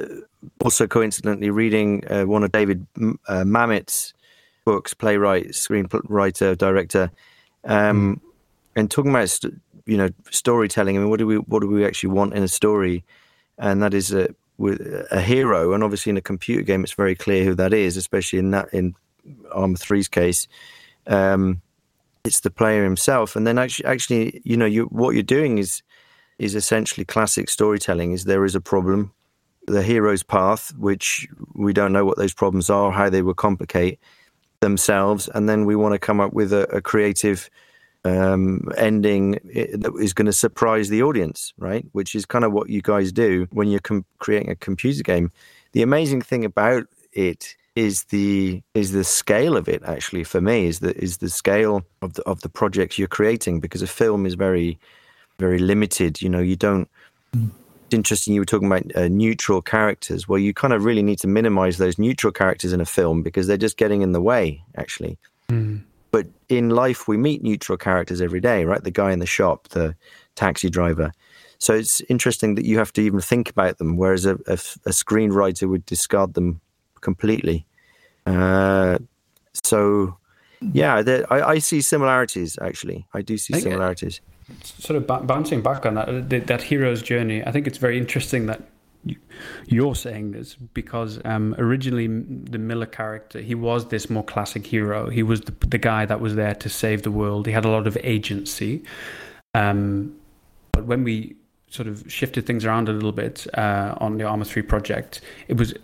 also 0.64 0.88
coincidentally 0.88 1.50
reading 1.50 2.06
uh, 2.10 2.24
one 2.24 2.46
of 2.46 2.54
David 2.54 2.88
uh, 3.28 3.44
Mamet's 3.44 4.14
books, 4.64 4.94
playwright, 4.94 5.48
screenwriter, 5.50 6.58
director, 6.58 7.12
um, 7.66 8.16
mm. 8.16 8.22
and 8.78 8.90
talking 8.90 9.12
about 9.12 9.38
you 9.86 9.98
know 9.98 10.10
storytelling. 10.30 10.96
I 10.96 11.02
mean, 11.02 11.10
what 11.10 11.20
do 11.20 11.28
we 11.28 11.36
what 11.36 11.60
do 11.60 11.68
we 11.68 11.86
actually 11.86 12.14
want 12.14 12.34
in 12.34 12.44
a 12.44 12.48
story? 12.48 13.04
And 13.58 13.84
that 13.84 13.94
is 13.94 14.14
a 14.14 14.34
with 14.58 14.80
a 15.12 15.22
hero, 15.22 15.74
and 15.74 15.84
obviously 15.84 16.12
in 16.12 16.18
a 16.18 16.22
computer 16.22 16.62
game, 16.62 16.84
it's 16.84 16.94
very 16.94 17.16
clear 17.16 17.44
who 17.44 17.56
that 17.56 17.74
is, 17.74 17.98
especially 17.98 18.40
in 18.40 18.52
that 18.52 18.74
in 18.74 18.96
Arma 19.52 19.78
3's 19.78 20.08
case. 20.08 20.48
Um, 21.08 21.62
it's 22.24 22.42
the 22.42 22.52
player 22.52 22.84
himself, 22.84 23.36
and 23.36 23.48
then 23.48 23.58
actually, 23.58 23.86
actually, 23.86 24.42
you 24.44 24.56
know, 24.56 24.66
you 24.66 24.86
what 24.86 25.16
you're 25.16 25.24
doing 25.24 25.58
is 25.58 25.82
is 26.38 26.56
essentially 26.56 27.06
classic 27.06 27.50
storytelling. 27.50 28.12
Is 28.12 28.26
there 28.26 28.46
is 28.46 28.56
a 28.56 28.62
problem, 28.62 29.12
the 29.68 29.82
hero's 29.82 30.24
path, 30.24 30.72
which 30.78 31.28
we 31.56 31.74
don't 31.74 31.94
know 31.94 32.06
what 32.06 32.18
those 32.18 32.34
problems 32.34 32.70
are, 32.70 32.92
how 32.92 33.10
they 33.10 33.22
will 33.22 33.34
complicate 33.34 34.00
themselves, 34.60 35.28
and 35.34 35.50
then 35.50 35.66
we 35.66 35.76
want 35.76 35.94
to 35.94 36.00
come 36.00 36.20
up 36.20 36.34
with 36.34 36.54
a, 36.54 36.68
a 36.76 36.82
creative 36.82 37.50
um, 38.04 38.70
ending 38.78 39.32
that 39.44 39.94
is 40.00 40.14
going 40.14 40.26
to 40.26 40.34
surprise 40.34 40.90
the 40.90 41.04
audience, 41.04 41.54
right? 41.58 41.86
Which 41.92 42.16
is 42.16 42.26
kind 42.26 42.44
of 42.44 42.52
what 42.52 42.70
you 42.70 42.82
guys 42.82 43.12
do 43.12 43.48
when 43.52 43.68
you're 43.68 43.80
com- 43.80 44.06
creating 44.20 44.50
a 44.50 44.56
computer 44.56 45.04
game. 45.04 45.32
The 45.74 45.82
amazing 45.82 46.22
thing 46.22 46.44
about 46.44 46.86
it 47.14 47.56
is 47.76 48.06
the 48.06 48.62
is 48.74 48.92
the 48.92 49.04
scale 49.04 49.56
of 49.56 49.70
it. 49.70 49.84
Actually, 49.84 50.24
for 50.24 50.42
me, 50.42 50.66
is 50.66 50.80
the 50.80 50.98
is 51.02 51.18
the 51.18 51.30
scale 51.30 51.84
of 52.02 52.14
the 52.14 52.24
of 52.24 52.42
the 52.42 52.50
projects 52.50 52.98
you're 52.98 53.08
creating 53.08 53.60
because 53.60 53.82
a 53.82 53.88
film 53.88 54.26
is 54.26 54.34
very 54.34 54.80
very 55.40 55.60
limited. 55.60 56.22
You 56.22 56.30
know, 56.30 56.40
you 56.42 56.56
don't. 56.56 56.90
It's 57.34 57.94
interesting. 57.94 58.34
You 58.34 58.42
were 58.42 58.46
talking 58.46 58.68
about 58.68 58.96
uh, 58.96 59.08
neutral 59.10 59.62
characters. 59.62 60.28
Well, 60.28 60.40
you 60.40 60.54
kind 60.54 60.74
of 60.74 60.86
really 60.86 61.04
need 61.04 61.20
to 61.20 61.28
minimize 61.28 61.78
those 61.78 62.00
neutral 62.00 62.34
characters 62.34 62.74
in 62.74 62.82
a 62.82 62.86
film 62.86 63.22
because 63.22 63.48
they're 63.48 63.58
just 63.58 63.78
getting 63.78 64.02
in 64.02 64.12
the 64.12 64.22
way. 64.22 64.64
Actually. 64.76 65.18
Mm 65.50 65.84
but 66.12 66.28
in 66.50 66.70
life, 66.70 67.08
we 67.08 67.18
meet 67.18 67.42
neutral 67.42 67.78
characters 67.78 68.22
every 68.22 68.42
day, 68.42 68.66
right? 68.66 68.84
The 68.84 68.92
guy 68.92 69.12
in 69.12 69.20
the 69.20 69.26
shop, 69.26 69.70
the 69.70 69.96
taxi 70.36 70.70
driver. 70.70 71.12
So 71.58 71.74
it's 71.74 72.02
interesting 72.02 72.56
that 72.56 72.66
you 72.66 72.78
have 72.78 72.92
to 72.94 73.02
even 73.02 73.22
think 73.22 73.50
about 73.50 73.78
them, 73.78 73.96
whereas 73.96 74.26
a, 74.26 74.34
a, 74.48 74.54
a 74.54 74.92
screenwriter 74.92 75.70
would 75.70 75.86
discard 75.86 76.34
them 76.34 76.60
completely. 77.02 77.66
Uh, 78.26 78.98
so, 79.54 80.18
yeah, 80.74 81.24
I, 81.30 81.42
I, 81.42 81.60
see 81.60 81.82
similarities. 81.82 82.58
Actually, 82.62 83.06
I 83.14 83.22
do 83.22 83.38
see 83.38 83.60
similarities. 83.60 84.22
Sort 84.64 84.98
of 84.98 85.08
b- 85.08 85.26
bouncing 85.26 85.62
back 85.62 85.86
on 85.86 85.96
that, 85.96 86.48
that 86.48 86.62
hero's 86.64 87.02
journey. 87.02 87.44
I 87.46 87.52
think 87.52 87.68
it's 87.68 87.78
very 87.78 87.98
interesting 87.98 88.48
that 88.48 88.62
you're 89.66 89.96
saying 89.96 90.32
this 90.32 90.56
because 90.74 91.20
um, 91.26 91.56
originally 91.58 92.08
the 92.08 92.58
Miller 92.60 92.86
character 92.86 93.40
he 93.40 93.56
was 93.56 93.88
this 93.88 94.10
more 94.10 94.24
classic 94.24 94.66
hero. 94.66 95.10
He 95.10 95.24
was 95.24 95.42
the, 95.42 95.54
the, 95.68 95.78
guy 95.78 96.06
that 96.06 96.20
was 96.20 96.36
there 96.36 96.56
to 96.56 96.70
save 96.70 97.02
the 97.02 97.12
world. 97.12 97.48
He 97.48 97.52
had 97.52 97.66
a 97.66 97.70
lot 97.70 97.88
of 97.88 97.98
agency, 98.04 98.84
um, 99.56 100.16
but 100.72 100.86
when 100.86 101.04
we 101.04 101.36
sort 101.70 101.88
of 101.88 102.04
shifted 102.12 102.46
things 102.46 102.66
around 102.66 102.90
a 102.90 102.94
little 102.94 103.12
bit 103.12 103.48
uh, 103.58 103.96
on 103.98 104.18
the 104.18 104.26
Arma 104.26 104.46
Three 104.46 104.62
project, 104.62 105.22
it 105.48 105.58
was 105.58 105.72
it 105.72 105.82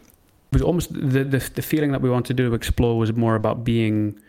was 0.52 0.62
almost 0.62 0.94
the, 0.94 1.24
the 1.24 1.50
the 1.56 1.62
feeling 1.62 1.92
that 1.92 2.02
we 2.02 2.10
wanted 2.10 2.38
to 2.38 2.54
explore 2.54 2.98
was 2.98 3.14
more 3.14 3.36
about 3.36 3.64
being 3.64 4.20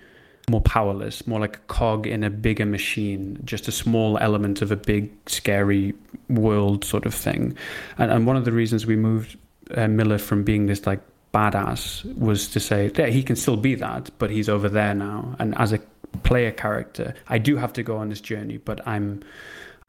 more 0.49 0.61
powerless, 0.61 1.27
more 1.27 1.41
like 1.41 1.57
a 1.57 1.61
cog 1.61 2.07
in 2.07 2.25
a 2.25 2.31
bigger 2.31 2.67
machine, 2.67 3.39
just 3.45 3.69
a 3.69 3.73
small 3.73 4.19
element 4.19 4.63
of 4.63 4.71
a 4.71 4.77
big, 4.77 5.11
scary 5.27 5.95
world 6.29 6.85
sort 6.85 7.07
of 7.07 7.15
thing. 7.15 7.57
And, 7.99 8.11
and 8.11 8.27
one 8.27 8.37
of 8.37 8.45
the 8.45 8.53
reasons 8.53 8.87
we 8.87 8.97
moved 8.97 9.37
uh, 9.75 9.89
Miller 9.89 10.19
from 10.19 10.45
being 10.45 10.67
this 10.67 10.87
like 10.87 11.01
badass 11.33 12.05
was 12.17 12.49
to 12.49 12.61
say, 12.61 12.91
yeah, 12.97 13.07
he 13.07 13.23
can 13.23 13.37
still 13.37 13.57
be 13.57 13.75
that, 13.77 14.11
but 14.19 14.31
he's 14.31 14.49
over 14.49 14.69
there 14.69 14.95
now. 14.95 15.37
And 15.39 15.57
as 15.59 15.73
a 15.73 15.79
player 16.23 16.51
character, 16.51 17.15
I 17.29 17.39
do 17.39 17.57
have 17.57 17.73
to 17.75 17.83
go 17.83 17.97
on 17.97 18.09
this 18.09 18.21
journey, 18.21 18.59
but 18.59 18.87
I'm. 18.87 19.23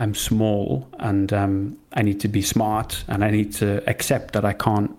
I'm 0.02 0.16
small 0.16 0.88
and 1.00 1.34
um, 1.34 1.78
I 1.92 2.04
need 2.04 2.22
to 2.22 2.30
be 2.30 2.42
smart 2.42 3.04
and 3.10 3.22
I 3.22 3.32
need 3.32 3.54
to 3.56 3.84
accept 3.86 4.32
that 4.32 4.46
I 4.46 4.54
can't 4.54 4.96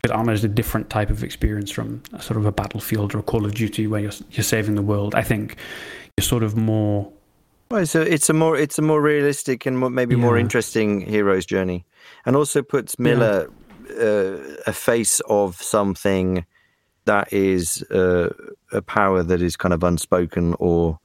because 0.00 0.16
Arma 0.16 0.32
is 0.32 0.44
a 0.44 0.48
different 0.48 0.90
type 0.90 1.10
of 1.10 1.24
experience 1.24 1.70
from 1.70 2.02
a 2.12 2.22
sort 2.22 2.36
of 2.36 2.46
a 2.46 2.52
battlefield 2.52 3.14
or 3.14 3.18
a 3.18 3.22
Call 3.22 3.44
of 3.44 3.54
Duty 3.54 3.86
where 3.86 4.00
you're 4.00 4.12
you're 4.30 4.44
saving 4.44 4.74
the 4.74 4.82
world. 4.82 5.14
I 5.14 5.22
think 5.22 5.56
you're 6.16 6.24
sort 6.24 6.42
of 6.42 6.56
more. 6.56 7.10
Well, 7.70 7.82
it's 7.82 7.94
a 7.94 8.02
it's 8.02 8.30
a 8.30 8.32
more 8.32 8.56
it's 8.56 8.78
a 8.78 8.82
more 8.82 9.02
realistic 9.02 9.66
and 9.66 9.78
more, 9.78 9.90
maybe 9.90 10.14
yeah. 10.14 10.20
more 10.20 10.38
interesting 10.38 11.00
hero's 11.00 11.44
journey, 11.44 11.84
and 12.24 12.36
also 12.36 12.62
puts 12.62 12.98
Miller 12.98 13.50
yeah. 13.90 14.04
uh, 14.04 14.38
a 14.66 14.72
face 14.72 15.20
of 15.28 15.60
something 15.60 16.44
that 17.04 17.32
is 17.32 17.82
uh, 17.90 18.28
a 18.70 18.82
power 18.82 19.22
that 19.22 19.42
is 19.42 19.56
kind 19.56 19.74
of 19.74 19.82
unspoken 19.82 20.54
or 20.58 20.98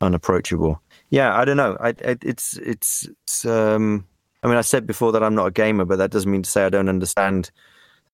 unapproachable. 0.00 0.80
Yeah, 1.10 1.36
I 1.36 1.44
don't 1.44 1.56
know. 1.56 1.76
I, 1.80 1.88
I 1.88 2.16
it's 2.22 2.56
it's, 2.58 3.08
it's 3.22 3.44
um, 3.44 4.06
I 4.42 4.46
mean, 4.46 4.56
I 4.56 4.60
said 4.60 4.86
before 4.86 5.10
that 5.12 5.22
I'm 5.22 5.34
not 5.34 5.46
a 5.46 5.50
gamer, 5.50 5.84
but 5.84 5.96
that 5.98 6.10
doesn't 6.10 6.30
mean 6.30 6.42
to 6.42 6.50
say 6.50 6.64
I 6.64 6.68
don't 6.68 6.88
understand 6.88 7.50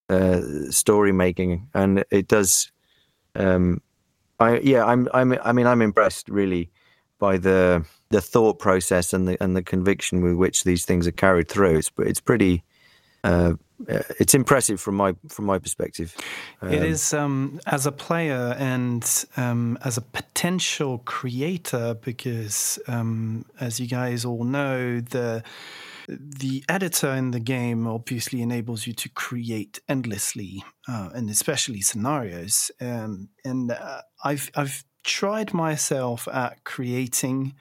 uh, 0.09 0.40
story 0.70 1.12
making, 1.12 1.68
and 1.74 2.05
it 2.11 2.28
does. 2.28 2.70
Um, 3.34 3.80
I 4.40 4.59
yeah, 4.59 4.84
I'm 4.84 5.09
I'm 5.14 5.36
I 5.42 5.52
mean 5.52 5.66
I'm 5.66 5.82
impressed 5.82 6.28
really 6.28 6.70
by 7.18 7.38
the 7.38 7.84
the 8.11 8.20
thought 8.20 8.59
process 8.59 9.12
and 9.12 9.26
the 9.28 9.42
and 9.42 9.57
the 9.57 9.62
conviction 9.62 10.22
with 10.22 10.34
which 10.34 10.64
these 10.64 10.84
things 10.84 11.07
are 11.07 11.12
carried 11.12 11.48
through. 11.48 11.78
It's 11.78 11.90
it's 11.98 12.20
pretty. 12.20 12.62
Uh, 13.22 13.55
it's 14.20 14.34
impressive 14.34 14.80
from 14.80 14.94
my 14.94 15.14
from 15.28 15.46
my 15.46 15.59
perspective. 15.59 16.14
Um, 16.62 16.72
it 16.72 16.82
is 16.82 17.12
um, 17.12 17.59
as 17.66 17.86
a 17.86 17.92
player 17.92 18.55
and 18.59 19.24
um, 19.36 19.78
as 19.84 19.96
a 19.96 20.00
potential 20.00 20.98
creator 20.98 21.94
because, 21.94 22.78
um, 22.86 23.44
as 23.61 23.80
you 23.80 23.86
guys 23.86 24.24
all 24.24 24.44
know, 24.44 25.01
the 25.01 25.43
the 26.09 26.64
editor 26.68 27.12
in 27.12 27.31
the 27.31 27.40
game 27.40 27.86
obviously 27.86 28.43
enables 28.43 28.86
you 28.86 28.93
to 28.94 29.09
create 29.09 29.81
endlessly, 29.89 30.64
uh, 30.89 31.10
and 31.14 31.31
especially 31.31 31.81
scenarios. 31.81 32.70
Um, 32.81 33.28
and 33.44 33.70
uh, 33.70 34.02
I've 34.22 34.51
I've 34.55 34.85
tried 35.05 35.52
myself 35.55 36.26
at 36.28 36.64
creating 36.64 37.55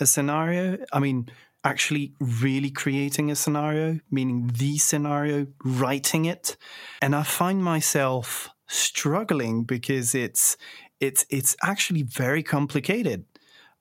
a 0.00 0.06
scenario. 0.06 0.78
I 0.92 0.98
mean, 1.00 1.28
actually 1.64 2.14
really 2.20 2.70
creating 2.70 3.30
a 3.30 3.36
scenario, 3.36 4.00
meaning 4.10 4.50
the 4.54 4.78
scenario, 4.78 5.46
writing 5.64 6.24
it, 6.24 6.56
and 7.02 7.14
I 7.14 7.22
find 7.22 7.62
myself 7.62 8.48
struggling 8.68 9.64
because 9.64 10.14
it's 10.14 10.56
it's 11.00 11.26
it's 11.30 11.56
actually 11.62 12.02
very 12.02 12.42
complicated. 12.42 13.24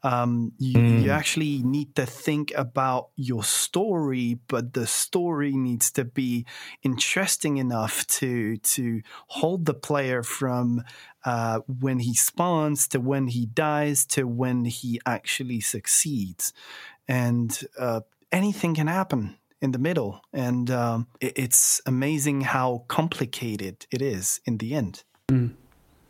Um, 0.06 0.52
you, 0.60 0.78
mm. 0.78 1.04
you 1.04 1.10
actually 1.10 1.64
need 1.64 1.96
to 1.96 2.06
think 2.06 2.54
about 2.56 3.10
your 3.16 3.44
story, 3.44 4.38
but 4.48 4.74
the 4.74 4.86
story 4.86 5.54
needs 5.54 5.90
to 5.94 6.06
be 6.06 6.46
interesting 6.84 7.58
enough 7.58 8.06
to 8.20 8.58
to 8.58 9.02
hold 9.26 9.66
the 9.66 9.74
player 9.74 10.22
from 10.22 10.84
uh, 11.26 11.62
when 11.82 11.98
he 11.98 12.14
spawns 12.14 12.88
to 12.90 13.00
when 13.00 13.26
he 13.30 13.48
dies 13.48 14.06
to 14.14 14.28
when 14.28 14.66
he 14.66 15.02
actually 15.08 15.60
succeeds, 15.60 16.54
and 17.08 17.66
uh, 17.80 18.02
anything 18.32 18.76
can 18.76 18.86
happen 18.86 19.38
in 19.60 19.72
the 19.72 19.80
middle, 19.80 20.22
and 20.32 20.70
um, 20.70 21.08
it, 21.20 21.34
it's 21.36 21.82
amazing 21.88 22.42
how 22.42 22.86
complicated 22.88 23.88
it 23.90 24.04
is 24.04 24.40
in 24.46 24.60
the 24.60 24.76
end. 24.76 25.04
Mm. 25.32 25.56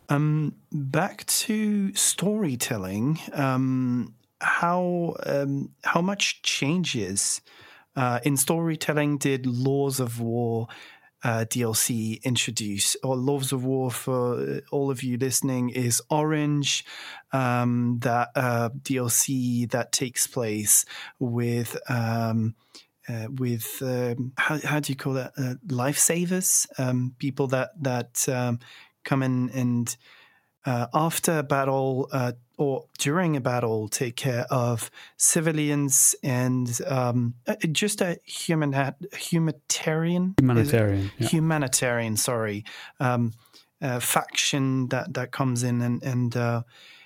Um, 0.08 0.54
back 0.72 1.26
to 1.26 1.94
storytelling. 1.94 3.18
Um, 3.32 4.14
how 4.40 5.16
um, 5.24 5.70
how 5.82 6.00
much 6.00 6.42
changes 6.42 7.40
uh, 7.96 8.20
in 8.22 8.36
storytelling 8.36 9.18
did 9.18 9.46
Laws 9.46 9.98
of 9.98 10.20
War 10.20 10.68
uh, 11.24 11.44
DLC 11.48 12.22
introduce? 12.22 12.96
Or 13.02 13.16
Lords 13.16 13.52
of 13.52 13.64
War 13.64 13.90
for 13.90 14.60
all 14.70 14.90
of 14.90 15.02
you 15.02 15.16
listening 15.16 15.70
is 15.70 16.02
Orange, 16.10 16.84
um, 17.32 17.98
that 18.02 18.28
uh, 18.34 18.70
DLC 18.82 19.70
that 19.70 19.92
takes 19.92 20.26
place 20.26 20.84
with. 21.18 21.76
Um, 21.90 22.54
uh, 23.08 23.28
with 23.38 23.80
um, 23.82 24.32
how, 24.36 24.58
how 24.64 24.80
do 24.80 24.90
you 24.90 24.96
call 24.96 25.12
that 25.12 25.32
uh, 25.38 25.54
lifesavers 25.68 26.66
um, 26.76 27.14
people 27.20 27.46
that 27.46 27.70
that 27.80 28.28
um, 28.28 28.58
come 29.06 29.22
in 29.22 29.48
and 29.50 29.96
uh, 30.66 30.88
after 30.92 31.38
a 31.38 31.42
battle 31.42 32.08
uh, 32.12 32.32
or 32.58 32.84
during 32.98 33.36
a 33.36 33.40
battle 33.40 33.88
take 33.88 34.16
care 34.16 34.44
of 34.50 34.90
civilians 35.16 36.14
and 36.22 36.80
um, 36.86 37.34
uh, 37.46 37.54
just 37.72 38.02
a 38.02 38.18
human 38.24 38.74
humanitarian? 39.14 40.34
Humanitarian 40.38 41.10
yeah. 41.18 41.28
humanitarian 41.28 42.16
sorry. 42.16 42.64
Um, 43.00 43.32
faction 44.00 44.88
that 44.88 45.14
that 45.14 45.30
comes 45.30 45.62
in 45.62 45.80
and 45.82 46.02
and 46.02 46.36
uh, 46.36 46.62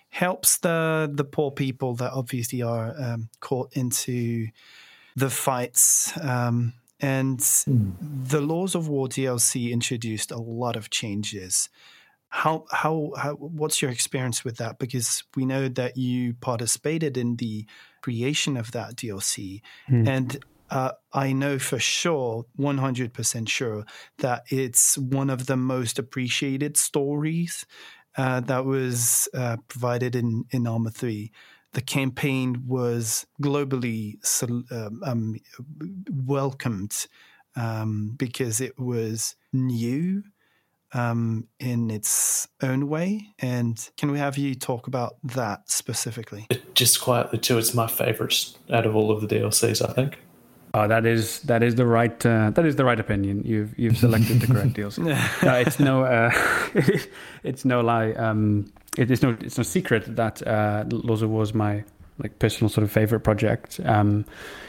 helps 0.09 0.59
the 0.59 1.11
the 1.13 1.25
poor 1.25 1.51
people 1.51 1.95
that 1.97 2.13
obviously 2.13 2.63
are 2.63 2.95
um, 2.99 3.29
caught 3.41 3.73
into 3.75 4.49
the 5.17 5.31
fights. 5.31 6.13
Um, 6.21 6.75
and 7.01 7.39
mm. 7.41 7.93
the 8.01 8.41
Laws 8.41 8.75
of 8.75 8.89
War 8.89 9.09
DLC 9.09 9.71
introduced 9.71 10.31
a 10.31 10.39
lot 10.39 10.77
of 10.77 10.91
changes 10.91 11.69
how, 12.31 12.65
how 12.71 13.13
how 13.17 13.33
what's 13.35 13.83
your 13.83 13.91
experience 13.91 14.45
with 14.45 14.59
that? 14.59 14.79
Because 14.79 15.25
we 15.35 15.45
know 15.45 15.69
that 15.69 15.97
you 15.97 16.35
participated 16.35 17.17
in 17.17 17.37
the 17.37 17.67
creation 18.03 18.57
of 18.57 18.71
that 18.71 18.95
DLC, 18.95 19.63
mm. 19.89 20.09
and 20.09 20.39
uh, 20.71 20.93
I 21.13 21.33
know 21.33 21.59
for 21.59 21.81
sure, 21.81 22.47
100% 22.59 23.49
sure, 23.49 23.85
that 24.19 24.45
it's 24.49 24.97
one 24.97 25.29
of 25.29 25.47
the 25.47 25.57
most 25.57 25.99
appreciated 25.99 26.77
stories 26.77 27.67
uh, 28.17 28.39
that 28.41 28.65
was 28.65 29.29
uh, 29.35 29.57
provided 29.67 30.15
in, 30.15 30.45
in 30.51 30.69
Arma 30.69 30.91
3. 30.91 31.33
The 31.73 31.81
campaign 31.81 32.65
was 32.67 33.27
globally 33.41 34.17
um, 34.43 35.01
um, 35.05 35.37
welcomed 36.11 37.07
um, 37.57 38.15
because 38.17 38.61
it 38.61 38.79
was 38.79 39.37
new 39.53 40.23
um, 40.93 41.47
in 41.59 41.91
its 41.91 42.49
own 42.63 42.89
way. 42.89 43.29
And 43.39 43.89
can 43.97 44.11
we 44.11 44.19
have 44.19 44.37
you 44.37 44.55
talk 44.55 44.87
about 44.87 45.15
that 45.23 45.71
specifically? 45.71 46.49
Just 46.75 47.01
quietly 47.01 47.39
too, 47.39 47.59
it's 47.59 47.75
my 47.75 47.87
favourite 47.87 48.53
out 48.71 48.87
of 48.87 48.97
all 48.97 49.11
of 49.11 49.21
the 49.21 49.27
DLCs. 49.29 49.89
I 49.89 49.93
think. 49.93 50.19
Oh, 50.73 50.87
that 50.87 51.05
is 51.05 51.41
that 51.41 51.63
is 51.63 51.75
the 51.75 51.87
right 51.87 52.25
uh, 52.25 52.51
that 52.51 52.65
is 52.65 52.77
the 52.77 52.85
right 52.85 53.01
opinion. 53.01 53.43
You've 53.45 53.77
you've 53.79 53.99
selected 53.99 54.41
the 54.41 54.47
correct 54.47 54.75
deals. 54.75 54.99
no, 54.99 55.17
it's 55.43 55.81
no 55.81 56.05
uh, 56.05 56.31
it's 57.43 57.65
no 57.65 57.81
lie. 57.81 58.13
Um, 58.13 58.73
it 58.97 59.11
is 59.11 59.23
no 59.23 59.37
it's 59.41 59.59
no 59.59 59.65
secret 59.65 60.17
that 60.17 60.47
uh, 60.47 60.85
War 60.89 61.43
is 61.43 61.55
my 61.55 61.83
like 62.19 62.39
personal 62.39 62.69
sort 62.69 62.85
of 62.85 62.93
favorite 62.93 63.21
project. 63.21 63.81
Um, 63.85 64.25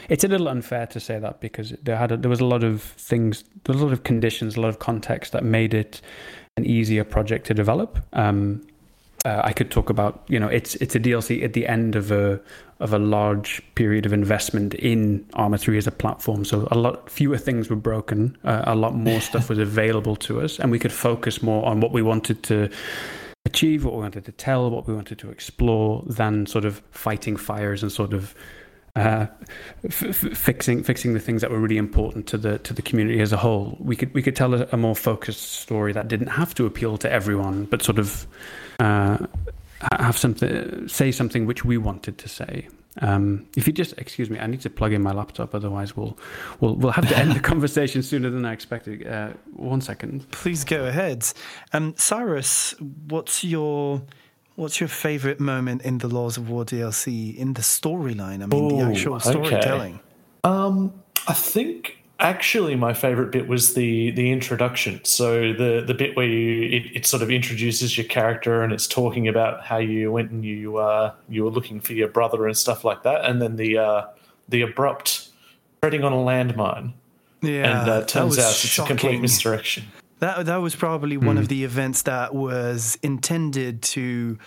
it's 0.09 0.23
a 0.23 0.27
little 0.27 0.47
unfair 0.47 0.87
to 0.87 0.99
say 0.99 1.19
that 1.19 1.39
because 1.39 1.73
there 1.83 1.97
had 1.97 2.11
a, 2.11 2.17
there 2.17 2.29
was 2.29 2.39
a 2.39 2.45
lot 2.45 2.63
of 2.63 2.81
things, 2.81 3.43
there 3.65 3.73
was 3.73 3.81
a 3.81 3.85
lot 3.85 3.93
of 3.93 4.03
conditions, 4.03 4.55
a 4.55 4.61
lot 4.61 4.69
of 4.69 4.79
context 4.79 5.33
that 5.33 5.43
made 5.43 5.73
it 5.73 6.01
an 6.57 6.65
easier 6.65 7.03
project 7.03 7.45
to 7.47 7.53
develop. 7.53 7.99
Um, 8.13 8.63
uh, 9.25 9.41
I 9.43 9.53
could 9.53 9.69
talk 9.69 9.89
about 9.89 10.23
you 10.27 10.39
know 10.39 10.47
it's 10.47 10.75
it's 10.75 10.95
a 10.95 10.99
DLC 10.99 11.43
at 11.43 11.53
the 11.53 11.67
end 11.67 11.95
of 11.95 12.11
a 12.11 12.39
of 12.79 12.93
a 12.93 12.99
large 12.99 13.61
period 13.75 14.05
of 14.07 14.13
investment 14.13 14.73
in 14.73 15.23
Arma 15.33 15.59
3 15.59 15.77
as 15.77 15.85
a 15.85 15.91
platform. 15.91 16.43
So 16.43 16.67
a 16.71 16.77
lot 16.77 17.07
fewer 17.11 17.37
things 17.37 17.69
were 17.69 17.75
broken, 17.75 18.35
uh, 18.43 18.63
a 18.65 18.75
lot 18.75 18.95
more 18.95 19.21
stuff 19.29 19.49
was 19.49 19.59
available 19.59 20.15
to 20.17 20.41
us, 20.41 20.59
and 20.59 20.71
we 20.71 20.79
could 20.79 20.91
focus 20.91 21.43
more 21.43 21.63
on 21.65 21.79
what 21.79 21.91
we 21.91 22.01
wanted 22.01 22.41
to 22.43 22.69
achieve, 23.45 23.85
what 23.85 23.93
we 23.93 24.01
wanted 24.01 24.25
to 24.25 24.31
tell, 24.31 24.69
what 24.71 24.87
we 24.87 24.95
wanted 24.95 25.19
to 25.19 25.29
explore, 25.29 26.03
than 26.07 26.45
sort 26.45 26.65
of 26.65 26.81
fighting 26.91 27.35
fires 27.35 27.83
and 27.83 27.91
sort 27.91 28.13
of 28.13 28.33
uh, 28.95 29.27
f- 29.85 30.15
fixing 30.15 30.83
fixing 30.83 31.13
the 31.13 31.19
things 31.19 31.41
that 31.41 31.51
were 31.51 31.59
really 31.59 31.77
important 31.77 32.27
to 32.27 32.37
the 32.37 32.59
to 32.59 32.73
the 32.73 32.81
community 32.81 33.21
as 33.21 33.31
a 33.31 33.37
whole. 33.37 33.77
We 33.79 33.95
could 33.95 34.13
we 34.13 34.21
could 34.21 34.35
tell 34.35 34.53
a, 34.53 34.67
a 34.71 34.77
more 34.77 34.95
focused 34.95 35.53
story 35.53 35.93
that 35.93 36.07
didn't 36.07 36.27
have 36.27 36.53
to 36.55 36.65
appeal 36.65 36.97
to 36.97 37.11
everyone, 37.11 37.65
but 37.65 37.81
sort 37.81 37.99
of 37.99 38.27
uh, 38.79 39.17
have 39.99 40.17
something 40.17 40.87
say 40.87 41.11
something 41.11 41.45
which 41.45 41.63
we 41.63 41.77
wanted 41.77 42.17
to 42.17 42.29
say. 42.29 42.67
Um, 42.99 43.47
if 43.55 43.67
you 43.67 43.71
just 43.71 43.93
excuse 43.97 44.29
me, 44.29 44.37
I 44.39 44.47
need 44.47 44.61
to 44.61 44.69
plug 44.69 44.91
in 44.91 45.01
my 45.01 45.13
laptop, 45.13 45.55
otherwise 45.55 45.95
we'll 45.95 46.17
we'll 46.59 46.75
we'll 46.75 46.91
have 46.91 47.07
to 47.07 47.17
end 47.17 47.31
the 47.31 47.39
conversation 47.51 48.03
sooner 48.03 48.29
than 48.29 48.43
I 48.43 48.51
expected. 48.51 49.07
Uh, 49.07 49.29
one 49.53 49.79
second, 49.79 50.29
please 50.31 50.65
go 50.65 50.85
ahead. 50.85 51.25
Um, 51.71 51.93
Syhrus, 51.93 52.73
what's 53.07 53.43
your 53.45 54.01
what's 54.61 54.79
your 54.79 54.87
favorite 54.87 55.39
moment 55.39 55.81
in 55.81 55.97
the 55.97 56.07
Laws 56.07 56.37
of 56.37 56.47
War 56.47 56.63
DLC 56.63 57.35
in 57.35 57.53
the 57.53 57.63
storyline? 57.63 58.43
I 58.43 58.45
mean, 58.45 58.71
Ooh, 58.71 58.77
the 58.77 58.91
actual 58.91 59.19
storytelling. 59.19 59.95
Okay. 59.95 60.03
Um, 60.43 60.93
I 61.27 61.33
think 61.33 61.97
actually 62.19 62.75
my 62.75 62.93
favorite 62.93 63.31
bit 63.31 63.47
was 63.47 63.73
the 63.73 64.11
the 64.11 64.31
introduction 64.31 65.03
so 65.03 65.53
the 65.53 65.83
the 65.87 65.93
bit 65.95 66.15
where 66.15 66.27
you 66.27 66.77
it, 66.77 66.97
it, 66.97 67.05
sort 67.07 67.23
of 67.23 67.31
introduces 67.31 67.97
your 67.97 68.05
character 68.05 68.61
and 68.61 68.71
it's 68.71 68.85
talking 68.85 69.27
about 69.27 69.63
how 69.63 69.79
you 69.79 70.11
went 70.11 70.29
and 70.29 70.45
you 70.45 70.77
uh 70.77 71.11
you 71.29 71.43
were 71.43 71.49
looking 71.49 71.81
for 71.81 71.93
your 71.93 72.07
brother 72.07 72.45
and 72.45 72.55
stuff 72.55 72.85
like 72.85 73.01
that 73.01 73.25
and 73.25 73.41
then 73.41 73.55
the 73.55 73.75
uh 73.75 74.05
the 74.49 74.61
abrupt 74.61 75.29
treading 75.81 76.03
on 76.03 76.13
a 76.13 76.15
landmine 76.15 76.93
yeah 77.41 77.81
and 77.81 77.89
uh, 77.89 78.05
turns 78.05 78.37
out 78.37 78.51
it's 78.51 78.77
a 78.77 78.85
complete 78.85 79.19
misdirection 79.19 79.83
that 80.21 80.45
that 80.45 80.57
was 80.57 80.75
probably 80.75 81.17
one 81.17 81.37
of 81.37 81.45
hmm. 81.45 81.49
the 81.49 81.63
events 81.65 82.03
that 82.03 82.33
was 82.33 82.97
intended 83.03 83.81
to 83.81 84.37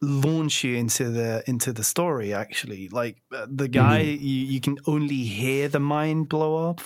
launch 0.00 0.64
you 0.64 0.76
into 0.76 1.10
the 1.10 1.42
into 1.46 1.74
the 1.74 1.84
story 1.84 2.32
actually 2.32 2.88
like 2.88 3.18
uh, 3.34 3.46
the 3.50 3.68
guy 3.68 4.00
mm-hmm. 4.02 4.24
you, 4.24 4.46
you 4.46 4.60
can 4.60 4.78
only 4.86 5.24
hear 5.24 5.68
the 5.68 5.78
mind 5.78 6.26
blow 6.26 6.70
up 6.70 6.80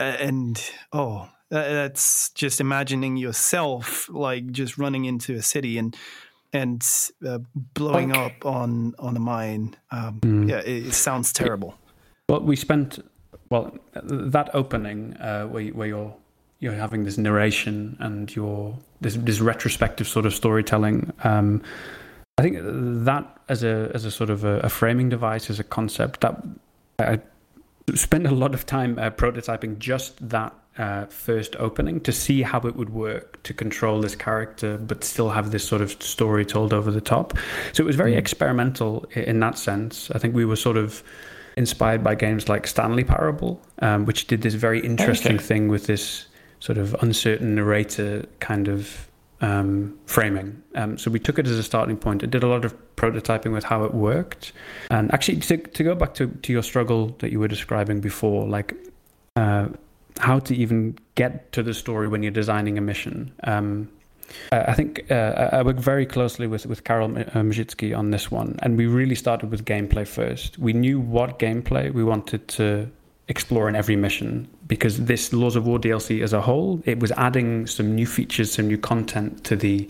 uh, 0.00 0.02
and 0.02 0.72
oh 0.92 1.28
that's 1.50 2.30
just 2.30 2.60
imagining 2.60 3.16
yourself 3.16 4.08
like 4.08 4.50
just 4.50 4.76
running 4.76 5.04
into 5.04 5.34
a 5.34 5.42
city 5.42 5.78
and 5.78 5.96
and 6.52 6.84
uh, 7.24 7.38
blowing 7.74 8.10
up 8.10 8.44
on 8.44 8.92
on 8.98 9.16
a 9.16 9.20
mine 9.20 9.76
um, 9.92 10.18
mm. 10.20 10.48
yeah 10.48 10.58
it, 10.58 10.88
it, 10.88 10.94
sounds 10.94 11.32
terrible 11.32 11.76
well 12.28 12.40
we 12.40 12.56
spent 12.56 12.98
well 13.50 13.72
that 14.02 14.50
opening 14.52 15.16
uh, 15.18 15.44
where, 15.44 15.68
where 15.68 15.86
you're 15.86 16.16
you're 16.60 16.74
having 16.74 17.04
this 17.04 17.18
narration 17.18 17.96
and 18.00 18.34
you're 18.34 18.76
this, 19.00 19.14
this 19.16 19.40
retrospective 19.40 20.08
sort 20.08 20.26
of 20.26 20.34
storytelling 20.34 21.12
um, 21.24 21.62
I 22.38 22.42
think 22.42 22.58
that 22.62 23.26
as 23.48 23.64
a 23.64 23.90
as 23.94 24.04
a 24.04 24.12
sort 24.12 24.30
of 24.30 24.44
a, 24.44 24.60
a 24.60 24.68
framing 24.68 25.08
device, 25.08 25.50
as 25.50 25.58
a 25.58 25.64
concept, 25.64 26.20
that 26.20 26.40
I 27.00 27.18
spent 27.94 28.26
a 28.26 28.30
lot 28.30 28.54
of 28.54 28.64
time 28.64 28.96
uh, 28.98 29.10
prototyping 29.10 29.78
just 29.78 30.28
that 30.28 30.54
uh, 30.78 31.06
first 31.06 31.56
opening 31.56 32.00
to 32.02 32.12
see 32.12 32.42
how 32.42 32.60
it 32.60 32.76
would 32.76 32.90
work 32.90 33.42
to 33.42 33.52
control 33.52 34.00
this 34.00 34.14
character, 34.14 34.78
but 34.78 35.02
still 35.02 35.30
have 35.30 35.50
this 35.50 35.66
sort 35.66 35.82
of 35.82 36.00
story 36.00 36.44
told 36.44 36.72
over 36.72 36.92
the 36.92 37.00
top. 37.00 37.36
So 37.72 37.82
it 37.82 37.86
was 37.86 37.96
very 37.96 38.12
mm. 38.12 38.18
experimental 38.18 39.04
in 39.16 39.40
that 39.40 39.58
sense. 39.58 40.08
I 40.12 40.18
think 40.18 40.36
we 40.36 40.44
were 40.44 40.54
sort 40.54 40.76
of 40.76 41.02
inspired 41.56 42.04
by 42.04 42.14
games 42.14 42.48
like 42.48 42.68
Stanley 42.68 43.02
Parable, 43.02 43.60
um, 43.80 44.04
which 44.04 44.28
did 44.28 44.42
this 44.42 44.54
very 44.54 44.78
interesting 44.78 45.34
okay. 45.34 45.44
thing 45.44 45.66
with 45.66 45.86
this 45.88 46.27
sort 46.60 46.78
of 46.78 46.94
uncertain 47.02 47.54
narrator 47.54 48.24
kind 48.40 48.68
of 48.68 49.08
um, 49.40 49.96
framing. 50.06 50.62
Um, 50.74 50.98
so 50.98 51.10
we 51.10 51.18
took 51.18 51.38
it 51.38 51.46
as 51.46 51.58
a 51.58 51.62
starting 51.62 51.96
point. 51.96 52.22
It 52.22 52.30
did 52.30 52.42
a 52.42 52.48
lot 52.48 52.64
of 52.64 52.74
prototyping 52.96 53.52
with 53.52 53.64
how 53.64 53.84
it 53.84 53.94
worked. 53.94 54.52
And 54.90 55.12
actually, 55.12 55.38
to, 55.40 55.56
to 55.56 55.84
go 55.84 55.94
back 55.94 56.14
to, 56.14 56.26
to 56.26 56.52
your 56.52 56.62
struggle 56.62 57.14
that 57.18 57.30
you 57.30 57.38
were 57.38 57.48
describing 57.48 58.00
before, 58.00 58.46
like 58.46 58.74
uh, 59.36 59.68
how 60.18 60.40
to 60.40 60.54
even 60.54 60.98
get 61.14 61.52
to 61.52 61.62
the 61.62 61.74
story 61.74 62.08
when 62.08 62.22
you're 62.22 62.32
designing 62.32 62.78
a 62.78 62.80
mission. 62.80 63.32
Um, 63.44 63.88
I 64.52 64.74
think 64.74 65.10
uh, 65.10 65.48
I 65.52 65.62
work 65.62 65.76
very 65.76 66.04
closely 66.04 66.46
with, 66.46 66.66
with 66.66 66.84
Karel 66.84 67.08
Mořický 67.08 67.96
on 67.96 68.10
this 68.10 68.30
one, 68.30 68.58
and 68.62 68.76
we 68.76 68.86
really 68.86 69.14
started 69.14 69.50
with 69.50 69.64
gameplay 69.64 70.06
first. 70.06 70.58
We 70.58 70.74
knew 70.74 71.00
what 71.00 71.38
gameplay 71.38 71.92
we 71.92 72.04
wanted 72.04 72.46
to 72.48 72.90
explore 73.28 73.70
in 73.70 73.76
every 73.76 73.96
mission 73.96 74.48
because 74.68 75.04
this 75.06 75.32
Laws 75.32 75.56
of 75.56 75.66
War 75.66 75.78
DLC 75.78 76.22
as 76.22 76.32
a 76.32 76.40
whole, 76.40 76.80
it 76.84 77.00
was 77.00 77.10
adding 77.12 77.66
some 77.66 77.94
new 77.94 78.06
features, 78.06 78.52
some 78.52 78.68
new 78.68 78.78
content 78.78 79.44
to 79.44 79.56
the 79.56 79.88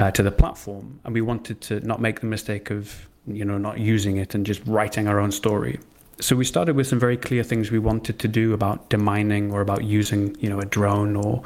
uh, 0.00 0.10
to 0.12 0.22
the 0.22 0.30
platform, 0.30 1.00
and 1.04 1.14
we 1.14 1.20
wanted 1.20 1.60
to 1.62 1.80
not 1.80 2.00
make 2.00 2.20
the 2.20 2.26
mistake 2.26 2.70
of 2.70 3.08
you 3.26 3.44
know 3.44 3.58
not 3.58 3.78
using 3.78 4.18
it 4.18 4.34
and 4.34 4.46
just 4.46 4.64
writing 4.66 5.08
our 5.08 5.18
own 5.18 5.32
story. 5.32 5.80
So 6.20 6.36
we 6.36 6.44
started 6.44 6.76
with 6.76 6.86
some 6.86 7.00
very 7.00 7.16
clear 7.16 7.42
things 7.42 7.70
we 7.70 7.78
wanted 7.78 8.18
to 8.20 8.28
do 8.28 8.52
about 8.52 8.90
demining 8.90 9.52
or 9.52 9.60
about 9.60 9.84
using 9.84 10.36
you 10.38 10.48
know 10.48 10.60
a 10.60 10.66
drone 10.66 11.16
or 11.16 11.42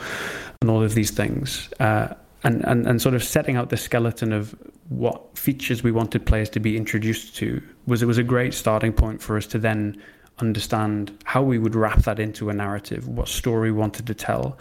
and 0.60 0.70
all 0.70 0.82
of 0.82 0.94
these 0.94 1.10
things. 1.10 1.68
Uh, 1.80 2.14
and, 2.44 2.64
and, 2.64 2.86
and 2.86 3.02
sort 3.02 3.14
of 3.14 3.24
setting 3.24 3.56
out 3.56 3.70
the 3.70 3.76
skeleton 3.76 4.32
of 4.32 4.54
what 4.88 5.36
features 5.36 5.82
we 5.82 5.90
wanted 5.90 6.24
players 6.24 6.48
to 6.50 6.60
be 6.60 6.76
introduced 6.76 7.34
to 7.36 7.60
was 7.86 8.02
it 8.02 8.06
was 8.06 8.18
a 8.18 8.22
great 8.22 8.54
starting 8.54 8.92
point 8.92 9.20
for 9.20 9.36
us 9.36 9.46
to 9.48 9.58
then 9.58 10.00
understand 10.38 11.16
how 11.24 11.42
we 11.42 11.58
would 11.58 11.74
wrap 11.74 12.00
that 12.00 12.18
into 12.18 12.50
a 12.50 12.52
narrative, 12.52 13.08
what 13.08 13.28
story 13.28 13.70
we 13.70 13.78
wanted 13.78 14.06
to 14.06 14.14
tell. 14.14 14.58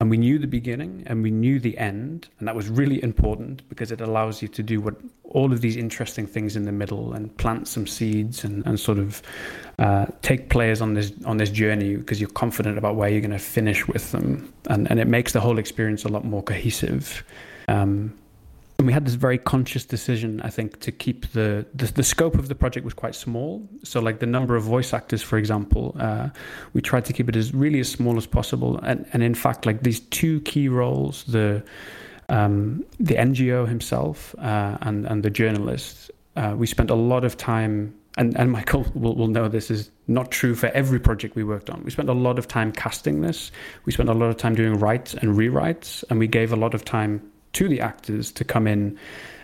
And 0.00 0.08
we 0.08 0.16
knew 0.16 0.38
the 0.38 0.46
beginning 0.46 1.02
and 1.06 1.22
we 1.22 1.30
knew 1.30 1.60
the 1.60 1.76
end. 1.76 2.28
And 2.38 2.48
that 2.48 2.56
was 2.56 2.70
really 2.70 3.02
important 3.02 3.68
because 3.68 3.92
it 3.92 4.00
allows 4.00 4.40
you 4.40 4.48
to 4.48 4.62
do 4.62 4.80
what 4.80 4.94
all 5.24 5.52
of 5.52 5.60
these 5.60 5.76
interesting 5.76 6.26
things 6.26 6.56
in 6.56 6.64
the 6.64 6.72
middle 6.72 7.12
and 7.12 7.36
plant 7.36 7.68
some 7.68 7.86
seeds 7.86 8.42
and, 8.42 8.66
and 8.66 8.80
sort 8.80 8.98
of 8.98 9.20
uh, 9.78 10.06
take 10.22 10.48
players 10.48 10.80
on 10.80 10.94
this 10.94 11.12
on 11.26 11.36
this 11.36 11.50
journey 11.50 11.96
because 11.96 12.18
you're 12.18 12.30
confident 12.30 12.78
about 12.78 12.96
where 12.96 13.10
you're 13.10 13.20
going 13.20 13.30
to 13.30 13.38
finish 13.38 13.86
with 13.86 14.10
them. 14.10 14.50
And, 14.70 14.90
and 14.90 14.98
it 14.98 15.06
makes 15.06 15.34
the 15.34 15.40
whole 15.40 15.58
experience 15.58 16.04
a 16.04 16.08
lot 16.08 16.24
more 16.24 16.42
cohesive. 16.42 17.22
Um, 17.68 18.18
and 18.80 18.86
we 18.86 18.94
had 18.94 19.04
this 19.04 19.14
very 19.14 19.36
conscious 19.36 19.84
decision, 19.84 20.40
I 20.40 20.48
think, 20.48 20.80
to 20.80 20.90
keep 20.90 21.30
the, 21.32 21.66
the, 21.74 21.84
the 21.84 22.02
scope 22.02 22.36
of 22.36 22.48
the 22.48 22.54
project 22.54 22.82
was 22.82 22.94
quite 22.94 23.14
small. 23.14 23.68
So, 23.84 24.00
like 24.00 24.20
the 24.20 24.26
number 24.26 24.56
of 24.56 24.62
voice 24.62 24.94
actors, 24.94 25.22
for 25.22 25.36
example, 25.36 25.94
uh, 26.00 26.30
we 26.72 26.80
tried 26.80 27.04
to 27.04 27.12
keep 27.12 27.28
it 27.28 27.36
as 27.36 27.52
really 27.52 27.80
as 27.80 27.90
small 27.90 28.16
as 28.16 28.26
possible. 28.26 28.80
And 28.82 29.06
and 29.12 29.22
in 29.22 29.34
fact, 29.34 29.66
like 29.66 29.82
these 29.82 30.00
two 30.00 30.40
key 30.40 30.70
roles, 30.70 31.24
the 31.24 31.62
um, 32.30 32.82
the 32.98 33.16
NGO 33.16 33.68
himself 33.68 34.34
uh, 34.38 34.78
and 34.80 35.04
and 35.04 35.22
the 35.22 35.30
journalist, 35.30 36.10
uh, 36.36 36.54
we 36.56 36.66
spent 36.66 36.88
a 36.88 36.94
lot 36.94 37.22
of 37.22 37.36
time. 37.36 37.94
And, 38.18 38.36
and 38.36 38.50
Michael 38.50 38.84
will, 38.94 39.14
will 39.14 39.28
know 39.28 39.46
this 39.46 39.70
is 39.70 39.92
not 40.08 40.32
true 40.32 40.56
for 40.56 40.66
every 40.70 40.98
project 40.98 41.36
we 41.36 41.44
worked 41.44 41.70
on. 41.70 41.84
We 41.84 41.92
spent 41.92 42.08
a 42.08 42.12
lot 42.12 42.40
of 42.40 42.48
time 42.48 42.72
casting 42.72 43.20
this. 43.20 43.52
We 43.84 43.92
spent 43.92 44.08
a 44.08 44.14
lot 44.14 44.30
of 44.30 44.36
time 44.36 44.56
doing 44.56 44.78
writes 44.80 45.14
and 45.14 45.36
rewrites, 45.36 46.02
and 46.10 46.18
we 46.18 46.26
gave 46.26 46.52
a 46.52 46.56
lot 46.56 46.74
of 46.74 46.84
time 46.84 47.22
to 47.52 47.68
the 47.68 47.80
actors 47.80 48.32
to 48.32 48.44
come 48.44 48.66
in, 48.66 48.98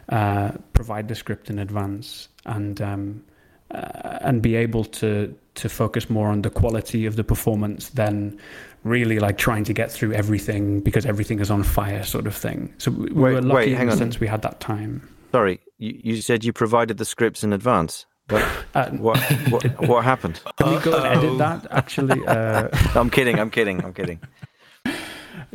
uh, 0.09 0.53
provide 0.73 1.09
the 1.09 1.15
script 1.15 1.51
in 1.51 1.59
advance, 1.59 2.29
and 2.45 2.81
um, 2.81 3.25
uh, 3.71 4.19
and 4.21 4.43
be 4.43 4.57
able 4.57 4.85
to 4.85 5.35
to 5.55 5.69
focus 5.69 6.09
more 6.11 6.29
on 6.29 6.43
the 6.43 6.51
quality 6.51 7.07
of 7.07 7.17
the 7.17 7.25
performance 7.25 7.89
than 7.91 8.39
really 8.85 9.19
like 9.19 9.39
trying 9.39 9.65
to 9.65 9.73
get 9.73 9.91
through 9.91 10.13
everything 10.13 10.81
because 10.81 11.05
everything 11.07 11.41
is 11.41 11.51
on 11.51 11.63
fire, 11.63 12.05
sort 12.05 12.27
of 12.27 12.37
thing. 12.37 12.73
So 12.79 12.91
we 12.91 13.11
wait, 13.11 13.35
were 13.35 13.43
lucky 13.43 13.75
wait, 13.75 13.81
in 13.81 13.89
the 13.89 13.97
sense 13.97 14.21
we 14.21 14.27
had 14.27 14.43
that 14.43 14.61
time. 14.61 15.09
Sorry, 15.33 15.61
you, 15.79 16.01
you 16.03 16.23
said 16.23 16.45
you 16.45 16.53
provided 16.53 16.99
the 16.99 17.05
scripts 17.05 17.43
in 17.43 17.53
advance. 17.53 18.07
What, 18.29 18.49
uh, 18.75 18.91
what, 18.91 19.19
what, 19.51 19.89
what, 19.89 20.05
happened? 20.05 20.41
Can 20.57 20.75
we 20.75 20.81
go 20.81 20.97
and 20.97 21.07
edit 21.07 21.39
that? 21.39 21.67
Actually, 21.71 22.27
uh... 22.27 22.69
I'm 22.95 23.09
kidding. 23.09 23.39
I'm 23.39 23.51
kidding. 23.51 23.85
I'm 23.85 23.95
kidding. 23.95 24.21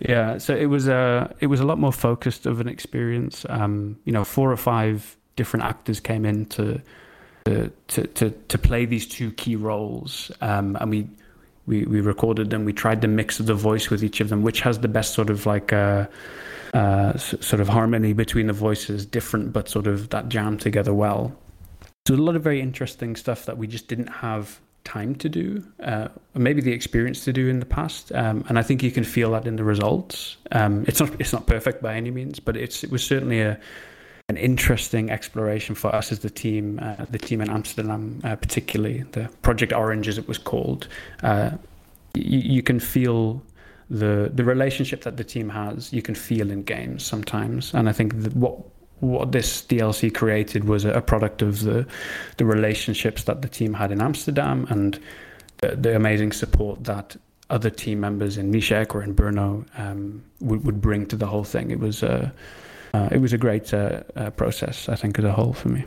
Yeah, 0.01 0.39
so 0.39 0.55
it 0.55 0.65
was 0.65 0.87
a 0.87 1.33
it 1.39 1.47
was 1.47 1.59
a 1.59 1.65
lot 1.65 1.77
more 1.77 1.91
focused 1.91 2.45
of 2.47 2.59
an 2.59 2.67
experience. 2.67 3.45
Um, 3.49 3.97
you 4.03 4.11
know, 4.11 4.23
four 4.23 4.51
or 4.51 4.57
five 4.57 5.15
different 5.35 5.65
actors 5.65 5.99
came 5.99 6.25
in 6.25 6.47
to 6.47 6.81
to 7.45 7.71
to 7.87 8.31
to, 8.31 8.57
play 8.57 8.85
these 8.85 9.07
two 9.07 9.31
key 9.33 9.55
roles, 9.55 10.31
um, 10.41 10.77
and 10.79 10.89
we. 10.89 11.07
We, 11.67 11.85
we 11.85 12.01
recorded 12.01 12.49
them. 12.49 12.65
We 12.65 12.73
tried 12.73 13.03
to 13.03 13.07
mix 13.07 13.37
the 13.37 13.53
voice 13.53 13.91
with 13.91 14.03
each 14.03 14.19
of 14.19 14.29
them, 14.29 14.41
which 14.41 14.61
has 14.61 14.79
the 14.79 14.87
best 14.87 15.13
sort 15.13 15.29
of 15.29 15.45
like 15.45 15.71
uh, 15.71 16.07
uh, 16.73 17.15
sort 17.17 17.61
of 17.61 17.69
harmony 17.69 18.13
between 18.13 18.47
the 18.47 18.53
voices, 18.53 19.05
different 19.05 19.53
but 19.53 19.69
sort 19.69 19.85
of 19.85 20.09
that 20.09 20.27
jam 20.27 20.57
together 20.57 20.91
well. 20.91 21.37
So 22.07 22.15
a 22.15 22.17
lot 22.17 22.35
of 22.35 22.41
very 22.41 22.59
interesting 22.59 23.15
stuff 23.15 23.45
that 23.45 23.59
we 23.59 23.67
just 23.67 23.87
didn't 23.87 24.07
have 24.07 24.59
time 24.83 25.15
to 25.15 25.29
do, 25.29 25.63
uh, 25.83 26.07
maybe 26.33 26.61
the 26.61 26.71
experience 26.71 27.23
to 27.25 27.33
do 27.33 27.47
in 27.47 27.59
the 27.59 27.65
past, 27.65 28.11
um, 28.13 28.43
and 28.49 28.57
I 28.57 28.63
think 28.63 28.83
you 28.83 28.91
can 28.91 29.03
feel 29.03 29.31
that 29.31 29.45
in 29.45 29.55
the 29.55 29.63
results. 29.63 30.37
Um, 30.51 30.85
it's 30.87 30.99
not 30.99 31.19
it's 31.19 31.33
not 31.33 31.47
perfect 31.47 31.81
by 31.81 31.95
any 31.95 32.11
means, 32.11 32.39
but 32.39 32.57
it's 32.57 32.83
it 32.83 32.91
was 32.91 33.03
certainly 33.03 33.41
a 33.41 33.59
an 34.29 34.37
interesting 34.37 35.11
exploration 35.11 35.75
for 35.75 35.93
us 35.93 36.11
as 36.11 36.19
the 36.19 36.29
team, 36.29 36.79
uh, 36.81 37.05
the 37.09 37.17
team 37.17 37.41
in 37.41 37.49
Amsterdam, 37.49 38.21
uh, 38.23 38.35
particularly 38.37 39.03
the 39.11 39.29
Project 39.41 39.73
Orange, 39.73 40.07
as 40.07 40.17
it 40.17 40.27
was 40.27 40.37
called. 40.37 40.87
Uh, 41.21 41.51
you, 42.13 42.39
you 42.39 42.63
can 42.63 42.79
feel 42.79 43.43
the 43.89 44.31
the 44.33 44.43
relationship 44.43 45.01
that 45.01 45.17
the 45.17 45.23
team 45.23 45.49
has. 45.49 45.91
You 45.91 46.01
can 46.01 46.15
feel 46.15 46.49
in 46.49 46.63
games 46.63 47.05
sometimes, 47.05 47.73
and 47.73 47.89
I 47.89 47.91
think 47.91 48.13
what 48.33 48.57
what 49.01 49.31
this 49.31 49.61
DLC 49.63 50.13
created 50.13 50.63
was 50.63 50.85
a 50.85 51.01
product 51.01 51.41
of 51.41 51.61
the 51.61 51.85
the 52.37 52.45
relationships 52.45 53.23
that 53.25 53.41
the 53.41 53.49
team 53.49 53.73
had 53.73 53.91
in 53.91 54.01
Amsterdam 54.01 54.65
and 54.69 54.99
the, 55.57 55.75
the 55.75 55.95
amazing 55.95 56.31
support 56.31 56.83
that 56.85 57.17
other 57.49 57.69
team 57.69 57.99
members 57.99 58.37
in 58.37 58.51
Mníšek 58.51 58.95
or 58.95 59.03
in 59.03 59.13
Brno 59.13 59.65
um, 59.77 60.23
would, 60.39 60.65
would 60.65 60.81
bring 60.81 61.05
to 61.07 61.15
the 61.15 61.27
whole 61.27 61.43
thing. 61.43 61.69
It 61.69 61.79
was 61.79 62.01
a 62.01 62.33
uh, 62.93 63.09
it 63.11 63.19
was 63.19 63.33
a 63.33 63.37
great 63.37 63.73
uh, 63.73 64.03
uh, 64.15 64.29
process, 64.31 64.89
I 64.89 64.95
think, 64.95 65.17
as 65.17 65.25
a 65.25 65.31
whole 65.31 65.53
for 65.53 65.69
me. 65.69 65.85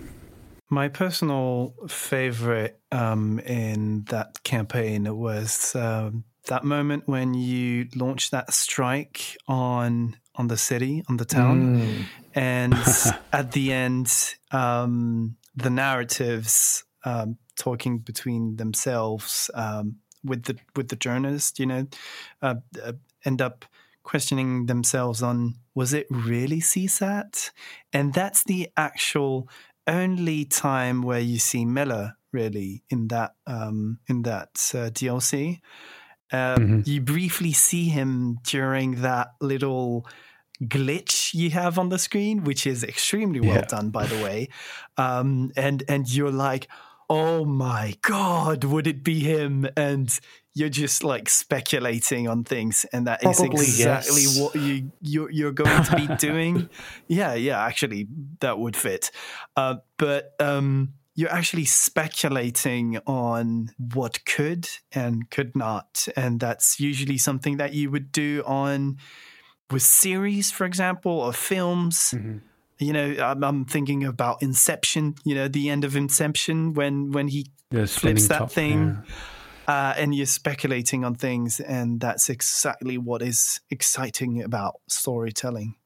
My 0.70 0.88
personal 0.88 1.74
favorite 1.88 2.80
um, 2.90 3.38
in 3.40 4.04
that 4.04 4.42
campaign 4.42 5.14
was 5.16 5.74
um, 5.76 6.24
that 6.46 6.64
moment 6.64 7.06
when 7.06 7.34
you 7.34 7.88
launched 7.94 8.30
that 8.30 8.52
strike 8.52 9.36
on 9.46 10.16
on 10.36 10.48
the 10.48 10.56
city, 10.56 11.02
on 11.08 11.16
the 11.16 11.24
town, 11.24 11.80
mm. 11.80 12.04
And 12.34 12.74
at 13.32 13.52
the 13.52 13.72
end, 13.72 14.34
um, 14.50 15.36
the 15.54 15.70
narratives 15.70 16.84
um, 17.04 17.38
talking 17.56 17.98
between 17.98 18.56
themselves 18.56 19.50
um, 19.54 19.96
with 20.24 20.44
the 20.44 20.56
with 20.74 20.88
the 20.88 20.96
journalist, 20.96 21.58
you 21.58 21.66
know, 21.66 21.86
uh, 22.42 22.56
uh, 22.82 22.92
end 23.24 23.40
up 23.40 23.64
questioning 24.02 24.66
themselves 24.66 25.22
on 25.22 25.54
was 25.74 25.92
it 25.92 26.06
really 26.10 26.60
CSAT, 26.60 27.50
and 27.92 28.12
that's 28.12 28.44
the 28.44 28.68
actual 28.76 29.48
only 29.86 30.44
time 30.44 31.02
where 31.02 31.20
you 31.20 31.38
see 31.38 31.64
Miller 31.64 32.16
really 32.32 32.82
in 32.90 33.08
that 33.08 33.34
um, 33.46 34.00
in 34.08 34.22
that 34.22 34.50
uh, 34.74 34.90
DLC. 34.90 35.60
Uh, 36.34 36.56
mm-hmm. 36.56 36.80
You 36.84 37.00
briefly 37.00 37.52
see 37.52 37.88
him 37.88 38.40
during 38.42 39.02
that 39.02 39.34
little 39.40 40.04
glitch 40.60 41.32
you 41.32 41.50
have 41.50 41.78
on 41.78 41.90
the 41.90 41.98
screen, 41.98 42.42
which 42.42 42.66
is 42.66 42.82
extremely 42.82 43.38
well 43.38 43.56
yeah. 43.56 43.66
done, 43.66 43.90
by 43.90 44.06
the 44.06 44.20
way. 44.22 44.48
Um, 44.96 45.52
and 45.56 45.84
and 45.88 46.12
you're 46.12 46.32
like, 46.32 46.66
oh 47.08 47.44
my 47.44 47.94
god, 48.02 48.64
would 48.64 48.88
it 48.88 49.04
be 49.04 49.20
him? 49.20 49.68
And 49.76 50.10
you're 50.54 50.68
just 50.68 51.04
like 51.04 51.28
speculating 51.28 52.26
on 52.26 52.42
things, 52.42 52.84
and 52.92 53.06
that 53.06 53.22
Probably 53.22 53.54
is 53.54 53.78
exactly 53.78 54.22
yes. 54.22 54.40
what 54.40 54.54
you 54.56 54.90
you're, 55.00 55.30
you're, 55.30 55.52
going 55.52 55.84
to 55.84 55.96
be 55.96 56.16
doing. 56.18 56.68
yeah, 57.06 57.34
yeah, 57.34 57.64
actually, 57.64 58.08
that 58.40 58.58
would 58.58 58.74
fit. 58.74 59.12
Uh, 59.56 59.76
but 59.98 60.34
um, 60.40 60.94
you're 61.14 61.30
actually 61.30 61.64
speculating 61.64 62.98
on 63.06 63.70
what 63.94 64.24
could 64.24 64.68
and 64.92 65.30
could 65.30 65.54
not, 65.54 66.08
and 66.16 66.40
that's 66.40 66.80
usually 66.80 67.18
something 67.18 67.56
that 67.58 67.72
you 67.72 67.90
would 67.90 68.10
do 68.10 68.42
on 68.46 68.98
with 69.70 69.82
series, 69.82 70.50
for 70.50 70.64
example, 70.64 71.12
or 71.12 71.32
films. 71.32 72.14
Mm-hmm. 72.16 72.38
You 72.78 72.92
know, 72.92 73.16
I'm, 73.22 73.44
I'm, 73.44 73.64
thinking 73.64 74.04
about 74.04 74.42
Inception. 74.42 75.14
You 75.24 75.36
know, 75.36 75.48
the 75.48 75.70
end 75.70 75.84
of 75.84 75.94
Inception 75.94 76.74
when 76.74 77.12
when 77.12 77.28
he 77.28 77.46
yeah, 77.70 77.86
flips 77.86 78.26
that 78.28 78.38
top, 78.38 78.50
thing, 78.50 79.02
yeah. 79.68 79.90
uh, 79.90 79.94
and 79.96 80.12
you're 80.14 80.26
speculating 80.26 81.04
on 81.04 81.14
things, 81.14 81.60
and 81.60 82.00
that's 82.00 82.28
exactly 82.28 82.98
what 82.98 83.22
is 83.22 83.60
exciting 83.70 84.42
about 84.42 84.80
storytelling. 84.88 85.76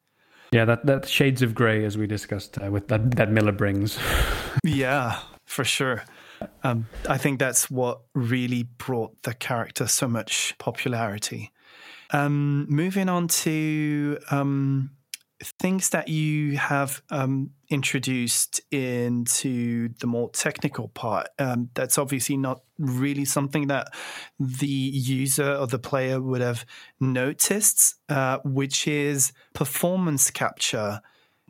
Yeah, 0.53 0.65
that 0.65 0.87
that 0.87 1.09
shades 1.09 1.43
of 1.43 1.55
grey, 1.55 1.85
as 1.85 1.99
we 1.99 2.07
discussed, 2.07 2.59
uh, 2.63 2.71
with 2.71 2.89
that 2.89 3.17
that 3.17 3.31
Miller 3.31 3.53
brings. 3.53 3.99
yeah, 4.65 5.21
for 5.47 5.65
sure. 5.65 6.05
Um, 6.63 6.87
I 7.09 7.19
think 7.19 7.39
that's 7.39 7.71
what 7.71 8.01
really 8.15 8.63
brought 8.63 9.23
the 9.25 9.35
character 9.35 9.87
so 9.89 10.09
much 10.09 10.55
popularity. 10.59 11.53
Um, 12.11 12.67
moving 12.71 13.09
on 13.09 13.29
to 13.29 14.19
um, 14.31 14.91
things 15.43 15.91
that 15.91 16.09
you 16.09 16.57
have 16.57 17.03
um, 17.11 17.51
introduced 17.69 18.61
into 18.71 19.89
the 20.01 20.07
more 20.07 20.31
technical 20.31 20.89
part. 20.89 21.29
Um, 21.39 21.71
that's 21.75 21.99
obviously 21.99 22.37
not 22.37 22.63
really 22.79 23.25
something 23.25 23.69
that 23.69 23.93
the 24.39 24.67
user 24.67 25.55
or 25.55 25.67
the 25.67 25.79
player 25.79 26.21
would 26.21 26.41
have 26.41 26.65
noticed, 27.01 27.97
uh, 28.09 28.39
which 28.45 28.89
is 28.89 29.33
performance 29.53 30.31
capture. 30.31 31.01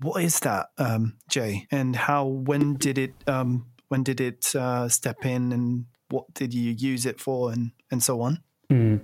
What 0.01 0.23
is 0.23 0.41
that, 0.41 0.69
um, 0.79 1.17
Jay? 1.29 1.67
And 1.71 1.97
how? 1.97 2.27
When 2.27 2.75
did 2.75 2.99
it? 2.99 3.15
Um, 3.27 3.67
when 3.89 4.03
did 4.03 4.21
it 4.21 4.55
uh, 4.55 4.89
step 4.89 5.25
in? 5.25 5.53
And 5.53 5.87
what 6.11 6.33
did 6.35 6.55
you 6.55 6.73
use 6.73 7.05
it 7.07 7.21
for? 7.21 7.53
And 7.53 7.73
and 7.91 8.03
so 8.03 8.21
on. 8.21 8.43
Mm. 8.71 9.01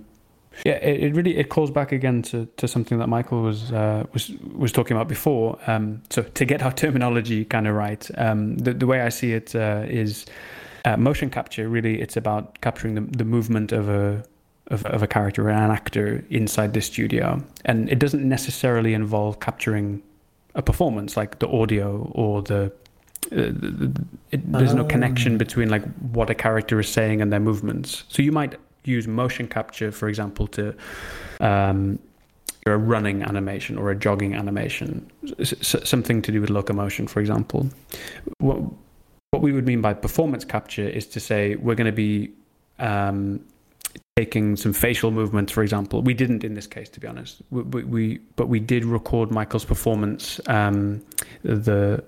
Yeah, 0.64 0.74
it, 0.74 1.02
it, 1.02 1.14
really 1.14 1.36
it 1.36 1.48
calls 1.48 1.70
back 1.70 1.92
again 1.92 2.22
to, 2.22 2.46
to 2.56 2.68
something 2.68 2.98
that 2.98 3.08
Michael 3.08 3.42
was 3.42 3.72
uh, 3.72 4.04
was 4.12 4.30
was 4.54 4.72
talking 4.72 4.96
about 4.96 5.08
before. 5.08 5.58
Um, 5.66 6.02
so 6.10 6.22
to 6.22 6.44
get 6.44 6.62
our 6.62 6.72
terminology 6.82 7.44
kind 7.44 7.66
of 7.66 7.74
right, 7.74 8.08
um, 8.18 8.56
the 8.58 8.72
the 8.72 8.86
way 8.86 9.00
I 9.00 9.08
see 9.08 9.32
it 9.32 9.54
uh, 9.54 9.84
is 9.86 10.26
uh, 10.84 10.96
motion 10.96 11.30
capture. 11.30 11.68
Really, 11.68 12.00
it's 12.00 12.16
about 12.16 12.60
capturing 12.60 12.94
the, 12.94 13.00
the 13.00 13.24
movement 13.24 13.72
of 13.72 13.88
a 13.88 14.24
of, 14.68 14.84
of 14.86 15.02
a 15.02 15.06
character 15.06 15.46
or 15.46 15.50
an 15.50 15.70
actor 15.70 16.24
inside 16.30 16.72
the 16.74 16.80
studio, 16.80 17.42
and 17.64 17.90
it 17.90 17.98
doesn't 17.98 18.26
necessarily 18.26 18.94
involve 18.94 19.40
capturing 19.40 20.02
a 20.54 20.62
performance 20.62 21.16
like 21.16 21.40
the 21.40 21.48
audio 21.48 22.10
or 22.12 22.42
the 22.42 22.72
it, 23.30 24.52
there's 24.52 24.72
oh. 24.72 24.76
no 24.76 24.84
connection 24.84 25.38
between 25.38 25.68
like 25.68 25.84
what 26.12 26.30
a 26.30 26.34
character 26.34 26.78
is 26.80 26.88
saying 26.88 27.20
and 27.20 27.32
their 27.32 27.40
movements. 27.40 28.04
So 28.08 28.22
you 28.22 28.32
might 28.32 28.58
use 28.84 29.06
motion 29.08 29.48
capture, 29.48 29.90
for 29.92 30.08
example, 30.08 30.46
to 30.48 30.74
um, 31.40 31.98
a 32.66 32.76
running 32.76 33.22
animation 33.22 33.76
or 33.76 33.90
a 33.90 33.96
jogging 33.96 34.34
animation, 34.34 35.10
something 35.42 36.22
to 36.22 36.32
do 36.32 36.40
with 36.40 36.50
locomotion, 36.50 37.06
for 37.06 37.20
example. 37.20 37.68
What, 38.38 38.58
what 39.30 39.42
we 39.42 39.52
would 39.52 39.66
mean 39.66 39.80
by 39.80 39.94
performance 39.94 40.44
capture 40.44 40.88
is 40.88 41.06
to 41.08 41.20
say 41.20 41.56
we're 41.56 41.74
going 41.74 41.86
to 41.86 41.92
be 41.92 42.32
um, 42.78 43.44
taking 44.16 44.56
some 44.56 44.72
facial 44.72 45.10
movements, 45.10 45.52
for 45.52 45.62
example. 45.62 46.00
We 46.02 46.14
didn't 46.14 46.44
in 46.44 46.54
this 46.54 46.66
case, 46.66 46.88
to 46.90 47.00
be 47.00 47.06
honest. 47.06 47.42
We, 47.50 47.62
we, 47.62 47.84
we 47.84 48.18
but 48.36 48.48
we 48.48 48.60
did 48.60 48.84
record 48.84 49.30
Michael's 49.30 49.64
performance. 49.64 50.40
Um, 50.46 51.04
the 51.42 52.04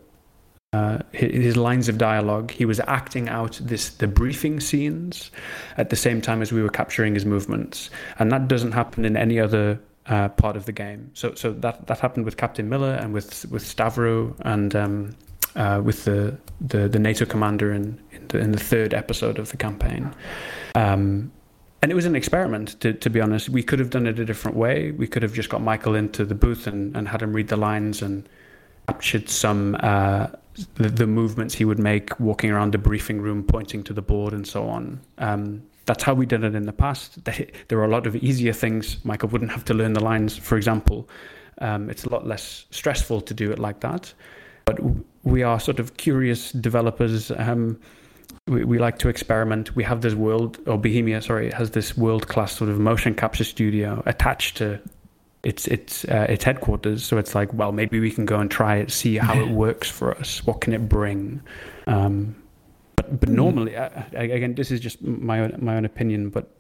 uh, 0.73 0.99
his 1.13 1.57
lines 1.57 1.89
of 1.89 1.99
dialogue. 1.99 2.51
He 2.51 2.65
was 2.65 2.81
acting 2.81 3.29
out 3.29 3.59
this 3.63 3.91
the 3.91 4.07
briefing 4.07 4.61
scenes 4.61 5.31
at 5.77 5.91
the 5.91 5.97
same 5.97 6.21
time 6.21 6.43
as 6.43 6.53
we 6.53 6.63
were 6.63 6.69
capturing 6.69 7.15
his 7.15 7.25
movements, 7.25 7.91
and 8.19 8.31
that 8.33 8.49
doesn't 8.49 8.73
happen 8.73 9.05
in 9.05 9.17
any 9.17 9.39
other 9.41 9.81
uh, 10.07 10.29
part 10.29 10.57
of 10.57 10.67
the 10.67 10.73
game. 10.73 11.11
So 11.15 11.35
so 11.35 11.53
that 11.53 11.87
that 11.87 12.01
happened 12.01 12.25
with 12.25 12.37
Captain 12.37 12.69
Miller 12.69 12.95
and 12.95 13.13
with 13.15 13.47
with 13.51 13.65
Stavrou 13.65 14.35
and 14.41 14.75
um, 14.75 15.17
uh, 15.57 15.81
with 15.83 16.05
the, 16.05 16.37
the, 16.61 16.89
the 16.89 16.99
NATO 16.99 17.25
commander 17.25 17.73
in 17.73 17.99
in 18.13 18.29
the, 18.29 18.39
in 18.39 18.53
the, 18.53 18.59
third 18.59 18.93
episode 18.93 19.39
of 19.39 19.51
the 19.51 19.57
campaign. 19.57 20.15
Um, 20.75 21.33
and 21.83 21.93
it 21.93 21.95
was 21.95 22.05
an 22.05 22.17
experiment, 22.17 22.81
to, 22.81 22.93
to 22.93 23.11
be 23.11 23.21
honest. 23.21 23.49
We 23.49 23.63
could 23.63 23.79
have 23.79 23.91
done 23.91 24.07
it 24.07 24.19
a 24.19 24.25
different 24.25 24.57
way. 24.57 24.91
We 24.91 25.07
could 25.07 25.23
have 25.23 25.33
just 25.33 25.49
got 25.49 25.63
Michael 25.63 25.95
into 25.95 26.25
the 26.25 26.35
booth 26.35 26.67
and, 26.67 26.97
and 26.97 27.09
had 27.09 27.23
him 27.23 27.33
read 27.33 27.49
the 27.49 27.57
lines 27.57 28.03
and 28.03 28.29
captured 28.89 29.29
some 29.29 29.77
uh, 29.81 30.29
the, 30.75 30.89
the, 30.89 31.07
movements 31.07 31.55
he 31.55 31.65
would 31.65 31.79
make 31.79 32.19
walking 32.19 32.51
around 32.51 32.73
the 32.73 32.79
briefing 32.79 33.21
room, 33.21 33.43
pointing 33.43 33.83
to 33.85 33.93
the 33.93 34.03
board, 34.03 34.33
and 34.33 34.47
so 34.47 34.69
on. 34.69 35.01
Um, 35.19 35.63
that's 35.87 36.03
how 36.03 36.15
we 36.15 36.27
did 36.27 36.45
it 36.45 36.55
in 36.55 36.67
the 36.67 36.73
past. 36.73 37.19
There 37.69 37.79
are 37.79 37.85
a 37.85 37.89
lot 37.89 38.07
of 38.07 38.17
easier 38.17 38.53
things. 38.53 39.05
Michael 39.05 39.29
wouldn't 39.29 39.53
have 39.53 39.65
to 39.67 39.75
learn 39.75 39.93
the 39.93 40.03
lines, 40.03 40.37
for 40.37 40.57
example. 40.57 41.09
Um, 41.59 41.89
it's 41.89 42.05
a 42.05 42.11
lot 42.11 42.27
less 42.27 42.67
stressful 42.71 43.23
to 43.23 43.35
do 43.35 43.51
it 43.51 43.59
like 43.59 43.81
that. 43.81 44.13
But 44.67 44.79
we 45.23 45.43
are 45.43 45.61
sort 45.61 45.79
of 45.79 45.97
curious 45.97 46.53
developers. 46.53 47.31
Um, 47.31 47.81
we, 48.49 48.65
we, 48.65 48.79
like 48.79 48.99
to 48.99 49.09
experiment. 49.09 49.75
We 49.77 49.85
have 49.85 50.01
this 50.01 50.15
world, 50.15 50.59
or 50.67 50.77
Bohemia, 50.77 51.23
sorry, 51.23 51.51
has 51.53 51.71
this 51.71 51.97
world 51.97 52.29
class 52.29 52.57
sort 52.57 52.71
of 52.71 52.79
motion 52.79 53.15
capture 53.15 53.45
studio 53.45 54.03
attached 54.07 54.57
to 54.59 54.81
its 55.47 55.69
its 55.69 56.05
uh, 56.07 56.27
its 56.29 56.43
headquarters. 56.43 57.05
So 57.05 57.19
it's 57.19 57.35
like, 57.35 57.55
well, 57.55 57.71
maybe 57.71 58.01
we 58.01 58.11
can 58.11 58.27
go 58.27 58.39
and 58.41 58.51
try 58.51 58.77
it, 58.77 58.91
see 58.91 59.17
how 59.17 59.39
it 59.39 59.49
works 59.65 59.89
for 59.89 60.17
us. 60.19 60.45
What 60.45 60.61
can 60.61 60.73
it 60.73 60.89
bring? 60.89 61.41
Um, 61.87 62.35
but 62.97 63.21
but 63.21 63.29
hmm. 63.29 63.37
normally, 63.37 63.77
uh, 63.77 63.89
again, 64.13 64.55
this 64.57 64.71
is 64.73 64.81
just 64.81 65.01
my 65.03 65.41
own 65.41 65.57
my 65.59 65.77
own 65.77 65.85
opinion, 65.85 66.31
but. 66.31 66.53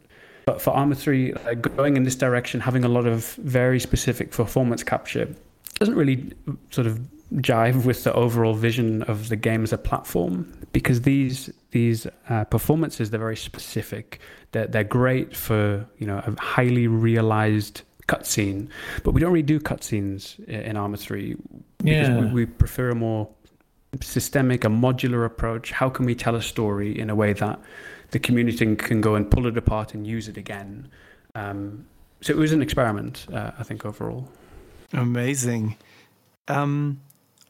But 0.47 0.63
for 0.63 0.71
Arma 0.71 0.95
3, 0.95 1.33
uh, 1.33 1.55
going 1.55 1.97
in 1.97 2.05
this 2.05 2.15
direction, 2.15 2.61
having 2.61 2.85
a 2.85 2.89
lot 2.89 3.05
of 3.05 3.35
very 3.35 3.81
specific 3.81 4.31
performance 4.31 4.85
capture 4.85 5.35
doesn't 5.81 5.97
really 5.97 6.33
sort 6.71 6.87
of 6.87 7.01
jive 7.35 7.85
with 7.85 8.05
the 8.05 8.13
overall 8.13 8.55
vision 8.55 9.03
of 9.03 9.29
the 9.29 9.35
game 9.35 9.65
as 9.65 9.73
a 9.73 9.79
platform 9.79 10.47
because 10.71 11.03
these 11.03 11.51
these 11.73 12.07
uh, 12.29 12.45
performances 12.45 13.11
they're 13.11 13.19
very 13.19 13.37
specific. 13.37 14.21
They're 14.53 14.69
they're 14.69 14.85
great 14.85 15.35
for 15.35 15.85
you 15.99 16.07
know 16.07 16.23
a 16.25 16.41
highly 16.41 16.87
realized 16.87 17.83
cutscene, 18.09 18.69
but 19.03 19.13
we 19.13 19.21
don't 19.21 19.33
really 19.33 19.43
do 19.43 19.59
cutscenes 19.59 20.39
in 20.49 20.77
Arma 20.77 20.97
3 20.97 21.35
because 21.79 22.09
yeah. 22.09 22.21
we, 22.21 22.27
we 22.33 22.47
prefer 22.47 22.91
a 22.91 22.95
more 22.95 23.29
systemic, 24.01 24.65
a 24.65 24.69
modular 24.69 25.25
approach. 25.25 25.73
How 25.73 25.89
can 25.89 26.07
we 26.07 26.15
tell 26.15 26.35
a 26.35 26.43
story 26.43 26.99
in 26.99 27.11
a 27.11 27.15
way 27.15 27.33
that 27.33 27.61
the 28.11 28.19
community 28.19 28.77
can 28.77 29.01
go 29.01 29.15
and 29.15 29.31
pull 29.31 29.47
it 29.47 29.57
apart 29.57 29.95
and 29.95 30.07
use 30.07 30.29
it 30.29 30.37
again? 30.37 30.89
Um, 31.35 31.87
so 32.21 32.33
it 32.33 32.37
was 32.37 32.53
an 32.53 32.63
experiment, 32.63 33.27
uh, 33.33 33.53
I 33.59 33.63
think, 33.63 33.85
overall. 33.85 34.29
Amazing. 34.93 35.77
Um, 36.49 37.01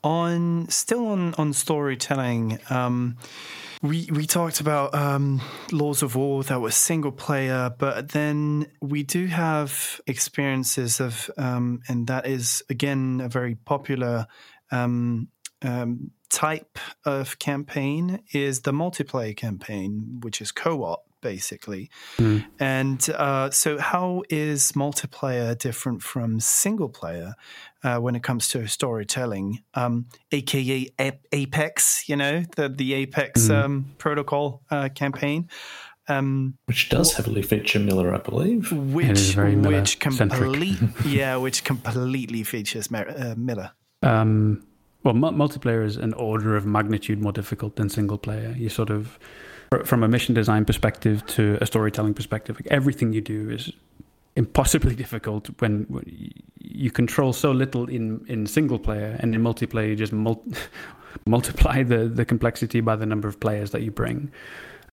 on 0.06 0.68
still 0.68 1.08
on 1.08 1.34
on 1.34 1.52
storytelling. 1.52 2.60
Um, 2.70 3.16
we 3.82 4.08
we 4.12 4.26
talked 4.26 4.60
about 4.60 4.94
um, 4.94 5.40
Lords 5.72 6.02
of 6.02 6.14
War 6.14 6.44
that 6.44 6.60
was 6.60 6.76
single 6.76 7.12
player, 7.12 7.74
but 7.76 8.10
then 8.10 8.68
we 8.80 9.02
do 9.02 9.26
have 9.26 10.00
experiences 10.06 11.00
of, 11.00 11.28
um, 11.36 11.80
and 11.88 12.06
that 12.06 12.26
is 12.26 12.62
again 12.70 13.20
a 13.20 13.28
very 13.28 13.56
popular 13.56 14.26
um, 14.70 15.28
um 15.62 16.12
type 16.28 16.78
of 17.04 17.38
campaign 17.38 18.20
is 18.32 18.60
the 18.60 18.72
multiplayer 18.72 19.36
campaign, 19.36 20.20
which 20.22 20.40
is 20.40 20.52
co-op 20.52 21.05
basically. 21.26 21.90
Mm. 22.18 22.44
And 22.60 23.10
uh, 23.10 23.50
so, 23.50 23.78
how 23.78 24.22
is 24.30 24.72
multiplayer 24.72 25.58
different 25.58 26.02
from 26.02 26.38
single 26.38 26.88
player 26.88 27.34
uh, 27.82 27.98
when 27.98 28.14
it 28.14 28.22
comes 28.22 28.48
to 28.50 28.66
storytelling, 28.68 29.58
um, 29.74 30.06
aka 30.30 30.88
Apex? 31.32 32.08
You 32.08 32.16
know, 32.16 32.44
the 32.56 32.68
the 32.68 32.94
Apex 32.94 33.48
mm. 33.48 33.64
um, 33.64 33.86
protocol 33.98 34.62
uh, 34.70 34.88
campaign. 34.94 35.48
Um, 36.08 36.54
which 36.66 36.88
does 36.88 37.14
heavily 37.14 37.42
feature 37.42 37.80
Miller, 37.80 38.14
I 38.14 38.18
believe. 38.18 38.70
Which, 38.70 39.34
which 39.34 39.98
complete, 39.98 40.78
yeah, 41.04 41.34
which 41.34 41.64
completely 41.64 42.44
features 42.44 42.88
uh, 42.92 43.34
Miller. 43.36 43.72
Um, 44.02 44.62
well, 45.02 45.14
multiplayer 45.14 45.84
is 45.84 45.96
an 45.96 46.12
order 46.14 46.56
of 46.56 46.64
magnitude 46.64 47.20
more 47.20 47.32
difficult 47.32 47.74
than 47.74 47.88
single 47.88 48.18
player. 48.18 48.54
You 48.56 48.68
sort 48.68 48.90
of 48.90 49.18
from 49.84 50.02
a 50.02 50.08
mission 50.08 50.34
design 50.34 50.64
perspective 50.64 51.24
to 51.26 51.58
a 51.60 51.66
storytelling 51.66 52.14
perspective, 52.14 52.56
like 52.56 52.66
everything 52.68 53.12
you 53.12 53.20
do 53.20 53.50
is 53.50 53.72
impossibly 54.36 54.94
difficult 55.04 55.48
when, 55.60 55.86
you 56.68 56.90
control 56.90 57.32
so 57.32 57.52
little 57.52 57.88
in, 57.88 58.22
in 58.28 58.46
single 58.46 58.78
player 58.78 59.16
and 59.20 59.34
in 59.34 59.40
multiplayer 59.40 59.88
you 59.88 59.96
just 59.96 60.12
mul- 60.12 60.44
multiply 61.26 61.82
the, 61.82 62.08
the 62.08 62.24
complexity 62.24 62.80
by 62.80 62.94
the 62.94 63.06
number 63.06 63.28
of 63.28 63.40
players 63.40 63.70
that 63.70 63.82
you 63.82 63.90
bring. 63.90 64.30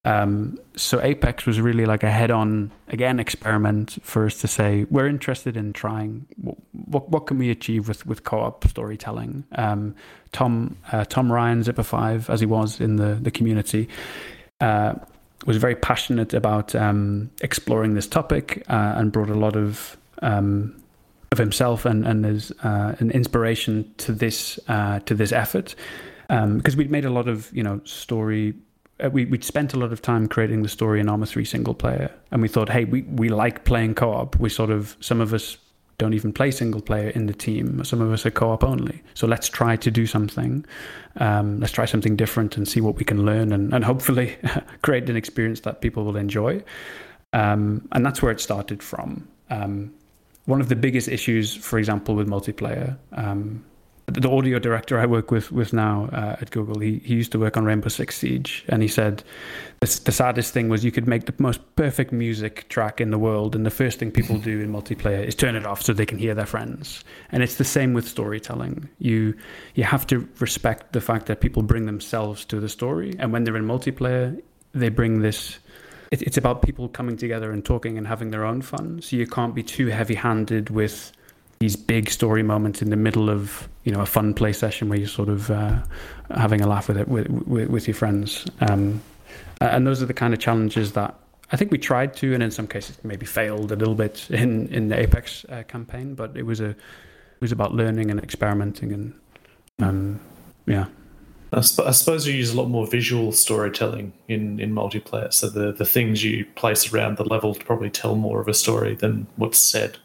Um, 0.05 0.59
so 0.75 1.01
Apex 1.01 1.45
was 1.45 1.61
really 1.61 1.85
like 1.85 2.03
a 2.03 2.11
head-on 2.11 2.71
again 2.89 3.19
experiment 3.19 3.97
for 4.03 4.25
us 4.25 4.41
to 4.41 4.47
say 4.47 4.85
we're 4.89 5.07
interested 5.07 5.55
in 5.55 5.71
trying 5.71 6.25
what 6.71 7.07
what 7.09 7.25
can 7.25 7.37
we 7.37 7.49
achieve 7.49 7.87
with 7.87 8.05
with 8.05 8.25
co-op 8.25 8.67
storytelling. 8.67 9.45
Um, 9.53 9.95
Tom 10.33 10.75
uh, 10.91 11.05
Tom 11.05 11.31
Ryan 11.31 11.63
Zipper 11.63 11.83
Five 11.83 12.29
as 12.29 12.41
he 12.41 12.45
was 12.45 12.81
in 12.81 12.97
the 12.97 13.15
the 13.15 13.31
community 13.31 13.87
uh, 14.63 14.95
was 15.45 15.57
very 15.57 15.75
passionate 15.75 16.33
about 16.33 16.73
um, 16.73 17.29
exploring 17.41 17.95
this 17.95 18.07
topic 18.07 18.63
uh, 18.69 18.93
and 18.95 19.11
brought 19.11 19.29
a 19.29 19.35
lot 19.35 19.57
of 19.57 19.97
um, 20.21 20.81
of 21.31 21.37
himself 21.37 21.85
and 21.85 22.07
and 22.07 22.23
his 22.23 22.51
uh, 22.63 22.95
an 22.99 23.11
inspiration 23.11 23.93
to 23.97 24.13
this 24.13 24.59
uh, 24.69 24.99
to 25.01 25.13
this 25.13 25.31
effort 25.33 25.75
because 26.27 26.73
um, 26.73 26.77
we'd 26.77 26.89
made 26.89 27.05
a 27.05 27.09
lot 27.09 27.27
of 27.27 27.51
you 27.53 27.63
know 27.63 27.81
story. 27.83 28.53
Uh, 29.03 29.09
we, 29.09 29.25
we'd 29.25 29.43
spent 29.43 29.73
a 29.73 29.77
lot 29.77 29.91
of 29.91 30.01
time 30.01 30.27
creating 30.27 30.61
the 30.61 30.69
story 30.69 30.99
in 30.99 31.09
Arma 31.09 31.25
3 31.25 31.43
single 31.43 31.73
player, 31.73 32.11
and 32.31 32.43
we 32.43 32.47
thought, 32.47 32.69
hey, 32.69 32.85
we, 32.85 33.01
we 33.01 33.27
like 33.27 33.65
playing 33.65 33.95
co 33.95 34.13
op. 34.13 34.39
We 34.39 34.49
sort 34.49 34.69
of, 34.69 34.95
some 34.99 35.19
of 35.19 35.33
us 35.33 35.57
don't 36.03 36.13
even 36.13 36.33
play 36.33 36.51
single 36.51 36.81
player 36.81 37.09
in 37.09 37.27
the 37.27 37.33
team. 37.33 37.81
Some 37.85 38.01
of 38.01 38.11
us 38.11 38.25
are 38.25 38.31
co-op 38.31 38.61
only. 38.61 39.01
So 39.13 39.25
let's 39.25 39.47
try 39.47 39.77
to 39.77 39.89
do 39.89 40.05
something. 40.05 40.65
Um, 41.15 41.61
let's 41.61 41.71
try 41.71 41.85
something 41.85 42.17
different 42.17 42.57
and 42.57 42.67
see 42.67 42.81
what 42.81 42.97
we 42.97 43.05
can 43.05 43.25
learn, 43.25 43.53
and, 43.53 43.73
and 43.73 43.85
hopefully 43.85 44.35
create 44.81 45.09
an 45.09 45.15
experience 45.15 45.61
that 45.61 45.79
people 45.79 46.03
will 46.03 46.17
enjoy. 46.17 46.61
Um, 47.31 47.87
and 47.93 48.05
that's 48.05 48.21
where 48.21 48.33
it 48.33 48.41
started 48.41 48.83
from. 48.83 49.29
Um, 49.49 49.93
one 50.45 50.59
of 50.59 50.67
the 50.67 50.75
biggest 50.75 51.07
issues, 51.07 51.55
for 51.55 51.79
example, 51.79 52.15
with 52.15 52.27
multiplayer, 52.27 52.97
um, 53.13 53.63
the 54.05 54.29
audio 54.29 54.59
director 54.59 54.99
I 54.99 55.05
work 55.05 55.31
with 55.31 55.51
with 55.51 55.71
now 55.71 56.09
uh, 56.11 56.35
at 56.41 56.51
Google, 56.51 56.79
he, 56.79 57.01
he 57.05 57.15
used 57.15 57.31
to 57.31 57.39
work 57.39 57.55
on 57.55 57.63
Rainbow 57.63 57.87
Six 57.89 58.17
Siege, 58.17 58.65
and 58.67 58.81
he 58.81 58.87
said 58.87 59.23
the, 59.79 60.01
the 60.03 60.11
saddest 60.11 60.53
thing 60.53 60.67
was 60.69 60.83
you 60.83 60.91
could 60.91 61.07
make 61.07 61.25
the 61.25 61.33
most 61.37 61.61
perfect 61.75 62.11
music 62.11 62.67
track 62.67 62.99
in 62.99 63.11
the 63.11 63.17
world, 63.17 63.55
and 63.55 63.65
the 63.65 63.71
first 63.71 63.99
thing 63.99 64.11
people 64.11 64.37
do 64.37 64.59
in 64.59 64.71
multiplayer 64.71 65.23
is 65.25 65.35
turn 65.35 65.55
it 65.55 65.65
off 65.65 65.81
so 65.81 65.93
they 65.93 66.05
can 66.05 66.17
hear 66.17 66.35
their 66.35 66.45
friends. 66.45 67.03
And 67.31 67.41
it's 67.41 67.55
the 67.55 67.63
same 67.63 67.93
with 67.93 68.07
storytelling. 68.07 68.89
You 68.99 69.35
you 69.75 69.85
have 69.85 70.05
to 70.07 70.27
respect 70.39 70.91
the 70.91 71.01
fact 71.01 71.27
that 71.27 71.39
people 71.39 71.63
bring 71.63 71.85
themselves 71.85 72.45
to 72.45 72.59
the 72.59 72.69
story, 72.69 73.15
and 73.19 73.31
when 73.31 73.45
they're 73.45 73.57
in 73.57 73.65
multiplayer, 73.65 74.41
they 74.73 74.89
bring 74.89 75.21
this. 75.21 75.59
It, 76.11 76.21
it's 76.23 76.37
about 76.37 76.61
people 76.61 76.89
coming 76.89 77.17
together 77.17 77.51
and 77.51 77.63
talking 77.63 77.97
and 77.97 78.05
having 78.05 78.31
their 78.31 78.43
own 78.43 78.61
fun. 78.61 79.01
So 79.01 79.15
you 79.15 79.25
can't 79.25 79.55
be 79.55 79.63
too 79.63 79.87
heavy-handed 79.87 80.69
with 80.69 81.11
these 81.63 81.77
big 81.77 82.09
story 82.09 82.43
moments 82.43 82.81
in 82.81 82.89
the 82.89 82.97
middle 82.97 83.29
of 83.29 83.69
you 83.85 83.91
know 83.93 84.01
a 84.01 84.05
fun 84.05 84.33
play 84.33 84.51
session 84.51 84.89
where 84.89 84.99
you're 84.99 85.07
sort 85.07 85.29
of 85.29 85.49
uh, 85.49 85.81
having 86.35 86.59
a 86.59 86.67
laugh 86.67 86.89
with 86.89 86.97
it 86.97 87.07
with, 87.07 87.29
with, 87.29 87.69
with 87.69 87.87
your 87.87 87.95
friends. 87.95 88.45
Um, 88.59 89.01
and 89.61 89.87
those 89.87 90.03
are 90.03 90.05
the 90.05 90.13
kind 90.13 90.33
of 90.33 90.41
challenges 90.41 90.91
that 90.91 91.15
I 91.53 91.55
think 91.55 91.71
we 91.71 91.77
tried 91.77 92.15
to, 92.17 92.33
and 92.33 92.43
in 92.43 92.51
some 92.51 92.67
cases 92.67 92.97
maybe 93.03 93.25
failed 93.25 93.71
a 93.71 93.77
little 93.77 93.95
bit 93.95 94.29
in 94.29 94.67
in 94.67 94.89
the 94.89 94.99
Apex 94.99 95.45
uh, 95.47 95.63
campaign. 95.63 96.15
But 96.15 96.35
it 96.35 96.43
was 96.43 96.59
a 96.59 96.71
it 96.71 97.39
was 97.39 97.53
about 97.53 97.73
learning 97.73 98.11
and 98.11 98.19
experimenting 98.19 98.91
and 98.91 99.13
um, 99.79 100.19
yeah. 100.65 100.87
I, 101.53 101.61
suppose 101.61 102.25
you 102.25 102.33
use 102.33 102.51
a 102.51 102.57
lot 102.57 102.67
more 102.67 102.87
visual 102.87 103.31
storytelling 103.31 104.11
in, 104.27 104.59
in 104.59 104.73
multiplayer. 104.73 105.31
So 105.31 105.49
the, 105.49 105.71
the 105.71 105.85
things 105.85 106.23
you 106.23 106.45
place 106.55 106.91
around 106.91 107.17
the 107.17 107.25
level 107.25 107.53
to 107.53 107.63
probably 107.63 107.91
tell 107.91 108.15
more 108.15 108.41
of 108.41 108.47
a 108.47 108.55
story 108.55 108.95
than 108.95 109.27
what's 109.35 109.59
said. 109.59 109.99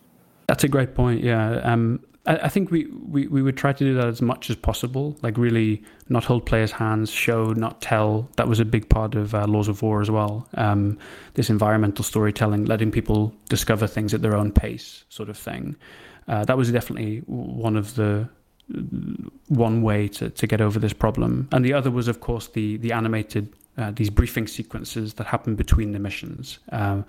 That's 0.48 0.64
a 0.64 0.68
great 0.68 0.94
point. 0.94 1.22
Yeah. 1.22 1.60
Um, 1.62 2.00
I, 2.26 2.48
think 2.48 2.70
we, 2.70 2.86
we, 2.86 3.26
we 3.26 3.42
would 3.42 3.56
try 3.56 3.72
to 3.72 3.84
do 3.84 3.94
that 3.94 4.06
as 4.06 4.20
much 4.20 4.50
as 4.50 4.56
possible. 4.56 5.16
Like 5.22 5.38
really 5.38 5.82
not 6.08 6.24
hold 6.24 6.44
players' 6.44 6.72
hands, 6.72 7.10
show, 7.10 7.52
not 7.52 7.80
tell. 7.80 8.28
That 8.36 8.48
was 8.48 8.60
a 8.60 8.64
big 8.64 8.88
part 8.88 9.14
of 9.14 9.34
uh, 9.34 9.46
Laws 9.46 9.68
of 9.68 9.80
War 9.82 10.02
as 10.02 10.10
well. 10.10 10.46
Um, 10.54 10.98
this 11.34 11.48
environmental 11.48 12.04
storytelling, 12.04 12.66
letting 12.66 12.90
people 12.90 13.34
discover 13.48 13.86
things 13.86 14.12
at 14.12 14.20
their 14.20 14.36
own 14.36 14.52
pace, 14.52 15.04
sort 15.08 15.30
of 15.30 15.38
thing. 15.38 15.76
Uh, 16.26 16.44
that 16.44 16.58
was 16.58 16.70
definitely 16.70 17.18
one 17.26 17.76
of 17.76 17.94
the 17.94 18.28
one 19.48 19.80
way 19.80 20.08
to, 20.08 20.28
to 20.28 20.46
get 20.46 20.60
over 20.60 20.78
this 20.78 20.92
problem. 20.92 21.48
And 21.52 21.64
the 21.64 21.72
other 21.72 21.90
was, 21.90 22.08
of 22.08 22.20
course, 22.20 22.48
the 22.48 22.76
the 22.76 22.92
animated 22.92 23.50
uh, 23.78 23.92
these 23.92 24.10
briefing 24.10 24.46
sequences 24.46 25.14
that 25.14 25.26
happen 25.26 25.54
between 25.54 25.92
the 25.92 25.98
missions. 25.98 26.58
Um, 26.72 27.06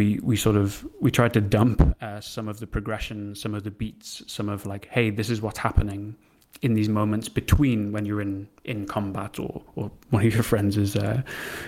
we 0.00 0.18
we 0.22 0.34
sort 0.34 0.56
of 0.56 0.86
we 1.00 1.10
tried 1.10 1.34
to 1.34 1.42
dump 1.42 1.78
uh, 2.00 2.20
some 2.22 2.48
of 2.48 2.58
the 2.58 2.66
progression, 2.66 3.34
some 3.34 3.54
of 3.54 3.64
the 3.64 3.70
beats, 3.70 4.22
some 4.26 4.48
of 4.48 4.64
like, 4.64 4.88
hey, 4.88 5.10
this 5.10 5.28
is 5.28 5.42
what's 5.42 5.58
happening 5.58 6.16
in 6.62 6.72
these 6.74 6.88
moments 6.88 7.28
between 7.28 7.92
when 7.92 8.06
you're 8.06 8.22
in 8.22 8.48
in 8.64 8.86
combat 8.86 9.38
or 9.38 9.62
or 9.76 9.90
one 10.08 10.24
of 10.26 10.32
your 10.32 10.42
friends 10.42 10.78
is 10.78 10.96
uh, 10.96 11.20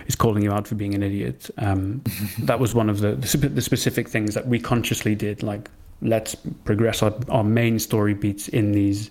is 0.06 0.16
calling 0.16 0.42
you 0.42 0.50
out 0.50 0.66
for 0.66 0.76
being 0.76 0.94
an 0.94 1.02
idiot. 1.02 1.50
Um, 1.58 2.02
that 2.48 2.58
was 2.58 2.74
one 2.74 2.88
of 2.88 3.00
the 3.00 3.12
the 3.60 3.60
specific 3.60 4.08
things 4.08 4.34
that 4.34 4.46
we 4.46 4.58
consciously 4.58 5.14
did, 5.14 5.42
like 5.42 5.70
let's 6.00 6.34
progress 6.64 7.02
our, 7.02 7.14
our 7.28 7.44
main 7.44 7.78
story 7.78 8.14
beats 8.14 8.48
in 8.48 8.72
these 8.72 9.10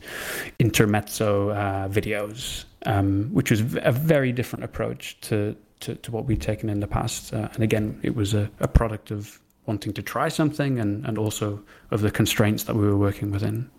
intermezzo 0.59 1.49
uh, 1.51 1.87
videos, 1.87 2.65
um, 2.85 3.29
which 3.31 3.51
was 3.51 3.61
a 3.61 3.91
very 3.91 4.31
different 4.33 4.65
approach 4.65 5.17
to, 5.21 5.55
to, 5.81 5.95
to 5.95 6.11
what 6.11 6.25
we'd 6.25 6.41
taken 6.41 6.69
in 6.69 6.79
the 6.79 6.87
past. 6.87 7.33
Uh, 7.33 7.49
and 7.53 7.63
again, 7.63 7.99
it 8.03 8.15
was 8.15 8.33
a, 8.33 8.49
a, 8.59 8.67
product 8.67 9.11
of 9.11 9.39
wanting 9.65 9.93
to 9.93 10.01
try 10.01 10.29
something 10.29 10.79
and, 10.79 11.05
and 11.05 11.17
also 11.17 11.61
of 11.91 12.01
the 12.01 12.11
constraints 12.11 12.63
that 12.63 12.75
we 12.75 12.85
were 12.85 12.97
working 12.97 13.31
within. 13.31 13.69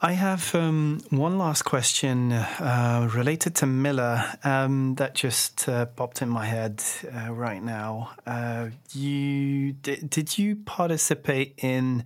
I 0.00 0.12
have 0.12 0.54
um, 0.54 1.00
one 1.08 1.38
last 1.38 1.62
question 1.62 2.32
uh, 2.32 3.08
related 3.14 3.54
to 3.56 3.66
Miller 3.66 4.22
um, 4.44 4.94
that 4.96 5.14
just 5.14 5.68
uh, 5.70 5.86
popped 5.86 6.20
in 6.20 6.28
my 6.28 6.44
head 6.44 6.82
uh, 7.14 7.32
right 7.32 7.62
now. 7.62 8.10
Uh, 8.26 8.68
you 8.92 9.72
did, 9.72 10.10
did 10.10 10.36
you 10.36 10.56
participate 10.56 11.54
in 11.62 12.04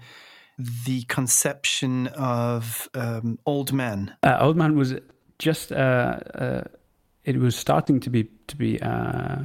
the 0.87 1.03
conception 1.05 2.07
of 2.09 2.89
um, 2.95 3.41
Old 3.45 3.73
Man? 3.73 4.15
Uh, 4.23 4.39
Old 4.41 4.57
Man 4.57 4.77
was 4.77 4.95
just 5.41 5.73
uh, 5.73 6.21
it 7.37 7.41
was 7.41 7.57
starting 7.57 8.01
to 8.01 8.11
be 8.11 8.29
to 8.49 8.57
be 8.57 8.81
uh, 8.81 9.45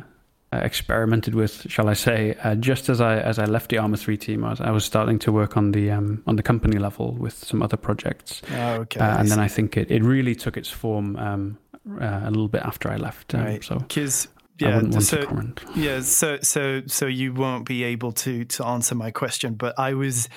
experimented 0.52 1.36
with, 1.36 1.70
shall 1.70 1.90
I 1.90 1.94
say, 1.94 2.36
uh, 2.44 2.56
just 2.56 2.90
as 2.90 3.02
I 3.02 3.18
as 3.18 3.40
I 3.40 3.46
left 3.46 3.70
the 3.70 3.78
Arma 3.78 3.98
Three 3.98 4.18
team, 4.18 4.44
I 4.44 4.50
was, 4.50 4.62
I 4.62 4.72
was 4.72 4.86
starting 4.86 5.20
to 5.20 5.32
work 5.32 5.58
on 5.58 5.72
the 5.72 5.92
um, 5.92 6.24
on 6.28 6.36
the 6.36 6.44
company 6.44 6.78
level 6.78 7.14
with 7.14 7.34
some 7.34 7.62
other 7.62 7.78
projects. 7.78 8.42
Oh, 8.52 8.74
okay. 8.82 9.00
Uh, 9.00 9.20
and 9.20 9.30
then 9.30 9.40
I 9.40 9.48
think 9.48 9.78
it, 9.78 9.92
it 9.92 10.04
really 10.04 10.36
took 10.36 10.58
its 10.58 10.70
form 10.70 11.16
um, 11.18 11.58
uh, 12.02 12.22
a 12.24 12.30
little 12.30 12.48
bit 12.48 12.62
after 12.62 12.90
I 12.90 12.98
left. 12.98 13.34
Um, 13.36 13.44
right. 13.44 13.64
So 13.64 13.80
because 13.80 14.28
yeah, 14.60 14.82
so, 15.00 15.52
Yeah, 15.76 16.02
so 16.02 16.40
so 16.42 16.84
so 16.88 17.06
you 17.08 17.34
won't 17.34 17.66
be 17.66 17.84
able 17.84 18.14
to 18.14 18.46
to 18.46 18.66
answer 18.66 18.96
my 18.96 19.12
question, 19.12 19.56
but 19.56 19.78
I 19.78 19.94
was 19.94 20.30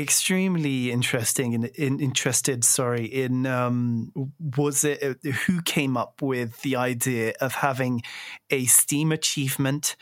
extremely 0.00 0.90
interesting 0.90 1.54
and 1.54 1.66
in, 1.66 2.00
interested 2.00 2.64
sorry 2.64 3.04
in 3.04 3.46
um, 3.46 4.12
was 4.56 4.84
it 4.84 5.02
uh, 5.02 5.30
who 5.46 5.62
came 5.62 5.96
up 5.96 6.22
with 6.22 6.60
the 6.62 6.76
idea 6.76 7.32
of 7.40 7.54
having 7.54 8.02
a 8.50 8.64
steam 8.66 9.12
achievement 9.12 9.96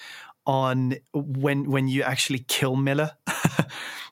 on 0.46 0.96
when 1.12 1.70
when 1.70 1.88
you 1.88 2.02
actually 2.02 2.40
kill 2.40 2.76
miller? 2.76 3.12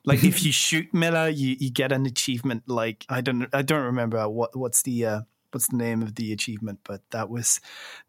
Like 0.05 0.23
if 0.23 0.41
you 0.45 0.51
shoot 0.65 0.93
miller 0.93 1.27
you, 1.27 1.57
you 1.59 1.69
get 1.69 1.91
an 1.91 2.05
achievement 2.05 2.63
like 2.67 3.05
i 3.09 3.19
don't 3.19 3.49
i 3.51 3.61
don't 3.61 3.83
remember 3.83 4.29
what 4.29 4.55
what's 4.55 4.83
the 4.83 5.05
uh, 5.05 5.21
what's 5.51 5.67
the 5.67 5.75
name 5.75 6.01
of 6.01 6.15
the 6.15 6.31
achievement 6.31 6.79
but 6.83 7.01
that 7.11 7.29
was 7.29 7.59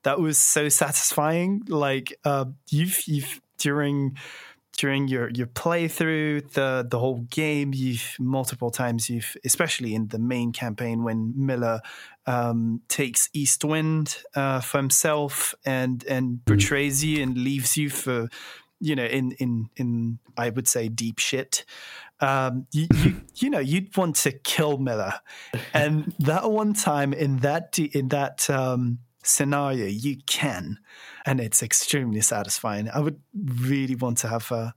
that 0.02 0.20
was 0.20 0.38
so 0.38 0.68
satisfying. 0.68 1.62
Like 1.68 2.18
uh, 2.24 2.46
you've 2.68 3.00
you've 3.06 3.40
during 3.59 4.16
during 4.78 5.09
your 5.09 5.28
your 5.30 5.48
playthrough, 5.48 6.52
the 6.52 6.86
the 6.88 6.98
whole 6.98 7.18
game, 7.30 7.72
you've 7.74 8.14
multiple 8.18 8.70
times 8.70 9.10
you've, 9.10 9.36
especially 9.44 9.92
in 9.94 10.09
the 10.09 10.20
main 10.20 10.52
campaign, 10.52 11.02
when 11.02 11.34
Miller 11.36 11.80
um, 12.26 12.80
takes 12.88 13.28
Eastwind 13.32 14.18
uh, 14.36 14.60
for 14.60 14.78
himself 14.78 15.55
and 15.66 16.05
and 16.06 16.40
hmm. 16.46 16.55
betrays 16.55 17.05
you 17.05 17.22
and 17.22 17.36
leaves 17.36 17.76
you 17.76 17.90
for, 17.90 18.28
you 18.80 18.94
know, 18.94 19.05
in 19.05 19.32
in 19.32 19.68
in 19.76 20.20
I 20.36 20.50
would 20.50 20.68
say 20.68 20.88
deep 20.88 21.18
shit. 21.18 21.64
Um, 22.20 22.66
you, 22.72 22.86
you, 22.94 23.20
you 23.34 23.50
know 23.50 23.59
you'd 23.59 23.96
want 23.96 24.14
to 24.16 24.30
kill 24.30 24.78
Miller, 24.78 25.14
and 25.74 26.14
that 26.20 26.48
one 26.48 26.72
time 26.72 27.12
in 27.12 27.38
that 27.38 27.76
in 27.80 28.09
that 28.09 28.48
um, 28.48 29.00
scenario, 29.22 29.86
you 29.86 30.16
can, 30.26 30.78
and 31.26 31.40
it's 31.40 31.62
extremely 31.62 32.20
satisfying. 32.20 32.88
I 32.88 33.00
would 33.00 33.20
really 33.34 33.94
want 33.94 34.18
to 34.18 34.28
have 34.28 34.50
a, 34.50 34.74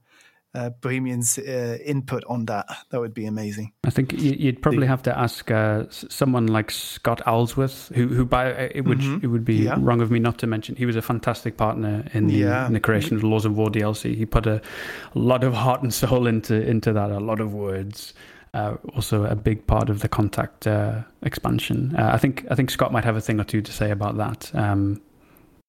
uh, 0.54 0.70
Bohemian's 0.80 1.38
uh, 1.38 1.78
input 1.84 2.24
on 2.28 2.46
that. 2.46 2.66
That 2.90 3.00
would 3.00 3.14
be 3.14 3.26
amazing. 3.26 3.72
I 3.84 3.90
think 3.90 4.12
you'd 4.12 4.60
probably 4.60 4.86
have 4.86 5.02
to 5.04 5.18
ask 5.18 5.50
uh, 5.50 5.84
someone 5.88 6.46
like 6.46 6.70
Scott 6.70 7.22
Owlsworth, 7.26 7.94
who, 7.94 8.08
who 8.08 8.24
by 8.24 8.52
uh, 8.52 8.68
it 8.74 8.82
would 8.82 8.98
mm-hmm. 8.98 9.24
it 9.24 9.28
would 9.28 9.44
be 9.44 9.64
yeah. 9.64 9.76
wrong 9.78 10.00
of 10.00 10.10
me 10.10 10.18
not 10.18 10.38
to 10.38 10.46
mention. 10.46 10.76
He 10.76 10.86
was 10.86 10.96
a 10.96 11.02
fantastic 11.02 11.56
partner 11.56 12.04
in 12.12 12.26
the, 12.26 12.34
yeah. 12.34 12.66
in 12.66 12.74
the 12.74 12.80
creation 12.80 13.16
of 13.16 13.22
the 13.22 13.28
Laws 13.28 13.44
of 13.44 13.56
War 13.56 13.70
DLC. 13.70 14.14
He 14.14 14.26
put 14.26 14.46
a, 14.46 14.56
a, 15.14 15.18
lot 15.18 15.44
of 15.44 15.54
heart 15.54 15.82
and 15.82 15.92
soul 15.92 16.26
into 16.26 16.60
into 16.62 16.92
that. 16.92 17.10
A 17.10 17.20
lot 17.20 17.40
of 17.40 17.54
words. 17.54 18.12
Uh, 18.54 18.76
also 18.94 19.24
a 19.24 19.34
big 19.34 19.66
part 19.66 19.88
of 19.88 20.00
the 20.00 20.08
contact 20.08 20.66
uh, 20.66 21.02
expansion. 21.22 21.96
Uh, 21.96 22.10
I 22.12 22.18
think 22.18 22.44
I 22.50 22.54
think 22.54 22.70
Scott 22.70 22.92
might 22.92 23.04
have 23.04 23.16
a 23.16 23.20
thing 23.20 23.40
or 23.40 23.44
two 23.44 23.62
to 23.62 23.72
say 23.72 23.90
about 23.90 24.18
that. 24.18 24.54
Um, 24.54 25.00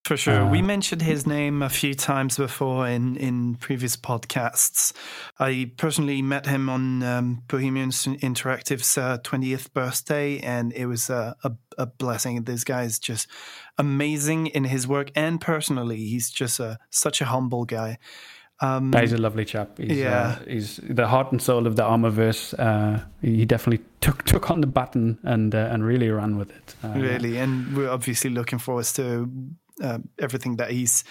for 0.03 0.17
sure. 0.17 0.45
we 0.45 0.61
mentioned 0.61 1.01
his 1.01 1.25
name 1.25 1.61
a 1.61 1.69
few 1.69 1.93
times 1.93 2.35
before 2.35 2.89
in, 2.89 3.15
in 3.15 3.55
previous 3.55 3.95
podcasts. 3.95 4.91
I 5.39 5.71
personally 5.77 6.21
met 6.21 6.45
him 6.45 6.67
on 6.67 7.01
um, 7.03 7.43
Bohemian 7.47 7.89
Interactive's 7.89 8.97
uh, 8.97 9.19
20th 9.19 9.71
birthday, 9.71 10.39
and 10.39 10.73
it 10.73 10.87
was 10.87 11.09
a, 11.09 11.37
a, 11.45 11.53
a, 11.77 11.85
blessing. 11.85 12.43
This 12.43 12.65
guy 12.65 12.83
is 12.83 12.99
just 12.99 13.29
amazing 13.77 14.47
in 14.47 14.65
his 14.65 14.85
work 14.85 15.09
and 15.15 15.39
personally. 15.39 15.99
He's 15.99 16.29
just 16.29 16.59
a, 16.59 16.79
such 16.89 17.21
a 17.21 17.25
humble 17.25 17.63
guy. 17.63 17.97
Um, 18.63 18.93
he's 18.93 19.11
a 19.11 19.17
lovely 19.17 19.43
chap. 19.43 19.77
He's, 19.77 19.91
uh, 19.91 19.93
yeah, 19.93 20.37
uh, 20.39 20.39
he's 20.47 20.77
the 20.77 21.07
heart 21.07 21.31
and 21.31 21.41
soul 21.41 21.67
of 21.67 21.75
the 21.75 21.83
Armaverse. 21.83 22.57
Uh, 22.57 23.03
he 23.21 23.45
definitely 23.45 23.85
took 23.99 24.23
took 24.25 24.49
on 24.49 24.61
the 24.61 24.67
baton 24.67 25.19
and 25.23 25.53
uh, 25.53 25.69
and 25.71 25.85
really 25.85 26.09
ran 26.09 26.37
with 26.37 26.49
it. 26.49 26.75
Uh, 26.83 26.93
really, 26.95 27.37
and 27.37 27.75
we're 27.75 27.89
obviously 27.89 28.29
looking 28.29 28.59
forward 28.59 28.85
to 28.85 29.29
uh, 29.83 29.97
everything 30.17 30.55
that 30.57 30.71
he's 30.71 31.03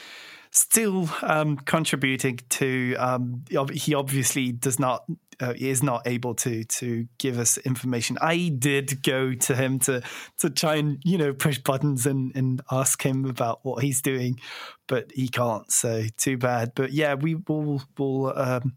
still 0.50 1.10
um, 1.20 1.58
contributing 1.58 2.40
to. 2.48 2.94
Um, 2.96 3.44
he 3.72 3.94
obviously 3.94 4.52
does 4.52 4.78
not 4.78 5.04
uh, 5.42 5.54
is 5.56 5.82
not 5.82 6.06
able 6.06 6.34
to 6.36 6.64
to 6.64 7.06
give 7.18 7.38
us 7.38 7.58
information. 7.58 8.16
I 8.20 8.54
did 8.56 9.02
go 9.02 9.34
to 9.34 9.56
him 9.56 9.78
to 9.80 10.02
to 10.38 10.50
try 10.50 10.76
and 10.76 10.98
you 11.04 11.18
know 11.18 11.32
push 11.32 11.58
buttons 11.58 12.06
and 12.06 12.34
and 12.36 12.62
ask 12.70 13.02
him 13.02 13.24
about 13.24 13.60
what 13.64 13.82
he's 13.82 14.00
doing, 14.00 14.38
but 14.86 15.10
he 15.12 15.28
can't. 15.28 15.70
So 15.70 16.04
too 16.16 16.38
bad. 16.38 16.72
But 16.74 16.92
yeah, 16.92 17.14
we 17.14 17.34
will 17.34 17.82
will. 17.98 18.32
Um, 18.36 18.76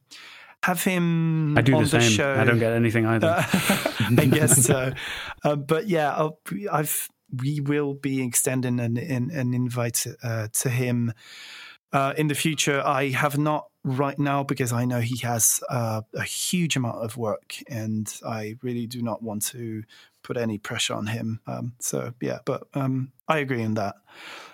have 0.63 0.83
him 0.83 1.55
I 1.55 1.61
do 1.61 1.75
on 1.75 1.83
the, 1.83 1.89
the 1.89 2.01
same. 2.01 2.11
show. 2.11 2.33
I 2.33 2.43
don't 2.43 2.57
get 2.57 2.73
anything 2.73 3.05
either. 3.05 3.27
I 3.37 4.25
guess 4.25 4.65
so. 4.65 4.93
Um, 5.43 5.61
but 5.61 5.87
yeah, 5.87 6.29
i 6.71 6.77
have 6.77 7.07
we 7.43 7.59
will 7.59 7.93
be 7.93 8.23
extending 8.23 8.79
an, 8.79 8.97
an, 8.97 9.29
an 9.31 9.53
invite 9.53 10.05
uh, 10.23 10.47
to 10.53 10.69
him 10.69 11.13
uh, 11.93 12.13
in 12.17 12.27
the 12.27 12.35
future. 12.35 12.81
I 12.83 13.09
have 13.09 13.37
not 13.37 13.67
right 13.85 14.17
now 14.17 14.43
because 14.43 14.73
I 14.73 14.83
know 14.83 14.99
he 14.99 15.19
has 15.19 15.61
uh, 15.69 16.01
a 16.13 16.23
huge 16.23 16.75
amount 16.75 17.03
of 17.03 17.15
work, 17.15 17.55
and 17.69 18.11
I 18.25 18.55
really 18.61 18.87
do 18.87 19.01
not 19.01 19.21
want 19.21 19.43
to 19.47 19.83
put 20.23 20.37
any 20.37 20.57
pressure 20.57 20.95
on 20.95 21.07
him. 21.07 21.39
Um, 21.45 21.73
so 21.79 22.13
yeah, 22.19 22.39
but 22.45 22.67
um, 22.73 23.11
I 23.27 23.37
agree 23.37 23.63
on 23.63 23.75
that. 23.75 23.95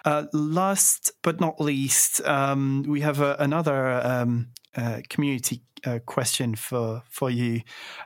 Uh, 0.03 0.25
last 0.33 1.11
but 1.23 1.39
not 1.39 1.61
least, 1.61 2.21
um, 2.27 2.83
we 2.85 3.01
have 3.01 3.21
a, 3.21 3.37
another 3.39 4.05
um, 4.05 4.49
uh, 4.75 5.01
community 5.09 5.61
uh, 5.85 5.99
question 6.05 6.55
for 6.55 7.01
for 7.09 7.29
you. 7.29 7.61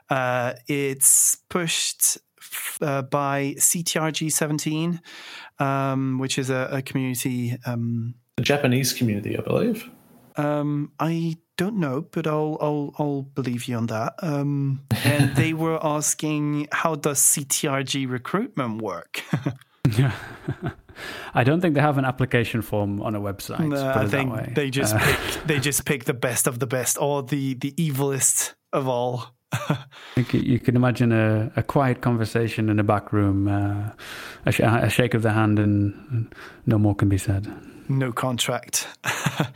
Uh, 0.08 0.54
it's 0.68 1.38
pushed 1.48 2.18
uh, 2.80 3.02
by 3.02 3.54
CTRG17, 3.58 5.00
um, 5.58 6.18
which 6.18 6.38
is 6.38 6.50
a, 6.50 6.68
a 6.70 6.82
community. 6.82 7.56
Um, 7.66 8.14
a 8.38 8.42
Japanese 8.42 8.92
community, 8.92 9.36
I 9.36 9.40
believe. 9.40 9.90
Um, 10.36 10.92
I 10.98 11.36
don't 11.56 11.76
know, 11.76 12.06
but 12.10 12.26
I'll 12.26 12.58
I'll 12.60 12.94
I'll 12.98 13.22
believe 13.22 13.66
you 13.66 13.76
on 13.76 13.86
that. 13.86 14.14
Um, 14.22 14.82
and 15.04 15.34
they 15.36 15.52
were 15.64 15.84
asking, 15.84 16.68
how 16.72 16.94
does 16.94 17.20
CTRG 17.20 18.08
recruitment 18.08 18.82
work? 18.82 19.22
Yeah. 19.96 20.12
I 21.34 21.44
don't 21.44 21.60
think 21.60 21.74
they 21.74 21.80
have 21.80 21.98
an 21.98 22.06
application 22.06 22.62
form 22.62 23.02
on 23.02 23.14
a 23.14 23.20
website. 23.20 23.68
No, 23.68 23.92
I 23.94 24.06
think 24.06 24.54
they 24.54 24.70
just 24.70 24.94
uh, 24.94 24.98
pick 24.98 25.18
they 25.46 25.60
just 25.60 25.84
pick 25.84 26.04
the 26.04 26.14
best 26.14 26.46
of 26.46 26.58
the 26.58 26.66
best 26.66 26.96
or 27.00 27.22
the 27.22 27.54
the 27.54 27.72
evilest 27.72 28.54
of 28.72 28.88
all. 28.88 29.34
you 30.32 30.58
can 30.58 30.74
imagine 30.74 31.12
a, 31.12 31.52
a 31.56 31.62
quiet 31.62 32.00
conversation 32.00 32.68
in 32.68 32.78
a 32.78 32.84
back 32.84 33.12
room, 33.12 33.46
uh, 33.46 33.90
a, 34.44 34.52
sh- 34.52 34.60
a, 34.60 34.90
shake 34.90 35.14
of 35.14 35.22
the 35.22 35.32
hand, 35.32 35.58
and 35.58 36.34
no 36.66 36.78
more 36.78 36.94
can 36.94 37.08
be 37.08 37.18
said 37.18 37.46
no 37.88 38.12
contract. 38.12 38.86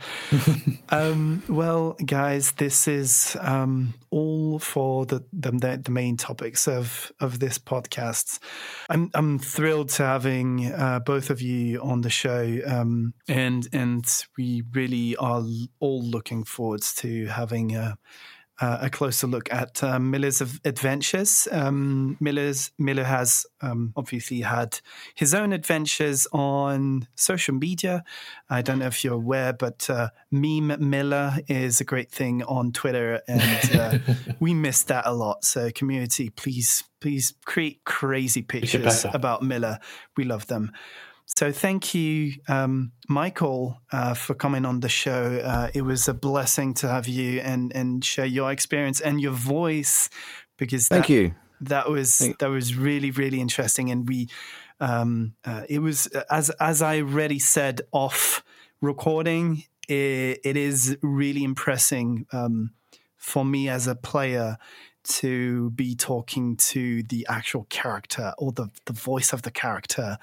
um, 0.89 1.43
well, 1.47 1.95
guys, 2.05 2.53
this 2.53 2.87
is 2.87 3.37
um, 3.39 3.93
all 4.09 4.59
for 4.59 5.05
the, 5.05 5.23
the, 5.33 5.81
the 5.83 5.91
main 5.91 6.17
topics 6.17 6.67
of 6.67 7.11
of 7.19 7.39
this 7.39 7.57
podcast. 7.57 8.39
I'm 8.89 9.09
I'm 9.13 9.39
thrilled 9.39 9.89
to 9.89 10.03
having 10.03 10.71
uh, 10.71 10.99
both 10.99 11.29
of 11.29 11.41
you 11.41 11.81
on 11.81 12.01
the 12.01 12.09
show, 12.09 12.59
um, 12.65 13.13
and 13.27 13.67
and 13.73 14.05
we 14.37 14.63
really 14.73 15.15
are 15.17 15.43
all 15.79 16.03
looking 16.03 16.43
forward 16.43 16.81
to 16.97 17.27
having. 17.27 17.75
a 17.75 17.97
uh, 18.61 18.77
a 18.81 18.89
closer 18.89 19.25
look 19.25 19.51
at 19.51 19.83
uh, 19.83 19.99
Miller's 19.99 20.41
adventures. 20.63 21.47
Um, 21.51 22.15
Miller's 22.19 22.71
Miller 22.77 23.03
has 23.03 23.45
um, 23.61 23.91
obviously 23.95 24.41
had 24.41 24.79
his 25.15 25.33
own 25.33 25.51
adventures 25.51 26.27
on 26.31 27.07
social 27.15 27.55
media. 27.55 28.03
I 28.49 28.61
don't 28.61 28.79
know 28.79 28.85
if 28.85 29.03
you're 29.03 29.15
aware, 29.15 29.51
but 29.51 29.89
uh, 29.89 30.09
meme 30.29 30.75
Miller 30.79 31.37
is 31.47 31.81
a 31.81 31.83
great 31.83 32.11
thing 32.11 32.43
on 32.43 32.71
Twitter, 32.71 33.21
and 33.27 33.75
uh, 33.75 33.97
we 34.39 34.53
miss 34.53 34.83
that 34.83 35.07
a 35.07 35.11
lot. 35.11 35.43
So, 35.43 35.71
community, 35.71 36.29
please, 36.29 36.83
please 36.99 37.33
create 37.45 37.83
crazy 37.83 38.43
pictures 38.43 39.05
about 39.11 39.41
Miller. 39.41 39.79
We 40.15 40.23
love 40.23 40.45
them. 40.45 40.71
So 41.37 41.51
thank 41.51 41.95
you, 41.95 42.33
um, 42.47 42.91
Michael, 43.07 43.79
uh, 43.91 44.13
for 44.13 44.33
coming 44.33 44.65
on 44.65 44.81
the 44.81 44.89
show. 44.89 45.41
Uh, 45.43 45.69
it 45.73 45.81
was 45.81 46.07
a 46.07 46.13
blessing 46.13 46.73
to 46.75 46.87
have 46.87 47.07
you 47.07 47.39
and 47.39 47.71
and 47.73 48.03
share 48.03 48.25
your 48.25 48.51
experience 48.51 48.99
and 48.99 49.19
your 49.19 49.31
voice 49.31 50.09
because 50.57 50.87
thank 50.87 51.07
that, 51.07 51.13
you. 51.13 51.35
That 51.61 51.89
was 51.89 52.17
thank 52.17 52.39
that 52.39 52.49
was 52.49 52.75
really 52.75 53.11
really 53.11 53.39
interesting, 53.39 53.89
and 53.89 54.07
we 54.07 54.27
um, 54.79 55.33
uh, 55.45 55.63
it 55.69 55.79
was 55.79 56.07
as 56.29 56.49
as 56.59 56.81
I 56.81 56.99
already 56.99 57.39
said 57.39 57.81
off 57.91 58.43
recording. 58.81 59.63
it, 59.87 60.39
it 60.43 60.57
is 60.57 60.97
really 61.01 61.43
impressing 61.43 62.25
um, 62.31 62.71
for 63.17 63.43
me 63.43 63.69
as 63.69 63.87
a 63.87 63.95
player 63.95 64.57
to 65.03 65.71
be 65.71 65.95
talking 65.95 66.55
to 66.55 67.03
the 67.03 67.25
actual 67.27 67.65
character 67.69 68.33
or 68.37 68.51
the, 68.51 68.69
the 68.85 68.93
voice 68.93 69.33
of 69.33 69.41
the 69.41 69.51
character 69.51 70.17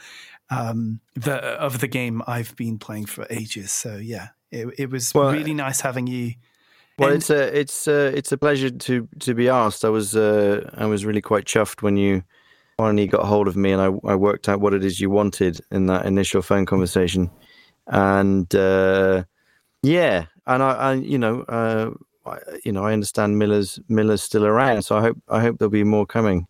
um, 0.51 1.01
the, 1.15 1.35
of 1.35 1.81
the 1.81 1.89
game 1.89 2.23
I've 2.27 2.55
been 2.57 2.79
playing 2.79 3.07
for 3.07 3.27
ages. 3.31 3.73
So 3.73 3.97
yeah, 3.97 4.29
it, 4.51 4.69
it 4.79 4.91
was 4.91 5.13
well, 5.15 5.33
really 5.33 5.55
nice 5.55 5.81
having 5.81 6.07
you. 6.07 6.35
Well, 6.99 7.11
and, 7.11 7.19
it's 7.19 7.31
a 7.31 7.59
it's 7.59 7.89
a, 7.89 8.07
it's 8.17 8.33
a 8.33 8.39
pleasure 8.39 8.71
to 8.71 9.09
to 9.21 9.35
be 9.35 9.49
asked. 9.49 9.85
I 9.85 9.89
was 9.89 10.17
uh, 10.17 10.69
I 10.75 10.87
was 10.87 11.05
really 11.05 11.21
quite 11.21 11.45
chuffed 11.45 11.83
when 11.83 11.97
you 11.97 12.23
finally 12.77 13.07
got 13.07 13.25
hold 13.25 13.49
of 13.49 13.57
me 13.57 13.73
and 13.73 13.83
I, 13.83 13.87
I 14.09 14.15
worked 14.15 14.49
out 14.49 14.61
what 14.61 14.73
it 14.73 14.85
is 14.85 15.01
you 15.01 15.11
wanted 15.11 15.61
in 15.73 15.87
that 15.87 16.07
initial 16.07 16.43
phone 16.43 16.67
conversation, 16.67 17.31
and 17.87 18.53
uh, 18.55 19.25
yeah, 19.83 20.27
and 20.47 20.63
I, 20.63 20.71
I 20.73 20.93
you 20.95 21.19
know 21.19 21.43
uh, 21.43 21.91
I, 22.27 22.39
you 22.65 22.73
know 22.73 22.85
I 22.85 22.93
understand 22.93 23.39
Miller's 23.39 23.79
Miller's 23.89 24.23
still 24.23 24.45
around, 24.45 24.83
so 24.83 24.97
I 24.97 25.03
hope 25.03 25.19
I 25.29 25.41
hope 25.41 25.59
there'll 25.59 25.71
be 25.71 25.85
more 25.85 26.07
coming. 26.07 26.49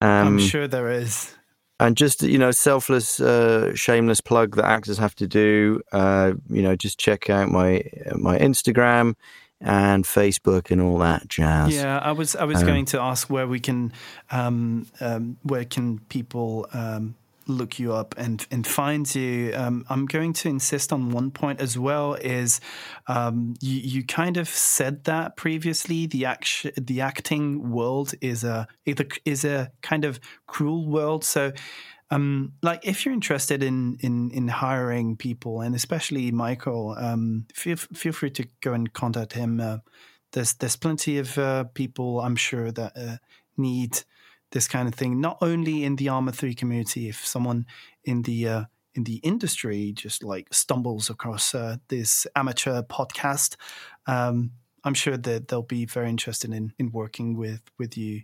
Um, 0.00 0.26
I'm 0.26 0.38
sure 0.40 0.66
there 0.66 0.90
is 0.90 1.35
and 1.78 1.96
just 1.96 2.22
you 2.22 2.38
know 2.38 2.50
selfless 2.50 3.20
uh, 3.20 3.74
shameless 3.74 4.20
plug 4.20 4.56
that 4.56 4.64
actors 4.64 4.98
have 4.98 5.14
to 5.16 5.26
do 5.26 5.80
uh, 5.92 6.32
you 6.48 6.62
know 6.62 6.76
just 6.76 6.98
check 6.98 7.30
out 7.30 7.48
my 7.50 7.82
my 8.14 8.38
instagram 8.38 9.14
and 9.60 10.04
facebook 10.04 10.70
and 10.70 10.82
all 10.82 10.98
that 10.98 11.26
jazz. 11.28 11.74
Yeah 11.74 11.98
i 11.98 12.12
was 12.12 12.36
i 12.36 12.44
was 12.44 12.60
um, 12.60 12.66
going 12.66 12.84
to 12.86 13.00
ask 13.00 13.30
where 13.30 13.46
we 13.46 13.60
can 13.60 13.92
um, 14.30 14.86
um, 15.00 15.36
where 15.42 15.64
can 15.64 15.98
people 16.08 16.66
um, 16.72 17.14
look 17.46 17.78
you 17.78 17.92
up 17.92 18.14
and 18.18 18.46
and 18.50 18.66
find 18.66 19.12
you. 19.14 19.52
Um, 19.54 19.84
I'm 19.88 20.06
going 20.06 20.32
to 20.34 20.48
insist 20.48 20.92
on 20.92 21.10
one 21.10 21.30
point 21.30 21.60
as 21.60 21.78
well. 21.78 22.14
Is 22.14 22.60
um, 23.06 23.54
you 23.60 23.80
you 23.80 24.04
kind 24.04 24.36
of 24.36 24.48
said 24.48 25.04
that 25.04 25.36
previously. 25.36 26.06
The 26.06 26.24
action, 26.24 26.72
the 26.76 27.00
acting 27.00 27.70
world 27.70 28.14
is 28.20 28.44
a 28.44 28.66
is 29.24 29.44
a 29.44 29.70
kind 29.82 30.04
of 30.04 30.20
cruel 30.46 30.86
world. 30.86 31.24
So. 31.24 31.52
Um, 32.08 32.52
like 32.62 32.86
if 32.86 33.04
you're 33.04 33.12
interested 33.12 33.64
in, 33.64 33.96
in, 33.98 34.30
in 34.30 34.46
hiring 34.46 35.16
people 35.16 35.60
and 35.60 35.74
especially 35.74 36.30
Michael, 36.30 36.94
um, 36.96 37.46
feel 37.52 37.74
feel 37.74 38.12
free 38.12 38.30
to 38.30 38.46
go 38.60 38.74
and 38.74 38.92
contact 38.92 39.32
him. 39.32 39.58
Uh, 39.58 39.78
there's 40.30 40.54
there's 40.54 40.76
plenty 40.76 41.18
of 41.18 41.36
uh, 41.36 41.64
people 41.64 42.20
I'm 42.20 42.36
sure 42.36 42.70
that 42.70 42.92
uh, 42.96 43.16
need 43.56 44.02
this 44.52 44.68
kind 44.68 44.88
of 44.88 44.94
thing, 44.94 45.20
not 45.20 45.38
only 45.40 45.84
in 45.84 45.96
the 45.96 46.08
Arma 46.08 46.32
3 46.32 46.54
community, 46.54 47.08
if 47.08 47.24
someone 47.24 47.66
in 48.04 48.22
the 48.22 48.48
uh, 48.48 48.64
in 48.94 49.04
the 49.04 49.16
industry 49.16 49.92
just 49.92 50.24
like 50.24 50.52
stumbles 50.52 51.10
across 51.10 51.54
uh, 51.54 51.76
this 51.88 52.26
amateur 52.34 52.82
podcast, 52.82 53.56
um, 54.06 54.52
I'm 54.84 54.94
sure 54.94 55.16
that 55.16 55.48
they'll 55.48 55.62
be 55.62 55.84
very 55.84 56.08
interested 56.08 56.52
in, 56.52 56.72
in 56.78 56.92
working 56.92 57.36
with, 57.36 57.60
with 57.78 57.98
you 57.98 58.22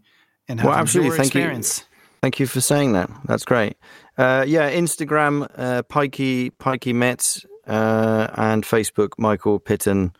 and 0.48 0.60
having 0.60 0.70
well, 0.70 0.78
absolutely. 0.78 1.08
your 1.08 1.16
Thank 1.16 1.26
experience. 1.26 1.78
You. 1.80 1.84
Thank 2.22 2.40
you 2.40 2.46
for 2.46 2.60
saying 2.60 2.92
that. 2.92 3.10
That's 3.24 3.44
great. 3.44 3.76
Uh, 4.16 4.44
yeah, 4.46 4.70
Instagram, 4.70 5.50
uh, 5.56 5.82
Pikey, 5.82 6.52
Pikey 6.52 6.94
Metz, 6.94 7.44
uh, 7.66 8.28
and 8.34 8.64
Facebook, 8.64 9.10
Michael 9.18 9.58
Pitthan 9.58 10.14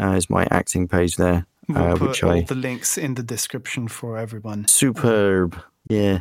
uh, 0.00 0.12
is 0.12 0.30
my 0.30 0.46
acting 0.50 0.88
page 0.88 1.16
there. 1.16 1.46
We'll 1.74 1.92
uh, 1.92 1.96
put 1.96 2.22
all 2.22 2.30
I... 2.32 2.42
the 2.42 2.54
links 2.54 2.98
in 2.98 3.14
the 3.14 3.22
description 3.22 3.88
for 3.88 4.16
everyone. 4.18 4.66
Superb, 4.68 5.60
yeah. 5.88 6.20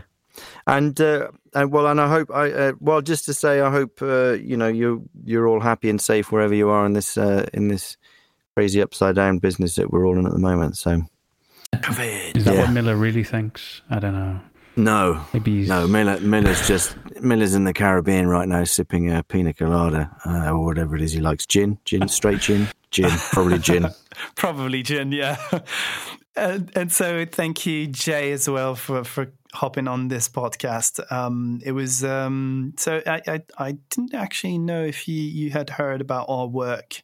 And 0.67 0.99
uh, 1.01 1.29
and 1.53 1.71
well, 1.71 1.87
and 1.87 1.99
I 1.99 2.07
hope 2.07 2.31
I 2.31 2.51
uh, 2.51 2.71
well 2.79 3.01
just 3.01 3.25
to 3.25 3.33
say 3.33 3.61
I 3.61 3.71
hope 3.71 4.01
uh, 4.01 4.33
you 4.33 4.55
know 4.55 4.67
you 4.67 5.09
you're 5.23 5.47
all 5.47 5.59
happy 5.59 5.89
and 5.89 5.99
safe 5.99 6.31
wherever 6.31 6.53
you 6.53 6.69
are 6.69 6.85
in 6.85 6.93
this 6.93 7.17
uh, 7.17 7.47
in 7.53 7.67
this 7.67 7.97
crazy 8.55 8.81
upside 8.81 9.15
down 9.15 9.39
business 9.39 9.75
that 9.75 9.91
we're 9.91 10.05
all 10.05 10.17
in 10.17 10.25
at 10.25 10.31
the 10.31 10.39
moment. 10.39 10.77
So, 10.77 11.01
COVID. 11.75 12.37
Is 12.37 12.45
that 12.45 12.55
yeah. 12.55 12.61
what 12.61 12.71
Miller 12.71 12.95
really 12.95 13.23
thinks? 13.23 13.81
I 13.89 13.99
don't 13.99 14.13
know. 14.13 14.39
No, 14.75 15.25
Maybe 15.33 15.65
no. 15.65 15.87
Miller 15.87 16.19
Miller's 16.21 16.65
just 16.67 16.95
Miller's 17.21 17.53
in 17.53 17.65
the 17.65 17.73
Caribbean 17.73 18.27
right 18.27 18.47
now, 18.47 18.63
sipping 18.63 19.11
a 19.11 19.23
pina 19.23 19.53
colada 19.53 20.09
uh, 20.25 20.51
or 20.51 20.63
whatever 20.63 20.95
it 20.95 21.01
is 21.01 21.11
he 21.11 21.19
likes. 21.19 21.45
Gin, 21.45 21.77
gin, 21.83 22.07
straight 22.07 22.39
gin, 22.39 22.67
gin, 22.91 23.09
probably 23.31 23.59
gin, 23.59 23.87
probably 24.35 24.83
gin. 24.83 25.11
Yeah. 25.11 25.37
And, 26.35 26.71
and, 26.73 26.89
so, 26.89 27.25
thank 27.25 27.65
you, 27.65 27.87
Jay, 27.87 28.31
as 28.31 28.47
well 28.47 28.73
for 28.73 29.03
for 29.03 29.33
hopping 29.53 29.89
on 29.89 30.07
this 30.07 30.29
podcast. 30.29 31.01
Um, 31.11 31.59
it 31.65 31.73
was 31.73 32.01
um, 32.05 32.75
so 32.77 33.01
I, 33.05 33.21
I, 33.27 33.41
I 33.57 33.71
didn't 33.89 34.13
actually 34.13 34.57
know 34.57 34.81
if 34.85 35.05
you 35.05 35.21
you 35.21 35.49
had 35.49 35.69
heard 35.71 35.99
about 35.99 36.27
our 36.29 36.47
work 36.47 37.01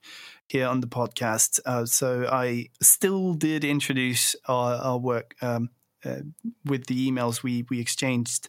here 0.47 0.67
on 0.67 0.79
the 0.79 0.87
podcast. 0.87 1.59
Uh, 1.65 1.85
so 1.85 2.27
I 2.31 2.67
still 2.81 3.33
did 3.33 3.65
introduce 3.65 4.37
our, 4.47 4.75
our 4.75 4.97
work 4.97 5.35
um, 5.41 5.69
uh, 6.05 6.19
with 6.63 6.85
the 6.85 7.11
emails 7.11 7.43
we 7.43 7.65
we 7.69 7.81
exchanged. 7.81 8.47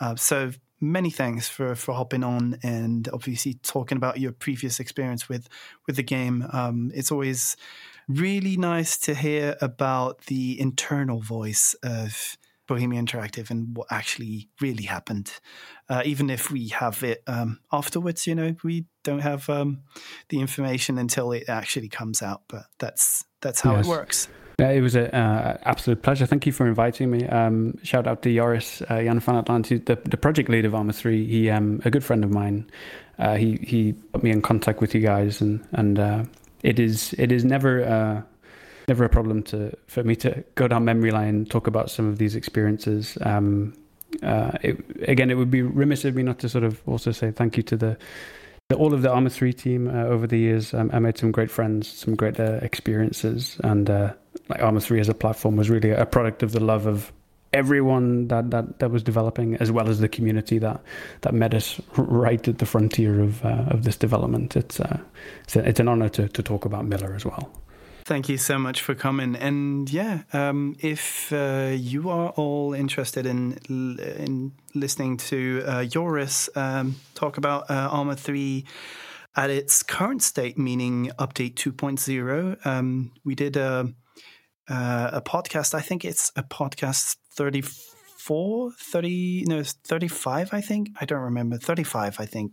Uh, 0.00 0.16
so 0.16 0.50
many 0.92 1.10
thanks 1.10 1.48
for 1.48 1.74
for 1.74 1.94
hopping 1.94 2.24
on 2.24 2.58
and 2.62 3.08
obviously 3.12 3.54
talking 3.54 3.96
about 3.96 4.18
your 4.18 4.32
previous 4.32 4.80
experience 4.80 5.28
with 5.28 5.48
with 5.86 5.96
the 5.96 6.02
game. 6.02 6.46
Um, 6.52 6.90
it's 6.94 7.12
always 7.12 7.56
really 8.08 8.56
nice 8.56 8.96
to 8.98 9.14
hear 9.14 9.56
about 9.60 10.26
the 10.26 10.58
internal 10.60 11.20
voice 11.20 11.74
of 11.82 12.36
Bohemia 12.66 13.00
Interactive 13.00 13.50
and 13.50 13.76
what 13.76 13.86
actually 13.90 14.48
really 14.60 14.84
happened. 14.84 15.32
Uh, 15.88 16.02
even 16.04 16.30
if 16.30 16.50
we 16.50 16.68
have 16.68 17.02
it 17.02 17.22
um, 17.26 17.60
afterwards, 17.72 18.26
you 18.26 18.34
know, 18.34 18.54
we 18.64 18.86
don't 19.04 19.20
have 19.20 19.48
um, 19.48 19.82
the 20.28 20.40
information 20.40 20.98
until 20.98 21.32
it 21.32 21.48
actually 21.48 21.88
comes 21.88 22.22
out. 22.22 22.42
But 22.48 22.64
that's 22.78 23.24
that's 23.40 23.60
how 23.60 23.76
yes. 23.76 23.86
it 23.86 23.88
works. 23.88 24.28
Yeah, 24.58 24.70
it 24.70 24.80
was 24.80 24.94
an 24.94 25.06
uh, 25.08 25.58
absolute 25.64 26.02
pleasure. 26.02 26.24
Thank 26.24 26.46
you 26.46 26.52
for 26.52 26.66
inviting 26.66 27.10
me. 27.10 27.26
Um, 27.26 27.78
shout 27.82 28.06
out 28.06 28.22
to 28.22 28.34
Joris 28.34 28.80
uh, 28.88 29.02
Jan 29.02 29.20
van 29.20 29.44
't 29.44 29.48
Land, 29.50 29.66
the, 29.66 29.98
the 30.02 30.16
project 30.16 30.48
lead 30.48 30.64
of 30.64 30.74
Arma 30.74 30.94
3. 30.94 31.26
He, 31.26 31.50
um, 31.50 31.82
a 31.84 31.90
good 31.90 32.02
friend 32.02 32.24
of 32.24 32.30
mine. 32.30 32.70
Uh, 33.18 33.36
he 33.36 33.56
he 33.62 33.92
put 33.92 34.22
me 34.22 34.30
in 34.30 34.40
contact 34.40 34.80
with 34.80 34.94
you 34.94 35.00
guys, 35.00 35.40
and 35.42 35.66
and 35.72 35.98
uh, 35.98 36.24
it 36.62 36.78
is 36.78 37.14
it 37.18 37.32
is 37.32 37.44
never 37.44 37.84
uh, 37.84 38.22
never 38.88 39.04
a 39.04 39.08
problem 39.08 39.42
to 39.44 39.76
for 39.88 40.02
me 40.02 40.16
to 40.16 40.42
go 40.54 40.68
down 40.68 40.84
memory 40.84 41.10
lane 41.10 41.28
and 41.28 41.50
talk 41.50 41.66
about 41.66 41.90
some 41.90 42.08
of 42.08 42.18
these 42.18 42.34
experiences. 42.34 43.18
Um, 43.22 43.74
uh, 44.22 44.52
it, 44.62 44.78
again, 45.08 45.30
it 45.30 45.34
would 45.34 45.50
be 45.50 45.62
remiss 45.62 46.04
of 46.04 46.14
me 46.14 46.22
not 46.22 46.38
to 46.38 46.48
sort 46.48 46.64
of 46.64 46.82
also 46.86 47.12
say 47.12 47.30
thank 47.30 47.56
you 47.56 47.62
to 47.64 47.76
the 47.76 47.98
all 48.74 48.92
of 48.92 49.02
the 49.02 49.10
Arma 49.10 49.30
3 49.30 49.52
team 49.52 49.88
uh, 49.88 50.04
over 50.04 50.26
the 50.26 50.38
years. 50.38 50.74
Um, 50.74 50.90
I 50.92 50.98
made 50.98 51.16
some 51.16 51.30
great 51.30 51.50
friends, 51.50 51.88
some 51.88 52.16
great 52.16 52.40
uh, 52.40 52.58
experiences, 52.62 53.58
and 53.62 53.88
uh, 53.88 54.12
like 54.48 54.62
Arma 54.62 54.80
3 54.80 55.00
as 55.00 55.08
a 55.08 55.14
platform 55.14 55.56
was 55.56 55.70
really 55.70 55.90
a 55.90 56.06
product 56.06 56.42
of 56.42 56.52
the 56.52 56.60
love 56.60 56.86
of 56.86 57.12
everyone 57.52 58.28
that, 58.28 58.50
that, 58.50 58.78
that 58.80 58.90
was 58.90 59.02
developing, 59.02 59.56
as 59.56 59.72
well 59.72 59.88
as 59.88 60.00
the 60.00 60.08
community 60.08 60.58
that, 60.58 60.80
that 61.22 61.34
met 61.34 61.54
us 61.54 61.80
right 61.96 62.46
at 62.46 62.58
the 62.58 62.66
frontier 62.66 63.20
of 63.20 63.44
uh, 63.44 63.64
of 63.68 63.84
this 63.84 63.96
development. 63.96 64.56
It's 64.56 64.78
uh, 64.80 64.98
it's, 65.44 65.56
a, 65.56 65.68
it's 65.68 65.80
an 65.80 65.88
honor 65.88 66.08
to, 66.10 66.28
to 66.28 66.42
talk 66.42 66.64
about 66.64 66.84
Miller 66.84 67.14
as 67.14 67.24
well. 67.24 67.50
Thank 68.04 68.28
you 68.28 68.38
so 68.38 68.56
much 68.56 68.82
for 68.82 68.94
coming. 68.94 69.34
And 69.34 69.90
yeah, 69.90 70.22
um, 70.32 70.76
if 70.78 71.32
uh, 71.32 71.72
you 71.74 72.08
are 72.08 72.28
all 72.30 72.72
interested 72.74 73.26
in 73.26 73.58
in 73.68 74.52
listening 74.74 75.16
to 75.16 75.64
uh, 75.66 75.84
Joris 75.84 76.48
um, 76.54 76.96
talk 77.14 77.36
about 77.36 77.68
uh, 77.70 77.88
Arma 77.90 78.14
3 78.14 78.64
at 79.34 79.50
its 79.50 79.82
current 79.82 80.22
state, 80.22 80.56
meaning 80.56 81.10
update 81.18 81.54
2.0, 81.54 82.64
um, 82.64 83.10
we 83.24 83.34
did 83.34 83.56
a, 83.56 83.92
uh, 84.68 85.10
a 85.12 85.20
podcast. 85.20 85.74
I 85.74 85.80
think 85.80 86.04
it's 86.04 86.32
a 86.36 86.42
podcast 86.42 87.16
34, 87.32 88.72
30, 88.72 89.44
no, 89.46 89.62
35, 89.62 90.50
I 90.52 90.60
think. 90.60 90.90
I 91.00 91.04
don't 91.04 91.22
remember. 91.22 91.58
35, 91.58 92.16
I 92.18 92.26
think, 92.26 92.52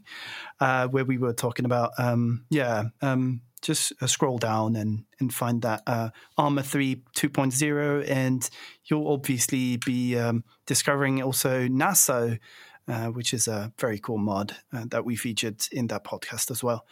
uh, 0.60 0.88
where 0.88 1.06
we 1.06 1.18
were 1.18 1.34
talking 1.34 1.66
about, 1.66 1.92
um, 1.98 2.46
yeah, 2.50 2.86
um, 3.02 3.42
just 3.62 3.94
uh, 4.02 4.08
scroll 4.08 4.38
down 4.38 4.76
and, 4.76 5.06
and 5.20 5.34
find 5.34 5.62
that 5.62 5.82
uh, 5.88 6.10
Arma 6.38 6.64
3 6.64 7.04
2.0, 7.16 8.10
and 8.10 8.50
you'll 8.86 9.08
obviously 9.08 9.78
be 9.78 10.18
um, 10.18 10.44
discovering 10.66 11.22
also 11.24 11.68
NASA, 11.68 12.40
uh, 12.88 13.08
which 13.08 13.34
is 13.34 13.48
a 13.48 13.72
very 13.80 14.00
cool 14.00 14.18
mod 14.18 14.58
uh, 14.74 14.86
that 14.90 15.06
we 15.06 15.16
featured 15.16 15.66
in 15.72 15.88
that 15.88 16.04
podcast 16.04 16.52
as 16.52 16.64
well. 16.64 16.86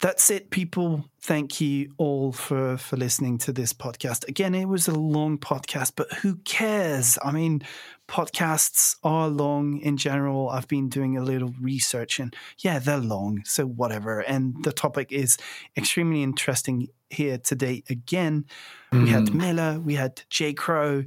That's 0.00 0.30
it, 0.30 0.48
people. 0.48 1.04
Thank 1.20 1.60
you 1.60 1.92
all 1.98 2.32
for, 2.32 2.78
for 2.78 2.96
listening 2.96 3.36
to 3.38 3.52
this 3.52 3.74
podcast. 3.74 4.26
Again, 4.26 4.54
it 4.54 4.64
was 4.64 4.88
a 4.88 4.94
long 4.94 5.36
podcast, 5.36 5.92
but 5.94 6.10
who 6.14 6.36
cares? 6.36 7.18
I 7.22 7.32
mean, 7.32 7.60
podcasts 8.08 8.96
are 9.04 9.28
long 9.28 9.78
in 9.78 9.98
general. 9.98 10.48
I've 10.48 10.68
been 10.68 10.88
doing 10.88 11.18
a 11.18 11.22
little 11.22 11.52
research 11.60 12.18
and 12.18 12.34
yeah, 12.60 12.78
they're 12.78 12.96
long, 12.96 13.42
so 13.44 13.66
whatever. 13.66 14.20
And 14.20 14.64
the 14.64 14.72
topic 14.72 15.12
is 15.12 15.36
extremely 15.76 16.22
interesting 16.22 16.88
here 17.10 17.36
today 17.36 17.82
again. 17.90 18.46
Mm. 18.92 19.02
We 19.02 19.10
had 19.10 19.24
mm. 19.24 19.34
Miller, 19.34 19.80
we 19.80 19.96
had 19.96 20.22
Jay 20.30 20.54
Crowe, 20.54 21.04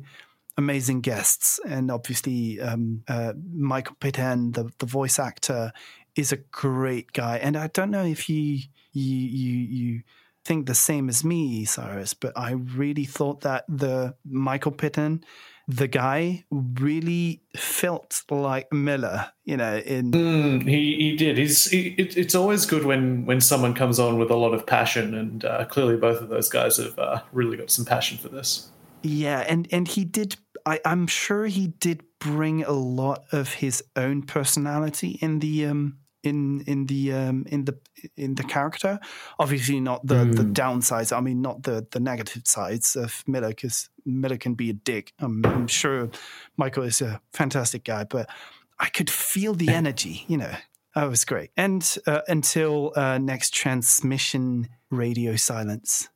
amazing 0.55 1.01
guests, 1.01 1.59
and 1.67 1.89
obviously 1.89 2.61
um, 2.61 3.01
uh, 3.07 3.33
Michael 3.51 3.95
Pitthan, 3.99 4.53
the, 4.53 4.71
the 4.77 4.85
voice 4.85 5.17
actor, 5.17 5.71
is 6.15 6.31
a 6.31 6.37
great 6.37 7.11
guy. 7.11 7.37
And 7.37 7.57
I 7.57 7.67
don't 7.67 7.89
know 7.89 8.05
if 8.05 8.29
you 8.29 8.59
you 8.93 9.17
you 9.17 9.57
you 9.59 10.01
think 10.45 10.67
the 10.67 10.75
same 10.75 11.09
as 11.09 11.23
me, 11.23 11.65
Syhrus, 11.65 12.13
but 12.19 12.33
I 12.35 12.51
really 12.51 13.05
thought 13.05 13.41
that 13.41 13.65
the 13.69 14.15
Michael 14.25 14.71
Pitthan, 14.71 15.23
the 15.67 15.87
guy, 15.87 16.43
really 16.51 17.41
felt 17.55 18.23
like 18.29 18.71
Miller. 18.71 19.31
You 19.45 19.57
know, 19.57 19.77
in 19.77 20.11
mm, 20.11 20.67
he 20.67 20.95
he 20.95 21.15
did. 21.15 21.37
He's 21.37 21.65
he, 21.65 21.95
it, 21.97 22.17
it's 22.17 22.35
always 22.35 22.65
good 22.65 22.85
when 22.85 23.25
when 23.25 23.41
someone 23.41 23.73
comes 23.73 23.99
on 23.99 24.17
with 24.17 24.31
a 24.31 24.35
lot 24.35 24.53
of 24.53 24.65
passion, 24.65 25.13
and 25.13 25.45
uh, 25.45 25.65
clearly 25.65 25.97
both 25.97 26.21
of 26.21 26.29
those 26.29 26.49
guys 26.49 26.77
have 26.77 26.97
uh, 26.99 27.21
really 27.31 27.57
got 27.57 27.71
some 27.71 27.85
passion 27.85 28.17
for 28.17 28.29
this. 28.29 28.69
Yeah, 29.01 29.39
and 29.47 29.67
and 29.71 29.87
he 29.87 30.05
did. 30.05 30.37
I, 30.65 30.79
I'm 30.85 31.07
sure 31.07 31.45
he 31.47 31.67
did 31.67 32.03
bring 32.19 32.63
a 32.63 32.71
lot 32.71 33.25
of 33.33 33.55
his 33.55 33.83
own 33.97 34.23
personality 34.23 35.19
in 35.21 35.39
the 35.39 35.65
um 35.65 35.97
in 36.23 36.61
in 36.61 36.85
the 36.87 37.13
um, 37.13 37.45
in 37.47 37.65
the 37.65 37.77
in 38.17 38.35
the 38.35 38.43
character. 38.43 38.99
Obviously, 39.39 39.79
not 39.79 40.05
the 40.05 40.25
mm. 40.25 40.35
the 40.35 40.43
downsides. 40.43 41.15
I 41.15 41.19
mean, 41.19 41.41
not 41.41 41.63
the 41.63 41.85
the 41.91 41.99
negative 41.99 42.43
sides 42.45 42.95
of 42.95 43.23
Miller, 43.27 43.49
because 43.49 43.89
Miller 44.05 44.37
can 44.37 44.55
be 44.55 44.69
a 44.69 44.73
dick. 44.73 45.13
I'm, 45.19 45.45
I'm, 45.45 45.67
sure 45.67 46.09
Michael 46.57 46.83
is 46.83 47.01
a 47.01 47.21
fantastic 47.33 47.83
guy, 47.83 48.05
but 48.05 48.29
I 48.79 48.89
could 48.89 49.09
feel 49.09 49.53
the 49.53 49.69
energy. 49.69 50.25
You 50.27 50.37
know, 50.37 50.55
that 50.95 51.09
was 51.09 51.25
great. 51.25 51.51
And 51.57 51.97
uh, 52.07 52.21
until 52.27 52.93
uh, 52.95 53.17
next 53.17 53.53
transmission, 53.53 54.69
radio 54.89 55.35
silence. 55.35 56.09